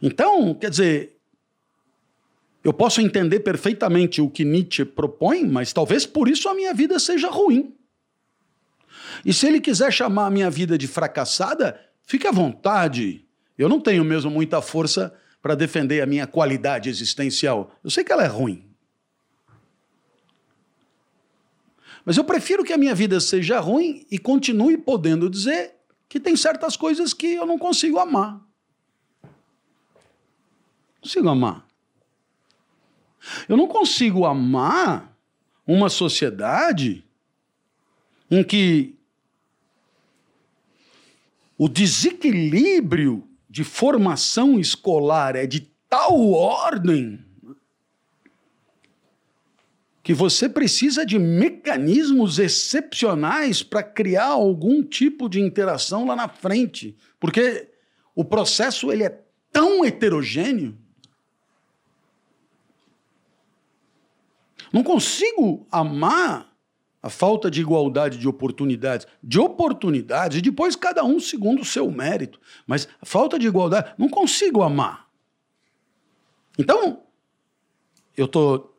Então, 0.00 0.54
quer 0.54 0.70
dizer, 0.70 1.16
eu 2.62 2.72
posso 2.72 3.00
entender 3.00 3.40
perfeitamente 3.40 4.20
o 4.20 4.28
que 4.28 4.44
Nietzsche 4.44 4.84
propõe, 4.84 5.44
mas 5.44 5.72
talvez 5.72 6.04
por 6.04 6.28
isso 6.28 6.48
a 6.48 6.54
minha 6.54 6.74
vida 6.74 6.98
seja 6.98 7.28
ruim. 7.28 7.74
E 9.24 9.32
se 9.32 9.46
ele 9.46 9.60
quiser 9.60 9.92
chamar 9.92 10.26
a 10.26 10.30
minha 10.30 10.50
vida 10.50 10.76
de 10.76 10.86
fracassada, 10.86 11.80
fique 12.04 12.26
à 12.26 12.32
vontade. 12.32 13.24
Eu 13.56 13.68
não 13.68 13.80
tenho 13.80 14.04
mesmo 14.04 14.30
muita 14.30 14.60
força 14.60 15.14
para 15.40 15.54
defender 15.54 16.00
a 16.00 16.06
minha 16.06 16.26
qualidade 16.26 16.88
existencial. 16.88 17.74
Eu 17.82 17.90
sei 17.90 18.02
que 18.02 18.12
ela 18.12 18.24
é 18.24 18.28
ruim. 18.28 18.64
Mas 22.04 22.16
eu 22.16 22.24
prefiro 22.24 22.62
que 22.62 22.72
a 22.72 22.78
minha 22.78 22.94
vida 22.94 23.18
seja 23.20 23.58
ruim 23.58 24.06
e 24.10 24.18
continue 24.18 24.78
podendo 24.78 25.28
dizer 25.28 25.74
que 26.08 26.20
tem 26.20 26.36
certas 26.36 26.76
coisas 26.76 27.12
que 27.12 27.34
eu 27.34 27.44
não 27.44 27.58
consigo 27.58 27.98
amar. 27.98 28.45
Consigo 31.06 31.28
amar. 31.28 31.64
Eu 33.48 33.56
não 33.56 33.68
consigo 33.68 34.26
amar 34.26 35.16
uma 35.64 35.88
sociedade 35.88 37.04
em 38.28 38.42
que 38.42 38.98
o 41.56 41.68
desequilíbrio 41.68 43.22
de 43.48 43.62
formação 43.62 44.58
escolar 44.58 45.36
é 45.36 45.46
de 45.46 45.60
tal 45.88 46.32
ordem 46.32 47.24
que 50.02 50.12
você 50.12 50.48
precisa 50.48 51.06
de 51.06 51.20
mecanismos 51.20 52.40
excepcionais 52.40 53.62
para 53.62 53.84
criar 53.84 54.26
algum 54.26 54.82
tipo 54.82 55.28
de 55.28 55.40
interação 55.40 56.04
lá 56.04 56.16
na 56.16 56.28
frente, 56.28 56.96
porque 57.20 57.70
o 58.12 58.24
processo 58.24 58.90
ele 58.90 59.04
é 59.04 59.20
tão 59.52 59.84
heterogêneo. 59.84 60.76
Não 64.76 64.82
consigo 64.82 65.66
amar 65.72 66.54
a 67.02 67.08
falta 67.08 67.50
de 67.50 67.62
igualdade 67.62 68.18
de 68.18 68.28
oportunidades, 68.28 69.06
de 69.22 69.40
oportunidades, 69.40 70.36
e 70.36 70.42
depois 70.42 70.76
cada 70.76 71.02
um 71.02 71.18
segundo 71.18 71.62
o 71.62 71.64
seu 71.64 71.90
mérito. 71.90 72.38
Mas 72.66 72.86
a 73.00 73.06
falta 73.06 73.38
de 73.38 73.46
igualdade, 73.46 73.94
não 73.96 74.06
consigo 74.06 74.62
amar. 74.62 75.08
Então, 76.58 77.04
eu 78.14 78.26
estou 78.26 78.78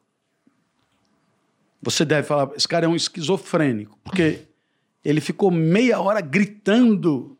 você 1.81 2.05
deve 2.05 2.27
falar, 2.27 2.51
esse 2.55 2.67
cara 2.67 2.85
é 2.85 2.89
um 2.89 2.95
esquizofrênico, 2.95 3.97
porque 4.03 4.41
ele 5.03 5.19
ficou 5.19 5.49
meia 5.49 5.99
hora 5.99 6.21
gritando 6.21 7.35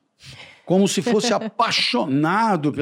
como 0.66 0.88
se 0.88 1.04
fosse 1.04 1.30
apaixonado. 1.32 2.74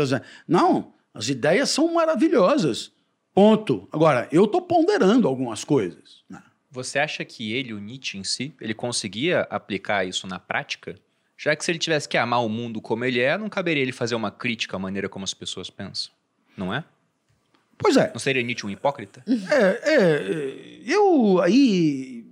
Não, 0.47 0.93
as 1.13 1.27
ideias 1.27 1.69
são 1.69 1.93
maravilhosas. 1.93 2.94
Ponto. 3.35 3.85
Agora, 3.91 4.29
eu 4.31 4.45
estou 4.45 4.61
ponderando 4.61 5.27
algumas 5.27 5.65
coisas. 5.65 6.23
Você 6.71 6.97
acha 6.99 7.25
que 7.25 7.51
ele, 7.51 7.73
o 7.73 7.79
Nietzsche 7.79 8.17
em 8.17 8.23
si, 8.23 8.53
ele 8.61 8.73
conseguia 8.73 9.41
aplicar 9.49 10.05
isso 10.05 10.25
na 10.25 10.39
prática? 10.39 10.95
Já 11.37 11.53
que 11.53 11.63
se 11.63 11.69
ele 11.69 11.77
tivesse 11.77 12.07
que 12.07 12.17
amar 12.17 12.43
o 12.43 12.47
mundo 12.47 12.79
como 12.79 13.03
ele 13.03 13.19
é, 13.19 13.37
não 13.37 13.49
caberia 13.49 13.83
ele 13.83 13.91
fazer 13.91 14.15
uma 14.15 14.31
crítica 14.31 14.77
à 14.77 14.79
maneira 14.79 15.09
como 15.09 15.25
as 15.25 15.33
pessoas 15.33 15.69
pensam, 15.69 16.13
não 16.55 16.73
é? 16.73 16.85
Pois 17.77 17.97
é. 17.97 18.09
Não 18.13 18.19
seria 18.19 18.41
Nietzsche 18.41 18.65
um 18.65 18.69
hipócrita? 18.69 19.21
É, 19.27 19.93
é, 19.93 20.79
eu 20.85 21.41
aí 21.41 22.25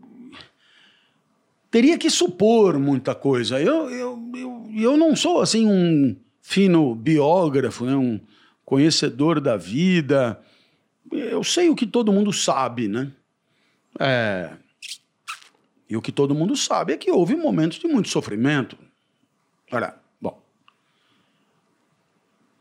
teria 1.69 1.97
que 1.97 2.09
supor 2.09 2.79
muita 2.79 3.13
coisa. 3.13 3.59
Eu, 3.59 3.89
eu, 3.89 4.31
eu, 4.35 4.69
eu 4.73 4.97
não 4.97 5.17
sou 5.17 5.41
assim 5.41 5.67
um 5.67 6.15
fino 6.41 6.95
biógrafo, 6.95 7.85
né? 7.85 7.93
um 7.93 8.21
conhecedor 8.63 9.41
da 9.41 9.57
vida. 9.57 10.41
Eu 11.13 11.43
sei 11.43 11.69
o 11.69 11.75
que 11.75 11.85
todo 11.85 12.11
mundo 12.11 12.33
sabe, 12.33 12.87
né? 12.87 13.11
É, 13.99 14.51
e 15.93 15.95
o 15.95 16.01
que 16.01 16.11
todo 16.11 16.33
mundo 16.33 16.55
sabe 16.55 16.93
é 16.93 16.97
que 16.97 17.11
houve 17.11 17.35
momentos 17.35 17.77
de 17.77 17.87
muito 17.87 18.09
sofrimento. 18.09 18.75
Olha, 19.71 19.95
bom. 20.19 20.41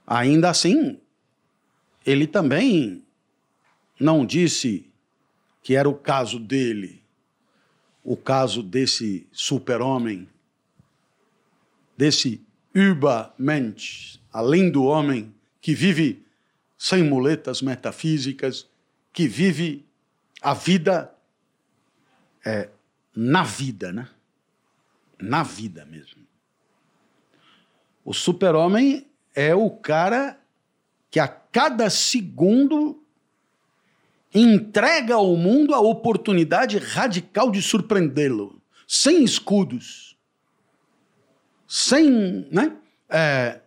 Ainda 0.07 0.51
assim, 0.51 1.01
ele 2.05 2.27
também 2.27 3.03
não 3.99 4.27
disse 4.27 4.87
que 5.62 5.74
era 5.74 5.89
o 5.89 5.95
caso 5.95 6.39
dele, 6.39 7.03
o 8.05 8.19
caso 8.19 8.62
desse 8.62 9.27
super-homem, 9.33 10.29
desse 11.97 12.45
Übermensch, 12.74 14.20
além 14.31 14.70
do 14.70 14.85
homem, 14.85 15.33
que 15.61 15.74
vive 15.74 16.23
sem 16.82 17.04
muletas 17.04 17.62
metafísicas, 17.62 18.66
que 19.12 19.28
vive 19.28 19.86
a 20.40 20.52
vida 20.52 21.14
é, 22.44 22.70
na 23.14 23.44
vida, 23.44 23.92
né? 23.92 24.09
Na 25.16 25.44
vida 25.44 25.84
mesmo. 25.84 26.26
O 28.04 28.12
super-homem 28.12 29.06
é 29.32 29.54
o 29.54 29.70
cara 29.70 30.36
que 31.09 31.20
a 31.20 31.28
cada 31.28 31.88
segundo 31.88 33.00
entrega 34.34 35.14
ao 35.14 35.36
mundo 35.36 35.76
a 35.76 35.80
oportunidade 35.80 36.78
radical 36.78 37.52
de 37.52 37.62
surpreendê-lo, 37.62 38.60
sem 38.88 39.22
escudos, 39.22 40.18
sem, 41.68 42.10
né? 42.50 42.76
É, 43.09 43.60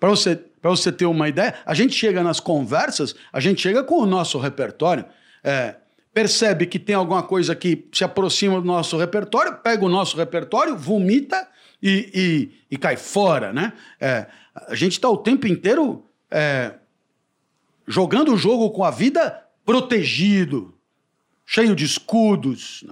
para 0.00 0.08
você 0.08 0.46
para 0.66 0.74
você 0.74 0.90
ter 0.90 1.06
uma 1.06 1.28
ideia, 1.28 1.54
a 1.64 1.74
gente 1.74 1.94
chega 1.94 2.24
nas 2.24 2.40
conversas, 2.40 3.14
a 3.32 3.38
gente 3.38 3.62
chega 3.62 3.84
com 3.84 4.00
o 4.00 4.06
nosso 4.06 4.36
repertório, 4.36 5.04
é, 5.44 5.76
percebe 6.12 6.66
que 6.66 6.76
tem 6.76 6.96
alguma 6.96 7.22
coisa 7.22 7.54
que 7.54 7.86
se 7.92 8.02
aproxima 8.02 8.60
do 8.60 8.66
nosso 8.66 8.96
repertório, 8.96 9.58
pega 9.58 9.84
o 9.84 9.88
nosso 9.88 10.16
repertório, 10.16 10.76
vomita 10.76 11.48
e, 11.80 12.50
e, 12.68 12.74
e 12.74 12.76
cai 12.76 12.96
fora, 12.96 13.52
né? 13.52 13.74
É, 14.00 14.26
a 14.66 14.74
gente 14.74 14.94
está 14.94 15.08
o 15.08 15.16
tempo 15.16 15.46
inteiro 15.46 16.04
é, 16.28 16.74
jogando 17.86 18.34
o 18.34 18.36
jogo 18.36 18.70
com 18.70 18.82
a 18.82 18.90
vida 18.90 19.44
protegido, 19.64 20.74
cheio 21.44 21.76
de 21.76 21.84
escudos. 21.84 22.84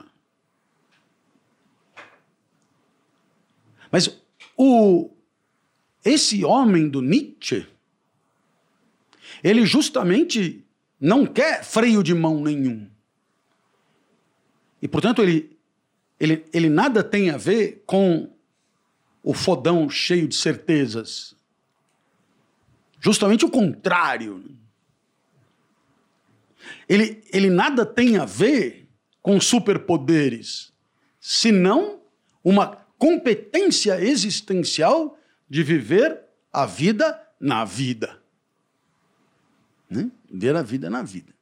Mas 3.91 4.23
o, 4.57 5.11
esse 6.05 6.45
homem 6.45 6.89
do 6.89 7.01
Nietzsche, 7.01 7.67
ele 9.43 9.65
justamente 9.65 10.65
não 11.01 11.27
quer 11.27 11.65
freio 11.65 12.03
de 12.03 12.15
mão 12.15 12.41
nenhum. 12.41 12.89
E, 14.81 14.89
portanto, 14.89 15.23
ele, 15.23 15.57
ele, 16.21 16.45
ele 16.53 16.69
nada 16.69 17.03
tem 17.03 17.31
a 17.31 17.37
ver 17.37 17.83
com 17.87 18.31
o 19.23 19.33
fodão 19.33 19.89
cheio 19.89 20.29
de 20.29 20.35
certezas. 20.35 21.35
Justamente 23.01 23.45
o 23.45 23.51
contrário. 23.51 24.45
Ele, 26.89 27.23
ele 27.33 27.51
nada 27.51 27.85
tem 27.85 28.19
a 28.19 28.25
ver 28.25 28.89
com 29.23 29.41
superpoderes, 29.41 30.73
senão 31.19 32.01
uma 32.43 32.77
competência 32.99 33.99
existencial 34.03 35.19
de 35.55 35.63
viver 35.63 36.21
a 36.53 36.67
vida 36.67 37.25
na 37.39 37.65
vida. 37.65 38.21
Né? 39.89 40.11
Ver 40.29 40.57
a 40.57 40.63
vida 40.63 40.91
na 40.91 41.01
vida. 41.01 41.33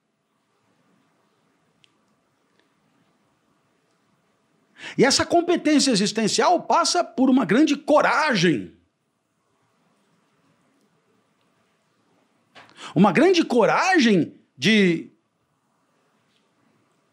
E 4.99 5.05
essa 5.07 5.25
competência 5.25 5.91
existencial 5.91 6.63
passa 6.63 7.03
por 7.03 7.31
uma 7.31 7.47
grande 7.47 7.75
coragem 7.75 8.77
uma 12.95 13.13
grande 13.13 13.43
coragem 13.43 14.39
de, 14.59 15.11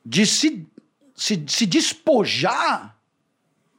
de 0.05 0.25
se, 0.25 0.67
se, 1.15 1.45
se 1.47 1.65
despojar 1.65 2.99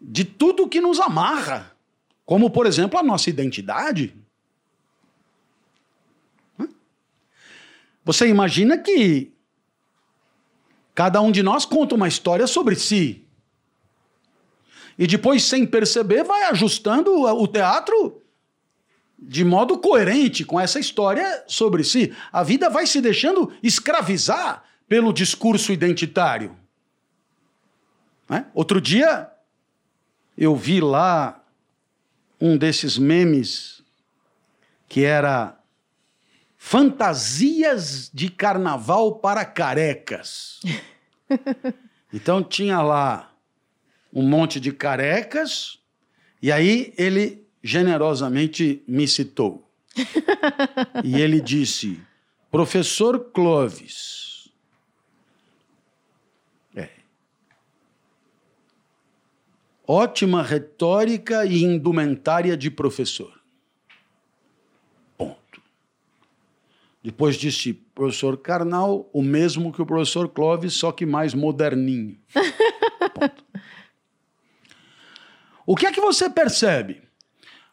de 0.00 0.24
tudo 0.24 0.66
que 0.66 0.80
nos 0.80 0.98
amarra, 0.98 1.76
como, 2.30 2.48
por 2.48 2.64
exemplo, 2.64 2.96
a 2.96 3.02
nossa 3.02 3.28
identidade. 3.28 4.14
Você 8.04 8.28
imagina 8.28 8.78
que 8.78 9.32
cada 10.94 11.20
um 11.20 11.32
de 11.32 11.42
nós 11.42 11.64
conta 11.64 11.96
uma 11.96 12.06
história 12.06 12.46
sobre 12.46 12.76
si. 12.76 13.26
E 14.96 15.08
depois, 15.08 15.42
sem 15.42 15.66
perceber, 15.66 16.22
vai 16.22 16.44
ajustando 16.44 17.10
o 17.12 17.48
teatro 17.48 18.22
de 19.18 19.44
modo 19.44 19.76
coerente 19.78 20.44
com 20.44 20.60
essa 20.60 20.78
história 20.78 21.42
sobre 21.48 21.82
si. 21.82 22.14
A 22.30 22.44
vida 22.44 22.70
vai 22.70 22.86
se 22.86 23.00
deixando 23.00 23.52
escravizar 23.60 24.62
pelo 24.86 25.12
discurso 25.12 25.72
identitário. 25.72 26.56
Né? 28.28 28.46
Outro 28.54 28.80
dia, 28.80 29.28
eu 30.38 30.54
vi 30.54 30.80
lá 30.80 31.39
um 32.40 32.56
desses 32.56 32.96
memes 32.96 33.82
que 34.88 35.04
era 35.04 35.58
fantasias 36.56 38.10
de 38.12 38.28
carnaval 38.28 39.16
para 39.16 39.44
carecas. 39.44 40.60
Então 42.12 42.42
tinha 42.42 42.82
lá 42.82 43.32
um 44.12 44.22
monte 44.22 44.58
de 44.58 44.72
carecas, 44.72 45.78
e 46.42 46.50
aí 46.50 46.92
ele 46.98 47.46
generosamente 47.62 48.82
me 48.84 49.06
citou. 49.06 49.64
e 51.04 51.20
ele 51.20 51.40
disse: 51.40 52.00
Professor 52.50 53.30
Clovis. 53.32 54.29
Ótima 59.92 60.40
retórica 60.40 61.44
e 61.44 61.64
indumentária 61.64 62.56
de 62.56 62.70
professor. 62.70 63.40
Ponto. 65.18 65.60
Depois 67.02 67.34
disse 67.34 67.72
professor 67.72 68.36
Karnal, 68.36 69.10
o 69.12 69.20
mesmo 69.20 69.72
que 69.72 69.82
o 69.82 69.86
professor 69.86 70.28
Clovis, 70.28 70.74
só 70.74 70.92
que 70.92 71.04
mais 71.04 71.34
moderninho. 71.34 72.16
Ponto. 73.18 73.44
O 75.66 75.74
que 75.74 75.86
é 75.86 75.90
que 75.90 76.00
você 76.00 76.30
percebe? 76.30 77.02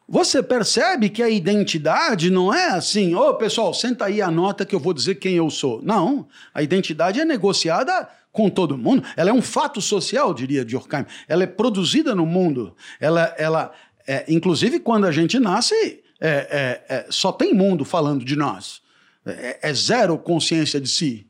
Você 0.10 0.42
percebe 0.42 1.10
que 1.10 1.22
a 1.22 1.30
identidade 1.30 2.32
não 2.32 2.52
é 2.52 2.70
assim, 2.70 3.14
ô 3.14 3.30
oh, 3.30 3.36
pessoal, 3.36 3.76
senta 3.76 4.06
aí 4.06 4.24
a 4.24 4.32
nota 4.32 4.66
que 4.66 4.74
eu 4.74 4.80
vou 4.80 4.94
dizer 4.94 5.16
quem 5.16 5.36
eu 5.36 5.52
sou. 5.52 5.84
Não, 5.84 6.28
a 6.52 6.64
identidade 6.64 7.20
é 7.20 7.26
negociada 7.26 8.10
com 8.38 8.52
todo 8.52 8.78
mundo. 8.78 9.04
Ela 9.16 9.32
é 9.32 9.34
um 9.34 9.42
fato 9.42 9.82
social, 9.82 10.32
diria 10.32 10.64
Durkheim. 10.64 11.08
Ela 11.28 11.46
é 11.46 11.48
produzida 11.48 12.14
no 12.14 12.24
mundo. 12.24 12.76
Ela, 13.00 13.34
ela 13.36 13.74
é, 14.08 14.26
inclusive, 14.28 14.80
quando 14.80 15.06
a 15.08 15.12
gente 15.12 15.40
nasce, 15.40 16.04
é, 16.22 16.30
é, 16.30 16.86
é 16.88 17.06
só 17.10 17.32
tem 17.32 17.52
mundo 17.52 17.84
falando 17.84 18.24
de 18.24 18.36
nós. 18.36 18.84
É, 19.26 19.70
é 19.70 19.74
zero 19.74 20.20
consciência 20.20 20.80
de 20.80 20.88
si. 20.88 21.26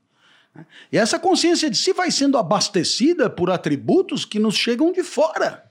E 0.92 0.98
essa 0.98 1.18
consciência 1.18 1.70
de 1.70 1.78
si 1.78 1.94
vai 1.94 2.12
sendo 2.12 2.38
abastecida 2.38 3.30
por 3.30 3.50
atributos 3.50 4.26
que 4.26 4.38
nos 4.38 4.56
chegam 4.56 4.92
de 4.92 5.02
fora. 5.02 5.64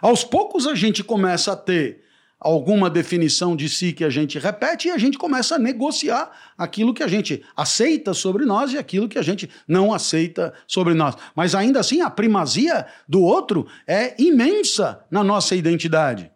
Aos 0.00 0.22
poucos 0.22 0.68
a 0.68 0.76
gente 0.76 1.02
começa 1.02 1.52
a 1.52 1.56
ter 1.56 2.04
alguma 2.42 2.90
definição 2.90 3.54
de 3.54 3.68
si 3.68 3.92
que 3.92 4.02
a 4.02 4.10
gente 4.10 4.36
repete 4.36 4.88
e 4.88 4.90
a 4.90 4.98
gente 4.98 5.16
começa 5.16 5.54
a 5.54 5.58
negociar 5.58 6.32
aquilo 6.58 6.92
que 6.92 7.02
a 7.04 7.06
gente 7.06 7.40
aceita 7.56 8.12
sobre 8.12 8.44
nós 8.44 8.72
e 8.72 8.78
aquilo 8.78 9.08
que 9.08 9.16
a 9.16 9.22
gente 9.22 9.48
não 9.66 9.94
aceita 9.94 10.52
sobre 10.66 10.92
nós. 10.92 11.14
Mas 11.36 11.54
ainda 11.54 11.78
assim, 11.78 12.00
a 12.00 12.10
primazia 12.10 12.84
do 13.08 13.22
outro 13.22 13.66
é 13.86 14.20
imensa 14.20 15.04
na 15.08 15.22
nossa 15.22 15.54
identidade. 15.54 16.32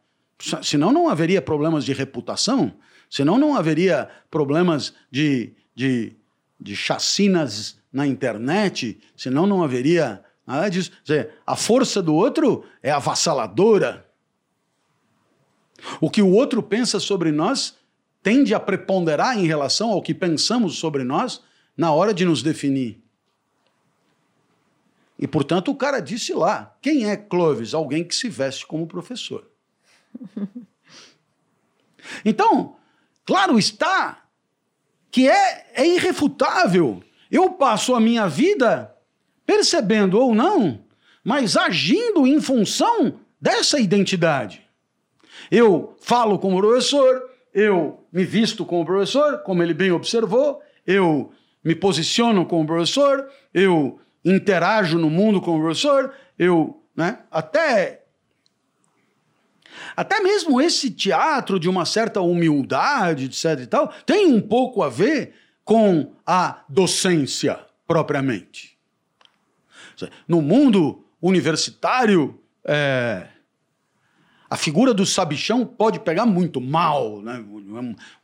Senão 0.62 0.92
não 0.92 1.08
haveria 1.08 1.42
problemas 1.42 1.84
de 1.84 1.92
reputação, 1.92 2.72
senão 3.10 3.36
não 3.36 3.56
haveria 3.56 4.08
problemas 4.30 4.94
de, 5.10 5.54
de, 5.74 6.12
de 6.60 6.76
chacinas 6.76 7.78
na 7.92 8.06
internet, 8.06 9.00
senão 9.16 9.44
não 9.44 9.64
haveria 9.64 10.22
nada 10.46 10.68
disso. 10.68 10.92
A 11.44 11.56
força 11.56 12.00
do 12.00 12.14
outro 12.14 12.64
é 12.80 12.92
avassaladora. 12.92 14.05
O 16.00 16.10
que 16.10 16.22
o 16.22 16.32
outro 16.32 16.62
pensa 16.62 16.98
sobre 16.98 17.30
nós 17.32 17.76
tende 18.22 18.54
a 18.54 18.60
preponderar 18.60 19.38
em 19.38 19.46
relação 19.46 19.90
ao 19.90 20.02
que 20.02 20.14
pensamos 20.14 20.78
sobre 20.78 21.04
nós 21.04 21.42
na 21.76 21.92
hora 21.92 22.12
de 22.12 22.24
nos 22.24 22.42
definir. 22.42 23.00
E, 25.18 25.26
portanto, 25.26 25.70
o 25.70 25.76
cara 25.76 26.00
disse 26.00 26.34
lá: 26.34 26.76
quem 26.82 27.08
é 27.08 27.16
Clovis? 27.16 27.72
Alguém 27.72 28.04
que 28.04 28.14
se 28.14 28.28
veste 28.28 28.66
como 28.66 28.86
professor. 28.86 29.48
Então, 32.24 32.76
claro 33.24 33.58
está 33.58 34.22
que 35.10 35.28
é, 35.28 35.66
é 35.74 35.86
irrefutável. 35.86 37.02
Eu 37.30 37.50
passo 37.50 37.94
a 37.94 38.00
minha 38.00 38.28
vida 38.28 38.94
percebendo 39.44 40.18
ou 40.18 40.34
não, 40.34 40.84
mas 41.24 41.56
agindo 41.56 42.26
em 42.26 42.40
função 42.40 43.18
dessa 43.40 43.80
identidade. 43.80 44.65
Eu 45.50 45.96
falo 46.00 46.38
como 46.38 46.58
professor, 46.58 47.22
eu 47.52 48.04
me 48.12 48.24
visto 48.24 48.64
como 48.64 48.84
professor, 48.84 49.38
como 49.38 49.62
ele 49.62 49.74
bem 49.74 49.90
observou, 49.92 50.60
eu 50.86 51.32
me 51.64 51.74
posiciono 51.74 52.46
como 52.46 52.66
professor, 52.66 53.28
eu 53.52 53.98
interajo 54.24 54.98
no 54.98 55.10
mundo 55.10 55.40
como 55.40 55.60
professor, 55.62 56.12
eu, 56.38 56.82
né, 56.94 57.20
até 57.30 58.02
até 59.96 60.20
mesmo 60.20 60.60
esse 60.60 60.90
teatro 60.90 61.58
de 61.58 61.68
uma 61.68 61.84
certa 61.84 62.20
humildade, 62.20 63.26
etc 63.26 63.62
e 63.62 63.66
tal, 63.66 63.88
tem 64.04 64.26
um 64.26 64.40
pouco 64.40 64.82
a 64.82 64.88
ver 64.88 65.34
com 65.64 66.12
a 66.24 66.62
docência 66.68 67.58
propriamente. 67.86 68.76
No 70.28 70.42
mundo 70.42 71.04
universitário, 71.20 72.38
é, 72.64 73.26
a 74.48 74.56
figura 74.56 74.94
do 74.94 75.04
sabichão 75.04 75.64
pode 75.66 76.00
pegar 76.00 76.26
muito 76.26 76.60
mal. 76.60 77.20
Né? 77.20 77.44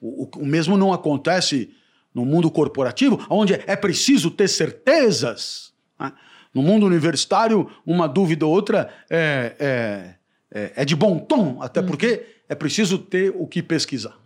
O, 0.01 0.23
o, 0.25 0.31
o, 0.37 0.47
mesmo 0.47 0.77
não 0.77 0.93
acontece 0.93 1.71
no 2.15 2.25
mundo 2.25 2.51
corporativo, 2.51 3.25
onde 3.29 3.55
é 3.55 3.77
preciso 3.77 4.31
ter 4.31 4.49
certezas. 4.49 5.73
Né? 5.99 6.13
No 6.55 6.63
mundo 6.63 6.87
universitário, 6.87 7.71
uma 7.85 8.07
dúvida 8.07 8.47
ou 8.47 8.53
outra 8.53 8.93
é, 9.11 9.57
é, 9.59 10.61
é, 10.61 10.73
é 10.77 10.85
de 10.85 10.95
bom 10.95 11.19
tom, 11.19 11.61
até 11.63 11.81
hum. 11.81 11.87
porque 11.87 12.27
é 12.49 12.55
preciso 12.55 12.99
ter 12.99 13.35
o 13.37 13.47
que 13.47 13.63
pesquisar. 13.63 14.17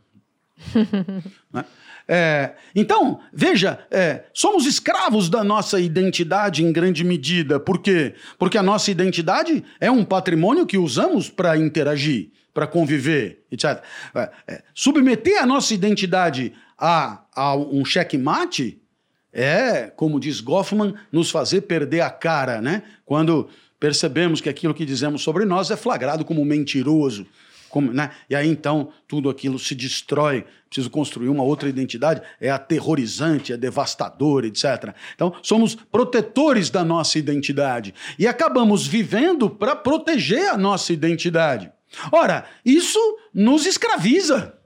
né? 1.53 1.65
É, 2.09 2.53
então, 2.75 3.21
veja, 3.33 3.81
é, 3.91 4.25
somos 4.33 4.65
escravos 4.65 5.29
da 5.29 5.43
nossa 5.43 5.81
identidade 5.81 6.65
em 6.65 6.73
grande 6.73 7.03
medida. 7.03 7.59
Por 7.59 7.79
quê? 7.79 8.15
Porque 8.39 8.57
a 8.57 8.63
nossa 8.63 8.91
identidade 8.91 9.65
é 9.81 9.91
um 9.91 10.05
patrimônio 10.05 10.67
que 10.67 10.79
usamos 10.79 11.29
para 11.29 11.57
interagir, 11.57 12.31
para 12.55 12.67
conviver, 12.67 13.45
etc. 13.51 13.83
É, 14.15 14.31
é, 14.47 14.63
submeter 14.73 15.43
a 15.43 15.47
nossa 15.47 15.75
identidade 15.75 16.53
a, 16.79 17.25
a 17.35 17.57
um 17.57 17.85
checkmate 17.85 18.81
é, 19.37 19.93
como 19.95 20.19
diz 20.19 20.41
Goffman, 20.41 20.95
nos 21.13 21.31
fazer 21.31 21.61
perder 21.63 22.01
a 22.01 22.09
cara, 22.09 22.63
né? 22.63 22.83
Quando 23.05 23.51
percebemos 23.79 24.41
que 24.41 24.49
aquilo 24.49 24.73
que 24.73 24.87
dizemos 24.87 25.21
sobre 25.21 25.45
nós 25.45 25.71
é 25.71 25.77
flagrado 25.77 26.25
como 26.25 26.43
mentiroso, 26.43 27.27
como, 27.77 27.93
né? 27.93 28.11
E 28.31 28.35
aí 28.35 28.49
então 28.49 28.91
tudo 29.07 29.29
aquilo 29.29 29.59
se 29.59 29.75
destrói. 29.75 30.47
Preciso 30.67 30.89
construir 30.89 31.29
uma 31.29 31.43
outra 31.43 31.69
identidade. 31.69 32.23
É 32.41 32.51
aterrorizante, 32.51 33.53
é 33.53 33.57
devastador, 33.59 34.47
etc. 34.47 34.95
Então 35.15 35.35
somos 35.43 35.75
protetores 35.75 36.71
da 36.71 36.83
nossa 36.83 37.19
identidade 37.19 37.93
e 38.19 38.27
acabamos 38.27 38.87
vivendo 38.87 39.51
para 39.51 39.77
proteger 39.77 40.49
a 40.49 40.57
nossa 40.57 40.91
identidade. 40.91 41.71
Ora, 42.11 42.47
isso 42.65 42.99
nos 43.35 43.67
escraviza. 43.67 44.59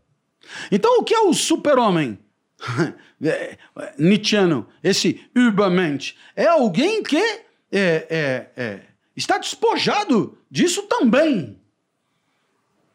Então 0.70 1.00
o 1.00 1.02
que 1.02 1.12
é 1.12 1.20
o 1.20 1.34
super-homem? 1.34 2.16
É, 3.22 3.58
Nietzscheano, 3.98 4.66
esse 4.82 5.20
Übermensch, 5.36 6.14
é 6.34 6.46
alguém 6.46 7.02
que 7.02 7.18
é, 7.18 7.44
é, 7.70 8.50
é, 8.56 8.80
está 9.14 9.36
despojado 9.36 10.38
disso 10.50 10.84
também. 10.84 11.59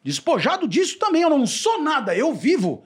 Despojado 0.06 0.68
disso 0.68 1.00
também, 1.00 1.24
eu 1.24 1.32
não 1.32 1.48
sou 1.48 1.82
nada, 1.82 2.16
eu 2.16 2.32
vivo. 2.32 2.86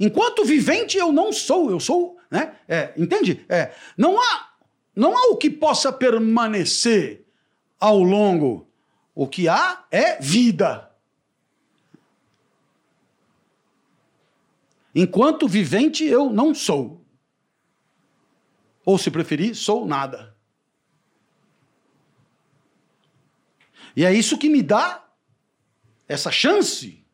Enquanto 0.00 0.44
vivente, 0.44 0.98
eu 0.98 1.12
não 1.12 1.32
sou, 1.32 1.70
eu 1.70 1.78
sou, 1.78 2.18
né? 2.28 2.56
É, 2.66 2.92
entende? 2.96 3.46
É, 3.48 3.72
não, 3.96 4.20
há, 4.20 4.52
não 4.96 5.16
há 5.16 5.30
o 5.30 5.36
que 5.36 5.48
possa 5.48 5.92
permanecer 5.92 7.24
ao 7.78 8.02
longo. 8.02 8.68
O 9.14 9.28
que 9.28 9.48
há 9.48 9.86
é 9.92 10.20
vida. 10.20 10.90
Enquanto 14.92 15.46
vivente, 15.46 16.04
eu 16.04 16.30
não 16.30 16.52
sou. 16.52 17.00
Ou, 18.84 18.98
se 18.98 19.08
preferir, 19.08 19.54
sou 19.54 19.86
nada. 19.86 20.36
E 23.94 24.04
é 24.04 24.12
isso 24.12 24.36
que 24.36 24.48
me 24.48 24.62
dá 24.62 25.07
essa 26.08 26.30
chance. 26.30 27.04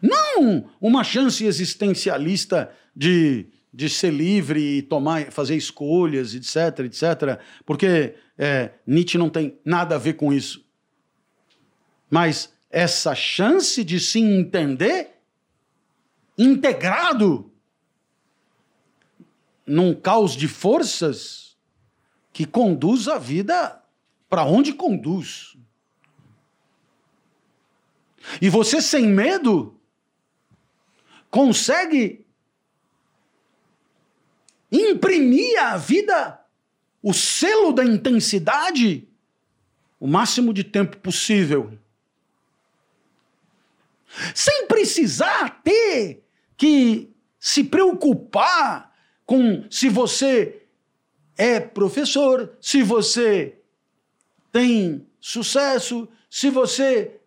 Não 0.00 0.70
uma 0.80 1.02
chance 1.02 1.44
existencialista 1.44 2.72
de, 2.94 3.46
de 3.72 3.88
ser 3.88 4.12
livre 4.12 4.78
e 4.78 4.82
tomar, 4.82 5.30
fazer 5.32 5.56
escolhas, 5.56 6.34
etc, 6.34 6.80
etc, 6.80 7.40
porque 7.64 8.14
é, 8.36 8.72
Nietzsche 8.86 9.16
não 9.16 9.30
tem 9.30 9.58
nada 9.64 9.94
a 9.94 9.98
ver 9.98 10.14
com 10.14 10.32
isso. 10.32 10.64
Mas 12.10 12.52
essa 12.70 13.14
chance 13.14 13.82
de 13.82 13.98
se 13.98 14.20
entender 14.20 15.20
integrado 16.36 17.50
num 19.66 19.94
caos 19.94 20.36
de 20.36 20.48
forças 20.48 21.56
que 22.32 22.46
conduz 22.46 23.08
a 23.08 23.18
vida 23.18 23.80
para 24.28 24.44
onde 24.44 24.72
conduz. 24.72 25.56
E 28.40 28.48
você, 28.48 28.80
sem 28.80 29.06
medo, 29.06 29.78
consegue 31.30 32.24
imprimir 34.70 35.62
à 35.62 35.76
vida 35.76 36.40
o 37.02 37.12
selo 37.12 37.72
da 37.72 37.84
intensidade 37.84 39.08
o 39.98 40.06
máximo 40.06 40.52
de 40.52 40.64
tempo 40.64 40.96
possível. 40.96 41.78
Sem 44.34 44.66
precisar 44.66 45.62
ter 45.62 46.24
que 46.56 47.10
se 47.38 47.64
preocupar 47.64 48.92
com 49.24 49.64
se 49.70 49.88
você 49.88 50.62
é 51.36 51.58
professor, 51.60 52.56
se 52.60 52.82
você 52.82 53.58
tem 54.50 55.06
sucesso, 55.20 56.08
se 56.28 56.50
você 56.50 57.20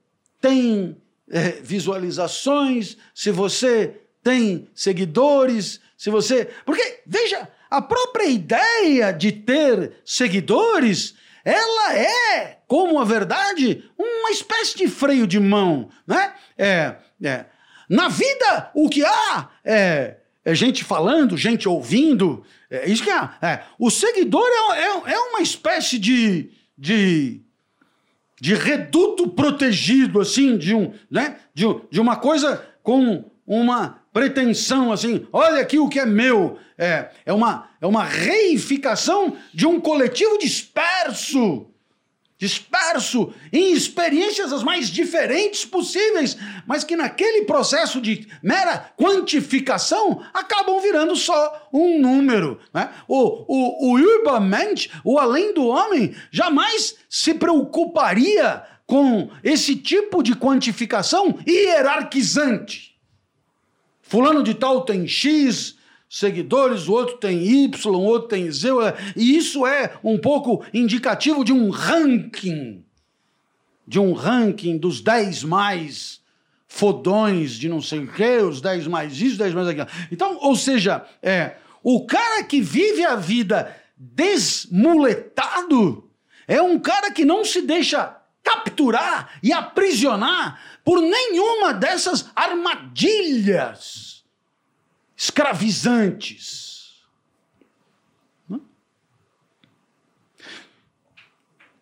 tem 0.46 0.96
é, 1.28 1.50
visualizações, 1.64 2.98
se 3.16 3.32
você 3.32 4.00
tem 4.22 4.70
seguidores, 4.76 5.82
se 5.98 6.12
você. 6.12 6.48
Porque, 6.64 7.02
veja, 7.08 7.50
a 7.68 7.82
própria 7.82 8.28
ideia 8.28 9.12
de 9.12 9.32
ter 9.32 9.94
seguidores, 10.06 11.16
ela 11.44 11.96
é, 11.96 12.60
como 12.68 13.00
a 13.00 13.04
verdade, 13.04 13.90
uma 13.98 14.30
espécie 14.30 14.78
de 14.78 14.88
freio 14.88 15.26
de 15.26 15.40
mão, 15.40 15.90
né? 16.06 16.36
É, 16.56 16.96
é. 17.24 17.46
Na 17.90 18.08
vida, 18.08 18.70
o 18.76 18.88
que 18.88 19.04
há 19.04 19.50
é, 19.64 20.18
é 20.44 20.54
gente 20.54 20.84
falando, 20.84 21.36
gente 21.36 21.68
ouvindo, 21.68 22.46
é 22.70 22.88
isso 22.88 23.04
que 23.04 23.10
há. 23.10 23.36
É. 23.42 23.64
O 23.80 23.90
seguidor 23.90 24.48
é, 24.48 24.80
é, 24.80 25.14
é 25.14 25.20
uma 25.22 25.42
espécie 25.42 25.98
de, 25.98 26.52
de, 26.78 27.42
de 28.40 28.53
reduto 28.53 29.30
protegido, 29.30 30.20
assim, 30.20 30.57
de, 30.57 30.74
um, 30.74 30.91
né? 31.10 31.38
de, 31.53 31.66
de 31.90 32.02
uma 32.02 32.16
coisa 32.18 32.66
com 32.84 33.26
uma 33.48 33.99
pretensão 34.12 34.91
assim, 34.91 35.28
olha 35.32 35.62
aqui 35.62 35.78
o 35.78 35.90
que 35.90 35.99
é 35.99 36.06
meu. 36.06 36.57
É, 36.78 37.10
é, 37.26 37.34
uma, 37.34 37.70
é 37.80 37.86
uma 37.86 38.03
reificação 38.03 39.36
de 39.53 39.66
um 39.68 39.80
coletivo 39.80 40.38
disperso. 40.38 41.68
Disperso 42.38 43.34
em 43.52 43.72
experiências 43.72 44.52
as 44.52 44.62
mais 44.62 44.90
diferentes 44.90 45.64
possíveis, 45.64 46.38
mas 46.68 46.84
que 46.84 46.95
naquele 46.95 47.45
processo 47.45 48.02
de 48.02 48.28
mera 48.44 48.91
quantificação 48.98 50.22
acabam 50.34 50.82
virando 50.82 51.16
só 51.16 51.70
um 51.72 51.98
número. 51.99 52.60
Né? 52.74 52.90
O, 53.07 53.45
o, 53.48 53.91
o 53.94 53.99
Übermensch, 53.99 54.90
o 55.03 55.18
além 55.18 55.53
do 55.53 55.66
homem, 55.66 56.14
jamais 56.30 56.95
se 57.10 57.34
preocuparia 57.34 58.64
com 58.86 59.30
esse 59.41 59.76
tipo 59.76 60.22
de 60.22 60.36
quantificação 60.36 61.40
hierarquizante. 61.48 62.95
Fulano 64.02 64.44
de 64.44 64.53
tal 64.53 64.82
tem 64.82 65.07
X 65.07 65.74
seguidores, 66.10 66.88
o 66.88 66.94
outro 66.94 67.18
tem 67.18 67.45
Y, 67.45 67.95
o 67.95 68.02
outro 68.02 68.30
tem 68.30 68.49
Z, 68.52 68.69
e 69.15 69.36
isso 69.36 69.65
é 69.65 69.94
um 70.03 70.18
pouco 70.18 70.64
indicativo 70.73 71.44
de 71.44 71.52
um 71.52 71.69
ranking, 71.69 72.84
de 73.88 73.99
um 73.99 74.14
ranking 74.14 74.77
dos 74.77 75.02
10 75.02 75.44
mais 75.44 76.23
fodões 76.68 77.53
de 77.53 77.69
não 77.69 77.82
sei 77.82 77.99
o 77.99 78.11
quê, 78.11 78.38
os 78.38 78.61
10 78.61 78.88
mais 78.88 79.19
isso, 79.19 79.38
10 79.38 79.53
mais 79.53 79.68
aquilo. 79.68 79.88
Então, 80.11 80.38
ou 80.41 80.56
seja, 80.56 81.06
é, 81.22 81.56
o 81.84 82.06
cara 82.06 82.44
que 82.44 82.61
vive 82.61 83.06
a 83.06 83.15
vida 83.15 83.76
desmuletado 83.98 86.10
é 86.48 86.61
um 86.61 86.80
cara 86.80 87.11
que 87.11 87.26
não 87.26 87.45
se 87.45 87.61
deixa 87.61 88.15
capturar 88.44 89.40
e 89.41 89.52
aprisionar 89.52 90.61
por 90.84 91.02
nenhuma 91.02 91.73
dessas 91.73 92.30
armadilhas 92.36 94.15
escravizantes. 95.16 96.66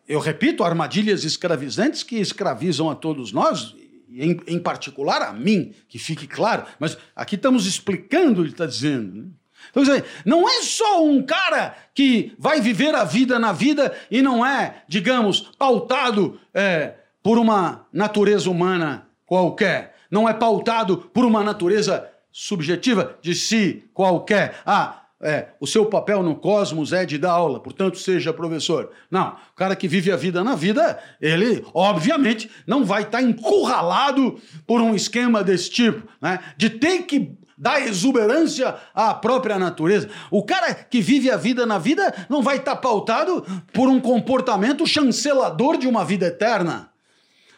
Eu 0.08 0.20
repito, 0.20 0.64
armadilhas 0.64 1.24
escravizantes 1.24 2.04
que 2.04 2.18
escravizam 2.18 2.90
a 2.90 2.96
todos 2.96 3.32
nós, 3.32 3.74
em, 4.10 4.40
em 4.46 4.60
particular 4.60 5.22
a 5.22 5.34
mim, 5.34 5.74
que 5.88 5.98
fique 5.98 6.28
claro, 6.28 6.66
mas 6.78 6.98
aqui 7.16 7.36
estamos 7.36 7.66
explicando 7.66 8.42
ele 8.42 8.52
está 8.52 8.66
dizendo. 8.66 9.24
Né? 9.24 9.28
Então, 9.70 9.84
não 10.26 10.48
é 10.48 10.62
só 10.62 11.04
um 11.04 11.24
cara 11.24 11.76
que 11.96 12.34
vai 12.38 12.60
viver 12.60 12.94
a 12.94 13.04
vida 13.04 13.40
na 13.40 13.54
vida 13.54 13.98
e 14.12 14.22
não 14.22 14.46
é, 14.46 14.84
digamos, 14.88 15.52
pautado 15.58 16.40
é, 16.54 16.96
por 17.24 17.38
uma 17.38 17.88
natureza 17.92 18.50
humana 18.50 19.08
qualquer. 19.26 19.96
Não 20.12 20.28
é 20.28 20.34
pautado 20.34 20.98
por 20.98 21.26
uma 21.26 21.44
natureza 21.44 22.08
subjetiva 22.34 23.16
de 23.22 23.36
si 23.36 23.86
qualquer. 23.94 24.56
Ah, 24.66 25.04
é, 25.22 25.48
o 25.62 25.66
seu 25.66 25.86
papel 25.86 26.22
no 26.22 26.36
cosmos 26.36 26.92
é 26.92 27.06
de 27.06 27.18
dar 27.18 27.32
aula, 27.32 27.60
portanto, 27.60 27.98
seja 27.98 28.34
professor. 28.34 28.92
Não, 29.10 29.38
o 29.54 29.56
cara 29.56 29.74
que 29.74 29.88
vive 29.88 30.12
a 30.12 30.18
vida 30.18 30.44
na 30.44 30.54
vida, 30.54 31.00
ele, 31.22 31.66
obviamente, 31.74 32.52
não 32.68 32.84
vai 32.84 33.04
estar 33.04 33.20
tá 33.20 33.24
encurralado 33.24 34.38
por 34.68 34.82
um 34.82 34.94
esquema 34.94 35.42
desse 35.42 35.70
tipo, 35.70 36.06
né? 36.22 36.40
De 36.58 36.70
ter 36.70 37.04
que 37.04 37.38
dar 37.58 37.80
exuberância 37.82 38.76
à 38.94 39.14
própria 39.14 39.58
natureza. 39.58 40.10
O 40.30 40.44
cara 40.44 40.74
que 40.74 41.00
vive 41.00 41.32
a 41.32 41.38
vida 41.38 41.66
na 41.66 41.78
vida 41.78 42.14
não 42.28 42.42
vai 42.42 42.58
estar 42.58 42.76
tá 42.76 42.82
pautado 42.82 43.46
por 43.72 43.88
um 43.88 44.02
comportamento 44.02 44.86
chancelador 44.86 45.78
de 45.78 45.88
uma 45.88 46.04
vida 46.04 46.26
eterna. 46.26 46.90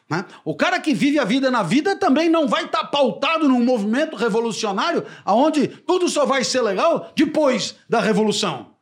Né? 0.09 0.23
O 0.43 0.55
cara 0.55 0.79
que 0.79 0.93
vive 0.93 1.17
a 1.17 1.25
vida 1.25 1.49
na 1.49 1.63
vida 1.63 1.95
também 1.95 2.29
não 2.29 2.47
vai 2.47 2.65
estar 2.65 2.81
tá 2.81 2.87
pautado 2.87 3.47
num 3.47 3.63
movimento 3.63 4.15
revolucionário 4.15 5.03
onde 5.25 5.67
tudo 5.67 6.07
só 6.07 6.25
vai 6.25 6.43
ser 6.43 6.61
legal 6.61 7.11
depois 7.15 7.75
da 7.89 7.99
revolução. 7.99 8.75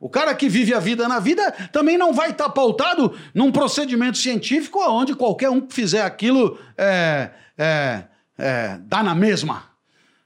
O 0.00 0.08
cara 0.08 0.34
que 0.34 0.48
vive 0.48 0.72
a 0.72 0.80
vida 0.80 1.06
na 1.06 1.20
vida 1.20 1.52
também 1.70 1.98
não 1.98 2.14
vai 2.14 2.30
estar 2.30 2.44
tá 2.44 2.50
pautado 2.50 3.14
num 3.34 3.52
procedimento 3.52 4.16
científico 4.16 4.80
onde 4.88 5.14
qualquer 5.14 5.50
um 5.50 5.60
que 5.60 5.74
fizer 5.74 6.02
aquilo 6.02 6.58
é, 6.78 7.30
é, 7.58 8.04
é, 8.38 8.78
dá 8.82 9.02
na 9.02 9.14
mesma. 9.14 9.64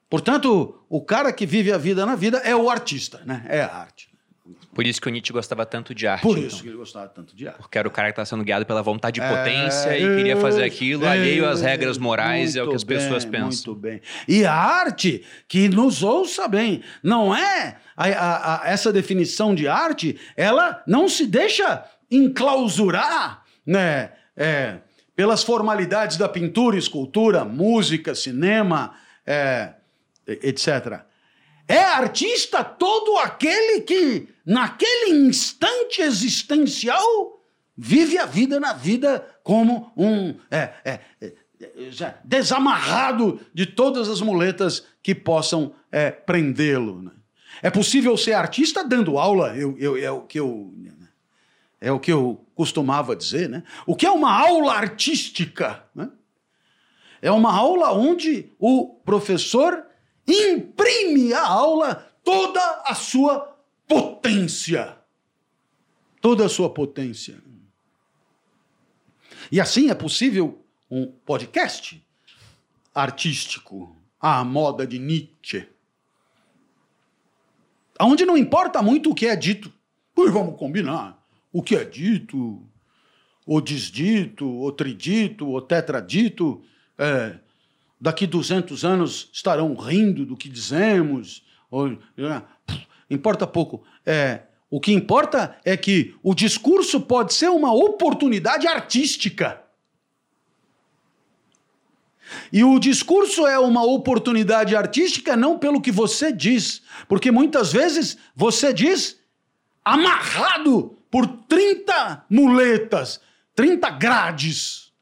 Portanto, 0.08 0.80
o 0.88 1.04
cara 1.04 1.32
que 1.32 1.44
vive 1.44 1.72
a 1.72 1.78
vida 1.78 2.06
na 2.06 2.14
vida 2.14 2.38
é 2.38 2.54
o 2.54 2.70
artista, 2.70 3.20
né? 3.26 3.44
é 3.48 3.62
a 3.62 3.74
arte. 3.74 4.13
Por 4.74 4.86
isso 4.86 5.00
que 5.00 5.08
o 5.08 5.10
Nietzsche 5.10 5.32
gostava 5.32 5.64
tanto 5.64 5.94
de 5.94 6.06
arte. 6.06 6.22
Por 6.22 6.36
isso 6.36 6.46
então. 6.46 6.60
que 6.60 6.68
ele 6.68 6.76
gostava 6.76 7.08
tanto 7.08 7.34
de 7.34 7.46
arte. 7.46 7.58
Porque 7.58 7.78
era 7.78 7.86
o 7.86 7.90
cara 7.90 8.08
que 8.08 8.12
estava 8.12 8.26
sendo 8.26 8.44
guiado 8.44 8.66
pela 8.66 8.82
vontade 8.82 9.20
de 9.20 9.26
potência 9.26 9.90
é, 9.90 10.00
e 10.00 10.16
queria 10.16 10.36
fazer 10.36 10.64
aquilo, 10.64 11.04
é, 11.04 11.08
alheio 11.08 11.48
às 11.48 11.60
regras 11.60 11.96
morais, 11.96 12.56
é 12.56 12.62
o 12.62 12.68
que 12.68 12.74
as 12.74 12.84
bem, 12.84 12.98
pessoas 12.98 13.24
pensam. 13.24 13.72
Muito 13.72 13.74
bem. 13.74 14.00
E 14.26 14.44
a 14.44 14.52
arte, 14.52 15.24
que 15.46 15.68
nos 15.68 16.02
ouça 16.02 16.48
bem, 16.48 16.82
não 17.02 17.34
é 17.34 17.76
a, 17.96 18.06
a, 18.08 18.62
a, 18.62 18.68
essa 18.68 18.92
definição 18.92 19.54
de 19.54 19.68
arte, 19.68 20.18
ela 20.36 20.82
não 20.86 21.08
se 21.08 21.26
deixa 21.26 21.84
enclausurar, 22.10 23.44
né? 23.66 24.12
É, 24.36 24.78
pelas 25.16 25.44
formalidades 25.44 26.16
da 26.16 26.28
pintura, 26.28 26.76
escultura, 26.76 27.44
música, 27.44 28.14
cinema, 28.14 28.94
é, 29.24 29.74
etc. 30.26 31.02
É 31.68 31.78
artista 31.78 32.64
todo 32.64 33.16
aquele 33.18 33.80
que, 33.82 34.28
naquele 34.44 35.10
instante 35.10 36.02
existencial, 36.02 37.40
vive 37.76 38.18
a 38.18 38.26
vida 38.26 38.60
na 38.60 38.72
vida 38.72 39.26
como 39.42 39.92
um. 39.96 40.34
É, 40.50 40.72
é, 40.84 41.00
é, 41.20 41.32
desamarrado 42.24 43.40
de 43.54 43.64
todas 43.64 44.08
as 44.08 44.20
muletas 44.20 44.84
que 45.02 45.14
possam 45.14 45.74
é, 45.90 46.10
prendê-lo. 46.10 47.00
Né? 47.02 47.10
É 47.62 47.70
possível 47.70 48.16
ser 48.16 48.34
artista 48.34 48.84
dando 48.84 49.18
aula, 49.18 49.56
eu, 49.56 49.76
eu, 49.78 49.96
é 49.96 50.10
o 50.10 50.22
que 50.22 50.38
eu. 50.38 50.72
É 51.80 51.92
o 51.92 52.00
que 52.00 52.10
eu 52.10 52.42
costumava 52.54 53.14
dizer, 53.14 53.46
né? 53.46 53.62
O 53.86 53.94
que 53.94 54.06
é 54.06 54.10
uma 54.10 54.32
aula 54.32 54.72
artística? 54.72 55.84
Né? 55.94 56.08
É 57.20 57.30
uma 57.30 57.54
aula 57.54 57.92
onde 57.92 58.50
o 58.58 58.94
professor 59.04 59.84
imprime 60.26 61.34
à 61.34 61.46
aula 61.46 62.10
toda 62.24 62.60
a 62.86 62.94
sua 62.94 63.53
potência. 63.86 64.98
Toda 66.20 66.46
a 66.46 66.48
sua 66.48 66.70
potência. 66.70 67.42
E 69.52 69.60
assim 69.60 69.90
é 69.90 69.94
possível 69.94 70.64
um 70.90 71.06
podcast 71.06 72.02
artístico 72.94 73.94
à 74.20 74.44
moda 74.44 74.86
de 74.86 74.98
Nietzsche. 74.98 75.68
Onde 78.00 78.24
não 78.24 78.36
importa 78.36 78.82
muito 78.82 79.10
o 79.10 79.14
que 79.14 79.26
é 79.26 79.36
dito. 79.36 79.72
Pois 80.14 80.32
vamos 80.32 80.58
combinar. 80.58 81.22
O 81.52 81.62
que 81.62 81.76
é 81.76 81.84
dito, 81.84 82.62
ou 83.46 83.60
desdito, 83.60 84.48
ou 84.48 84.72
tridito, 84.72 85.46
ou 85.48 85.60
tetradito, 85.60 86.64
é, 86.98 87.38
daqui 88.00 88.26
200 88.26 88.84
anos 88.84 89.30
estarão 89.32 89.74
rindo 89.74 90.24
do 90.24 90.36
que 90.36 90.48
dizemos. 90.48 91.44
Ou, 91.70 91.90
né? 92.16 92.42
Importa 93.10 93.46
pouco. 93.46 93.82
É, 94.04 94.42
O 94.70 94.80
que 94.80 94.92
importa 94.92 95.56
é 95.64 95.76
que 95.76 96.16
o 96.22 96.34
discurso 96.34 97.00
pode 97.00 97.32
ser 97.32 97.48
uma 97.48 97.72
oportunidade 97.72 98.66
artística. 98.66 99.62
E 102.52 102.64
o 102.64 102.78
discurso 102.78 103.46
é 103.46 103.58
uma 103.58 103.84
oportunidade 103.84 104.74
artística 104.74 105.36
não 105.36 105.58
pelo 105.58 105.80
que 105.80 105.92
você 105.92 106.32
diz, 106.32 106.82
porque 107.06 107.30
muitas 107.30 107.72
vezes 107.72 108.16
você 108.34 108.72
diz 108.72 109.20
amarrado 109.84 110.98
por 111.10 111.26
30 111.26 112.24
muletas, 112.28 113.20
30 113.54 113.90
grades. 113.90 114.92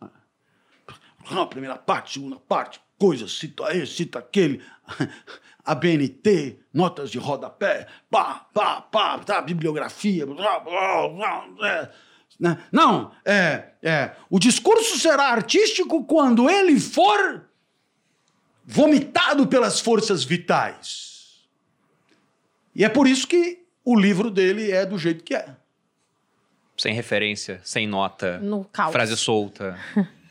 Não, 1.31 1.47
primeira 1.47 1.77
parte, 1.77 2.15
segunda 2.15 2.37
parte, 2.37 2.81
coisa, 2.99 3.27
cita 3.27 3.75
esse, 3.75 3.95
cita 3.95 4.19
aquele. 4.19 4.61
A 5.65 5.75
BNT, 5.75 6.59
notas 6.73 7.11
de 7.11 7.19
rodapé, 7.19 7.87
pá, 8.11 8.47
pá, 8.53 8.81
pá, 8.81 9.19
tá, 9.21 9.41
bibliografia, 9.41 10.27
blá, 10.27 10.59
blá, 10.59 11.09
blá, 11.09 11.49
né? 12.41 12.59
Não, 12.73 13.13
é, 13.25 13.69
é. 13.83 14.17
O 14.29 14.41
discurso 14.41 14.99
será 14.99 15.29
artístico 15.29 16.05
quando 16.05 16.51
ele 16.51 16.81
for 16.81 17.45
vomitado 18.65 19.47
pelas 19.47 19.79
forças 19.79 20.25
vitais. 20.25 21.43
E 22.75 22.85
é 22.85 22.89
por 22.89 23.07
isso 23.07 23.29
que 23.29 23.65
o 23.85 23.97
livro 23.99 24.31
dele 24.31 24.73
é 24.73 24.85
do 24.85 24.99
jeito 24.99 25.23
que 25.23 25.35
é. 25.35 25.55
Sem 26.77 26.95
referência, 26.95 27.61
sem 27.63 27.87
nota, 27.87 28.39
No 28.39 28.65
caos. 28.65 28.93
frase 28.93 29.17
solta. 29.17 29.79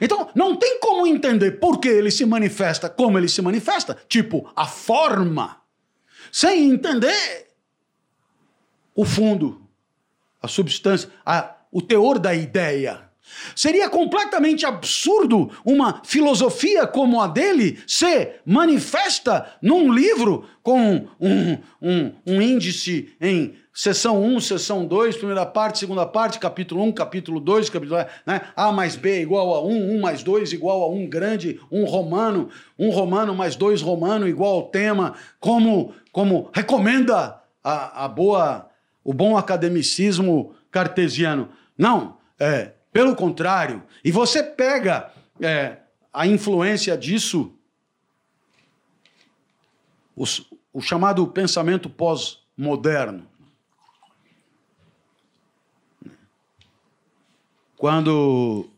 Então, 0.00 0.28
não 0.34 0.56
tem 0.56 0.78
como 0.80 1.06
entender 1.06 1.52
por 1.52 1.78
que 1.78 1.88
ele 1.88 2.10
se 2.10 2.24
manifesta 2.26 2.88
como 2.88 3.18
ele 3.18 3.28
se 3.28 3.40
manifesta, 3.42 3.96
tipo, 4.08 4.50
a 4.56 4.66
forma, 4.66 5.60
sem 6.32 6.70
entender 6.70 7.50
o 8.94 9.04
fundo, 9.04 9.60
a 10.42 10.48
substância, 10.48 11.10
a- 11.24 11.54
o 11.70 11.82
teor 11.82 12.18
da 12.18 12.34
ideia. 12.34 13.04
Seria 13.56 13.90
completamente 13.90 14.64
absurdo 14.64 15.50
uma 15.64 16.00
filosofia 16.04 16.86
como 16.86 17.20
a 17.20 17.26
dele 17.26 17.78
ser 17.86 18.40
manifesta 18.46 19.56
num 19.60 19.92
livro 19.92 20.48
com 20.62 21.08
um, 21.20 21.58
um, 21.82 22.12
um 22.24 22.40
índice 22.40 23.14
em 23.20 23.56
seção 23.76 24.24
1, 24.24 24.40
seção 24.40 24.86
2, 24.86 25.18
primeira 25.18 25.44
parte, 25.44 25.78
segunda 25.78 26.06
parte, 26.06 26.38
capítulo 26.38 26.82
1, 26.84 26.92
capítulo 26.92 27.38
2, 27.38 27.68
capítulo 27.68 27.98
né? 28.24 28.40
A 28.56 28.72
mais 28.72 28.96
B 28.96 29.20
igual 29.20 29.54
a 29.54 29.62
1, 29.62 29.96
1 29.96 30.00
mais 30.00 30.22
2 30.22 30.54
igual 30.54 30.82
a 30.82 30.88
1 30.88 31.06
grande, 31.10 31.60
1 31.70 31.84
romano, 31.84 32.48
1 32.78 32.88
romano 32.88 33.34
mais 33.34 33.54
2 33.54 33.82
romano 33.82 34.26
igual 34.26 34.54
ao 34.54 34.62
tema, 34.68 35.14
como, 35.38 35.92
como 36.10 36.48
recomenda 36.54 37.38
a, 37.62 38.06
a 38.06 38.08
boa, 38.08 38.66
o 39.04 39.12
bom 39.12 39.36
academicismo 39.36 40.54
cartesiano. 40.70 41.50
Não, 41.76 42.16
é, 42.40 42.72
pelo 42.90 43.14
contrário. 43.14 43.82
E 44.02 44.10
você 44.10 44.42
pega 44.42 45.12
é, 45.38 45.76
a 46.14 46.26
influência 46.26 46.96
disso, 46.96 47.52
os- 50.16 50.50
o 50.72 50.80
chamado 50.80 51.26
pensamento 51.26 51.90
pós-moderno. 51.90 53.35
Quando, 57.76 58.70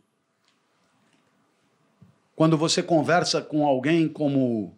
quando 2.34 2.56
você 2.56 2.82
conversa 2.82 3.40
com 3.40 3.66
alguém 3.66 4.08
como 4.08 4.76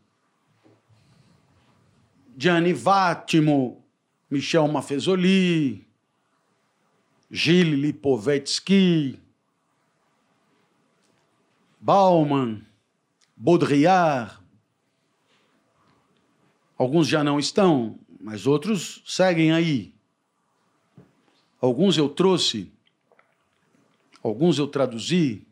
Gianni 2.37 2.73
Vattimo, 2.73 3.85
Michel 4.31 4.69
Maffezoli, 4.69 5.87
Gilles 7.31 7.79
Lipovetsky, 7.79 9.19
Bauman, 11.81 12.63
Baudrillard. 13.37 14.39
Alguns 16.77 17.09
já 17.09 17.25
não 17.25 17.39
estão, 17.39 17.99
mas 18.21 18.47
outros 18.47 19.03
seguem 19.07 19.53
aí. 19.53 19.95
Alguns 21.61 21.97
eu 21.97 22.09
trouxe, 22.09 22.73
alguns 24.23 24.59
eu 24.59 24.67
traduzi. 24.67 25.47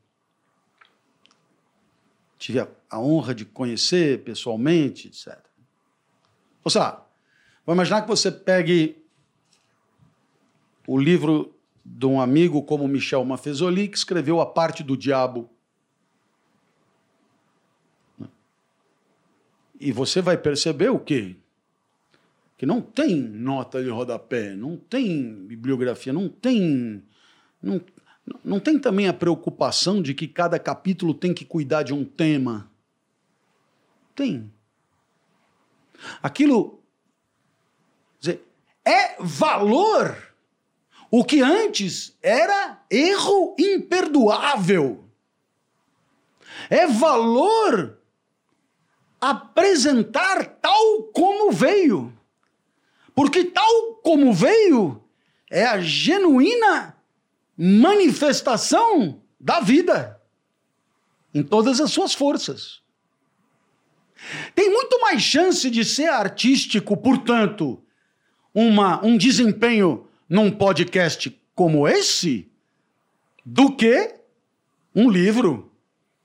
Tive 2.38 2.60
a, 2.60 2.68
a 2.90 3.00
honra 3.00 3.34
de 3.34 3.44
conhecer 3.44 4.22
pessoalmente, 4.22 5.08
etc. 5.08 5.38
Ou 6.64 6.70
vou 7.66 7.74
imaginar 7.74 8.02
que 8.02 8.08
você 8.08 8.30
pegue 8.30 8.96
o 10.86 10.98
livro 10.98 11.54
de 11.84 12.06
um 12.06 12.20
amigo 12.20 12.62
como 12.62 12.86
Michel 12.86 13.24
Maffezoli, 13.24 13.88
que 13.88 13.96
escreveu 13.96 14.40
A 14.40 14.46
Parte 14.46 14.82
do 14.82 14.96
Diabo. 14.96 15.50
E 19.80 19.92
você 19.92 20.20
vai 20.20 20.36
perceber 20.36 20.90
o 20.90 20.98
quê? 20.98 21.36
Que 22.56 22.66
não 22.66 22.80
tem 22.80 23.16
nota 23.16 23.82
de 23.82 23.88
rodapé, 23.88 24.54
não 24.54 24.76
tem 24.76 25.46
bibliografia, 25.46 26.12
não 26.12 26.28
tem. 26.28 27.02
Não, 27.62 27.80
não 28.44 28.60
tem 28.60 28.78
também 28.78 29.08
a 29.08 29.12
preocupação 29.12 30.02
de 30.02 30.14
que 30.14 30.26
cada 30.26 30.58
capítulo 30.58 31.14
tem 31.14 31.32
que 31.32 31.44
cuidar 31.44 31.82
de 31.82 31.92
um 31.92 32.04
tema. 32.04 32.70
Tem. 34.14 34.52
Aquilo. 36.22 36.82
dizer, 38.18 38.42
é 38.84 39.16
valor 39.20 40.34
o 41.10 41.24
que 41.24 41.40
antes 41.40 42.16
era 42.22 42.82
erro 42.90 43.54
imperdoável. 43.58 45.04
É 46.68 46.86
valor 46.86 47.98
apresentar 49.20 50.44
tal 50.60 51.04
como 51.14 51.50
veio. 51.52 52.12
Porque 53.14 53.44
tal 53.44 53.94
como 54.02 54.32
veio 54.32 55.02
é 55.50 55.64
a 55.64 55.80
genuína 55.80 56.97
manifestação 57.58 59.20
da 59.40 59.58
vida 59.58 60.20
em 61.34 61.42
todas 61.42 61.80
as 61.80 61.90
suas 61.90 62.14
forças. 62.14 62.80
Tem 64.54 64.70
muito 64.70 65.00
mais 65.00 65.22
chance 65.22 65.68
de 65.68 65.84
ser 65.84 66.08
artístico, 66.08 66.96
portanto, 66.96 67.82
uma, 68.54 69.04
um 69.04 69.16
desempenho 69.16 70.06
num 70.28 70.50
podcast 70.50 71.36
como 71.54 71.88
esse 71.88 72.48
do 73.44 73.74
que 73.74 74.14
um 74.94 75.10
livro 75.10 75.72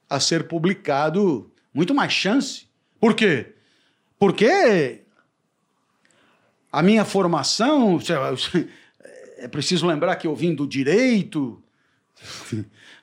a 0.09 0.19
ser 0.19 0.47
publicado. 0.47 1.51
Muito 1.73 1.93
mais 1.93 2.13
chance. 2.13 2.67
Por 2.99 3.15
quê? 3.15 3.55
Porque 4.19 5.03
a 6.71 6.81
minha 6.81 7.05
formação. 7.05 7.99
É 9.43 9.47
preciso 9.47 9.85
lembrar 9.85 10.15
que 10.15 10.27
eu 10.27 10.35
vim 10.35 10.55
do 10.55 10.67
direito. 10.67 11.61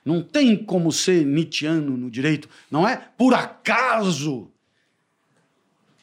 Não 0.03 0.23
tem 0.23 0.55
como 0.55 0.91
ser 0.91 1.25
Nietzscheano 1.25 1.95
no 1.95 2.09
direito. 2.09 2.49
Não 2.69 2.87
é 2.87 2.97
por 3.17 3.33
acaso 3.33 4.49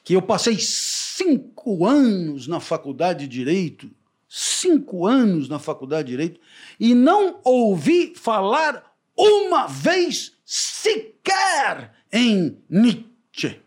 que 0.04 0.14
eu 0.14 0.22
passei 0.22 0.56
cinco 0.58 1.84
anos 1.84 2.46
na 2.46 2.60
faculdade 2.60 3.26
de 3.26 3.28
direito 3.28 3.90
cinco 4.28 5.06
anos 5.06 5.48
na 5.48 5.58
faculdade 5.58 6.08
de 6.08 6.10
Direito 6.12 6.40
e 6.78 6.94
não 6.94 7.40
ouvi 7.42 8.14
falar 8.14 8.92
uma 9.16 9.66
vez 9.66 10.36
sequer 10.44 11.92
em 12.12 12.58
Nietzsche. 12.68 13.60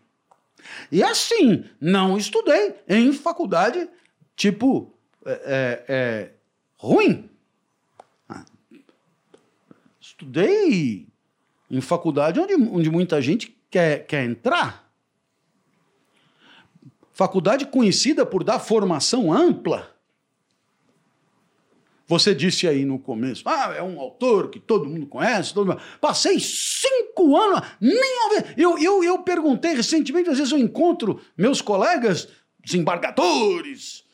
E 0.90 1.02
assim, 1.02 1.64
não 1.80 2.16
estudei 2.16 2.76
em 2.88 3.12
faculdade 3.12 3.88
tipo 4.36 4.94
é, 5.26 5.32
é, 5.32 5.84
é, 5.88 6.30
ruim. 6.82 7.30
Ah, 8.28 8.44
Estudei 10.00 11.06
em 11.70 11.80
faculdade 11.80 12.40
onde, 12.40 12.54
onde 12.54 12.90
muita 12.90 13.22
gente 13.22 13.56
quer, 13.70 14.04
quer 14.04 14.24
entrar. 14.24 14.92
Faculdade 17.12 17.66
conhecida 17.66 18.26
por 18.26 18.42
dar 18.42 18.58
formação 18.58 19.32
ampla. 19.32 19.94
Você 22.08 22.34
disse 22.34 22.66
aí 22.66 22.84
no 22.84 22.98
começo, 22.98 23.48
ah, 23.48 23.72
é 23.74 23.82
um 23.82 24.00
autor 24.00 24.50
que 24.50 24.58
todo 24.58 24.88
mundo 24.88 25.06
conhece. 25.06 25.54
Todo 25.54 25.68
mundo... 25.68 25.80
Passei 26.00 26.40
cinco 26.40 27.36
anos, 27.36 27.60
nem. 27.80 28.16
Eu, 28.56 28.76
eu, 28.78 29.04
eu 29.04 29.22
perguntei 29.22 29.74
recentemente, 29.74 30.28
às 30.28 30.36
vezes 30.36 30.52
eu 30.52 30.58
encontro 30.58 31.20
meus 31.36 31.62
colegas, 31.62 32.28
desembargadores, 32.62 34.04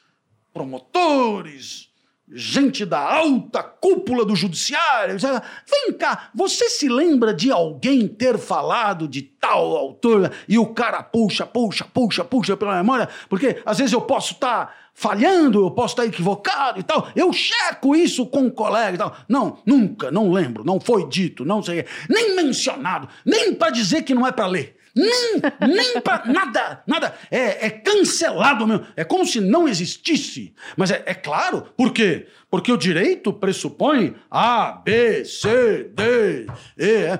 promotores, 0.53 1.88
gente 2.33 2.85
da 2.85 2.99
alta 3.01 3.63
cúpula 3.63 4.25
do 4.25 4.37
judiciário. 4.37 5.17
Vem 5.19 5.93
cá, 5.95 6.31
você 6.35 6.69
se 6.69 6.89
lembra 6.89 7.33
de 7.33 7.51
alguém 7.51 8.07
ter 8.07 8.39
falado 8.39 9.09
de 9.09 9.23
tal 9.23 9.77
autor? 9.77 10.33
E 10.47 10.59
o 10.59 10.67
cara 10.67 11.03
puxa, 11.03 11.47
puxa, 11.47 11.85
puxa, 11.85 12.25
puxa 12.25 12.57
pela 12.57 12.77
memória, 12.77 13.09
porque 13.29 13.63
às 13.65 13.79
vezes 13.79 13.93
eu 13.93 14.01
posso 14.01 14.35
estar 14.35 14.75
falhando, 14.93 15.65
eu 15.65 15.71
posso 15.71 15.93
estar 15.93 16.07
equivocado 16.07 16.81
e 16.81 16.83
tal. 16.83 17.09
Eu 17.15 17.33
checo 17.33 17.95
isso 17.95 18.27
com 18.27 18.41
um 18.41 18.51
colega 18.51 18.95
e 18.95 18.99
tal. 18.99 19.17
Não, 19.29 19.59
nunca, 19.65 20.11
não 20.11 20.31
lembro, 20.31 20.65
não 20.65 20.81
foi 20.81 21.09
dito, 21.09 21.45
não 21.45 21.63
sei, 21.63 21.85
nem 22.09 22.35
mencionado, 22.35 23.09
nem 23.25 23.55
para 23.55 23.71
dizer 23.71 24.03
que 24.03 24.15
não 24.15 24.27
é 24.27 24.33
para 24.33 24.47
ler. 24.47 24.78
Nem, 24.99 25.41
nem 25.61 26.01
para 26.01 26.27
nada, 26.27 26.83
nada. 26.85 27.15
É, 27.31 27.67
é, 27.67 27.71
cancelado 27.71 28.67
mesmo. 28.67 28.85
É 28.97 29.05
como 29.05 29.25
se 29.25 29.41
não 29.41 29.69
existisse. 29.69 30.53
Mas 30.77 30.91
é, 30.91 31.05
é 31.07 31.15
claro, 31.15 31.67
por 31.77 31.93
quê? 31.93 32.27
Porque 32.51 32.73
o 32.73 32.77
direito 32.77 33.33
pressupõe 33.33 34.17
A, 34.29 34.73
B, 34.73 35.25
C, 35.25 35.85
D, 35.95 36.47
E, 36.77 36.85
é, 36.85 37.19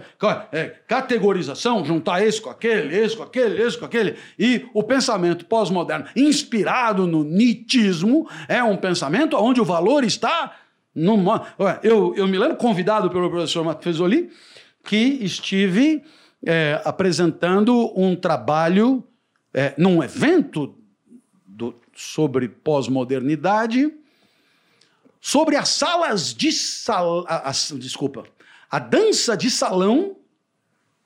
é, 0.51 0.65
categorização, 0.89 1.85
juntar 1.85 2.27
esse 2.27 2.41
com 2.41 2.51
aquele, 2.51 2.97
esse 2.97 3.17
com 3.17 3.23
aquele, 3.23 3.63
esse 3.63 3.79
com 3.79 3.85
aquele. 3.85 4.17
E 4.37 4.67
o 4.75 4.83
pensamento 4.83 5.47
pós-moderno, 5.47 6.07
inspirado 6.17 7.07
no 7.07 7.23
nitismo, 7.23 8.29
é 8.49 8.63
um 8.63 8.77
pensamento 8.77 9.37
onde 9.37 9.61
o 9.61 9.65
valor 9.65 10.03
está. 10.03 10.57
Numa, 10.93 11.47
eu, 11.85 12.13
eu 12.17 12.27
me 12.27 12.37
lembro, 12.37 12.57
convidado 12.57 13.09
pelo 13.09 13.31
professor 13.31 13.65
Matheusoli, 13.65 14.31
que 14.83 14.97
estive 14.97 16.03
é, 16.45 16.81
apresentando 16.85 17.93
um 17.99 18.15
trabalho 18.15 19.05
é, 19.53 19.75
num 19.77 20.03
evento 20.03 20.77
do, 21.47 21.75
sobre 21.95 22.49
pós-modernidade, 22.49 23.93
sobre 25.21 25.57
as 25.57 25.69
salas 25.71 26.33
de 26.33 26.53
salão. 26.53 27.25
Desculpa, 27.79 28.25
a 28.71 28.79
dança 28.79 29.37
de 29.37 29.51
salão 29.51 30.17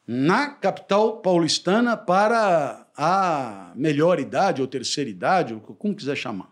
na 0.06 0.48
capital 0.48 1.18
paulistana 1.18 1.96
para 1.96 2.86
a 2.96 3.72
melhor 3.74 4.20
idade 4.20 4.60
ou 4.60 4.68
terceira 4.68 5.08
idade, 5.08 5.60
como 5.78 5.94
quiser 5.94 6.16
chamar. 6.16 6.50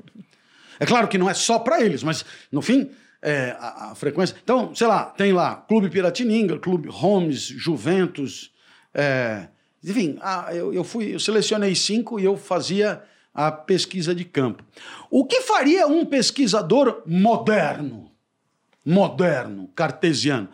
é 0.80 0.86
claro 0.86 1.06
que 1.06 1.18
não 1.18 1.30
é 1.30 1.34
só 1.34 1.58
para 1.58 1.80
eles, 1.80 2.02
mas 2.02 2.24
no 2.50 2.60
fim 2.60 2.90
é, 3.22 3.56
a, 3.58 3.92
a, 3.92 3.94
frequência. 3.94 4.36
Então, 4.42 4.74
sei 4.74 4.86
lá, 4.86 5.04
tem 5.04 5.32
lá 5.32 5.54
Clube 5.54 5.88
Piratininga, 5.88 6.58
Clube 6.58 6.88
Holmes, 6.88 7.42
Juventus. 7.42 8.52
É, 8.92 9.48
enfim, 9.82 10.18
a, 10.20 10.52
eu, 10.52 10.74
eu, 10.74 10.82
fui, 10.82 11.14
eu 11.14 11.20
selecionei 11.20 11.74
cinco 11.74 12.18
e 12.18 12.24
eu 12.24 12.36
fazia 12.36 13.02
a 13.32 13.50
pesquisa 13.50 14.14
de 14.14 14.24
campo. 14.24 14.64
O 15.10 15.24
que 15.24 15.40
faria 15.40 15.86
um 15.86 16.04
pesquisador 16.04 17.02
moderno? 17.06 18.10
Moderno, 18.84 19.70
cartesiano. 19.74 20.48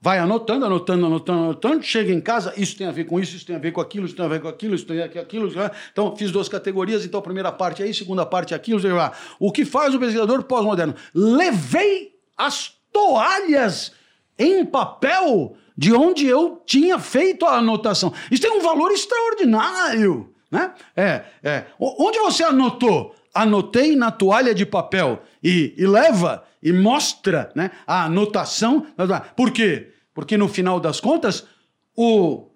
Vai 0.00 0.18
anotando, 0.18 0.66
anotando, 0.66 1.06
anotando, 1.06 1.42
anotando, 1.44 1.82
chega 1.82 2.12
em 2.12 2.20
casa, 2.20 2.52
isso 2.56 2.76
tem 2.76 2.86
a 2.86 2.92
ver 2.92 3.04
com 3.04 3.18
isso, 3.18 3.36
isso 3.36 3.46
tem 3.46 3.56
a 3.56 3.58
ver 3.58 3.72
com 3.72 3.80
aquilo, 3.80 4.06
isso 4.06 4.14
tem 4.14 4.24
a 4.24 4.28
ver 4.28 4.40
com 4.40 4.48
aquilo, 4.48 4.74
isso 4.74 4.86
tem 4.86 5.00
a 5.00 5.06
ver 5.06 5.12
com 5.12 5.18
aquilo. 5.18 5.50
Então, 5.90 6.14
fiz 6.16 6.30
duas 6.30 6.48
categorias, 6.48 7.04
então 7.04 7.18
a 7.18 7.22
primeira 7.22 7.50
parte 7.50 7.82
é 7.82 7.88
isso, 7.88 8.00
segunda 8.00 8.26
parte 8.26 8.52
é 8.54 8.56
aquilo. 8.56 8.80
O 9.38 9.50
que 9.50 9.64
faz 9.64 9.94
o 9.94 9.98
pesquisador 9.98 10.42
pós-moderno? 10.44 10.94
Levei 11.14 12.12
as 12.36 12.72
toalhas 12.92 13.92
em 14.38 14.64
papel 14.64 15.56
de 15.76 15.92
onde 15.92 16.26
eu 16.26 16.62
tinha 16.64 16.98
feito 16.98 17.44
a 17.44 17.58
anotação. 17.58 18.12
Isso 18.30 18.42
tem 18.42 18.50
um 18.50 18.60
valor 18.60 18.90
extraordinário. 18.92 20.32
Né? 20.50 20.72
É, 20.96 21.22
é. 21.42 21.64
Onde 21.78 22.18
você 22.18 22.44
anotou? 22.44 23.14
Anotei 23.34 23.94
na 23.94 24.10
toalha 24.10 24.54
de 24.54 24.64
papel 24.64 25.22
e, 25.42 25.74
e 25.76 25.86
leva 25.86 26.44
e 26.66 26.72
mostra 26.72 27.52
né, 27.54 27.70
a 27.86 28.06
anotação. 28.06 28.88
Por 29.36 29.52
quê? 29.52 29.92
Porque 30.12 30.36
no 30.36 30.48
final 30.48 30.80
das 30.80 30.98
contas, 30.98 31.46
o, 31.94 32.50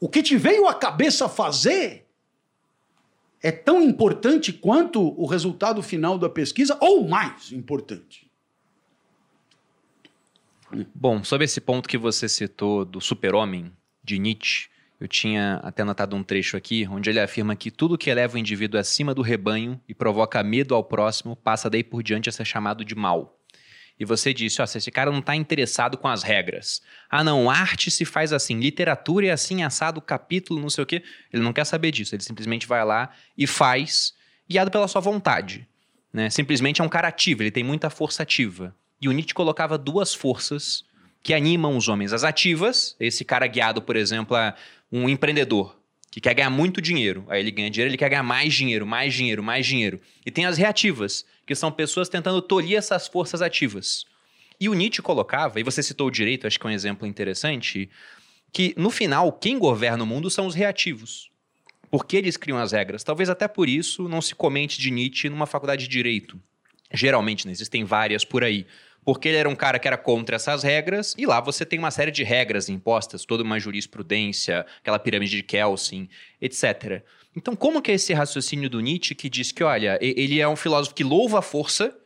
o 0.00 0.08
que 0.08 0.24
te 0.24 0.36
veio 0.36 0.66
à 0.66 0.74
cabeça 0.74 1.28
fazer 1.28 2.08
é 3.40 3.52
tão 3.52 3.80
importante 3.80 4.52
quanto 4.52 5.00
o 5.00 5.24
resultado 5.24 5.80
final 5.84 6.18
da 6.18 6.28
pesquisa, 6.28 6.76
ou 6.80 7.06
mais 7.06 7.52
importante. 7.52 8.28
Bom, 10.92 11.22
sobre 11.22 11.44
esse 11.44 11.60
ponto 11.60 11.88
que 11.88 11.96
você 11.96 12.28
citou 12.28 12.84
do 12.84 13.00
super-homem 13.00 13.72
de 14.02 14.18
Nietzsche, 14.18 14.68
eu 15.02 15.08
tinha 15.08 15.60
até 15.64 15.82
anotado 15.82 16.14
um 16.14 16.22
trecho 16.22 16.56
aqui, 16.56 16.86
onde 16.88 17.10
ele 17.10 17.18
afirma 17.18 17.56
que 17.56 17.72
tudo 17.72 17.98
que 17.98 18.08
eleva 18.08 18.36
o 18.36 18.38
indivíduo 18.38 18.78
acima 18.78 19.12
do 19.12 19.20
rebanho 19.20 19.80
e 19.88 19.94
provoca 19.94 20.40
medo 20.44 20.76
ao 20.76 20.84
próximo 20.84 21.34
passa 21.34 21.68
daí 21.68 21.82
por 21.82 22.04
diante 22.04 22.28
a 22.28 22.32
ser 22.32 22.44
chamado 22.44 22.84
de 22.84 22.94
mal 22.94 23.36
e 23.98 24.04
você 24.04 24.32
disse, 24.32 24.60
ó, 24.60 24.66
se 24.66 24.78
esse 24.78 24.90
cara 24.90 25.10
não 25.10 25.20
está 25.20 25.36
interessado 25.36 25.96
com 25.96 26.08
as 26.08 26.22
regras. 26.22 26.82
Ah, 27.08 27.22
não, 27.22 27.50
arte 27.50 27.90
se 27.90 28.04
faz 28.04 28.32
assim, 28.32 28.58
literatura 28.58 29.26
é 29.26 29.30
assim, 29.30 29.62
assado, 29.62 30.00
capítulo, 30.00 30.60
não 30.60 30.70
sei 30.70 30.82
o 30.82 30.86
quê. 30.86 31.02
Ele 31.32 31.42
não 31.42 31.52
quer 31.52 31.64
saber 31.64 31.90
disso, 31.92 32.14
ele 32.14 32.22
simplesmente 32.22 32.66
vai 32.66 32.84
lá 32.84 33.10
e 33.36 33.46
faz, 33.46 34.14
guiado 34.48 34.70
pela 34.70 34.88
sua 34.88 35.00
vontade. 35.00 35.68
Né? 36.12 36.30
Simplesmente 36.30 36.80
é 36.80 36.84
um 36.84 36.88
cara 36.88 37.08
ativo, 37.08 37.42
ele 37.42 37.50
tem 37.50 37.62
muita 37.62 37.90
força 37.90 38.22
ativa. 38.22 38.74
E 39.00 39.08
o 39.08 39.12
Nietzsche 39.12 39.34
colocava 39.34 39.78
duas 39.78 40.14
forças 40.14 40.84
que 41.22 41.32
animam 41.34 41.76
os 41.76 41.88
homens. 41.88 42.12
As 42.12 42.24
ativas, 42.24 42.96
esse 42.98 43.24
cara 43.24 43.46
guiado, 43.46 43.80
por 43.80 43.96
exemplo, 43.96 44.36
a 44.36 44.54
um 44.92 45.08
empreendedor 45.08 45.80
que 46.10 46.20
quer 46.20 46.34
ganhar 46.34 46.50
muito 46.50 46.82
dinheiro. 46.82 47.24
Aí 47.28 47.40
ele 47.40 47.50
ganha 47.50 47.70
dinheiro, 47.70 47.88
ele 47.88 47.96
quer 47.96 48.10
ganhar 48.10 48.22
mais 48.22 48.52
dinheiro, 48.52 48.86
mais 48.86 49.14
dinheiro, 49.14 49.42
mais 49.42 49.66
dinheiro. 49.66 49.98
E 50.26 50.30
tem 50.30 50.44
as 50.44 50.58
reativas, 50.58 51.24
que 51.46 51.54
são 51.54 51.72
pessoas 51.72 52.10
tentando 52.10 52.42
tolir 52.42 52.76
essas 52.76 53.08
forças 53.08 53.40
ativas. 53.40 54.04
E 54.60 54.68
o 54.68 54.74
Nietzsche 54.74 55.00
colocava, 55.00 55.58
e 55.58 55.62
você 55.62 55.82
citou 55.82 56.08
o 56.08 56.10
direito, 56.10 56.46
acho 56.46 56.60
que 56.60 56.66
é 56.66 56.70
um 56.70 56.72
exemplo 56.72 57.06
interessante, 57.06 57.88
que 58.52 58.74
no 58.76 58.90
final 58.90 59.32
quem 59.32 59.58
governa 59.58 60.04
o 60.04 60.06
mundo 60.06 60.28
são 60.28 60.46
os 60.46 60.54
reativos. 60.54 61.30
Porque 61.90 62.16
eles 62.16 62.36
criam 62.36 62.58
as 62.58 62.72
regras. 62.72 63.02
Talvez 63.02 63.30
até 63.30 63.48
por 63.48 63.68
isso 63.68 64.06
não 64.06 64.20
se 64.20 64.34
comente 64.34 64.78
de 64.78 64.90
Nietzsche 64.90 65.30
numa 65.30 65.46
faculdade 65.46 65.84
de 65.84 65.88
direito. 65.88 66.38
Geralmente, 66.92 67.46
né? 67.46 67.52
existem 67.52 67.84
várias 67.84 68.22
por 68.22 68.44
aí 68.44 68.66
porque 69.04 69.28
ele 69.28 69.36
era 69.36 69.48
um 69.48 69.56
cara 69.56 69.78
que 69.78 69.88
era 69.88 69.96
contra 69.96 70.36
essas 70.36 70.62
regras, 70.62 71.14
e 71.18 71.26
lá 71.26 71.40
você 71.40 71.66
tem 71.66 71.78
uma 71.78 71.90
série 71.90 72.10
de 72.10 72.22
regras 72.22 72.68
impostas, 72.68 73.24
toda 73.24 73.42
uma 73.42 73.58
jurisprudência, 73.58 74.64
aquela 74.80 74.98
pirâmide 74.98 75.36
de 75.36 75.42
Kelsen, 75.42 76.08
etc. 76.40 77.02
Então, 77.34 77.56
como 77.56 77.80
que 77.82 77.90
é 77.90 77.94
esse 77.94 78.12
raciocínio 78.12 78.68
do 78.68 78.80
Nietzsche 78.80 79.14
que 79.14 79.28
diz 79.28 79.50
que, 79.50 79.64
olha, 79.64 79.98
ele 80.00 80.40
é 80.40 80.48
um 80.48 80.56
filósofo 80.56 80.94
que 80.94 81.02
louva 81.02 81.38
a 81.38 81.42
força, 81.42 81.96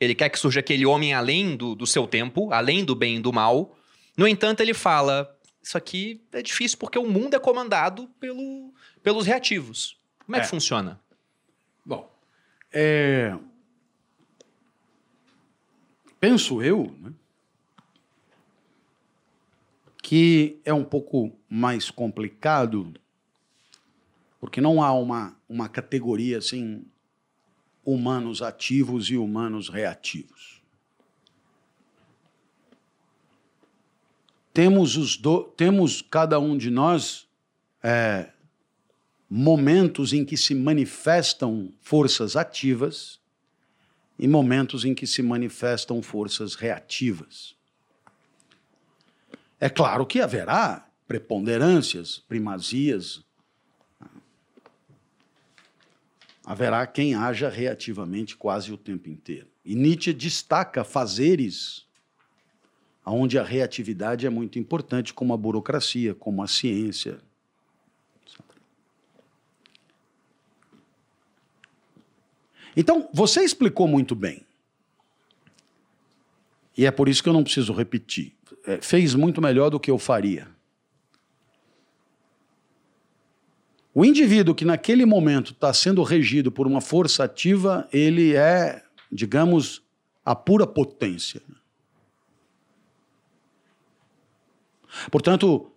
ele 0.00 0.14
quer 0.14 0.28
que 0.28 0.38
surja 0.38 0.60
aquele 0.60 0.86
homem 0.86 1.12
além 1.12 1.56
do, 1.56 1.74
do 1.74 1.86
seu 1.86 2.06
tempo, 2.06 2.52
além 2.52 2.84
do 2.84 2.94
bem 2.94 3.16
e 3.16 3.20
do 3.20 3.32
mal. 3.32 3.76
No 4.16 4.28
entanto, 4.28 4.60
ele 4.60 4.72
fala: 4.72 5.36
isso 5.60 5.76
aqui 5.76 6.22
é 6.32 6.40
difícil 6.40 6.78
porque 6.78 6.98
o 6.98 7.06
mundo 7.06 7.34
é 7.34 7.38
comandado 7.38 8.08
pelo, 8.20 8.72
pelos 9.02 9.26
reativos. 9.26 9.98
Como 10.24 10.36
é, 10.36 10.38
é. 10.38 10.42
que 10.42 10.48
funciona? 10.48 11.00
Bom, 11.84 12.08
é, 12.72 13.34
penso 16.20 16.62
eu, 16.62 16.94
né, 17.00 17.12
que 20.02 20.58
é 20.64 20.72
um 20.72 20.84
pouco 20.84 21.32
mais 21.48 21.90
complicado, 21.90 22.94
porque 24.40 24.60
não 24.60 24.82
há 24.82 24.92
uma, 24.92 25.36
uma 25.48 25.68
categoria 25.68 26.38
assim, 26.38 26.84
humanos 27.84 28.40
ativos 28.40 29.10
e 29.10 29.16
humanos 29.16 29.68
reativos. 29.68 30.62
Temos, 34.52 34.96
os 34.96 35.16
do, 35.16 35.44
temos 35.44 36.02
cada 36.02 36.40
um 36.40 36.56
de 36.56 36.70
nós 36.70 37.28
é, 37.82 38.30
momentos 39.28 40.12
em 40.12 40.24
que 40.24 40.36
se 40.36 40.54
manifestam 40.54 41.72
forças 41.80 42.34
ativas 42.34 43.17
e 44.18 44.26
momentos 44.26 44.84
em 44.84 44.94
que 44.94 45.06
se 45.06 45.22
manifestam 45.22 46.02
forças 46.02 46.54
reativas. 46.54 47.54
É 49.60 49.68
claro 49.68 50.04
que 50.06 50.20
haverá 50.20 50.88
preponderâncias, 51.06 52.18
primazias. 52.28 53.22
Haverá 56.44 56.86
quem 56.86 57.14
haja 57.14 57.48
reativamente 57.48 58.36
quase 58.36 58.72
o 58.72 58.76
tempo 58.76 59.08
inteiro. 59.08 59.48
E 59.64 59.74
Nietzsche 59.74 60.12
destaca 60.12 60.84
fazeres 60.84 61.86
onde 63.04 63.38
a 63.38 63.42
reatividade 63.42 64.26
é 64.26 64.30
muito 64.30 64.58
importante, 64.58 65.14
como 65.14 65.32
a 65.32 65.36
burocracia, 65.36 66.14
como 66.14 66.42
a 66.42 66.46
ciência, 66.46 67.18
Então, 72.76 73.08
você 73.12 73.42
explicou 73.42 73.88
muito 73.88 74.14
bem. 74.14 74.42
E 76.76 76.86
é 76.86 76.90
por 76.90 77.08
isso 77.08 77.22
que 77.22 77.28
eu 77.28 77.32
não 77.32 77.42
preciso 77.42 77.72
repetir. 77.72 78.32
É, 78.64 78.80
fez 78.80 79.14
muito 79.14 79.42
melhor 79.42 79.70
do 79.70 79.80
que 79.80 79.90
eu 79.90 79.98
faria. 79.98 80.46
O 83.92 84.04
indivíduo 84.04 84.54
que 84.54 84.64
naquele 84.64 85.04
momento 85.04 85.52
está 85.52 85.74
sendo 85.74 86.04
regido 86.04 86.52
por 86.52 86.68
uma 86.68 86.80
força 86.80 87.24
ativa, 87.24 87.88
ele 87.92 88.36
é, 88.36 88.84
digamos, 89.10 89.82
a 90.24 90.36
pura 90.36 90.68
potência. 90.68 91.42
Portanto, 95.10 95.72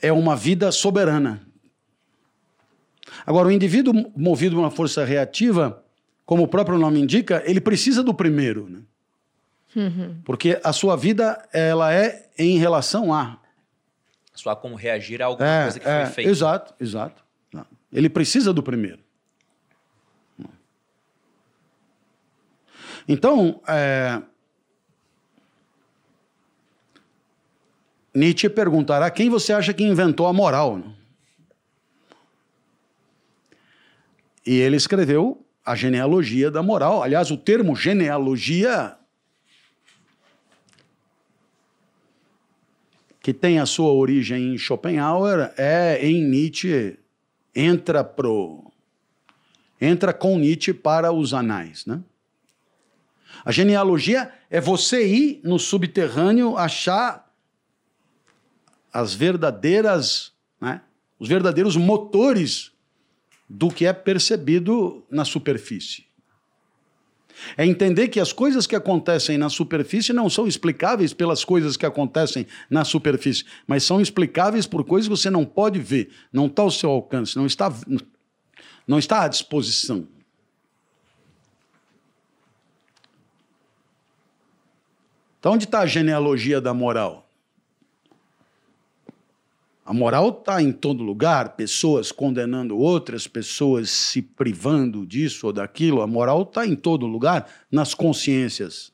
é 0.00 0.10
uma 0.10 0.34
vida 0.34 0.72
soberana. 0.72 1.46
Agora, 3.26 3.48
o 3.48 3.52
indivíduo 3.52 3.92
movido 4.16 4.56
por 4.56 4.62
uma 4.62 4.70
força 4.70 5.04
reativa, 5.04 5.84
como 6.28 6.42
o 6.42 6.46
próprio 6.48 6.76
nome 6.76 7.00
indica, 7.00 7.42
ele 7.46 7.58
precisa 7.58 8.02
do 8.02 8.12
primeiro, 8.12 8.68
né? 8.68 8.82
Porque 10.26 10.60
a 10.62 10.74
sua 10.74 10.94
vida, 10.94 11.42
ela 11.54 11.90
é 11.90 12.28
em 12.36 12.58
relação 12.58 13.14
a. 13.14 13.40
Só 14.34 14.54
como 14.54 14.74
reagir 14.76 15.22
a 15.22 15.24
alguma 15.24 15.48
É, 15.48 15.62
coisa 15.62 15.80
que 15.80 15.88
é, 15.88 16.04
foi 16.04 16.14
feita. 16.16 16.30
Exato, 16.30 16.74
exato. 16.78 17.24
Ele 17.90 18.10
precisa 18.10 18.52
do 18.52 18.62
primeiro. 18.62 18.98
Então, 23.08 23.62
é, 23.66 24.20
Nietzsche 28.14 28.50
perguntará 28.50 29.10
quem 29.10 29.30
você 29.30 29.54
acha 29.54 29.72
que 29.72 29.82
inventou 29.82 30.26
a 30.26 30.32
moral. 30.34 30.82
E 34.44 34.58
ele 34.58 34.76
escreveu 34.76 35.47
a 35.68 35.74
genealogia 35.74 36.50
da 36.50 36.62
moral. 36.62 37.02
Aliás, 37.02 37.30
o 37.30 37.36
termo 37.36 37.76
genealogia, 37.76 38.96
que 43.20 43.34
tem 43.34 43.58
a 43.58 43.66
sua 43.66 43.92
origem 43.92 44.54
em 44.54 44.56
Schopenhauer, 44.56 45.52
é 45.58 45.98
em 46.02 46.24
Nietzsche, 46.24 46.98
entra 47.54 48.02
pro 48.02 48.72
entra 49.78 50.14
com 50.14 50.38
Nietzsche 50.38 50.72
para 50.72 51.12
os 51.12 51.34
anais, 51.34 51.84
né? 51.84 52.02
A 53.44 53.52
genealogia 53.52 54.32
é 54.48 54.62
você 54.62 55.06
ir 55.06 55.40
no 55.44 55.58
subterrâneo 55.58 56.56
achar 56.56 57.30
as 58.90 59.12
verdadeiras, 59.12 60.32
né, 60.58 60.80
os 61.18 61.28
verdadeiros 61.28 61.76
motores 61.76 62.72
do 63.48 63.70
que 63.70 63.86
é 63.86 63.92
percebido 63.92 65.04
na 65.10 65.24
superfície. 65.24 66.06
É 67.56 67.64
entender 67.64 68.08
que 68.08 68.18
as 68.18 68.32
coisas 68.32 68.66
que 68.66 68.74
acontecem 68.74 69.38
na 69.38 69.48
superfície 69.48 70.12
não 70.12 70.28
são 70.28 70.46
explicáveis 70.46 71.12
pelas 71.12 71.44
coisas 71.44 71.76
que 71.76 71.86
acontecem 71.86 72.46
na 72.68 72.84
superfície, 72.84 73.44
mas 73.66 73.84
são 73.84 74.00
explicáveis 74.00 74.66
por 74.66 74.84
coisas 74.84 75.08
que 75.08 75.16
você 75.16 75.30
não 75.30 75.44
pode 75.44 75.78
ver, 75.78 76.10
não 76.32 76.46
está 76.46 76.62
ao 76.62 76.70
seu 76.70 76.90
alcance, 76.90 77.36
não 77.36 77.46
está, 77.46 77.72
não 78.86 78.98
está 78.98 79.22
à 79.22 79.28
disposição. 79.28 80.06
Então, 85.38 85.52
onde 85.52 85.64
está 85.64 85.80
a 85.80 85.86
genealogia 85.86 86.60
da 86.60 86.74
moral? 86.74 87.27
A 89.88 89.94
moral 89.94 90.28
está 90.28 90.60
em 90.60 90.70
todo 90.70 91.02
lugar, 91.02 91.56
pessoas 91.56 92.12
condenando 92.12 92.76
outras, 92.76 93.26
pessoas 93.26 93.88
se 93.88 94.20
privando 94.20 95.06
disso 95.06 95.46
ou 95.46 95.52
daquilo. 95.52 96.02
A 96.02 96.06
moral 96.06 96.42
está 96.42 96.66
em 96.66 96.76
todo 96.76 97.06
lugar, 97.06 97.50
nas 97.72 97.94
consciências. 97.94 98.92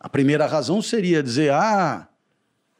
A 0.00 0.08
primeira 0.08 0.44
razão 0.44 0.82
seria 0.82 1.22
dizer: 1.22 1.52
ah, 1.52 2.08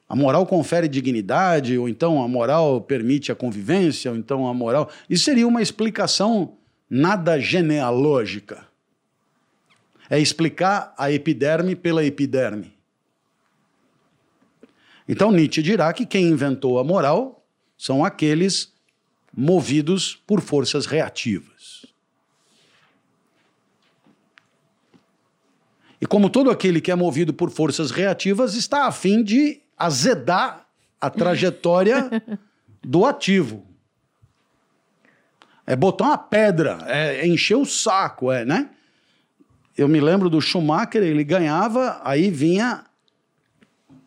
a 0.08 0.16
moral 0.16 0.44
confere 0.44 0.88
dignidade, 0.88 1.78
ou 1.78 1.88
então 1.88 2.20
a 2.20 2.26
moral 2.26 2.80
permite 2.80 3.30
a 3.30 3.36
convivência, 3.36 4.10
ou 4.10 4.16
então 4.16 4.48
a 4.48 4.52
moral. 4.52 4.90
Isso 5.08 5.26
seria 5.26 5.46
uma 5.46 5.62
explicação 5.62 6.56
nada 6.90 7.38
genealógica. 7.38 8.66
É 10.10 10.18
explicar 10.18 10.92
a 10.98 11.12
epiderme 11.12 11.76
pela 11.76 12.04
epiderme. 12.04 12.79
Então 15.10 15.32
Nietzsche 15.32 15.60
dirá 15.60 15.92
que 15.92 16.06
quem 16.06 16.28
inventou 16.28 16.78
a 16.78 16.84
moral 16.84 17.44
são 17.76 18.04
aqueles 18.04 18.72
movidos 19.36 20.14
por 20.24 20.40
forças 20.40 20.86
reativas. 20.86 21.84
E 26.00 26.06
como 26.06 26.30
todo 26.30 26.48
aquele 26.48 26.80
que 26.80 26.92
é 26.92 26.94
movido 26.94 27.34
por 27.34 27.50
forças 27.50 27.90
reativas 27.90 28.54
está 28.54 28.86
a 28.86 28.92
fim 28.92 29.24
de 29.24 29.60
azedar 29.76 30.64
a 31.00 31.10
trajetória 31.10 32.08
do 32.80 33.04
ativo. 33.04 33.66
É 35.66 35.74
botar 35.74 36.04
uma 36.04 36.18
pedra, 36.18 36.78
é 36.86 37.26
encher 37.26 37.56
o 37.56 37.66
saco, 37.66 38.30
é, 38.30 38.44
né? 38.44 38.70
Eu 39.76 39.88
me 39.88 40.00
lembro 40.00 40.30
do 40.30 40.40
Schumacher, 40.40 41.02
ele 41.02 41.24
ganhava, 41.24 42.00
aí 42.04 42.30
vinha 42.30 42.84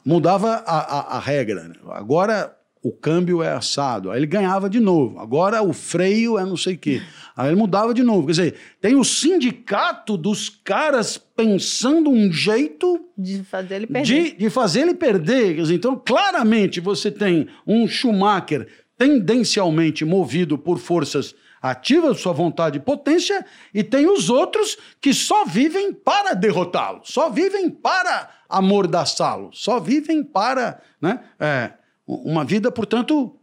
mudava 0.06 0.64
a, 0.66 0.80
a, 0.80 1.18
a, 1.18 1.20
regra. 1.20 1.64
né? 1.64 1.76
Agora 1.90 2.56
o 2.84 2.92
câmbio 2.92 3.42
é 3.42 3.54
assado. 3.54 4.12
Aí 4.12 4.20
ele 4.20 4.28
ganhava 4.28 4.70
de 4.70 4.80
novo. 4.80 5.18
Agora 5.20 5.64
o 5.64 5.72
freio 5.72 6.38
é 6.38 6.46
não 6.46 6.58
sei 6.58 6.74
o 6.74 6.78
quê. 6.78 7.02
Aí 7.36 7.48
ele 7.48 7.56
mudava 7.56 7.94
de 7.94 8.04
novo. 8.04 8.26
Quer 8.26 8.32
dizer, 8.32 8.56
tem 8.82 8.96
o 8.96 9.04
sindicato 9.06 10.18
dos 10.18 10.50
caras 10.50 11.18
pensando 11.18 12.10
um 12.10 12.32
jeito 12.32 13.00
De 13.18 13.42
fazer 13.44 13.76
ele 13.76 13.88
perder. 13.88 14.04
de, 14.04 14.38
de 14.38 14.50
fazer 14.50 14.82
ele 14.82 14.94
perder. 14.94 15.56
Quer 15.56 15.62
dizer, 15.62 15.76
então, 15.76 15.96
claramente, 15.96 16.82
você 16.82 17.10
tem 17.10 17.48
um 17.66 17.88
Schumacher 17.88 18.68
tendencialmente 18.98 20.04
movido 20.04 20.58
por 20.58 20.78
forças 20.78 21.34
ativas, 21.62 22.20
sua 22.20 22.34
vontade 22.34 22.78
e 22.78 22.82
potência, 22.82 23.46
e 23.74 23.82
tem 23.82 24.06
os 24.06 24.30
outros 24.30 24.78
que 25.00 25.14
só 25.14 25.46
vivem 25.46 25.94
para 25.94 26.34
derrotá-lo, 26.34 27.00
só 27.06 27.30
vivem 27.30 27.70
para 27.70 28.30
amordaçá-lo, 28.58 29.50
só 29.54 29.80
vivem 29.80 30.24
para 30.24 30.82
né, 31.02 31.28
é, 31.40 31.74
uma 32.06 32.46
vida, 32.46 32.72
portanto, 32.72 33.36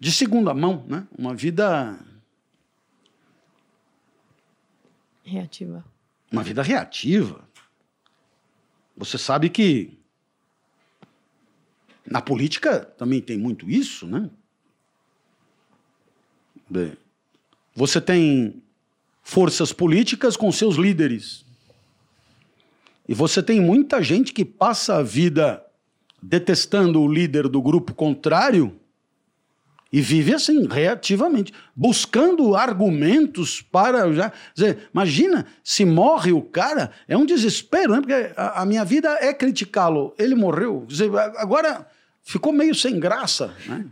de 0.00 0.10
segunda 0.10 0.52
mão, 0.52 0.84
né? 0.88 1.06
uma 1.16 1.34
vida 1.34 1.98
Reativa. 5.22 5.84
uma 6.30 6.42
vida 6.42 6.62
reativa. 6.62 7.42
Você 8.96 9.16
sabe 9.16 9.48
que 9.48 9.98
na 12.06 12.20
política 12.20 12.80
também 12.80 13.20
tem 13.22 13.38
muito 13.38 13.70
isso, 13.70 14.06
né? 14.06 14.28
Bem, 16.68 16.96
você 17.74 18.00
tem 18.00 18.62
forças 19.22 19.72
políticas 19.72 20.36
com 20.36 20.52
seus 20.52 20.76
líderes. 20.76 21.43
E 23.08 23.14
você 23.14 23.42
tem 23.42 23.60
muita 23.60 24.02
gente 24.02 24.32
que 24.32 24.44
passa 24.44 24.96
a 24.96 25.02
vida 25.02 25.62
detestando 26.22 27.00
o 27.00 27.12
líder 27.12 27.48
do 27.48 27.60
grupo 27.60 27.94
contrário 27.94 28.80
e 29.92 30.00
vive 30.00 30.34
assim, 30.34 30.66
reativamente, 30.66 31.52
buscando 31.76 32.56
argumentos 32.56 33.62
para. 33.62 34.12
Já, 34.12 34.32
dizer, 34.52 34.88
imagina, 34.92 35.46
se 35.62 35.84
morre 35.84 36.32
o 36.32 36.42
cara, 36.42 36.90
é 37.06 37.16
um 37.16 37.24
desespero, 37.24 37.92
né? 37.92 38.00
porque 38.00 38.32
a, 38.36 38.62
a 38.62 38.66
minha 38.66 38.84
vida 38.84 39.16
é 39.20 39.32
criticá-lo. 39.32 40.12
Ele 40.18 40.34
morreu. 40.34 40.84
Dizer, 40.88 41.16
agora 41.36 41.86
ficou 42.24 42.52
meio 42.52 42.74
sem 42.74 42.98
graça. 42.98 43.54
Né? 43.68 43.86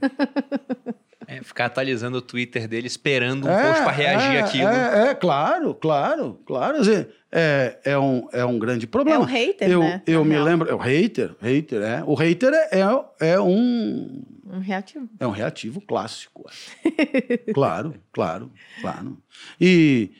É, 1.33 1.43
ficar 1.43 1.67
atualizando 1.67 2.19
o 2.19 2.23
Twitter 2.23 2.69
dele, 2.69 2.87
esperando 2.87 3.45
um 3.45 3.49
post 3.49 3.83
para 3.83 3.91
reagir 3.93 4.37
é, 4.37 4.41
àquilo. 4.41 4.69
É, 4.69 5.11
é, 5.11 5.15
claro, 5.15 5.75
claro, 5.75 6.41
claro. 6.45 6.75
Quer 6.75 6.81
dizer, 6.81 7.15
é, 7.31 7.79
é, 7.85 7.99
um, 7.99 8.29
é 8.33 8.45
um 8.45 8.59
grande 8.59 8.87
problema. 8.87 9.19
É 9.19 9.21
um 9.21 9.25
hater, 9.25 9.71
eu, 9.71 9.81
né, 9.81 10.03
Eu 10.07 10.25
me 10.25 10.39
lembro, 10.39 10.69
é 10.69 10.75
o 10.75 10.79
hater, 10.79 11.35
hater, 11.41 11.83
é. 11.83 12.03
O 12.07 12.15
hater 12.15 12.53
é, 12.53 12.81
é, 12.81 13.33
é 13.33 13.41
um 13.41 14.23
Um 14.47 14.59
reativo. 14.59 15.09
é 15.19 15.27
um 15.27 15.31
reativo 15.31 15.81
clássico. 15.81 16.45
é. 16.85 17.37
claro, 17.55 17.95
claro, 18.13 18.53
claro. 18.81 19.17
E 19.61 20.11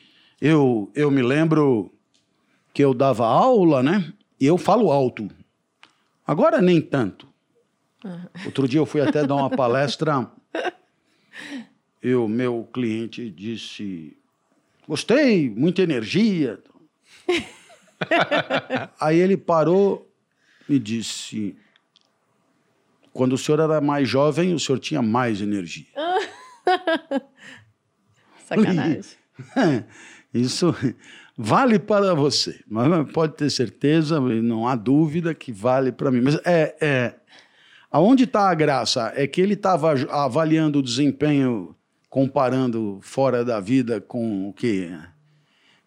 eu, 0.41 0.91
eu 0.95 1.11
me 1.11 1.21
lembro 1.21 1.93
que 2.73 2.83
eu 2.83 2.93
dava 2.93 3.25
aula, 3.25 3.83
né? 3.83 4.11
E 4.39 4.45
eu 4.45 4.57
falo 4.57 4.91
alto. 4.91 5.29
Agora 6.25 6.61
nem 6.61 6.81
tanto. 6.81 7.27
Outro 8.45 8.67
dia 8.67 8.79
eu 8.79 8.85
fui 8.85 9.01
até 9.01 9.25
dar 9.25 9.35
uma 9.35 9.49
palestra. 9.49 10.27
E 12.01 12.13
o 12.13 12.27
meu 12.27 12.67
cliente 12.73 13.29
disse: 13.29 14.17
Gostei, 14.87 15.49
muita 15.49 15.81
energia. 15.81 16.61
Aí 18.99 19.17
ele 19.17 19.37
parou 19.37 20.11
e 20.67 20.77
disse: 20.77 21.55
Quando 23.13 23.33
o 23.33 23.37
senhor 23.37 23.59
era 23.59 23.79
mais 23.79 24.09
jovem, 24.09 24.53
o 24.53 24.59
senhor 24.59 24.79
tinha 24.79 25.01
mais 25.01 25.41
energia. 25.41 25.87
Sacanagem. 28.45 29.05
Isso 30.33 30.75
vale 31.37 31.79
para 31.79 32.13
você, 32.13 32.59
mas 32.67 33.11
pode 33.11 33.35
ter 33.35 33.49
certeza, 33.49 34.19
não 34.19 34.67
há 34.67 34.75
dúvida 34.75 35.33
que 35.33 35.51
vale 35.51 35.91
para 35.91 36.11
mim. 36.11 36.21
Mas 36.21 36.35
é, 36.43 36.75
é 36.81 37.15
aonde 37.93 38.25
está 38.25 38.49
a 38.49 38.53
graça? 38.53 39.13
É 39.15 39.25
que 39.25 39.39
ele 39.39 39.53
estava 39.53 39.93
avaliando 40.09 40.79
o 40.79 40.83
desempenho, 40.83 41.73
comparando 42.09 42.99
fora 43.01 43.45
da 43.45 43.61
vida 43.61 44.01
com 44.01 44.49
o 44.49 44.53
que. 44.53 44.91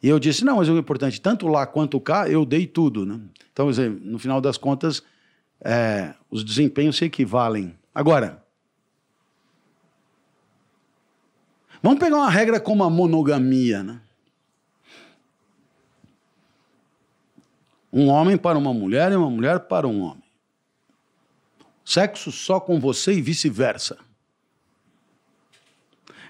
E 0.02 0.08
eu 0.08 0.18
disse: 0.18 0.42
não, 0.42 0.56
mas 0.56 0.70
o 0.70 0.78
importante, 0.78 1.20
tanto 1.20 1.46
lá 1.46 1.66
quanto 1.66 2.00
cá, 2.00 2.26
eu 2.30 2.46
dei 2.46 2.66
tudo. 2.66 3.04
Né? 3.04 3.20
Então, 3.52 3.68
no 4.00 4.18
final 4.18 4.40
das 4.40 4.56
contas, 4.56 5.02
é, 5.62 6.14
os 6.30 6.42
desempenhos 6.42 6.96
se 6.96 7.04
equivalem. 7.04 7.74
Agora, 7.94 8.46
Vamos 11.86 12.00
pegar 12.00 12.16
uma 12.16 12.30
regra 12.30 12.58
como 12.58 12.82
a 12.82 12.90
monogamia, 12.90 13.80
né? 13.80 14.00
Um 17.92 18.08
homem 18.08 18.36
para 18.36 18.58
uma 18.58 18.74
mulher 18.74 19.12
e 19.12 19.14
uma 19.14 19.30
mulher 19.30 19.60
para 19.60 19.86
um 19.86 20.00
homem. 20.00 20.25
Sexo 21.88 22.32
só 22.32 22.58
com 22.58 22.80
você 22.80 23.12
e 23.12 23.22
vice-versa. 23.22 23.96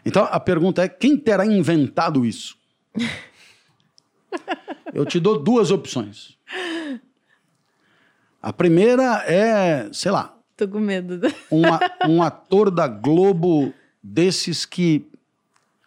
Então 0.05 0.29
a 0.31 0.39
pergunta 0.39 0.83
é: 0.85 0.89
quem 0.89 1.17
terá 1.17 1.47
inventado 1.47 2.27
isso? 2.27 2.59
Eu 4.93 5.07
te 5.07 5.19
dou 5.19 5.43
duas 5.43 5.71
opções. 5.71 6.37
A 8.41 8.53
primeira 8.53 9.25
é, 9.27 9.89
sei 9.93 10.13
lá, 10.13 10.37
Tô 10.57 10.69
com 10.69 10.79
medo. 10.79 11.21
um, 11.51 11.65
a- 11.67 11.81
um 12.09 12.23
ator 12.23 12.71
da 12.71 12.87
Globo 12.87 13.73
desses 14.03 14.65
que. 14.67 15.07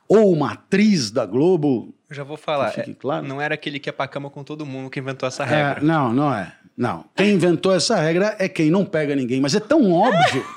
Ou 0.07 0.33
uma 0.33 0.53
atriz 0.53 1.11
da 1.11 1.25
Globo. 1.27 1.93
Eu 2.09 2.15
já 2.15 2.23
vou 2.23 2.37
falar. 2.37 2.73
É, 2.77 2.93
claro. 2.95 3.25
Não 3.27 3.39
era 3.39 3.53
aquele 3.53 3.79
que 3.79 3.87
ia 3.89 3.93
pra 3.93 4.07
cama 4.07 4.31
com 4.31 4.43
todo 4.43 4.65
mundo 4.65 4.89
que 4.89 4.99
inventou 4.99 5.27
essa 5.27 5.43
É, 5.43 5.45
regra. 5.45 5.81
não, 5.81 6.11
não 6.11 6.33
é. 6.33 6.57
Não. 6.79 7.03
Quem 7.13 7.31
inventou 7.31 7.75
essa 7.75 7.97
regra 7.97 8.37
é 8.39 8.47
quem 8.47 8.71
não 8.71 8.85
pega 8.85 9.13
ninguém. 9.13 9.41
Mas 9.41 9.53
é 9.53 9.59
tão 9.59 9.91
óbvio. 9.91 10.45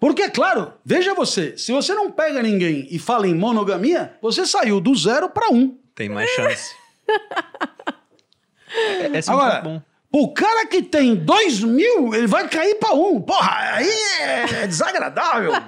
Porque, 0.00 0.22
é 0.22 0.28
claro, 0.28 0.72
veja 0.84 1.14
você, 1.14 1.56
se 1.56 1.70
você 1.70 1.94
não 1.94 2.10
pega 2.10 2.42
ninguém 2.42 2.88
e 2.90 2.98
fala 2.98 3.28
em 3.28 3.34
monogamia, 3.34 4.16
você 4.20 4.44
saiu 4.44 4.80
do 4.80 4.92
zero 4.96 5.30
para 5.30 5.52
um. 5.52 5.78
Tem 5.94 6.08
mais 6.08 6.28
chance. 6.30 6.74
é, 8.68 9.16
esse 9.16 9.30
é 9.30 9.32
um 9.32 9.38
Agora, 9.38 9.62
ponto 9.62 9.84
bom. 10.10 10.22
o 10.24 10.34
cara 10.34 10.66
que 10.66 10.82
tem 10.82 11.14
dois 11.14 11.60
mil, 11.60 12.12
ele 12.12 12.26
vai 12.26 12.48
cair 12.48 12.74
para 12.80 12.94
um. 12.94 13.20
Porra, 13.20 13.74
aí 13.74 13.88
é 14.20 14.66
desagradável. 14.66 15.52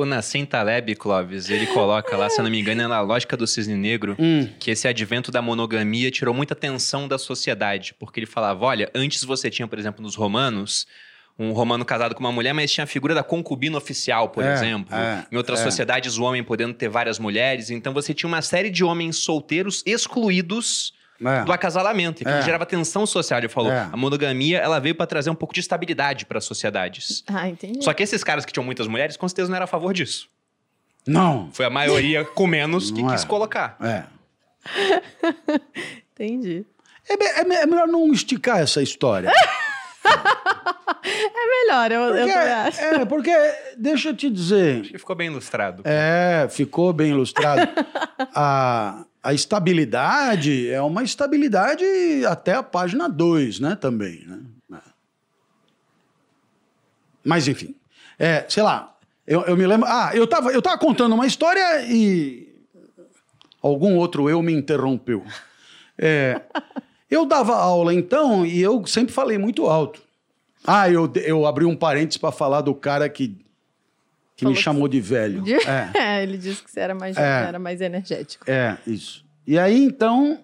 O 0.00 0.06
Nassim 0.06 0.44
Taleb, 0.46 0.94
Clóvis, 0.94 1.50
ele 1.50 1.66
coloca 1.66 2.16
lá, 2.16 2.30
se 2.30 2.40
eu 2.40 2.42
não 2.44 2.50
me 2.50 2.58
engano, 2.58 2.80
é 2.82 2.86
na 2.86 3.00
lógica 3.00 3.36
do 3.36 3.46
cisne 3.46 3.74
negro, 3.76 4.16
Hum. 4.18 4.48
que 4.58 4.70
esse 4.70 4.88
advento 4.88 5.30
da 5.30 5.42
monogamia 5.42 6.10
tirou 6.10 6.32
muita 6.32 6.54
atenção 6.54 7.06
da 7.06 7.18
sociedade. 7.18 7.94
Porque 7.98 8.18
ele 8.20 8.26
falava, 8.26 8.64
olha, 8.64 8.90
antes 8.94 9.22
você 9.24 9.50
tinha, 9.50 9.68
por 9.68 9.78
exemplo, 9.78 10.02
nos 10.02 10.14
romanos, 10.14 10.86
um 11.38 11.52
romano 11.52 11.84
casado 11.84 12.14
com 12.14 12.20
uma 12.20 12.32
mulher, 12.32 12.52
mas 12.54 12.70
tinha 12.72 12.84
a 12.84 12.86
figura 12.86 13.14
da 13.14 13.22
concubina 13.22 13.76
oficial, 13.76 14.28
por 14.30 14.42
É, 14.44 14.52
exemplo. 14.54 14.94
é, 14.94 15.26
em 15.30 15.36
outras 15.36 15.60
é. 15.60 15.64
sociedades, 15.64 16.16
o 16.18 16.22
homem 16.24 16.42
podendo 16.42 16.72
ter 16.74 16.88
várias 16.88 17.18
mulheres. 17.18 17.70
Então 17.70 17.92
você 17.92 18.14
tinha 18.14 18.28
uma 18.28 18.42
série 18.42 18.70
de 18.70 18.82
homens 18.84 19.16
solteiros 19.16 19.82
excluídos 19.86 20.92
É. 21.24 21.44
do 21.44 21.52
acasalamento. 21.52 22.22
E 22.22 22.24
que 22.24 22.30
É. 22.30 22.42
gerava 22.42 22.64
tensão 22.64 23.04
social. 23.06 23.38
Ele 23.40 23.48
falou, 23.48 23.70
É. 23.72 23.88
a 23.92 23.96
monogamia, 23.96 24.58
ela 24.58 24.78
veio 24.78 24.94
para 24.94 25.06
trazer 25.06 25.30
um 25.30 25.34
pouco 25.34 25.52
de 25.54 25.60
estabilidade 25.60 26.24
para 26.26 26.38
as 26.38 26.44
sociedades. 26.44 27.22
Ah, 27.26 27.48
entendi. 27.48 27.82
Só 27.84 27.92
que 27.92 28.02
esses 28.02 28.22
caras 28.24 28.44
que 28.44 28.52
tinham 28.52 28.64
muitas 28.64 28.86
mulheres, 28.86 29.16
com 29.16 29.28
certeza 29.28 29.48
não 29.48 29.56
eram 29.56 29.64
a 29.64 29.68
favor 29.68 29.92
disso. 29.92 30.28
Não. 31.06 31.48
Foi 31.52 31.64
a 31.66 31.70
maioria 31.70 32.24
com 32.24 32.46
menos 32.46 32.90
que 32.90 33.02
Não 33.02 33.10
quis 33.10 33.22
é. 33.24 33.26
colocar. 33.26 33.76
É. 33.80 34.04
Entendi. 36.14 36.64
É, 37.08 37.14
é 37.40 37.62
é 37.62 37.66
melhor 37.66 37.88
não 37.88 38.12
esticar 38.12 38.58
essa 38.60 38.82
história. 38.82 39.30
É 41.02 41.64
melhor, 41.64 41.92
eu, 41.92 42.00
eu 42.00 42.12
Porque, 42.12 42.32
também 42.32 42.52
acho. 42.52 42.80
é, 42.80 43.04
porque, 43.04 43.54
deixa 43.76 44.08
eu 44.10 44.16
te 44.16 44.28
dizer, 44.28 44.80
Acho 44.82 44.90
que 44.90 44.98
ficou 44.98 45.16
bem 45.16 45.28
ilustrado. 45.28 45.82
É, 45.84 46.46
ficou 46.50 46.92
bem 46.92 47.10
ilustrado. 47.10 47.68
a, 48.34 49.04
a 49.22 49.32
estabilidade 49.34 50.68
é 50.70 50.80
uma 50.82 51.02
estabilidade 51.02 51.84
até 52.28 52.54
a 52.54 52.62
página 52.62 53.08
2, 53.08 53.60
né? 53.60 53.76
Também, 53.76 54.24
né? 54.26 54.40
Mas, 57.24 57.48
enfim. 57.48 57.74
É, 58.18 58.44
sei 58.48 58.62
lá, 58.62 58.94
eu, 59.26 59.42
eu 59.42 59.56
me 59.56 59.66
lembro... 59.66 59.86
Ah, 59.88 60.10
eu 60.14 60.26
tava, 60.26 60.50
eu 60.52 60.60
tava 60.62 60.78
contando 60.78 61.14
uma 61.14 61.26
história 61.26 61.82
e... 61.82 62.48
Algum 63.62 63.96
outro 63.96 64.28
eu 64.28 64.42
me 64.42 64.52
interrompeu. 64.52 65.24
É, 65.98 66.40
eu 67.10 67.26
dava 67.26 67.54
aula, 67.56 67.92
então, 67.92 68.44
e 68.46 68.60
eu 68.60 68.86
sempre 68.86 69.12
falei 69.12 69.36
muito 69.38 69.66
alto. 69.66 70.00
Ah, 70.64 70.88
eu, 70.90 71.10
eu 71.24 71.46
abri 71.46 71.64
um 71.64 71.74
parênteses 71.76 72.18
para 72.18 72.30
falar 72.32 72.60
do 72.60 72.74
cara 72.74 73.08
que, 73.08 73.28
que 74.36 74.44
Falou 74.44 74.52
me 74.52 74.56
que- 74.56 74.62
chamou 74.62 74.86
de 74.88 75.00
velho. 75.00 75.42
De- 75.42 75.54
É. 75.54 75.90
É, 75.96 76.22
ele 76.22 76.36
disse 76.38 76.62
que 76.62 76.70
você 76.70 76.80
era 76.80 76.94
mais, 76.94 77.16
É. 77.16 77.44
era 77.48 77.58
mais 77.58 77.80
energético. 77.80 78.44
É, 78.50 78.76
isso. 78.86 79.24
E 79.46 79.58
aí, 79.58 79.82
então, 79.84 80.38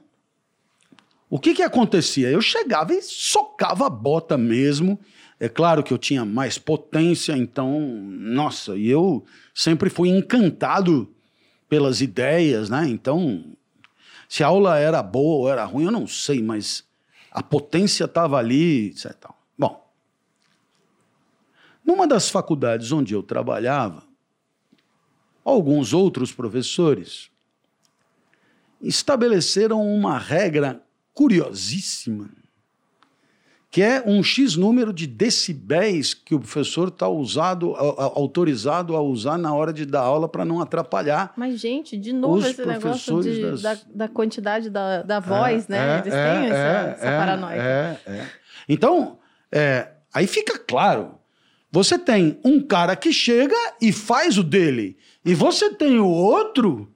o 1.29 1.39
que 1.39 1.55
que 1.55 1.63
acontecia? 1.63 2.29
Eu 2.31 2.41
chegava 2.41 2.95
e 2.95 3.03
socava 3.03 3.87
a 3.87 3.91
bota 3.91 4.37
mesmo. 4.39 4.99
É 5.39 5.49
claro 5.51 5.83
que 5.83 5.93
eu 5.93 5.99
tinha 5.99 6.25
mais 6.25 6.57
potência, 6.57 7.37
então, 7.37 7.79
nossa, 8.09 8.75
e 8.75 8.89
eu 8.89 9.23
sempre 9.55 9.91
fui 9.91 10.09
encantado 10.09 11.13
pelas 11.69 12.01
ideias, 12.01 12.71
né? 12.71 12.87
Então, 12.89 13.45
se 14.29 14.43
a 14.43 14.49
aula 14.49 14.79
era 14.79 15.03
boa 15.03 15.37
ou 15.37 15.49
era 15.51 15.65
ruim, 15.65 15.85
eu 15.85 15.91
não 15.91 16.07
sei, 16.07 16.43
mas 16.43 16.85
a 17.31 17.43
potência 17.43 18.05
estava 18.05 18.39
ali, 18.39 18.89
etc. 18.89 19.15
tal. 19.15 19.39
Bom, 19.59 19.93
numa 21.85 22.07
das 22.07 22.29
faculdades 22.29 22.93
onde 22.93 23.15
eu 23.15 23.23
trabalhava, 23.23 24.03
alguns 25.45 25.93
outros 25.93 26.33
professores 26.33 27.31
estabeleceram 28.81 29.81
uma 29.87 30.19
regra 30.19 30.83
curiosíssima, 31.15 32.31
que 33.71 33.83
é 33.83 34.03
um 34.07 34.23
X 34.23 34.57
número 34.57 34.93
de 34.93 35.07
decibéis 35.07 36.15
que 36.15 36.35
o 36.35 36.39
professor 36.41 36.89
está 36.89 37.07
autorizado 37.07 38.97
a 38.97 39.01
usar 39.03 39.37
na 39.39 39.53
hora 39.55 39.73
de 39.73 39.85
dar 39.85 40.01
aula 40.01 40.29
para 40.29 40.45
não 40.45 40.61
atrapalhar. 40.61 41.33
Mas, 41.37 41.61
gente, 41.61 41.97
de 41.97 42.13
novo 42.13 42.47
esse 42.47 42.65
negócio 42.65 43.21
de- 43.23 43.43
das- 43.43 43.63
da, 43.63 43.77
da 43.95 44.09
quantidade 44.09 44.71
da, 44.71 45.03
da 45.03 45.21
voz, 45.21 45.69
né? 45.69 45.97
É, 45.97 45.99
Eles 46.01 46.15
é, 46.15 46.33
têm 46.35 46.47
essa, 46.47 46.57
é, 46.57 46.91
essa 46.93 47.07
é, 47.07 47.19
paranoia. 47.19 47.57
é, 47.61 48.01
é. 48.07 48.27
Então, 48.69 49.19
é, 49.53 49.89
aí 50.15 50.27
fica 50.27 50.59
claro. 50.59 51.15
Você 51.71 51.99
tem 51.99 52.41
um 52.45 52.61
cara 52.61 52.97
que 52.97 53.13
chega 53.13 53.55
e 53.83 53.93
faz 53.93 54.39
o 54.39 54.43
dele. 54.43 54.97
E 55.25 55.35
você 55.35 55.71
tem 55.75 55.99
o 55.99 56.07
outro. 56.09 56.91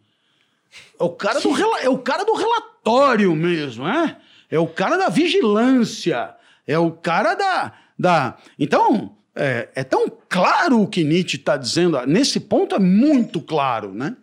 É 0.98 1.02
o 1.04 1.10
cara 1.10 1.40
do, 1.40 1.48
é 1.82 1.88
o 1.88 1.98
cara 1.98 2.24
do 2.24 2.32
relatório 2.32 3.34
mesmo, 3.34 3.86
é? 3.86 4.16
É 4.50 4.58
o 4.58 4.66
cara 4.66 4.96
da 4.96 5.08
vigilância. 5.08 6.34
É 6.70 6.78
o 6.78 6.92
cara 6.92 7.34
da. 7.34 7.72
da... 7.98 8.38
Então, 8.58 9.16
é, 9.34 9.68
é 9.74 9.84
tão 9.84 10.08
claro 10.28 10.82
o 10.82 10.86
que 10.86 11.02
Nietzsche 11.02 11.36
está 11.36 11.56
dizendo. 11.56 12.00
Nesse 12.06 12.38
ponto 12.38 12.74
é 12.74 12.78
muito 12.78 13.40
claro, 13.40 13.92
né? 13.92 14.16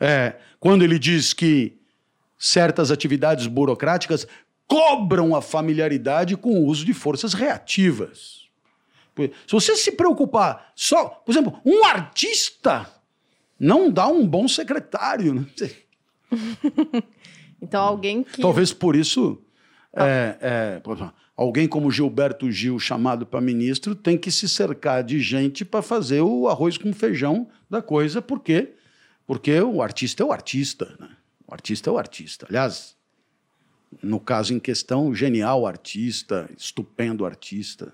É, 0.00 0.34
quando 0.58 0.82
ele 0.82 0.98
diz 0.98 1.32
que 1.32 1.78
certas 2.36 2.90
atividades 2.90 3.46
burocráticas 3.46 4.26
cobram 4.66 5.36
a 5.36 5.40
familiaridade 5.40 6.36
com 6.36 6.50
o 6.54 6.66
uso 6.66 6.84
de 6.84 6.92
forças 6.92 7.34
reativas. 7.34 8.42
Se 9.16 9.52
você 9.52 9.76
se 9.76 9.92
preocupar 9.92 10.72
só, 10.74 11.04
por 11.04 11.30
exemplo, 11.30 11.60
um 11.64 11.84
artista 11.84 12.90
não 13.60 13.90
dá 13.92 14.08
um 14.08 14.26
bom 14.26 14.48
secretário. 14.48 15.34
Né? 15.34 15.46
Então, 17.64 17.80
alguém 17.80 18.24
que. 18.24 18.42
Talvez 18.42 18.72
por 18.72 18.96
isso 18.96 19.40
é, 19.94 20.36
é, 20.40 20.80
exemplo, 20.80 21.14
alguém 21.36 21.66
como 21.66 21.90
Gilberto 21.90 22.50
Gil, 22.50 22.78
chamado 22.78 23.26
para 23.26 23.40
ministro, 23.40 23.94
tem 23.94 24.16
que 24.18 24.30
se 24.30 24.48
cercar 24.48 25.02
de 25.02 25.20
gente 25.20 25.64
para 25.64 25.82
fazer 25.82 26.20
o 26.20 26.48
arroz 26.48 26.76
com 26.76 26.92
feijão 26.92 27.48
da 27.68 27.80
coisa, 27.80 28.20
por 28.20 28.40
quê? 28.40 28.74
Porque 29.26 29.60
o 29.60 29.82
artista 29.82 30.22
é 30.22 30.26
o 30.26 30.32
artista. 30.32 30.96
Né? 30.98 31.08
O 31.46 31.52
artista 31.52 31.90
é 31.90 31.92
o 31.92 31.98
artista. 31.98 32.46
Aliás, 32.48 32.96
no 34.02 34.20
caso 34.20 34.54
em 34.54 34.60
questão, 34.60 35.14
genial 35.14 35.66
artista, 35.66 36.48
estupendo 36.56 37.24
artista. 37.26 37.92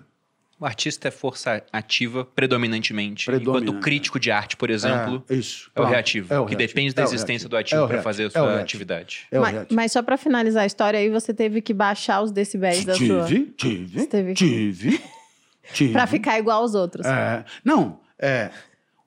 O 0.59 0.65
artista 0.65 1.07
é 1.07 1.11
força 1.11 1.63
ativa 1.71 2.25
predominantemente, 2.25 3.25
Predominante, 3.27 3.63
enquanto 3.63 3.77
o 3.77 3.81
crítico 3.81 4.19
de 4.19 4.29
arte, 4.29 4.57
por 4.57 4.69
exemplo, 4.69 5.23
é, 5.29 5.35
isso. 5.35 5.71
é 5.73 5.79
o 5.81 5.85
reativo, 5.85 6.33
É 6.33 6.37
o 6.39 6.45
que 6.45 6.49
reativo. 6.51 6.67
depende 6.67 6.93
da 6.93 7.01
É 7.03 7.05
o 7.05 7.07
existência 7.07 7.47
reativo. 7.47 7.49
do 7.49 7.55
É 7.55 7.59
ativo 7.61 7.83
o 7.83 7.87
para 7.87 8.01
fazer 8.01 8.23
a 8.23 8.27
É 8.27 8.29
sua 8.31 8.59
atividade. 8.59 9.25
É 9.31 9.39
mas, 9.39 9.67
mas 9.71 9.91
só 9.93 10.03
para 10.03 10.17
finalizar 10.17 10.63
a 10.63 10.65
história 10.65 10.99
aí, 10.99 11.09
você 11.09 11.33
teve 11.33 11.61
que 11.61 11.73
baixar 11.73 12.21
os 12.21 12.31
decibéis 12.31 12.83
da 12.83 12.93
sua. 12.93 13.25
Tive, 13.25 13.45
tive, 13.55 13.99
Você 14.01 14.07
teve 14.07 14.33
que- 14.33 14.43
tive, 14.45 15.01
tive. 15.73 15.93
Pra 15.93 16.05
ficar 16.05 16.37
igual 16.37 16.61
aos 16.61 16.75
outros. 16.75 17.05
É, 17.05 17.45
não, 17.63 18.01
é, 18.19 18.49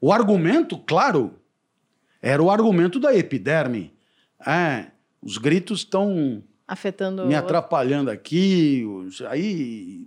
o 0.00 0.10
argumento, 0.10 0.78
claro, 0.78 1.34
era 2.22 2.42
o 2.42 2.50
argumento 2.50 2.98
da 2.98 3.14
epiderme. 3.14 3.92
É, 4.46 4.86
os 5.22 5.36
gritos 5.36 5.80
estão 5.80 6.42
Afetando. 6.66 7.26
me 7.26 7.34
o- 7.34 7.38
atrapalhando 7.38 8.10
aqui. 8.10 8.86
Aí 9.28 10.06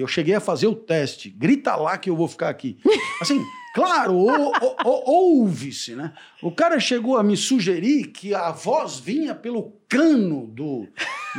eu 0.00 0.06
cheguei 0.06 0.34
a 0.34 0.40
fazer 0.40 0.66
o 0.66 0.74
teste. 0.74 1.30
Grita 1.30 1.74
lá 1.76 1.96
que 1.98 2.08
eu 2.10 2.16
vou 2.16 2.28
ficar 2.28 2.48
aqui. 2.48 2.78
Assim, 3.20 3.42
claro, 3.74 4.14
ou- 4.14 4.52
ou- 4.60 4.76
ou- 4.84 5.02
ouve-se, 5.40 5.94
né? 5.94 6.12
O 6.42 6.50
cara 6.50 6.78
chegou 6.80 7.16
a 7.16 7.22
me 7.22 7.36
sugerir 7.36 8.08
que 8.08 8.34
a 8.34 8.50
voz 8.50 8.98
vinha 8.98 9.34
pelo 9.34 9.72
cano 9.88 10.46
do. 10.48 10.86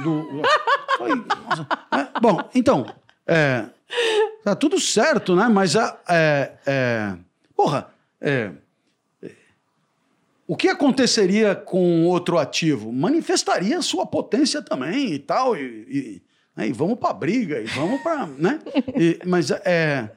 do 0.03 0.41
Foi- 0.97 1.15
nossa, 1.15 1.67
é, 1.93 2.19
bom, 2.19 2.37
então, 2.53 2.85
é, 3.27 3.65
tá 4.43 4.55
tudo 4.55 4.79
certo, 4.79 5.35
né? 5.35 5.47
Mas 5.47 5.75
a. 5.75 5.99
É, 6.09 6.51
é, 6.65 7.13
porra, 7.55 7.89
é, 8.21 8.51
o 10.47 10.55
que 10.55 10.67
aconteceria 10.67 11.55
com 11.55 12.05
outro 12.05 12.37
ativo? 12.37 12.91
Manifestaria 12.93 13.81
sua 13.81 14.05
potência 14.05 14.61
também 14.61 15.13
e 15.13 15.19
tal, 15.19 15.57
e, 15.57 15.61
e, 15.89 16.21
né, 16.55 16.67
e 16.67 16.71
vamos 16.71 16.97
para 16.97 17.09
a 17.09 17.13
briga, 17.13 17.61
e 17.61 17.65
vamos 17.65 18.01
para. 18.01 18.25
Né? 18.25 18.59
E, 18.95 19.19
mas, 19.25 19.51
é, 19.51 20.09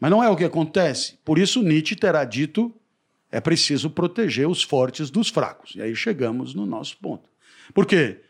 mas 0.00 0.10
não 0.10 0.22
é 0.22 0.28
o 0.28 0.36
que 0.36 0.44
acontece. 0.44 1.18
Por 1.24 1.38
isso, 1.38 1.62
Nietzsche 1.62 1.94
terá 1.94 2.24
dito: 2.24 2.74
é 3.30 3.40
preciso 3.40 3.90
proteger 3.90 4.48
os 4.48 4.62
fortes 4.62 5.10
dos 5.10 5.28
fracos. 5.28 5.74
E 5.74 5.82
aí 5.82 5.94
chegamos 5.94 6.54
no 6.54 6.66
nosso 6.66 6.96
ponto. 6.98 7.28
Por 7.74 7.86
quê? 7.86 8.20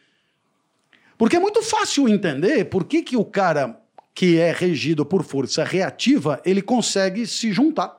Porque 1.19 1.37
é 1.37 1.41
muito 1.41 1.63
fácil 1.63 2.09
entender 2.09 2.65
por 2.67 2.85
que, 2.85 3.03
que 3.03 3.17
o 3.17 3.25
cara 3.25 3.81
que 4.15 4.39
é 4.39 4.53
regido 4.53 5.07
por 5.07 5.23
força 5.23 5.65
reativa 5.65 6.41
ele 6.45 6.61
consegue 6.61 7.27
se 7.27 7.53
juntar. 7.53 7.99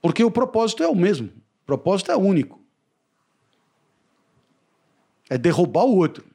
Porque 0.00 0.22
o 0.22 0.30
propósito 0.30 0.82
é 0.82 0.88
o 0.88 0.94
mesmo. 0.94 1.28
O 1.28 1.66
propósito 1.66 2.10
é 2.10 2.16
único. 2.16 2.60
É 5.30 5.38
derrubar 5.38 5.84
o 5.84 5.96
outro. 5.96 6.31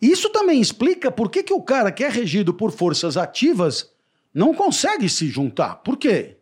Isso 0.00 0.30
também 0.30 0.60
explica 0.60 1.10
por 1.10 1.30
que, 1.30 1.42
que 1.42 1.52
o 1.52 1.62
cara 1.62 1.90
que 1.90 2.04
é 2.04 2.08
regido 2.08 2.52
por 2.52 2.70
forças 2.70 3.16
ativas 3.16 3.90
não 4.32 4.54
consegue 4.54 5.08
se 5.08 5.28
juntar. 5.28 5.76
Por 5.76 5.96
quê? 5.96 6.36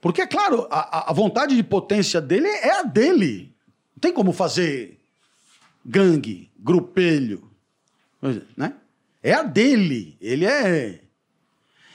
Porque, 0.00 0.20
é 0.20 0.26
claro, 0.26 0.68
a, 0.70 1.10
a 1.10 1.12
vontade 1.12 1.56
de 1.56 1.62
potência 1.62 2.20
dele 2.20 2.46
é 2.46 2.78
a 2.78 2.82
dele. 2.82 3.52
Não 3.94 4.00
tem 4.00 4.12
como 4.12 4.32
fazer 4.32 5.00
gangue, 5.84 6.50
grupelho. 6.58 7.50
Né? 8.56 8.74
É 9.22 9.32
a 9.32 9.42
dele. 9.42 10.16
Ele 10.20 10.44
é. 10.44 11.00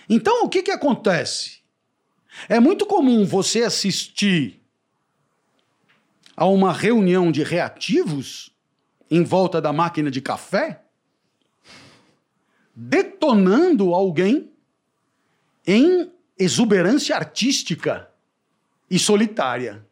Então, 0.09 0.43
o 0.43 0.49
que, 0.49 0.63
que 0.63 0.71
acontece? 0.71 1.59
É 2.49 2.59
muito 2.59 2.85
comum 2.85 3.25
você 3.25 3.63
assistir 3.63 4.59
a 6.35 6.45
uma 6.45 6.73
reunião 6.73 7.31
de 7.31 7.43
reativos 7.43 8.50
em 9.11 9.25
volta 9.25 9.61
da 9.61 9.73
máquina 9.73 10.09
de 10.09 10.21
café, 10.21 10.85
detonando 12.73 13.93
alguém 13.93 14.49
em 15.67 16.09
exuberância 16.39 17.13
artística 17.13 18.09
e 18.89 18.97
solitária. 18.97 19.85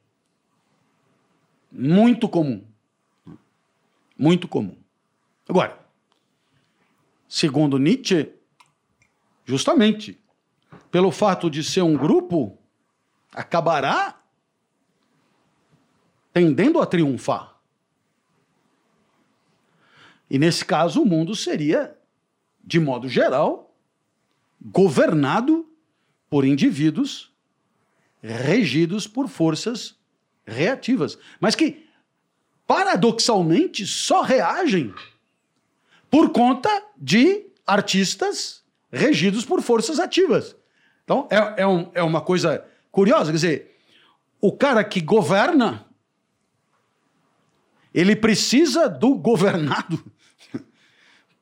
Muito 1.69 2.29
comum. 2.29 2.65
Muito 4.17 4.47
comum. 4.47 4.77
Agora, 5.47 5.77
segundo 7.27 7.77
Nietzsche, 7.77 8.33
justamente 9.45 10.17
pelo 10.89 11.11
fato 11.11 11.49
de 11.49 11.61
ser 11.63 11.81
um 11.81 11.97
grupo, 11.97 12.57
acabará 13.33 14.17
tendendo 16.31 16.81
a 16.81 16.85
triunfar. 16.85 17.48
E 20.29 20.37
nesse 20.37 20.63
caso, 20.63 21.01
o 21.01 21.05
mundo 21.05 21.35
seria, 21.35 21.97
de 22.63 22.79
modo 22.79 23.09
geral, 23.09 23.75
governado 24.61 25.67
por 26.29 26.45
indivíduos 26.45 27.33
regidos 28.21 29.07
por 29.07 29.27
forças 29.27 29.97
reativas, 30.45 31.17
mas 31.39 31.55
que, 31.55 31.87
paradoxalmente, 32.67 33.87
só 33.87 34.21
reagem 34.21 34.93
por 36.09 36.31
conta 36.31 36.69
de 36.97 37.47
artistas 37.65 38.63
regidos 38.91 39.45
por 39.45 39.61
forças 39.61 39.99
ativas. 39.99 40.55
Então, 41.03 41.27
é, 41.31 41.61
é, 41.61 41.67
um, 41.67 41.89
é 41.93 42.03
uma 42.03 42.21
coisa 42.21 42.65
curiosa. 42.91 43.31
Quer 43.31 43.35
dizer, 43.37 43.77
o 44.41 44.51
cara 44.51 44.83
que 44.83 45.01
governa, 45.01 45.85
ele 47.93 48.15
precisa 48.15 48.87
do 48.89 49.15
governado 49.15 50.03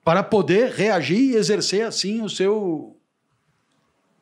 para 0.07 0.23
poder 0.23 0.71
reagir 0.71 1.19
e 1.19 1.35
exercer 1.35 1.85
assim 1.85 2.21
o 2.21 2.29
seu, 2.29 2.97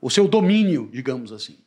o 0.01 0.09
seu 0.09 0.27
domínio, 0.27 0.89
digamos 0.91 1.31
assim. 1.31 1.59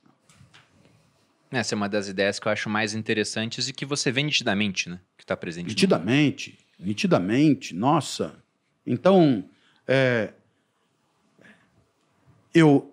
Essa 1.52 1.72
é 1.72 1.76
uma 1.76 1.88
das 1.88 2.08
ideias 2.08 2.40
que 2.40 2.48
eu 2.48 2.50
acho 2.50 2.68
mais 2.68 2.94
interessantes 2.94 3.68
e 3.68 3.72
que 3.72 3.86
você 3.86 4.10
vê 4.10 4.24
nitidamente, 4.24 4.90
né? 4.90 4.98
Que 5.16 5.22
está 5.22 5.36
presente. 5.36 5.68
Nitidamente, 5.68 6.58
nitidamente, 6.76 7.76
nossa. 7.76 8.34
Então, 8.84 9.44
é, 9.86 10.32
eu, 12.52 12.92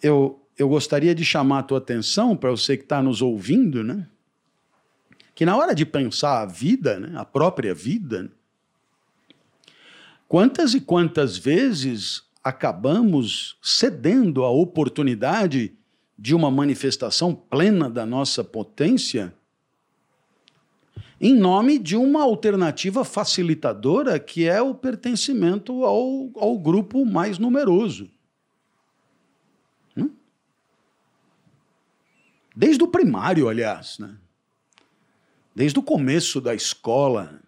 eu, 0.00 0.40
eu 0.56 0.68
gostaria 0.68 1.16
de 1.16 1.24
chamar 1.24 1.58
a 1.58 1.62
tua 1.64 1.78
atenção 1.78 2.36
para 2.36 2.52
você 2.52 2.76
que 2.76 2.84
está 2.84 3.02
nos 3.02 3.20
ouvindo, 3.20 3.82
né? 3.82 4.06
Que 5.34 5.44
na 5.44 5.56
hora 5.56 5.74
de 5.74 5.84
pensar 5.84 6.42
a 6.42 6.46
vida, 6.46 7.00
né, 7.00 7.18
a 7.18 7.24
própria 7.24 7.74
vida, 7.74 8.22
né, 8.22 8.30
quantas 10.28 10.74
e 10.74 10.80
quantas 10.80 11.36
vezes 11.36 12.22
acabamos 12.44 13.58
cedendo 13.62 14.44
à 14.44 14.50
oportunidade 14.50 15.74
de 16.16 16.34
uma 16.34 16.50
manifestação 16.50 17.34
plena 17.34 17.90
da 17.90 18.06
nossa 18.06 18.44
potência 18.44 19.34
em 21.20 21.34
nome 21.34 21.78
de 21.78 21.96
uma 21.96 22.22
alternativa 22.22 23.04
facilitadora 23.04 24.20
que 24.20 24.46
é 24.46 24.62
o 24.62 24.74
pertencimento 24.74 25.84
ao, 25.84 26.30
ao 26.36 26.56
grupo 26.58 27.04
mais 27.04 27.38
numeroso. 27.38 28.08
Desde 32.58 32.82
o 32.82 32.88
primário, 32.88 33.48
aliás, 33.48 34.00
né? 34.00 34.16
desde 35.54 35.78
o 35.78 35.82
começo 35.82 36.40
da 36.40 36.52
escola, 36.52 37.40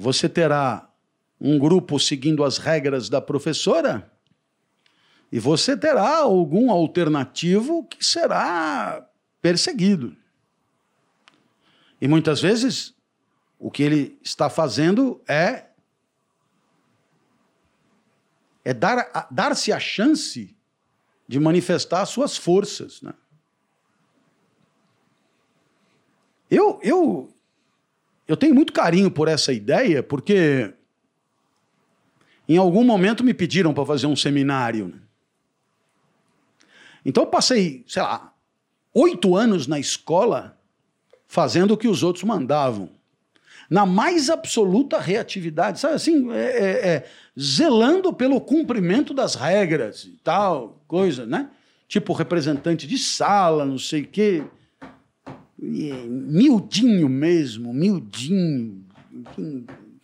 você 0.00 0.30
terá 0.30 0.90
um 1.38 1.58
grupo 1.58 2.00
seguindo 2.00 2.42
as 2.42 2.56
regras 2.56 3.10
da 3.10 3.20
professora 3.20 4.10
e 5.30 5.38
você 5.38 5.76
terá 5.76 6.16
algum 6.16 6.70
alternativo 6.70 7.84
que 7.84 8.02
será 8.02 9.06
perseguido. 9.42 10.16
E 12.00 12.08
muitas 12.08 12.40
vezes 12.40 12.94
o 13.58 13.70
que 13.70 13.82
ele 13.82 14.18
está 14.22 14.48
fazendo 14.48 15.20
é 15.28 15.66
é 18.64 18.72
dar, 18.72 19.28
dar-se 19.30 19.70
a 19.70 19.78
chance 19.78 20.56
de 21.28 21.38
manifestar 21.38 22.06
suas 22.06 22.38
forças. 22.38 23.02
Né? 23.02 23.12
Eu, 26.50 26.80
eu, 26.82 27.34
eu 28.30 28.36
tenho 28.36 28.54
muito 28.54 28.72
carinho 28.72 29.10
por 29.10 29.26
essa 29.26 29.52
ideia, 29.52 30.04
porque 30.04 30.72
em 32.48 32.56
algum 32.56 32.84
momento 32.84 33.24
me 33.24 33.34
pediram 33.34 33.74
para 33.74 33.84
fazer 33.84 34.06
um 34.06 34.14
seminário. 34.14 34.94
Então 37.04 37.24
eu 37.24 37.26
passei, 37.26 37.84
sei 37.88 38.00
lá, 38.02 38.32
oito 38.94 39.34
anos 39.34 39.66
na 39.66 39.80
escola 39.80 40.56
fazendo 41.26 41.74
o 41.74 41.76
que 41.76 41.88
os 41.88 42.04
outros 42.04 42.22
mandavam 42.22 42.90
na 43.68 43.84
mais 43.84 44.30
absoluta 44.30 45.00
reatividade, 45.00 45.80
sabe 45.80 45.94
assim, 45.94 46.30
é, 46.30 46.38
é, 46.38 46.88
é, 46.88 47.10
zelando 47.36 48.12
pelo 48.12 48.40
cumprimento 48.40 49.12
das 49.12 49.34
regras 49.34 50.04
e 50.04 50.16
tal, 50.22 50.80
coisa, 50.86 51.26
né? 51.26 51.50
Tipo 51.88 52.12
representante 52.12 52.86
de 52.86 52.96
sala, 52.96 53.64
não 53.64 53.78
sei 53.78 54.02
o 54.02 54.06
quê. 54.06 54.44
E, 55.60 55.92
miudinho 55.92 57.08
mesmo, 57.08 57.72
miudinho. 57.74 58.84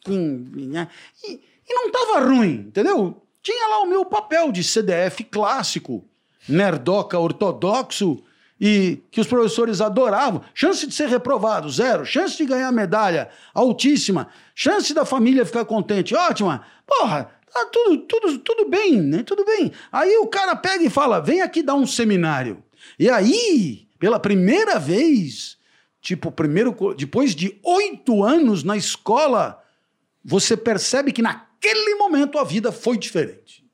Né? 0.06 0.88
E, 1.24 1.40
e 1.68 1.74
não 1.74 1.86
estava 1.86 2.20
ruim, 2.20 2.66
entendeu? 2.68 3.22
Tinha 3.42 3.68
lá 3.68 3.80
o 3.82 3.86
meu 3.86 4.04
papel 4.04 4.52
de 4.52 4.62
CDF 4.62 5.24
clássico, 5.24 6.04
nerdoca 6.48 7.18
ortodoxo, 7.18 8.22
e 8.60 9.02
que 9.10 9.20
os 9.20 9.26
professores 9.26 9.80
adoravam. 9.80 10.42
Chance 10.54 10.86
de 10.86 10.94
ser 10.94 11.08
reprovado, 11.08 11.70
zero. 11.70 12.04
Chance 12.04 12.36
de 12.36 12.46
ganhar 12.46 12.72
medalha, 12.72 13.28
altíssima. 13.54 14.28
Chance 14.54 14.94
da 14.94 15.04
família 15.04 15.44
ficar 15.44 15.64
contente, 15.64 16.14
ótima. 16.14 16.64
Porra, 16.86 17.30
tá 17.52 17.66
tudo, 17.66 17.98
tudo, 17.98 18.38
tudo 18.38 18.68
bem, 18.68 19.00
né? 19.00 19.22
Tudo 19.22 19.44
bem. 19.44 19.72
Aí 19.92 20.16
o 20.18 20.26
cara 20.26 20.56
pega 20.56 20.84
e 20.84 20.90
fala: 20.90 21.20
vem 21.20 21.42
aqui 21.42 21.62
dar 21.62 21.74
um 21.74 21.86
seminário. 21.86 22.62
E 22.98 23.10
aí, 23.10 23.85
pela 23.98 24.18
primeira 24.18 24.78
vez, 24.78 25.59
tipo, 26.01 26.31
primeiro, 26.31 26.77
depois 26.97 27.35
de 27.35 27.59
oito 27.62 28.23
anos 28.23 28.62
na 28.62 28.77
escola, 28.77 29.62
você 30.24 30.56
percebe 30.56 31.12
que 31.12 31.23
naquele 31.23 31.94
momento 31.94 32.39
a 32.39 32.44
vida 32.44 32.73
foi 32.73 32.98
diferente. 32.98 33.64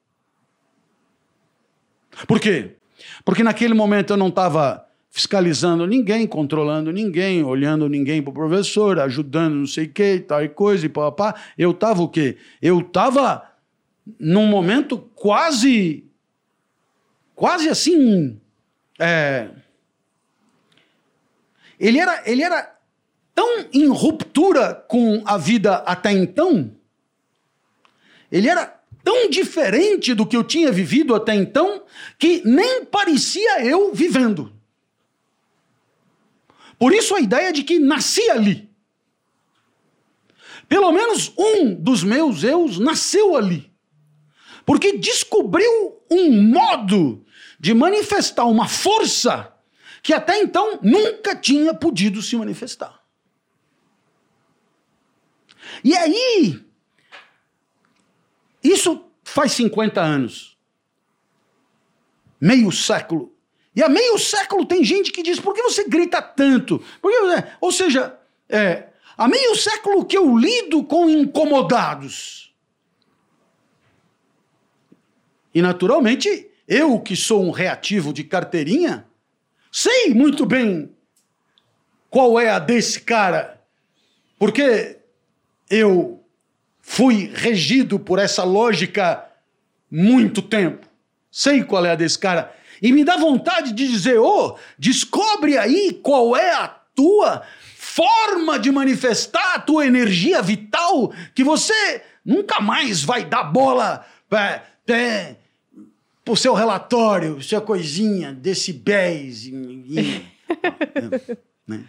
Por 2.27 2.39
quê? 2.39 2.77
Porque 3.25 3.43
naquele 3.43 3.75
momento 3.75 4.13
eu 4.13 4.17
não 4.17 4.29
estava 4.29 4.87
fiscalizando 5.11 5.87
ninguém, 5.87 6.27
controlando 6.27 6.91
ninguém, 6.91 7.45
olhando 7.45 7.89
ninguém 7.89 8.23
para 8.23 8.31
o 8.31 8.35
professor, 8.35 8.99
ajudando 8.99 9.57
não 9.57 9.67
sei 9.67 9.85
o 9.85 9.93
que, 9.93 10.21
tal 10.21 10.43
e 10.43 10.49
coisa, 10.49 10.87
e 10.87 10.89
papá. 10.89 11.35
Eu 11.57 11.73
estava 11.73 12.03
o 12.03 12.09
quê? 12.09 12.39
Eu 12.63 12.81
estava 12.81 13.47
num 14.19 14.47
momento 14.47 14.99
quase, 15.15 16.05
quase 17.35 17.69
assim, 17.69 18.41
é, 18.99 19.51
ele 21.83 21.99
era, 21.99 22.23
ele 22.25 22.45
era 22.45 22.79
tão 23.35 23.67
em 23.73 23.89
ruptura 23.89 24.73
com 24.89 25.21
a 25.27 25.37
vida 25.37 25.79
até 25.79 26.13
então, 26.13 26.73
ele 28.31 28.49
era 28.49 28.81
tão 29.03 29.29
diferente 29.29 30.15
do 30.15 30.25
que 30.25 30.37
eu 30.37 30.45
tinha 30.45 30.71
vivido 30.71 31.13
até 31.13 31.35
então, 31.35 31.83
que 32.21 32.41
nem 32.45 32.85
parecia 32.85 33.65
eu 33.65 33.93
vivendo. 33.93 34.53
Por 36.79 36.93
isso 36.95 37.17
a 37.17 37.21
ideia 37.21 37.53
de 37.53 37.65
que 37.65 37.81
nasci 37.81 38.31
ali. 38.31 38.71
Pelo 40.69 40.93
menos 40.93 41.33
um 41.37 41.75
dos 41.75 42.05
meus 42.05 42.45
eus 42.45 42.79
nasceu 42.79 43.37
ali. 43.37 43.73
Porque 44.65 44.97
descobriu 44.97 46.01
um 46.09 46.41
modo 46.43 47.25
de 47.59 47.75
manifestar 47.75 48.45
uma 48.45 48.69
força 48.69 49.52
que 50.03 50.13
até 50.13 50.41
então 50.41 50.81
nunca 50.83 51.37
tinha 51.37 51.73
podido 51.73 52.21
se 52.21 52.37
manifestar. 52.37 53.01
E 55.85 55.95
aí, 55.97 56.61
isso 58.63 59.05
faz 59.23 59.53
50 59.53 60.01
anos. 60.01 60.59
Meio 62.41 62.73
século. 62.73 63.33
E 63.75 63.83
há 63.83 63.89
meio 63.89 64.19
século 64.19 64.67
tem 64.67 64.85
gente 64.85 65.13
que 65.13 65.23
diz: 65.23 65.39
por 65.39 65.55
que 65.55 65.63
você 65.63 65.89
grita 65.89 66.21
tanto? 66.21 66.85
Porque, 67.01 67.17
ou 67.61 67.73
seja, 67.73 68.19
é, 68.49 68.89
há 69.17 69.29
meio 69.29 69.55
século 69.57 70.05
que 70.05 70.19
eu 70.19 70.37
lido 70.37 70.85
com 70.85 71.09
incomodados. 71.09 72.53
E 75.55 75.63
naturalmente, 75.63 76.51
eu 76.67 76.99
que 77.01 77.15
sou 77.15 77.45
um 77.45 77.51
reativo 77.51 78.13
de 78.13 78.25
carteirinha, 78.25 79.07
sei 79.73 80.15
muito 80.15 80.47
bem 80.47 80.95
qual 82.11 82.39
é 82.39 82.51
a 82.51 82.59
desse 82.59 83.01
cara. 83.01 83.61
Porque 84.39 84.99
eu 85.71 86.23
fui 86.81 87.33
regido 87.35 87.99
por 87.99 88.19
essa 88.19 88.45
lógica 88.45 89.25
muito 89.91 90.43
tempo. 90.43 90.87
Sei 91.31 91.65
qual 91.65 91.87
é 91.87 91.93
a 91.93 91.97
desse 91.97 92.19
cara. 92.19 92.55
E 92.83 92.93
me 92.93 93.03
dá 93.05 93.17
vontade 93.17 93.73
de 93.73 93.89
dizer: 93.89 94.19
ô, 94.19 94.27
oh, 94.27 94.59
descobre 94.79 95.57
aí 95.57 95.99
qual 96.03 96.37
é 96.37 96.53
a 96.53 96.69
tua 96.69 97.43
forma 97.75 98.59
de 98.59 98.71
manifestar 98.71 99.55
a 99.55 99.61
tua 99.61 99.87
energia 99.87 100.43
vital, 100.43 101.13
que 101.35 101.45
você 101.45 102.03
nunca 102.25 102.61
mais 102.61 103.03
vai 103.03 103.25
dar 103.25 103.45
bola 103.45 104.05
para 104.29 104.63
é, 104.89 105.37
o 106.29 106.37
seu 106.37 106.55
relatório, 106.55 107.43
sua 107.43 107.61
coisinha, 107.61 108.33
decibéis. 108.33 109.47
E, 109.47 110.25
né? 111.67 111.85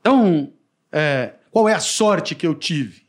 Então, 0.00 0.52
é, 0.90 1.34
qual 1.50 1.68
é 1.68 1.74
a 1.74 1.80
sorte 1.80 2.34
que 2.34 2.46
eu 2.46 2.54
tive? 2.54 3.02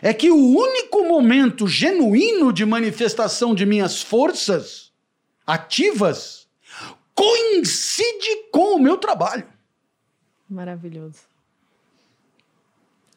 É 0.00 0.12
que 0.12 0.30
o 0.30 0.36
único 0.36 1.04
momento 1.04 1.66
genuíno 1.66 2.52
de 2.52 2.64
manifestação 2.64 3.54
de 3.54 3.66
minhas 3.66 4.02
forças 4.02 4.92
ativas 5.46 6.46
coincide 7.14 8.48
com 8.50 8.76
o 8.76 8.78
meu 8.78 8.96
trabalho. 8.96 9.46
Maravilhoso. 10.48 11.20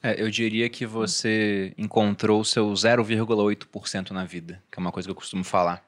É, 0.02 0.22
eu 0.22 0.30
diria 0.30 0.70
que 0.70 0.86
você 0.86 1.74
encontrou 1.78 2.42
o 2.42 2.46
seu 2.46 2.72
0,8% 2.72 4.12
na 4.12 4.24
vida, 4.24 4.62
que 4.72 4.80
é 4.80 4.82
uma 4.82 4.92
coisa 4.92 5.08
que 5.08 5.12
eu 5.12 5.16
costumo 5.16 5.44
falar. 5.44 5.84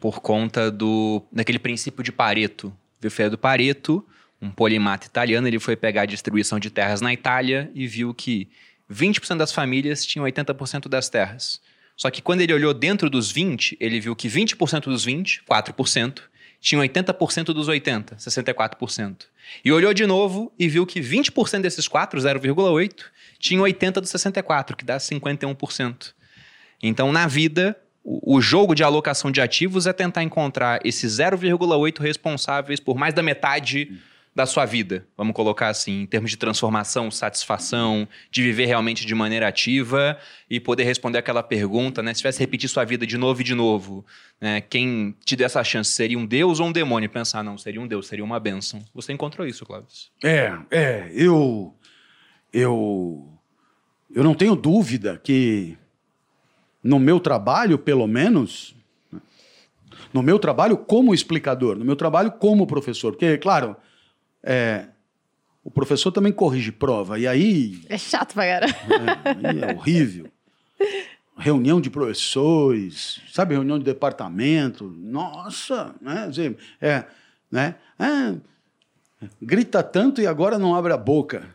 Por 0.00 0.20
conta 0.20 0.70
do 0.70 1.22
daquele 1.30 1.58
princípio 1.58 2.02
de 2.02 2.10
Pareto. 2.10 2.74
Vilfredo 3.00 3.36
Pareto 3.36 4.04
um 4.40 4.50
polimata 4.50 5.06
italiano, 5.06 5.46
ele 5.46 5.58
foi 5.58 5.76
pegar 5.76 6.02
a 6.02 6.06
distribuição 6.06 6.58
de 6.58 6.70
terras 6.70 7.00
na 7.00 7.12
Itália 7.12 7.70
e 7.74 7.86
viu 7.86 8.14
que 8.14 8.48
20% 8.90 9.36
das 9.36 9.52
famílias 9.52 10.04
tinham 10.04 10.24
80% 10.24 10.88
das 10.88 11.08
terras. 11.08 11.60
Só 11.96 12.10
que 12.10 12.22
quando 12.22 12.40
ele 12.40 12.54
olhou 12.54 12.72
dentro 12.72 13.10
dos 13.10 13.30
20, 13.30 13.76
ele 13.78 14.00
viu 14.00 14.16
que 14.16 14.28
20% 14.28 14.84
dos 14.84 15.04
20, 15.04 15.42
4%, 15.48 16.22
tinham 16.60 16.82
80% 16.82 17.46
dos 17.46 17.68
80, 17.68 18.16
64%. 18.16 19.16
E 19.64 19.72
olhou 19.72 19.94
de 19.94 20.06
novo 20.06 20.52
e 20.58 20.68
viu 20.68 20.86
que 20.86 21.00
20% 21.00 21.60
desses 21.62 21.88
4, 21.88 22.20
0,8, 22.20 23.04
tinham 23.38 23.62
80 23.62 24.00
dos 24.00 24.10
64, 24.10 24.76
que 24.76 24.84
dá 24.84 24.98
51%. 24.98 26.12
Então, 26.82 27.10
na 27.12 27.26
vida, 27.26 27.76
o 28.04 28.40
jogo 28.40 28.74
de 28.74 28.82
alocação 28.82 29.30
de 29.30 29.40
ativos 29.40 29.86
é 29.86 29.92
tentar 29.92 30.22
encontrar 30.22 30.80
esses 30.84 31.18
0,8 31.18 32.00
responsáveis 32.00 32.80
por 32.80 32.96
mais 32.96 33.14
da 33.14 33.22
metade 33.22 33.98
da 34.34 34.46
sua 34.46 34.64
vida, 34.64 35.04
vamos 35.16 35.34
colocar 35.34 35.68
assim, 35.68 36.02
em 36.02 36.06
termos 36.06 36.30
de 36.30 36.36
transformação, 36.36 37.10
satisfação, 37.10 38.06
de 38.30 38.42
viver 38.42 38.66
realmente 38.66 39.04
de 39.04 39.14
maneira 39.14 39.48
ativa 39.48 40.16
e 40.48 40.60
poder 40.60 40.84
responder 40.84 41.18
aquela 41.18 41.42
pergunta, 41.42 42.00
né? 42.00 42.14
Se 42.14 42.18
tivesse 42.18 42.38
repetir 42.38 42.68
sua 42.68 42.84
vida 42.84 43.04
de 43.04 43.18
novo 43.18 43.40
e 43.40 43.44
de 43.44 43.54
novo, 43.54 44.06
né? 44.40 44.60
Quem 44.60 45.16
te 45.24 45.34
deu 45.34 45.46
essa 45.46 45.64
chance 45.64 45.90
seria 45.90 46.16
um 46.16 46.24
Deus 46.24 46.60
ou 46.60 46.68
um 46.68 46.72
demônio? 46.72 47.10
Pensar, 47.10 47.42
não, 47.42 47.58
seria 47.58 47.80
um 47.80 47.88
Deus, 47.88 48.06
seria 48.06 48.24
uma 48.24 48.38
bênção. 48.38 48.84
Você 48.94 49.12
encontrou 49.12 49.46
isso, 49.46 49.66
Cláudio? 49.66 49.88
É, 50.22 50.56
é, 50.70 51.10
eu, 51.12 51.74
eu, 52.52 53.28
eu 54.14 54.22
não 54.22 54.34
tenho 54.34 54.54
dúvida 54.54 55.20
que 55.22 55.76
no 56.84 57.00
meu 57.00 57.18
trabalho, 57.18 57.76
pelo 57.78 58.06
menos, 58.06 58.76
no 60.14 60.22
meu 60.22 60.38
trabalho 60.38 60.76
como 60.76 61.12
explicador, 61.12 61.76
no 61.76 61.84
meu 61.84 61.96
trabalho 61.96 62.30
como 62.30 62.64
professor, 62.64 63.10
porque, 63.10 63.36
claro, 63.36 63.76
é, 64.42 64.86
o 65.62 65.70
professor 65.70 66.10
também 66.10 66.32
corrige 66.32 66.72
prova, 66.72 67.18
e 67.18 67.26
aí. 67.26 67.80
É 67.88 67.98
chato 67.98 68.34
pra 68.34 68.46
caramba. 68.46 68.74
É, 69.64 69.70
é 69.70 69.74
horrível. 69.74 70.30
Reunião 71.36 71.80
de 71.80 71.88
professores, 71.88 73.20
sabe, 73.32 73.54
reunião 73.54 73.78
de 73.78 73.84
departamento, 73.84 74.84
nossa, 74.98 75.94
né? 76.00 76.30
É, 76.80 77.04
né? 77.50 77.76
É, 77.98 78.34
grita 79.40 79.82
tanto 79.82 80.20
e 80.20 80.26
agora 80.26 80.58
não 80.58 80.74
abre 80.74 80.92
a 80.92 80.96
boca. 80.96 81.48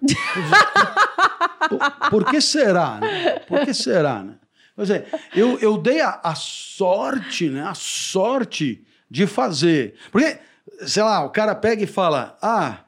por, 1.70 2.10
por, 2.10 2.26
que 2.26 2.42
será? 2.42 3.00
Né? 3.00 3.40
Por 3.40 3.66
que 3.66 3.74
será? 3.74 4.24
Né? 4.24 4.36
Dizer, 4.78 5.08
eu, 5.36 5.58
eu 5.60 5.78
dei 5.78 6.02
a, 6.02 6.20
a 6.24 6.36
sorte, 6.36 7.50
né? 7.50 7.64
A 7.64 7.74
sorte 7.74 8.86
de 9.10 9.26
fazer. 9.26 9.96
Porque 10.12 10.40
sei 10.86 11.04
lá, 11.04 11.24
o 11.24 11.30
cara 11.30 11.56
pega 11.56 11.84
e 11.84 11.88
fala: 11.88 12.38
ah, 12.42 12.86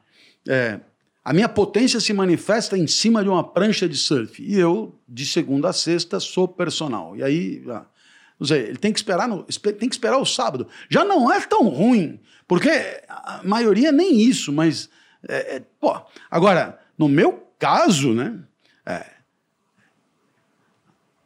é, 0.48 0.80
a 1.24 1.32
minha 1.32 1.48
potência 1.48 2.00
se 2.00 2.12
manifesta 2.12 2.76
em 2.76 2.86
cima 2.86 3.22
de 3.22 3.28
uma 3.28 3.44
prancha 3.44 3.88
de 3.88 3.96
surf. 3.96 4.42
E 4.42 4.58
eu, 4.58 4.98
de 5.06 5.26
segunda 5.26 5.68
a 5.68 5.72
sexta, 5.72 6.18
sou 6.20 6.48
personal. 6.48 7.16
E 7.16 7.22
aí, 7.22 7.64
ah, 7.68 7.84
não 8.38 8.46
sei, 8.46 8.60
ele 8.60 8.78
tem 8.78 8.92
que 8.92 8.98
esperar 8.98 9.28
no, 9.28 9.42
tem 9.44 9.88
que 9.88 9.94
esperar 9.94 10.18
o 10.18 10.24
sábado. 10.24 10.68
Já 10.88 11.04
não 11.04 11.32
é 11.32 11.40
tão 11.40 11.68
ruim, 11.68 12.20
porque 12.46 12.70
a 13.08 13.40
maioria 13.44 13.92
nem 13.92 14.20
isso, 14.20 14.52
mas 14.52 14.88
é, 15.28 15.56
é, 15.56 15.62
pô, 15.80 16.00
agora 16.30 16.78
no 16.96 17.08
meu 17.08 17.46
caso, 17.58 18.12
né? 18.12 18.38
É, 18.86 19.06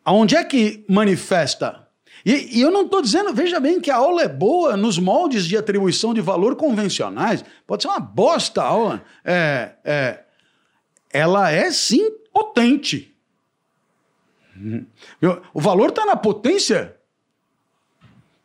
aonde 0.05 0.37
é 0.37 0.45
que 0.45 0.85
manifesta 0.89 1.82
e, 2.25 2.59
e 2.59 2.61
eu 2.61 2.71
não 2.71 2.83
estou 2.83 3.03
dizendo, 3.03 3.33
veja 3.35 3.59
bem, 3.59 3.81
que 3.81 3.91
a 3.91 3.97
aula 3.97 4.23
é 4.23 4.29
boa 4.29 4.77
nos 4.77 4.99
moldes 4.99 5.45
de 5.45 5.57
atribuição 5.57 6.15
de 6.15 6.21
valor 6.21 6.55
convencionais. 6.55 7.45
Pode 7.67 7.83
ser 7.83 7.89
uma 7.89 7.99
bosta 7.99 8.63
a 8.63 8.67
aula. 8.67 9.05
É, 9.25 9.73
é, 9.85 10.25
ela 11.11 11.51
é 11.51 11.71
sim 11.73 12.11
potente. 12.33 13.13
O 15.53 15.61
valor 15.61 15.89
está 15.89 16.07
na 16.07 16.15
potência, 16.15 16.97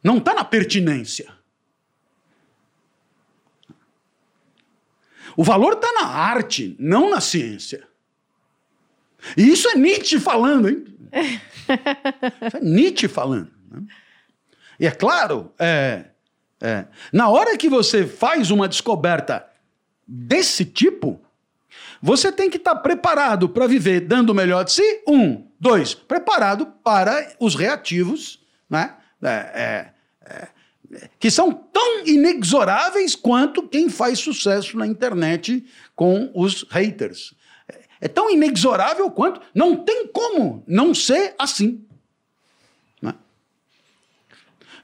não 0.04 0.18
está 0.18 0.34
na 0.34 0.44
pertinência. 0.44 1.36
O 5.36 5.44
valor 5.44 5.74
está 5.74 5.92
na 5.94 6.08
arte, 6.08 6.76
não 6.80 7.12
na 7.12 7.22
ciência. 7.22 7.88
E 9.36 9.48
isso 9.52 9.70
é 9.70 9.76
Nietzsche 9.76 10.20
falando, 10.20 10.70
hein? 10.70 10.86
Isso 12.48 12.58
é 12.58 12.62
Nietzsche 12.62 13.08
falando. 13.08 13.57
Né? 13.70 13.84
E 14.80 14.86
é 14.86 14.92
claro, 14.92 15.52
é, 15.58 16.06
é, 16.62 16.86
na 17.12 17.30
hora 17.30 17.58
que 17.58 17.70
você 17.70 18.06
faz 18.06 18.52
uma 18.52 18.68
descoberta 18.68 19.48
desse 20.08 20.66
tipo, 20.66 21.20
você 22.02 22.32
tem 22.32 22.50
que 22.50 22.58
estar 22.58 22.76
tá 22.76 22.82
preparado 22.82 23.50
para 23.50 23.68
viver 23.68 24.02
dando 24.02 24.30
o 24.30 24.36
melhor 24.36 24.64
de 24.64 24.72
si. 24.74 25.04
Um. 25.08 25.48
Dois, 25.60 25.96
preparado 25.96 26.68
para 26.84 27.36
os 27.40 27.56
reativos, 27.56 28.40
né? 28.70 28.96
É, 29.24 29.30
é, 29.30 29.94
é 30.26 30.48
que 31.20 31.30
são 31.30 31.52
tão 31.52 32.06
inexoráveis 32.06 33.16
quanto 33.16 33.68
quem 33.68 33.90
faz 33.90 34.20
sucesso 34.20 34.78
na 34.78 34.88
internet 34.88 35.66
com 35.96 36.32
os 36.34 36.64
haters. 36.70 37.34
É 38.00 38.08
tão 38.08 38.30
inexorável 38.30 39.10
quanto. 39.12 39.42
Não 39.54 39.76
tem 39.76 40.08
como 40.08 40.64
não 40.68 40.94
ser 40.94 41.36
assim. 41.38 41.84
Né? 43.02 43.14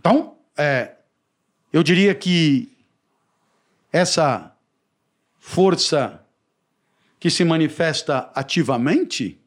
Então, 0.04 0.36
é, 0.58 0.96
eu 1.72 1.82
diria 1.82 2.14
que 2.14 2.70
essa 3.90 4.54
força 5.40 6.22
que 7.22 7.30
se 7.30 7.46
manifesta 7.46 8.30
ativamente, 8.36 9.40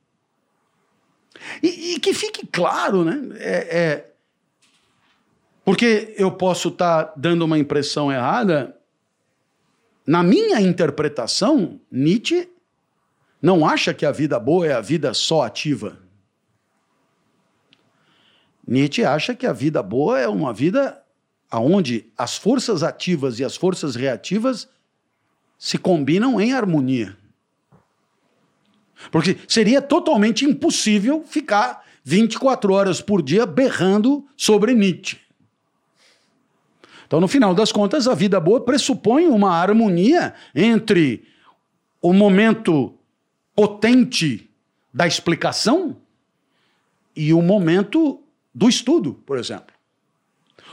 e, 1.62 1.92
e 1.92 2.00
que 2.00 2.14
fique 2.14 2.46
claro, 2.46 3.04
né? 3.04 3.36
É, 3.38 3.78
é, 3.78 4.10
porque 5.62 6.14
eu 6.16 6.32
posso 6.32 6.68
estar 6.68 7.04
tá 7.04 7.12
dando 7.14 7.44
uma 7.44 7.58
impressão 7.58 8.10
errada. 8.10 8.74
Na 10.06 10.22
minha 10.22 10.58
interpretação, 10.58 11.78
Nietzsche 11.92 12.48
não 13.42 13.68
acha 13.68 13.92
que 13.92 14.06
a 14.06 14.10
vida 14.10 14.40
boa 14.40 14.66
é 14.66 14.72
a 14.72 14.80
vida 14.80 15.12
só 15.12 15.42
ativa. 15.42 16.05
Nietzsche 18.66 19.04
acha 19.04 19.34
que 19.34 19.46
a 19.46 19.52
vida 19.52 19.82
boa 19.82 20.18
é 20.18 20.26
uma 20.26 20.52
vida 20.52 21.00
onde 21.52 22.10
as 22.18 22.36
forças 22.36 22.82
ativas 22.82 23.38
e 23.38 23.44
as 23.44 23.56
forças 23.56 23.94
reativas 23.94 24.68
se 25.58 25.78
combinam 25.78 26.40
em 26.40 26.52
harmonia. 26.52 27.16
Porque 29.10 29.36
seria 29.46 29.80
totalmente 29.80 30.44
impossível 30.44 31.22
ficar 31.24 31.84
24 32.02 32.72
horas 32.72 33.00
por 33.00 33.22
dia 33.22 33.46
berrando 33.46 34.26
sobre 34.36 34.74
Nietzsche. 34.74 35.18
Então, 37.06 37.20
no 37.20 37.28
final 37.28 37.54
das 37.54 37.70
contas, 37.70 38.08
a 38.08 38.14
vida 38.14 38.40
boa 38.40 38.60
pressupõe 38.60 39.28
uma 39.28 39.52
harmonia 39.52 40.34
entre 40.54 41.24
o 42.02 42.12
momento 42.12 42.94
potente 43.54 44.50
da 44.92 45.06
explicação 45.06 45.96
e 47.14 47.32
o 47.32 47.40
momento 47.40 48.20
do 48.56 48.70
estudo, 48.70 49.12
por 49.26 49.36
exemplo. 49.36 49.76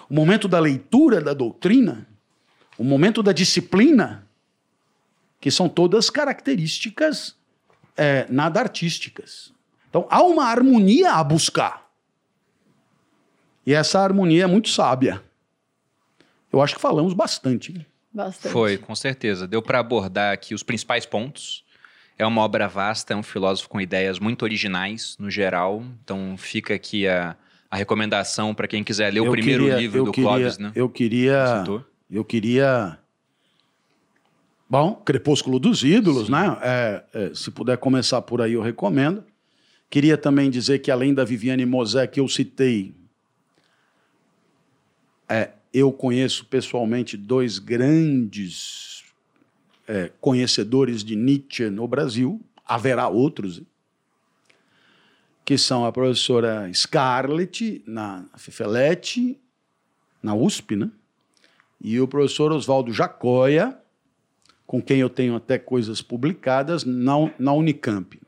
O 0.10 0.14
momento 0.14 0.48
da 0.48 0.58
leitura 0.58 1.20
da 1.20 1.34
doutrina, 1.34 2.08
o 2.78 2.84
momento 2.84 3.22
da 3.22 3.34
disciplina, 3.34 4.26
que 5.42 5.52
são 5.52 5.68
todas 5.68 6.10
características 6.10 7.36
é, 7.98 8.26
nada 8.30 8.62
artísticas. 8.62 9.52
Então 9.90 10.08
há 10.10 10.24
uma 10.24 10.46
harmonia 10.46 11.12
a 11.12 11.24
buscar. 11.26 11.86
E 13.66 13.74
essa 13.74 14.00
harmonia 14.00 14.46
é 14.46 14.48
muito 14.48 14.70
sábia. 14.70 15.22
Eu 16.54 16.62
acho 16.62 16.76
que 16.76 16.82
falamos 16.82 17.14
bastante. 17.14 17.86
Bastante. 18.14 18.52
Foi, 18.54 18.78
com 18.78 18.96
certeza. 18.96 19.46
Deu 19.46 19.62
para 19.62 19.80
abordar 19.80 20.32
aqui 20.32 20.54
os 20.54 20.64
principais 20.64 21.06
pontos. 21.06 21.66
É 22.18 22.26
uma 22.26 22.42
obra 22.42 22.68
vasta, 22.68 23.14
é 23.14 23.18
um 23.18 23.24
filósofo 23.24 23.68
com 23.68 23.82
ideias 23.82 24.20
muito 24.20 24.44
originais, 24.44 25.18
no 25.20 25.30
geral. 25.30 25.84
Então 26.02 26.36
fica 26.38 26.74
aqui 26.74 27.08
a, 27.08 27.36
a 27.74 27.76
recomendação 27.76 28.54
para 28.54 28.68
quem 28.68 28.84
quiser 28.84 29.12
ler 29.12 29.22
o 29.22 29.32
primeiro 29.32 29.64
queria, 29.64 29.80
livro 29.80 30.06
do 30.06 30.12
queria, 30.12 30.30
Clóvis, 30.30 30.58
né? 30.60 30.72
Eu 30.76 30.88
queria. 30.88 31.64
Eu 32.08 32.24
queria. 32.24 33.00
Bom, 34.70 34.94
Crepúsculo 35.04 35.58
dos 35.58 35.84
Ídolos, 35.84 36.28
Sim. 36.28 36.34
né? 36.34 36.58
É, 36.62 37.04
é, 37.12 37.32
se 37.34 37.50
puder 37.50 37.80
começar 37.80 38.22
por 38.22 38.44
aí, 38.44 38.54
eu 38.54 38.62
recomendo. 38.62 39.24
Queria 39.90 40.16
também 40.16 40.52
dizer 40.52 40.80
que, 40.80 40.92
além 40.92 41.16
da 41.16 41.26
Viviane 41.26 41.66
Mosé, 41.66 42.06
que 42.06 42.20
eu 42.20 42.28
citei, 42.28 42.94
é, 45.28 45.50
eu 45.74 45.92
conheço 45.92 46.46
pessoalmente 46.46 47.18
dois 47.18 47.58
grandes 47.58 49.04
é, 49.88 50.12
conhecedores 50.22 51.04
de 51.04 51.16
Nietzsche 51.16 51.72
no 51.72 51.88
Brasil, 51.88 52.40
haverá 52.64 53.08
outros, 53.08 53.64
que 55.46 55.58
são 55.58 55.86
a 55.86 55.92
professora 55.92 56.72
Scarlett, 56.74 57.84
na 57.86 58.26
Fifelete, 58.38 59.40
na 60.22 60.34
USP, 60.34 60.76
né? 60.76 60.90
e 61.82 62.00
o 62.00 62.08
professor 62.08 62.52
Oswaldo 62.54 62.94
Jacóia, 62.94 63.78
com 64.66 64.82
quem 64.82 65.00
eu 65.00 65.10
tenho 65.10 65.36
até 65.36 65.60
coisas 65.60 66.02
publicadas 66.02 66.86
na, 66.86 67.14
na 67.38 67.52
Unicamp. 67.52 68.20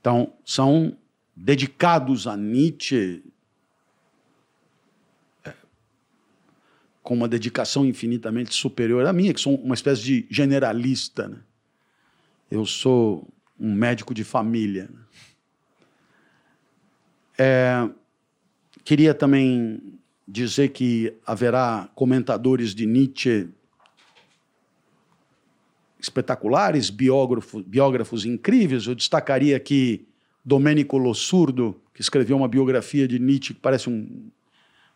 Então, 0.00 0.32
são 0.44 0.96
dedicados 1.36 2.26
a 2.26 2.34
Nietzsche 2.34 3.22
é, 5.44 5.52
com 7.02 7.14
uma 7.14 7.28
dedicação 7.28 7.84
infinitamente 7.84 8.54
superior 8.54 9.04
à 9.04 9.12
minha, 9.12 9.34
que 9.34 9.40
sou 9.40 9.54
uma 9.56 9.74
espécie 9.74 10.02
de 10.02 10.26
generalista. 10.30 11.28
Né? 11.28 11.38
Eu 12.50 12.64
sou 12.64 13.28
um 13.60 13.74
médico 13.74 14.14
de 14.14 14.24
família. 14.24 14.88
Né? 14.90 15.00
É, 17.38 17.88
queria 18.84 19.14
também 19.14 19.98
dizer 20.26 20.70
que 20.70 21.14
haverá 21.24 21.88
comentadores 21.94 22.74
de 22.74 22.84
Nietzsche 22.84 23.48
espetaculares, 26.00 26.90
biógrafos, 26.90 27.62
biógrafos 27.62 28.24
incríveis. 28.24 28.86
Eu 28.86 28.94
destacaria 28.94 29.56
aqui 29.56 30.06
Domenico 30.44 30.98
Lossurdo, 30.98 31.80
que 31.94 32.00
escreveu 32.00 32.36
uma 32.36 32.48
biografia 32.48 33.06
de 33.06 33.18
Nietzsche 33.18 33.54
que 33.54 33.60
parece 33.60 33.88
um 33.88 34.30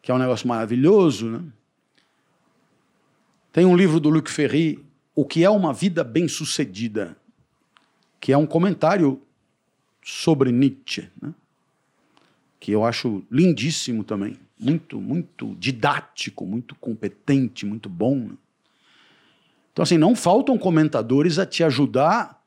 que 0.00 0.10
é 0.10 0.14
um 0.14 0.18
negócio 0.18 0.48
maravilhoso, 0.48 1.30
né? 1.30 1.44
Tem 3.52 3.64
um 3.64 3.76
livro 3.76 4.00
do 4.00 4.08
Luc 4.08 4.28
Ferry, 4.28 4.84
O 5.14 5.24
que 5.24 5.44
é 5.44 5.50
uma 5.50 5.72
vida 5.72 6.02
bem-sucedida, 6.02 7.16
que 8.18 8.32
é 8.32 8.36
um 8.36 8.46
comentário 8.46 9.22
sobre 10.02 10.50
Nietzsche, 10.50 11.08
né? 11.20 11.32
Que 12.62 12.70
eu 12.70 12.84
acho 12.84 13.24
lindíssimo 13.28 14.04
também, 14.04 14.38
muito, 14.56 15.00
muito 15.00 15.56
didático, 15.56 16.46
muito 16.46 16.76
competente, 16.76 17.66
muito 17.66 17.88
bom. 17.88 18.14
Né? 18.14 18.34
Então, 19.72 19.82
assim, 19.82 19.98
não 19.98 20.14
faltam 20.14 20.56
comentadores 20.56 21.40
a 21.40 21.44
te 21.44 21.64
ajudar 21.64 22.40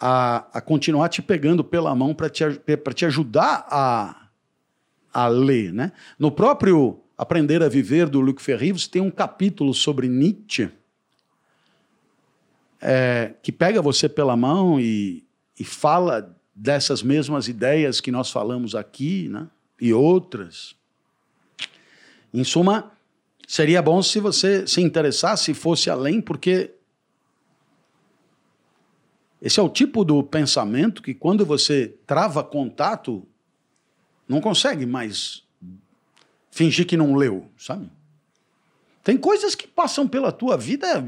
a, 0.00 0.44
a 0.52 0.60
continuar 0.60 1.08
te 1.08 1.22
pegando 1.22 1.62
pela 1.62 1.94
mão 1.94 2.12
para 2.12 2.28
te, 2.28 2.42
te 2.96 3.06
ajudar 3.06 3.64
a, 3.70 4.26
a 5.14 5.28
ler. 5.28 5.72
Né? 5.72 5.92
No 6.18 6.32
próprio 6.32 6.98
Aprender 7.16 7.62
a 7.62 7.68
Viver, 7.68 8.08
do 8.08 8.20
Luc 8.20 8.42
Ferry, 8.42 8.72
você 8.72 8.90
tem 8.90 9.00
um 9.00 9.10
capítulo 9.12 9.72
sobre 9.72 10.08
Nietzsche 10.08 10.68
é, 12.80 13.34
que 13.40 13.52
pega 13.52 13.80
você 13.80 14.08
pela 14.08 14.36
mão 14.36 14.80
e, 14.80 15.24
e 15.56 15.62
fala 15.62 16.36
dessas 16.54 17.02
mesmas 17.02 17.48
ideias 17.48 18.00
que 18.00 18.10
nós 18.10 18.30
falamos 18.30 18.74
aqui, 18.74 19.28
né? 19.28 19.48
e 19.80 19.92
outras. 19.92 20.76
Em 22.32 22.44
suma, 22.44 22.92
seria 23.48 23.82
bom 23.82 24.00
se 24.02 24.20
você 24.20 24.66
se 24.66 24.80
interessasse 24.80 25.50
e 25.50 25.54
fosse 25.54 25.90
além, 25.90 26.20
porque 26.20 26.72
esse 29.40 29.58
é 29.58 29.62
o 29.62 29.68
tipo 29.68 30.04
do 30.04 30.22
pensamento 30.22 31.02
que, 31.02 31.12
quando 31.12 31.44
você 31.44 31.96
trava 32.06 32.44
contato, 32.44 33.26
não 34.28 34.40
consegue 34.40 34.86
mais 34.86 35.42
fingir 36.48 36.86
que 36.86 36.96
não 36.96 37.16
leu, 37.16 37.50
sabe? 37.58 37.90
Tem 39.02 39.18
coisas 39.18 39.56
que 39.56 39.66
passam 39.66 40.06
pela 40.06 40.30
tua 40.30 40.56
vida, 40.56 41.04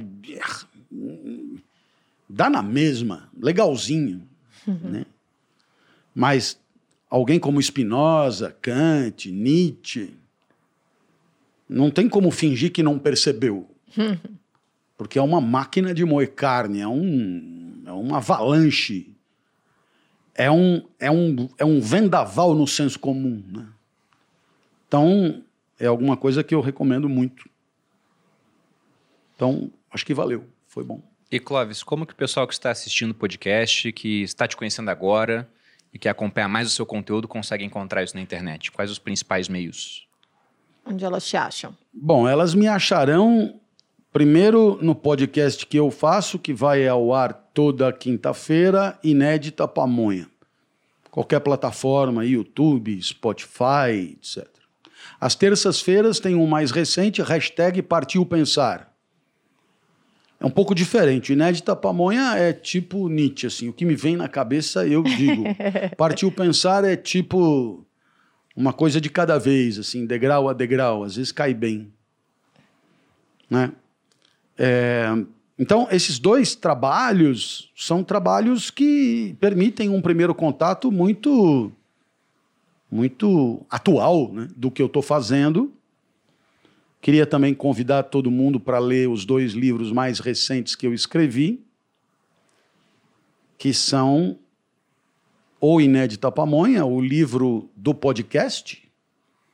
dá 2.29 2.51
na 2.51 2.61
mesma, 2.61 3.31
legalzinho, 3.39 4.29
né? 4.67 5.07
Mas 6.15 6.61
alguém 7.11 7.39
como 7.39 7.61
Spinoza, 7.61 8.57
Kant, 8.61 9.31
Nietzsche, 9.31 10.15
não 11.69 11.91
tem 11.91 12.09
como 12.09 12.31
fingir 12.31 12.71
que 12.73 12.83
não 12.83 12.99
percebeu. 12.99 13.69
Porque 14.97 15.19
é 15.19 15.23
uma 15.23 15.41
máquina 15.41 15.93
de 15.93 16.05
moer 16.05 16.33
carne, 16.33 16.81
é, 16.81 16.87
um, 16.87 17.83
é 17.85 17.93
uma 17.93 18.19
avalanche, 18.19 19.13
é 20.35 20.51
um, 20.51 20.83
é, 20.99 21.11
um, 21.11 21.49
é 21.59 21.65
um 21.65 21.81
vendaval 21.81 22.55
no 22.55 22.67
senso 22.67 22.99
comum. 22.99 23.43
Né? 23.49 23.67
Então, 24.87 25.43
é 25.79 25.87
alguma 25.87 26.17
coisa 26.17 26.45
que 26.45 26.55
eu 26.55 26.61
recomendo 26.61 27.09
muito. 27.09 27.49
Então, 29.35 29.71
acho 29.91 30.07
que 30.07 30.15
valeu, 30.15 30.45
foi 30.69 30.85
bom. 30.85 31.03
E 31.31 31.41
Clóvis, 31.41 31.83
como 31.83 32.07
que 32.07 32.13
o 32.13 32.17
pessoal 32.17 32.47
que 32.47 32.55
está 32.55 32.71
assistindo 32.71 33.11
o 33.11 33.15
podcast, 33.15 33.91
que 33.93 34.23
está 34.23 34.47
te 34.47 34.57
conhecendo 34.57 34.91
agora, 34.91 35.49
e 35.95 35.99
quer 35.99 36.11
acompanhar 36.11 36.49
mais 36.49 36.67
o 36.67 36.71
seu 36.71 36.85
conteúdo 36.85 37.29
consegue 37.29 37.65
encontrar 37.65 38.03
isso 38.03 38.17
na 38.17 38.21
internet? 38.21 38.73
Quais 38.73 38.91
os 38.91 38.99
principais 38.99 39.49
meios? 39.49 40.09
Onde 40.85 41.05
elas 41.05 41.25
te 41.25 41.37
acham? 41.37 41.75
Bom, 41.93 42.29
elas 42.29 42.53
me 42.53 42.67
acharão 42.67 43.61
primeiro 44.13 44.77
no 44.83 44.95
podcast 44.95 45.65
que 45.65 45.77
eu 45.77 45.91
faço, 45.91 46.39
que 46.39 46.53
vai 46.53 46.87
ao 46.87 47.15
ar 47.15 47.33
toda 47.33 47.93
quinta-feira, 47.93 48.99
inédita 49.03 49.69
pamonha. 49.69 50.29
Qualquer 51.11 51.39
plataforma, 51.39 52.25
YouTube, 52.25 53.01
Spotify, 53.01 54.17
etc. 54.17 54.49
Às 55.21 55.37
terças-feiras 55.37 56.19
tem 56.19 56.35
um 56.35 56.47
mais 56.47 56.73
recente, 56.73 57.23
hashtag 57.23 57.81
Partiu 57.83 58.27
Pensar. 58.27 58.94
É 60.41 60.47
um 60.47 60.51
pouco 60.51 60.75
diferente. 60.75 61.33
O 61.33 61.35
Inédita 61.35 61.75
Pamonha 61.75 62.37
é 62.37 62.53
tipo 62.53 63.09
Nietzsche, 63.09 63.47
assim. 63.47 63.69
O 63.69 63.73
que 63.73 63.85
me 63.85 63.95
vem 63.95 64.17
na 64.17 64.29
cabeça, 64.29 64.87
eu 64.87 65.03
digo. 65.03 65.45
Partiu 65.97 66.31
pensar 66.31 66.85
é 66.85 66.97
tipo 66.97 67.85
uma 68.57 68.73
coisa 68.73 69.01
de 69.01 69.09
cada 69.09 69.39
vez, 69.39 69.79
assim, 69.79 70.07
degrau 70.07 70.49
a 70.49 70.53
degrau. 70.53 71.05
Às 71.05 71.17
vezes 71.17 71.33
cai 71.33 71.55
bem. 71.55 71.93
Né? 73.49 73.73
É, 74.59 75.07
então, 75.59 75.87
esses 75.91 76.19
dois 76.19 76.55
trabalhos 76.55 77.71
são 77.77 78.03
trabalhos 78.03 78.71
que 78.71 79.37
permitem 79.41 79.89
um 79.89 80.03
primeiro 80.03 80.35
contato 80.35 80.91
muito, 80.91 81.71
muito 82.91 83.65
atual 83.71 84.33
né, 84.33 84.49
do 84.57 84.71
que 84.71 84.83
eu 84.83 84.87
estou 84.87 85.03
fazendo. 85.03 85.73
Queria 87.05 87.27
também 87.27 87.53
convidar 87.53 88.05
todo 88.05 88.31
mundo 88.31 88.59
para 88.59 88.79
ler 88.79 89.11
os 89.11 89.27
dois 89.27 89.53
livros 89.53 89.93
mais 89.93 90.21
recentes 90.21 90.75
que 90.75 90.87
eu 90.87 90.95
escrevi, 90.95 91.63
que 93.59 93.75
são 93.75 94.39
O 95.61 95.83
Inédita 95.83 96.33
Pamonha, 96.33 96.87
o 96.87 97.03
livro 97.03 97.69
do 97.77 97.95
podcast, 97.95 98.91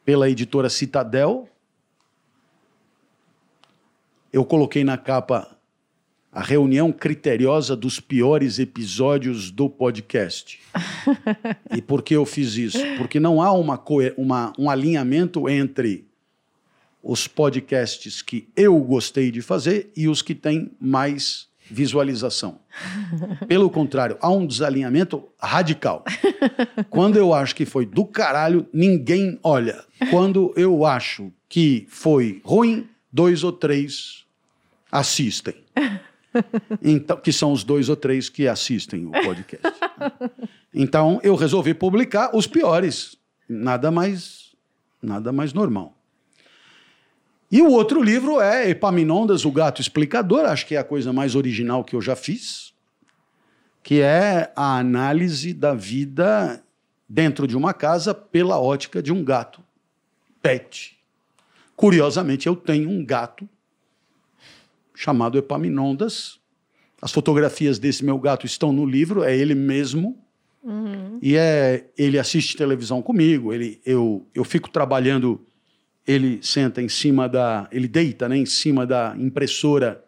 pela 0.05 0.31
editora 0.31 0.71
Citadel. 0.71 1.49
Eu 4.33 4.45
coloquei 4.45 4.85
na 4.85 4.97
capa 4.97 5.59
a 6.31 6.43
reunião 6.43 6.93
criteriosa 6.93 7.75
dos 7.75 7.99
piores 7.99 8.61
episódios 8.61 9.51
do 9.51 9.69
podcast. 9.69 10.61
e 11.77 11.83
por 11.83 12.03
que 12.03 12.15
eu 12.15 12.25
fiz 12.25 12.55
isso? 12.55 12.79
Porque 12.97 13.19
não 13.19 13.43
há 13.43 13.51
uma, 13.51 13.83
uma, 14.17 14.53
um 14.57 14.71
alinhamento 14.71 15.49
entre 15.49 16.09
os 17.03 17.27
podcasts 17.27 18.23
que 18.23 18.49
eu 18.57 18.79
gostei 18.81 19.31
de 19.31 19.41
fazer 19.43 19.91
e 19.97 20.09
os 20.09 20.23
que 20.23 20.35
têm 20.35 20.71
mais 20.81 21.49
visualização. 21.71 22.59
Pelo 23.47 23.71
contrário, 23.71 24.19
há 24.21 24.31
um 24.31 24.45
desalinhamento 24.45 25.29
radical. 25.39 26.05
Quando 26.91 27.17
eu 27.17 27.33
acho 27.33 27.55
que 27.55 27.65
foi 27.65 27.87
do 27.87 28.05
caralho, 28.05 28.67
ninguém 28.73 29.39
olha. 29.43 29.85
Quando 30.11 30.53
eu 30.57 30.85
acho 30.85 31.33
que 31.49 31.87
foi 31.89 32.41
ruim, 32.45 32.89
dois 33.13 33.45
ou 33.45 33.53
três 33.53 34.25
assistem. 34.91 35.55
Então, 36.81 37.17
que 37.17 37.33
são 37.33 37.51
os 37.51 37.65
dois 37.65 37.89
ou 37.89 37.97
três 37.97 38.29
que 38.29 38.47
assistem 38.47 39.05
o 39.05 39.11
podcast. 39.11 39.67
Então, 40.73 41.19
eu 41.25 41.35
resolvi 41.35 41.75
publicar 41.75 42.37
os 42.37 42.47
piores. 42.47 43.17
Nada 43.49 43.91
mais, 43.91 44.55
nada 45.03 45.33
mais 45.33 45.53
normal. 45.53 45.93
E 47.51 47.61
o 47.61 47.71
outro 47.71 48.03
livro 48.03 48.41
é 48.41 48.71
Epaminondas, 48.71 49.45
o 49.45 49.51
Gato 49.51 49.81
Explicador, 49.81 50.45
acho 50.45 50.67
que 50.67 50.77
é 50.77 50.79
a 50.79 50.85
coisa 50.85 51.13
mais 51.13 51.35
original 51.35 51.83
que 51.83 51.97
eu 51.97 52.01
já 52.01 52.15
fiz, 52.15 52.73
que 53.83 54.01
é 54.01 54.53
a 54.55 54.79
análise 54.79 55.53
da 55.53 55.75
vida 55.75 56.63
dentro 57.09 57.49
de 57.49 57.57
uma 57.57 57.75
casa 57.75 58.15
pela 58.15 58.61
ótica 58.61 59.03
de 59.03 59.13
um 59.13 59.25
gato 59.25 59.61
pet. 60.41 60.97
Curiosamente, 61.75 62.47
eu 62.47 62.55
tenho 62.55 62.89
um 62.89 63.05
gato 63.05 63.49
chamado 64.95 65.39
Epaminondas. 65.39 66.39
As 67.03 67.11
fotografias 67.11 67.79
desse 67.79 68.05
meu 68.05 68.19
gato 68.19 68.47
estão 68.47 68.73
no 68.73 68.87
livro, 68.87 69.25
é 69.25 69.37
ele 69.37 69.55
mesmo. 69.55 70.17
Uhum. 70.63 71.19
E 71.23 71.37
é, 71.37 71.87
ele 71.97 72.19
assiste 72.19 72.57
televisão 72.57 73.01
comigo, 73.01 73.53
ele, 73.53 73.81
eu, 73.85 74.27
eu 74.35 74.45
fico 74.45 74.69
trabalhando, 74.69 75.41
ele 76.07 76.41
senta 76.43 76.83
em 76.83 76.89
cima 76.89 77.29
da. 77.29 77.69
Ele 77.71 77.89
deita 77.89 78.29
né, 78.29 78.37
em 78.37 78.47
cima 78.47 78.87
da 78.87 79.15
impressora 79.19 80.05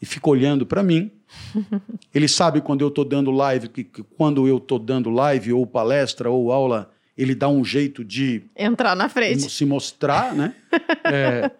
e 0.00 0.06
fica 0.06 0.28
olhando 0.28 0.66
para 0.66 0.82
mim. 0.82 1.10
ele 2.14 2.28
sabe 2.28 2.60
quando 2.60 2.82
eu 2.82 2.88
estou 2.88 3.04
dando 3.04 3.30
live, 3.30 3.68
que, 3.68 3.84
que 3.84 4.02
quando 4.02 4.46
eu 4.46 4.58
estou 4.58 4.78
dando 4.78 5.10
live, 5.10 5.52
ou 5.52 5.66
palestra, 5.66 6.28
ou 6.30 6.52
aula, 6.52 6.90
ele 7.16 7.34
dá 7.34 7.48
um 7.48 7.64
jeito 7.64 8.04
de. 8.04 8.42
Entrar 8.56 8.94
na 8.94 9.08
frente. 9.08 9.50
Se 9.50 9.64
mostrar, 9.64 10.34
né? 10.34 10.54
é, 11.04 11.50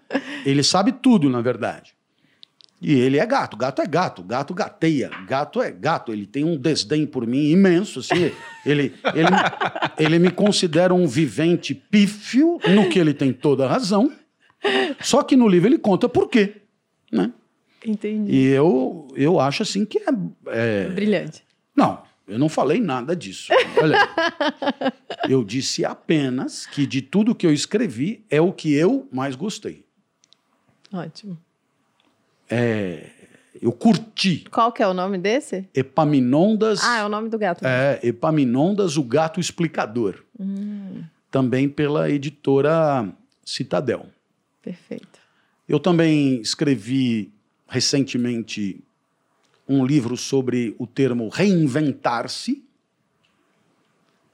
ele 0.44 0.62
sabe 0.62 0.93
tudo, 0.93 1.30
na 1.30 1.40
verdade. 1.40 1.94
E 2.82 2.94
ele 2.94 3.16
é 3.16 3.24
gato, 3.24 3.56
gato 3.56 3.80
é 3.80 3.86
gato, 3.86 4.24
gato 4.24 4.52
gateia, 4.52 5.09
gato 5.24 5.62
é 5.62 5.70
gato. 5.70 6.12
Ele 6.12 6.26
tem 6.26 6.42
um 6.42 6.56
desdém 6.56 7.06
por 7.06 7.24
mim 7.24 7.50
imenso. 7.52 8.00
Assim, 8.00 8.32
ele, 8.66 8.92
ele, 9.14 9.28
ele 9.96 10.18
me 10.18 10.32
considera 10.32 10.92
um 10.92 11.06
vivente 11.06 11.76
pífio, 11.76 12.59
no 12.74 12.88
que 12.88 12.98
ele 12.98 13.14
tem 13.14 13.32
toda 13.32 13.66
a 13.66 13.68
razão. 13.68 14.12
Só 15.00 15.22
que 15.22 15.36
no 15.36 15.46
livro 15.46 15.68
ele 15.68 15.78
conta 15.78 16.09
por 16.09 16.28
quê. 16.28 16.56
Né? 17.10 17.32
Entendi. 17.86 18.32
E 18.32 18.46
eu, 18.48 19.06
eu 19.14 19.38
acho 19.38 19.62
assim 19.62 19.84
que 19.84 19.98
é, 19.98 20.09
é. 20.46 20.88
Brilhante. 20.88 21.44
Não, 21.76 22.02
eu 22.26 22.36
não 22.36 22.48
falei 22.48 22.80
nada 22.80 23.14
disso. 23.14 23.52
Olha, 23.80 23.96
eu 25.28 25.44
disse 25.44 25.84
apenas 25.84 26.66
que 26.66 26.84
de 26.84 27.00
tudo 27.00 27.32
que 27.32 27.46
eu 27.46 27.52
escrevi 27.52 28.24
é 28.28 28.40
o 28.40 28.52
que 28.52 28.74
eu 28.74 29.06
mais 29.12 29.36
gostei. 29.36 29.84
Ótimo. 30.92 31.38
É, 32.54 33.10
eu 33.62 33.72
curti. 33.72 34.44
Qual 34.50 34.70
que 34.70 34.82
é 34.82 34.86
o 34.86 34.92
nome 34.92 35.16
desse? 35.16 35.66
Epaminondas. 35.74 36.84
Ah, 36.84 36.98
é 36.98 37.04
o 37.04 37.08
nome 37.08 37.30
do 37.30 37.38
gato. 37.38 37.66
É, 37.66 37.98
Epaminondas, 38.02 38.98
o 38.98 39.02
gato 39.02 39.40
explicador. 39.40 40.22
Hum. 40.38 41.02
Também 41.30 41.66
pela 41.66 42.10
editora 42.10 43.10
Citadel. 43.42 44.06
Perfeito. 44.60 45.18
Eu 45.66 45.80
também 45.80 46.42
escrevi 46.42 47.32
recentemente 47.66 48.84
um 49.66 49.86
livro 49.86 50.14
sobre 50.14 50.76
o 50.78 50.86
termo 50.86 51.30
reinventar-se 51.30 52.62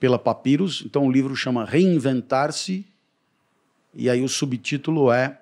pela 0.01 0.19
Papyrus. 0.19 0.83
Então 0.85 1.07
o 1.07 1.13
livro 1.13 1.37
chama 1.37 1.65
Reinventar-se 1.65 2.85
e 3.95 4.11
aí 4.11 4.23
o 4.23 4.29
subtítulo 4.29 5.13
é 5.13 5.41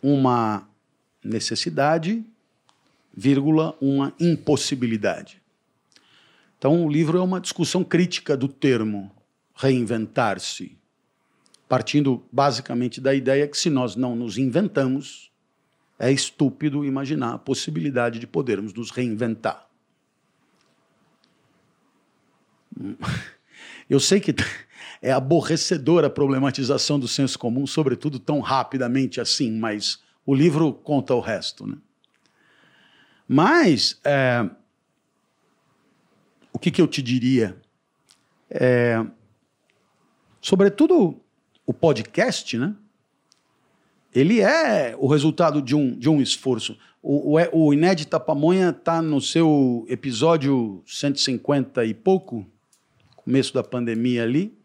uma 0.00 0.68
necessidade, 1.26 2.24
vírgula, 3.14 3.76
uma 3.80 4.12
impossibilidade. 4.20 5.42
Então, 6.58 6.84
o 6.84 6.88
livro 6.88 7.18
é 7.18 7.22
uma 7.22 7.40
discussão 7.40 7.84
crítica 7.84 8.36
do 8.36 8.48
termo 8.48 9.10
reinventar-se, 9.54 10.76
partindo 11.68 12.24
basicamente 12.30 13.00
da 13.00 13.14
ideia 13.14 13.48
que 13.48 13.56
se 13.56 13.70
nós 13.70 13.96
não 13.96 14.14
nos 14.14 14.38
inventamos, 14.38 15.30
é 15.98 16.12
estúpido 16.12 16.84
imaginar 16.84 17.34
a 17.34 17.38
possibilidade 17.38 18.18
de 18.18 18.26
podermos 18.26 18.72
nos 18.74 18.90
reinventar. 18.90 19.66
Eu 23.88 24.00
sei 24.00 24.20
que 24.20 24.34
é 25.00 25.12
aborrecedora 25.12 26.08
a 26.08 26.10
problematização 26.10 26.98
do 26.98 27.08
senso 27.08 27.38
comum, 27.38 27.66
sobretudo 27.66 28.18
tão 28.18 28.40
rapidamente 28.40 29.20
assim, 29.20 29.52
mas 29.52 30.02
o 30.26 30.34
livro 30.34 30.72
conta 30.72 31.14
o 31.14 31.20
resto. 31.20 31.64
Né? 31.64 31.76
Mas, 33.28 34.00
é, 34.04 34.50
o 36.52 36.58
que, 36.58 36.70
que 36.70 36.82
eu 36.82 36.88
te 36.88 37.00
diria? 37.00 37.56
É, 38.50 39.04
sobretudo 40.40 41.20
o 41.64 41.72
podcast, 41.72 42.58
né? 42.58 42.74
Ele 44.14 44.40
é 44.40 44.96
o 44.98 45.06
resultado 45.06 45.60
de 45.60 45.76
um, 45.76 45.96
de 45.96 46.08
um 46.08 46.22
esforço. 46.22 46.78
O, 47.02 47.36
o, 47.36 47.66
o 47.66 47.74
Inédita 47.74 48.18
Pamonha 48.18 48.70
está 48.70 49.02
no 49.02 49.20
seu 49.20 49.84
episódio 49.88 50.82
150 50.86 51.84
e 51.84 51.92
pouco, 51.92 52.46
começo 53.14 53.52
da 53.52 53.62
pandemia 53.62 54.22
ali. 54.22 54.56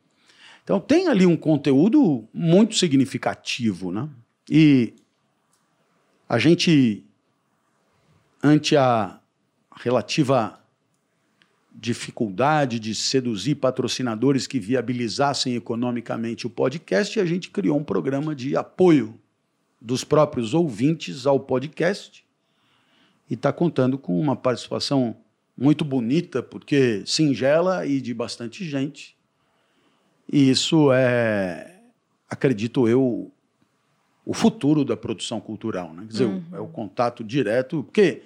Então 0.64 0.80
tem 0.80 1.10
ali 1.10 1.26
um 1.26 1.36
conteúdo 1.36 2.28
muito 2.34 2.76
significativo, 2.76 3.92
né? 3.92 4.08
E 4.50 4.94
a 6.32 6.40
gente, 6.40 7.03
ante 8.41 8.78
a 8.78 9.20
relativa 9.76 10.64
dificuldade 11.76 12.80
de 12.80 12.95
seduzir 12.95 13.56
patrocinadores 13.56 14.48
que 14.48 14.58
viabilizassem 14.58 15.56
economicamente 15.56 16.48
o 16.48 16.49
podcast, 16.49 17.20
a 17.20 17.26
gente 17.26 17.49
criou 17.49 17.78
um 17.78 17.84
programa 17.84 18.34
de 18.34 18.56
apoio 18.56 19.20
dos 19.82 20.06
próprios 20.06 20.53
ouvintes 20.53 21.26
ao 21.26 21.38
podcast 21.38 22.26
e 23.30 23.34
está 23.34 23.52
contando 23.52 23.98
com 23.98 24.18
uma 24.18 24.38
participação 24.38 25.18
muito 25.58 25.84
bonita, 25.84 26.41
porque 26.41 27.03
singela 27.06 27.86
e 27.86 27.99
de 27.99 28.14
bastante 28.14 28.64
gente. 28.64 29.18
E 30.32 30.49
isso 30.49 30.94
é, 30.94 31.82
acredito 32.30 32.88
eu, 32.88 33.30
o 34.32 34.34
futuro 34.34 34.86
da 34.86 34.95
produção 34.95 35.41
cultural. 35.41 35.94
Né? 35.94 36.03
Quer 36.03 36.12
dizer, 36.12 36.26
uhum. 36.26 36.44
é 36.53 36.60
o 36.62 36.68
contato 36.68 37.22
direto. 37.22 37.84
Porque 37.84 38.22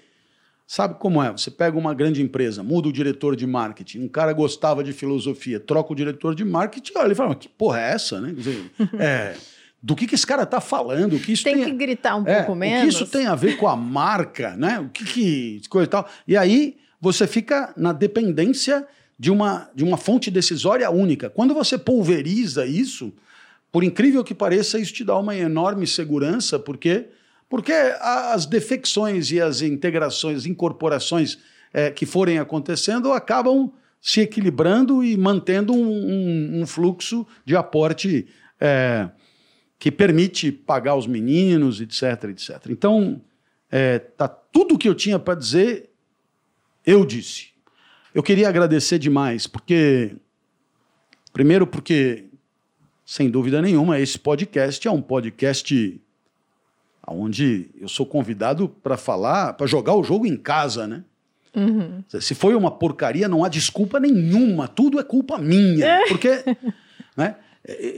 sabe 0.67 0.99
como 0.99 1.21
é? 1.21 1.31
Você 1.31 1.49
pega 1.49 1.75
uma 1.75 1.95
grande 1.95 2.21
empresa, 2.21 2.61
muda 2.61 2.89
o 2.89 2.93
diretor 2.93 3.35
de 3.35 3.47
marketing, 3.47 4.03
um 4.03 4.07
cara 4.07 4.31
gostava 4.31 4.83
de 4.83 4.93
filosofia, 4.93 5.59
troca 5.59 5.93
o 5.93 5.95
diretor 5.95 6.35
de 6.35 6.45
marketing, 6.45 6.91
olha, 6.95 7.07
ele 7.07 7.15
fala, 7.15 7.29
mas 7.29 7.39
que 7.39 7.49
porra 7.49 7.79
é 7.79 7.93
essa? 7.93 8.21
Né? 8.21 8.27
Quer 8.29 8.35
dizer, 8.35 8.71
é, 9.01 9.35
do 9.81 9.95
que, 9.95 10.05
que 10.05 10.13
esse 10.13 10.27
cara 10.27 10.43
está 10.43 10.61
falando, 10.61 11.15
o 11.15 11.19
que 11.19 11.33
isso 11.33 11.43
Tem 11.43 11.55
tem, 11.55 11.65
que 11.65 11.71
gritar 11.71 12.17
um 12.17 12.27
é, 12.27 12.35
pouco 12.37 12.51
o 12.51 12.55
menos. 12.55 12.81
que 12.83 13.03
isso 13.03 13.11
tem 13.11 13.25
a 13.25 13.33
ver 13.33 13.57
com 13.57 13.67
a 13.67 13.75
marca, 13.75 14.55
né? 14.55 14.79
O 14.79 14.89
que, 14.89 15.05
que 15.05 15.61
coisa 15.69 15.87
e 15.87 15.89
tal. 15.89 16.07
E 16.27 16.37
aí 16.37 16.77
você 17.01 17.25
fica 17.25 17.73
na 17.75 17.91
dependência 17.93 18.87
de 19.17 19.31
uma, 19.31 19.71
de 19.73 19.83
uma 19.83 19.97
fonte 19.97 20.29
decisória 20.29 20.87
única. 20.91 21.31
Quando 21.31 21.55
você 21.55 21.79
pulveriza 21.79 22.63
isso, 22.63 23.11
por 23.75 23.83
incrível 23.83 24.23
que 24.23 24.33
pareça, 24.33 24.79
isso 24.79 24.93
te 24.93 25.03
dá 25.03 25.17
uma 25.17 25.35
enorme 25.35 25.85
segurança, 25.85 26.57
porque 26.57 27.09
porque 27.49 27.73
as 27.73 28.45
defecções 28.45 29.33
e 29.33 29.41
as 29.41 29.61
integrações, 29.61 30.45
incorporações 30.45 31.37
é, 31.73 31.91
que 31.91 32.05
forem 32.05 32.39
acontecendo 32.39 33.11
acabam 33.11 33.69
se 33.99 34.21
equilibrando 34.21 35.03
e 35.03 35.17
mantendo 35.17 35.73
um, 35.73 35.89
um, 35.89 36.61
um 36.61 36.65
fluxo 36.65 37.27
de 37.43 37.53
aporte 37.53 38.27
é, 38.61 39.09
que 39.77 39.91
permite 39.91 40.53
pagar 40.53 40.95
os 40.95 41.05
meninos, 41.05 41.81
etc, 41.81 42.29
etc. 42.29 42.67
Então, 42.69 43.21
é, 43.69 43.99
tá 43.99 44.29
tudo 44.29 44.75
o 44.75 44.77
que 44.77 44.87
eu 44.87 44.95
tinha 44.95 45.19
para 45.19 45.35
dizer, 45.35 45.89
eu 46.85 47.05
disse. 47.05 47.49
Eu 48.13 48.23
queria 48.23 48.47
agradecer 48.47 48.97
demais, 48.97 49.47
porque 49.47 50.15
primeiro 51.33 51.67
porque 51.67 52.24
sem 53.05 53.29
dúvida 53.29 53.61
nenhuma 53.61 53.99
esse 53.99 54.17
podcast 54.17 54.87
é 54.87 54.91
um 54.91 55.01
podcast 55.01 56.01
onde 57.07 57.69
eu 57.79 57.87
sou 57.87 58.05
convidado 58.05 58.67
para 58.67 58.97
falar, 58.97 59.53
para 59.53 59.67
jogar 59.67 59.93
o 59.93 60.03
jogo 60.03 60.25
em 60.25 60.35
casa, 60.35 60.87
né? 60.87 61.03
Uhum. 61.55 62.03
Se 62.19 62.33
foi 62.33 62.55
uma 62.55 62.71
porcaria, 62.71 63.27
não 63.27 63.43
há 63.43 63.49
desculpa 63.49 63.99
nenhuma, 63.99 64.67
tudo 64.67 64.99
é 64.99 65.03
culpa 65.03 65.37
minha. 65.37 66.03
Porque 66.07 66.43
né, 67.15 67.35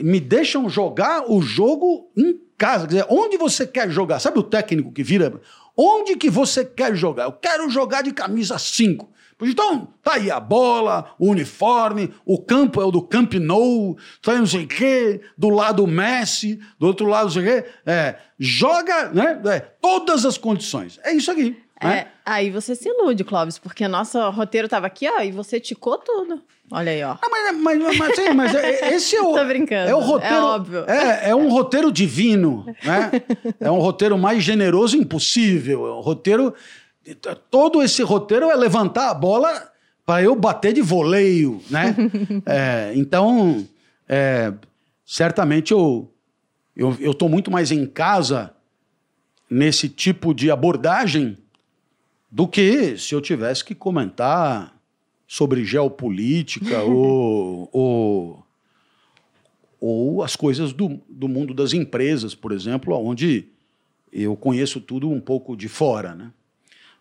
me 0.04 0.20
deixam 0.20 0.70
jogar 0.70 1.32
o 1.32 1.42
jogo 1.42 2.12
em 2.16 2.40
casa. 2.58 2.86
Quer 2.86 2.96
dizer, 2.96 3.06
onde 3.10 3.38
você 3.38 3.66
quer 3.66 3.90
jogar? 3.90 4.20
Sabe 4.20 4.38
o 4.40 4.44
técnico 4.44 4.92
que 4.92 5.04
vira? 5.04 5.40
Onde 5.76 6.16
que 6.18 6.30
você 6.30 6.66
quer 6.66 6.96
jogar? 6.96 7.24
Eu 7.24 7.32
quero 7.32 7.70
jogar 7.70 8.04
de 8.04 8.12
camisa 8.12 8.60
5. 8.60 9.10
Então, 9.42 9.90
tá 10.04 10.14
aí 10.16 10.32
a 10.32 10.40
bola, 10.40 11.14
o 11.20 11.30
uniforme, 11.30 12.14
o 12.26 12.42
campo 12.42 12.82
é 12.82 12.86
o 12.86 12.92
do 12.92 13.02
Camp 13.02 13.34
Nou, 13.36 13.96
tá 14.22 14.32
aí 14.32 14.40
não 14.40 14.48
sei 14.48 14.64
o 14.64 14.68
quê, 14.68 15.22
do 15.38 15.50
lado 15.50 15.84
o 15.84 15.88
Messi, 15.88 16.60
do 16.80 16.88
outro 16.88 17.06
lado 17.06 17.26
não 17.26 17.32
sei 17.32 17.42
o 17.44 17.46
quê. 17.46 17.70
É, 17.86 18.16
joga, 18.40 19.10
né? 19.10 19.40
É, 19.46 19.60
todas 19.60 20.26
as 20.26 20.38
condições. 20.38 21.00
É 21.04 21.14
isso 21.14 21.30
aqui. 21.32 21.56
É, 21.80 21.88
né? 21.88 22.08
aí 22.26 22.50
você 22.50 22.74
se 22.74 22.90
ilude, 22.90 23.24
Clóvis, 23.24 23.60
porque 23.60 23.88
nosso 23.88 24.20
roteiro 24.32 24.68
tava 24.68 24.88
aqui, 24.88 25.08
ó, 25.08 25.22
e 25.22 25.32
você 25.32 25.60
ticou 25.60 26.00
tudo. 26.00 26.42
Olha 26.72 26.92
aí, 26.92 27.04
ó. 27.04 27.12
Ah, 27.22 27.30
mas, 27.30 27.56
mas, 27.58 27.98
mas, 27.98 28.16
sim, 28.16 28.34
mas 28.34 28.56
é- 28.56 28.96
esse 28.96 29.16
é 29.16 29.22
o. 29.24 29.34
Tô 29.34 29.46
brincando. 29.46 29.90
É 29.90 29.96
o 29.96 30.00
roteiro. 30.00 30.36
É 30.36 30.42
óbvio. 30.42 30.86
É, 30.90 31.30
é 31.30 31.36
um 31.36 31.50
roteiro 31.50 31.92
divino, 31.92 32.66
né? 32.84 33.12
É 33.60 33.70
um 33.72 33.80
roteiro 33.80 34.18
mais 34.18 34.44
generoso 34.44 34.98
impossível. 34.98 35.86
É 35.88 35.94
um 35.94 36.02
roteiro. 36.02 36.54
Todo 37.50 37.82
esse 37.82 38.04
roteiro 38.04 38.50
é 38.50 38.56
levantar 38.56 39.10
a 39.10 39.14
bola 39.14 39.72
para 40.06 40.24
eu 40.24 40.36
bater 40.36 40.74
de 40.74 40.82
voleio, 40.82 41.62
né? 41.70 41.96
É, 42.46 42.94
então, 42.96 43.68
é, 44.08 44.54
certamente 45.06 45.72
eu 45.72 46.12
eu 46.78 47.12
estou 47.12 47.28
muito 47.28 47.50
mais 47.50 47.72
em 47.72 47.88
casa 47.88 48.54
nesse 49.50 49.90
tipo 49.90 50.32
de 50.32 50.52
abordagem 50.52 51.36
do 52.30 52.48
que 52.48 52.98
se 52.98 53.16
eu 53.16 53.22
tivesse 53.22 53.66
que 53.66 53.74
comentar 53.74 54.78
sobre 55.28 55.66
geopolítica 55.66 56.82
ou, 56.86 57.68
ou, 57.72 58.46
ou 59.80 60.24
as 60.24 60.36
coisas 60.36 60.72
do, 60.72 61.00
do 61.10 61.28
mundo 61.28 61.54
das 61.54 61.74
empresas, 61.74 62.36
por 62.36 62.52
exemplo, 62.52 62.96
onde 62.96 63.48
eu 64.12 64.36
conheço 64.36 64.80
tudo 64.80 65.10
um 65.10 65.20
pouco 65.20 65.58
de 65.58 65.68
fora. 65.68 66.14
Né? 66.14 66.32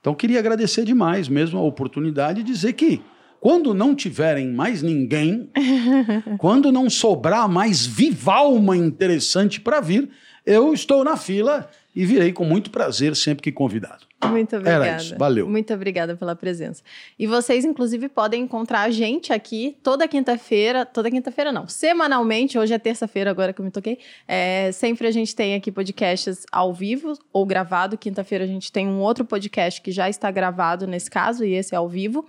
Então, 0.06 0.14
queria 0.14 0.38
agradecer 0.38 0.84
demais 0.84 1.28
mesmo 1.28 1.58
a 1.58 1.62
oportunidade 1.62 2.44
de 2.44 2.52
dizer 2.52 2.74
que 2.74 3.02
quando 3.40 3.74
não 3.74 3.92
tiverem 3.92 4.52
mais 4.52 4.80
ninguém, 4.80 5.50
quando 6.38 6.70
não 6.70 6.88
sobrar 6.88 7.48
mais 7.48 7.84
vivalma 7.84 8.76
interessante 8.76 9.60
para 9.60 9.80
vir, 9.80 10.08
eu 10.46 10.72
estou 10.72 11.02
na 11.02 11.16
fila 11.16 11.68
e 11.96 12.04
virei 12.04 12.30
com 12.30 12.44
muito 12.44 12.70
prazer 12.70 13.16
sempre 13.16 13.42
que 13.42 13.50
convidado. 13.50 14.04
Muito 14.26 14.54
obrigada. 14.56 14.86
Era 14.86 14.96
isso, 14.96 15.16
valeu. 15.16 15.48
Muito 15.48 15.72
obrigada 15.72 16.14
pela 16.14 16.36
presença. 16.36 16.82
E 17.18 17.26
vocês, 17.26 17.64
inclusive, 17.64 18.08
podem 18.08 18.42
encontrar 18.42 18.82
a 18.82 18.90
gente 18.90 19.32
aqui 19.32 19.78
toda 19.82 20.06
quinta-feira. 20.06 20.84
Toda 20.84 21.10
quinta-feira, 21.10 21.50
não. 21.50 21.66
Semanalmente, 21.68 22.58
hoje 22.58 22.74
é 22.74 22.78
terça-feira, 22.78 23.30
agora 23.30 23.52
que 23.52 23.60
eu 23.60 23.64
me 23.64 23.70
toquei. 23.70 23.98
É, 24.28 24.70
sempre 24.72 25.06
a 25.06 25.10
gente 25.10 25.34
tem 25.34 25.54
aqui 25.54 25.72
podcasts 25.72 26.44
ao 26.52 26.74
vivo 26.74 27.14
ou 27.32 27.46
gravado. 27.46 27.96
Quinta-feira 27.96 28.44
a 28.44 28.48
gente 28.48 28.70
tem 28.70 28.86
um 28.86 29.00
outro 29.00 29.24
podcast 29.24 29.80
que 29.80 29.90
já 29.90 30.08
está 30.08 30.30
gravado 30.30 30.86
nesse 30.86 31.10
caso, 31.10 31.44
e 31.44 31.54
esse 31.54 31.74
é 31.74 31.78
ao 31.78 31.88
vivo. 31.88 32.26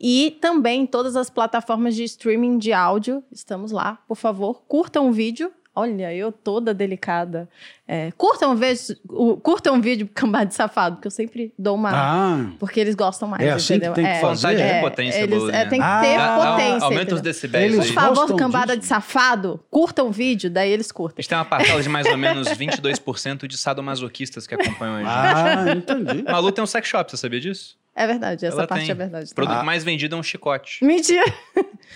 E 0.00 0.38
também 0.40 0.86
todas 0.86 1.16
as 1.16 1.28
plataformas 1.28 1.96
de 1.96 2.04
streaming 2.04 2.58
de 2.58 2.72
áudio. 2.72 3.22
Estamos 3.32 3.72
lá. 3.72 3.98
Por 4.06 4.16
favor, 4.16 4.62
curtam 4.68 5.08
o 5.08 5.12
vídeo. 5.12 5.50
Olha, 5.80 6.12
eu 6.12 6.32
toda 6.32 6.74
delicada. 6.74 7.48
É, 7.86 8.10
curtam, 8.16 8.52
um 8.52 8.54
vídeo, 8.56 8.96
o- 9.08 9.36
curtam 9.36 9.74
um 9.76 9.80
vídeo 9.80 10.08
cambada 10.12 10.46
de 10.46 10.54
safado, 10.54 10.96
porque 10.96 11.06
eu 11.06 11.10
sempre 11.12 11.52
dou 11.58 11.74
uma. 11.76 11.90
Ah, 11.92 12.46
Porque 12.58 12.80
eles 12.80 12.94
gostam 12.94 13.28
mais. 13.28 13.42
É 13.42 13.50
assim 13.50 13.66
que 13.78 13.86
entendeu? 13.86 13.94
tem 13.94 14.04
que 14.04 14.10
É, 14.10 14.20
fazer? 14.20 14.34
Vontade 14.48 14.60
é, 14.62 14.74
de 14.74 14.80
potência, 14.80 15.18
eles, 15.20 15.38
Bolinha. 15.38 15.58
é, 15.58 15.64
tem 15.66 15.78
que 15.78 15.84
Ah, 15.86 16.00
ter 16.02 16.16
dá- 16.18 16.36
potência. 16.36 16.84
Aumenta 16.84 17.14
os 17.14 17.20
decibéis 17.20 17.72
Eles 17.72 17.86
Por 17.86 17.94
favor, 17.94 18.36
cambada 18.36 18.66
disso. 18.76 18.80
de 18.80 18.86
safado, 18.86 19.60
curtam 19.70 20.08
o 20.08 20.10
vídeo, 20.12 20.50
daí 20.50 20.70
eles 20.70 20.90
A 20.90 20.94
curtem. 20.94 21.22
gente 21.22 21.28
tem 21.28 21.38
uma 21.38 21.44
parcela 21.44 21.80
de 21.82 21.88
mais 21.88 22.06
ou 22.06 22.16
menos 22.18 22.48
22% 22.48 23.46
de 23.46 23.56
sadomasoquistas 23.56 24.46
que 24.46 24.54
acompanham 24.54 24.96
a 24.96 24.98
gente. 24.98 25.08
ah 25.08 25.72
entendi. 25.76 26.22
Malu 26.24 26.50
tem 26.52 26.62
um 26.62 26.66
sex 26.66 26.88
shop, 26.88 27.10
você 27.10 27.16
sabia 27.16 27.40
disso? 27.40 27.76
É 27.94 28.06
verdade, 28.06 28.44
essa 28.46 28.56
Ela 28.58 28.66
parte 28.66 28.82
tem. 28.82 28.90
é 28.90 28.94
verdade. 28.94 29.30
O 29.32 29.34
produto 29.34 29.56
Ah. 29.58 29.64
mais 29.64 29.82
vendido 29.82 30.14
é 30.14 30.18
um 30.18 30.22
chicote. 30.22 30.84
Mentira! 30.84 31.24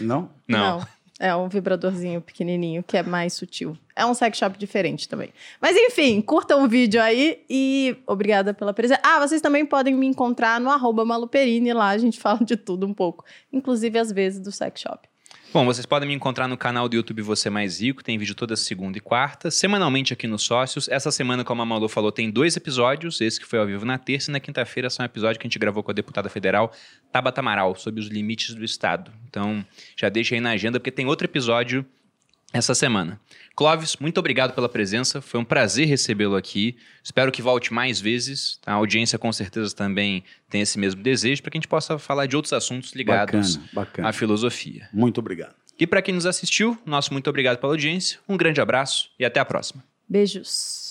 Não? 0.01 0.31
Não. 0.49 0.85
É 1.21 1.35
um 1.37 1.49
vibradorzinho 1.49 2.21
pequenininho 2.21 2.83
que 2.83 2.97
é 2.97 3.03
mais 3.03 3.35
sutil. 3.35 3.77
É 3.95 4.05
um 4.05 4.15
sex 4.15 4.39
shop 4.39 4.59
diferente 4.59 5.09
também. 5.09 5.33
Mas 5.61 5.77
enfim, 5.77 6.21
curtam 6.21 6.65
o 6.65 6.69
vídeo 6.69 7.01
aí 7.01 7.45
e 7.49 7.97
obrigada 8.07 8.55
pela 8.55 8.73
presença. 8.73 9.01
Ah, 9.05 9.21
vocês 9.21 9.41
também 9.41 9.67
podem 9.67 9.95
me 9.95 10.07
encontrar 10.07 10.59
no 10.61 10.71
arroba 10.71 11.05
maluperini, 11.05 11.73
lá 11.73 11.91
a 11.91 11.99
gente 11.99 12.19
fala 12.21 12.45
de 12.45 12.57
tudo 12.57 12.87
um 12.87 12.95
pouco. 12.95 13.25
Inclusive 13.53 13.99
às 13.99 14.11
vezes 14.11 14.41
do 14.41 14.51
sex 14.51 14.81
shop. 14.81 15.12
Bom, 15.53 15.67
vocês 15.67 15.85
podem 15.85 16.09
me 16.09 16.15
encontrar 16.15 16.49
no 16.49 16.57
canal 16.57 16.89
do 16.89 16.97
YouTube 16.97 17.21
Você 17.21 17.51
Mais 17.51 17.79
Rico, 17.79 18.03
tem 18.03 18.17
vídeo 18.17 18.35
toda 18.35 18.57
segunda 18.57 18.97
e 18.97 19.03
quarta, 19.03 19.51
semanalmente 19.51 20.11
aqui 20.11 20.27
nos 20.27 20.45
Sócios. 20.45 20.89
Essa 20.89 21.11
semana, 21.11 21.45
como 21.45 21.61
a 21.61 21.67
Malu 21.67 21.91
falou, 21.91 22.11
tem 22.11 22.31
dois 22.31 22.57
episódios, 22.57 23.21
esse 23.21 23.39
que 23.39 23.45
foi 23.45 23.59
ao 23.59 23.67
vivo 23.67 23.85
na 23.85 23.99
terça 23.99 24.31
e 24.31 24.33
na 24.33 24.41
quinta-feira 24.41 24.89
são 24.89 25.05
um 25.05 25.07
episódio 25.07 25.39
que 25.39 25.47
a 25.47 25.49
gente 25.51 25.59
gravou 25.59 25.83
com 25.83 25.91
a 25.91 25.95
deputada 25.95 26.31
federal 26.31 26.73
Tabata 27.13 27.43
Amaral, 27.43 27.75
sobre 27.75 28.01
os 28.01 28.07
limites 28.07 28.55
do 28.55 28.65
Estado. 28.65 29.13
Então, 29.29 29.63
já 29.95 30.09
deixa 30.09 30.35
aí 30.35 30.41
na 30.41 30.53
agenda, 30.53 30.81
porque 30.81 30.91
tem 30.91 31.05
outro 31.05 31.27
episódio 31.27 31.85
essa 32.53 32.75
semana. 32.75 33.21
Clóvis, 33.55 33.97
muito 33.97 34.19
obrigado 34.19 34.55
pela 34.55 34.69
presença, 34.69 35.21
foi 35.21 35.39
um 35.41 35.45
prazer 35.45 35.87
recebê-lo 35.87 36.37
aqui. 36.37 36.77
Espero 37.03 37.31
que 37.31 37.43
volte 37.43 37.73
mais 37.73 38.01
vezes. 38.01 38.59
A 38.65 38.73
audiência 38.73 39.19
com 39.19 39.33
certeza 39.33 39.75
também 39.75 40.25
tem 40.49 40.61
esse 40.63 40.79
mesmo 40.79 41.03
desejo, 41.03 41.43
para 41.43 41.51
que 41.51 41.59
a 41.59 41.61
gente 41.61 41.69
possa 41.69 41.99
falar 41.99 42.27
de 42.27 42.37
outros 42.37 42.53
assuntos 42.53 42.93
ligados 42.93 43.57
Bacana, 43.57 43.71
bacana. 43.73 44.09
à 44.09 44.13
filosofia. 44.13 44.89
Muito 44.93 45.19
obrigado. 45.19 45.55
E 45.79 45.87
para 45.87 46.03
quem 46.03 46.15
nos 46.15 46.27
assistiu, 46.27 46.79
nosso 46.87 47.13
muito 47.13 47.29
obrigado 47.29 47.59
pela 47.59 47.73
audiência, 47.73 48.19
um 48.29 48.37
grande 48.37 48.61
abraço 48.61 49.11
e 49.19 49.25
até 49.25 49.41
a 49.41 49.45
próxima. 49.45 49.83
Beijos. 50.09 50.82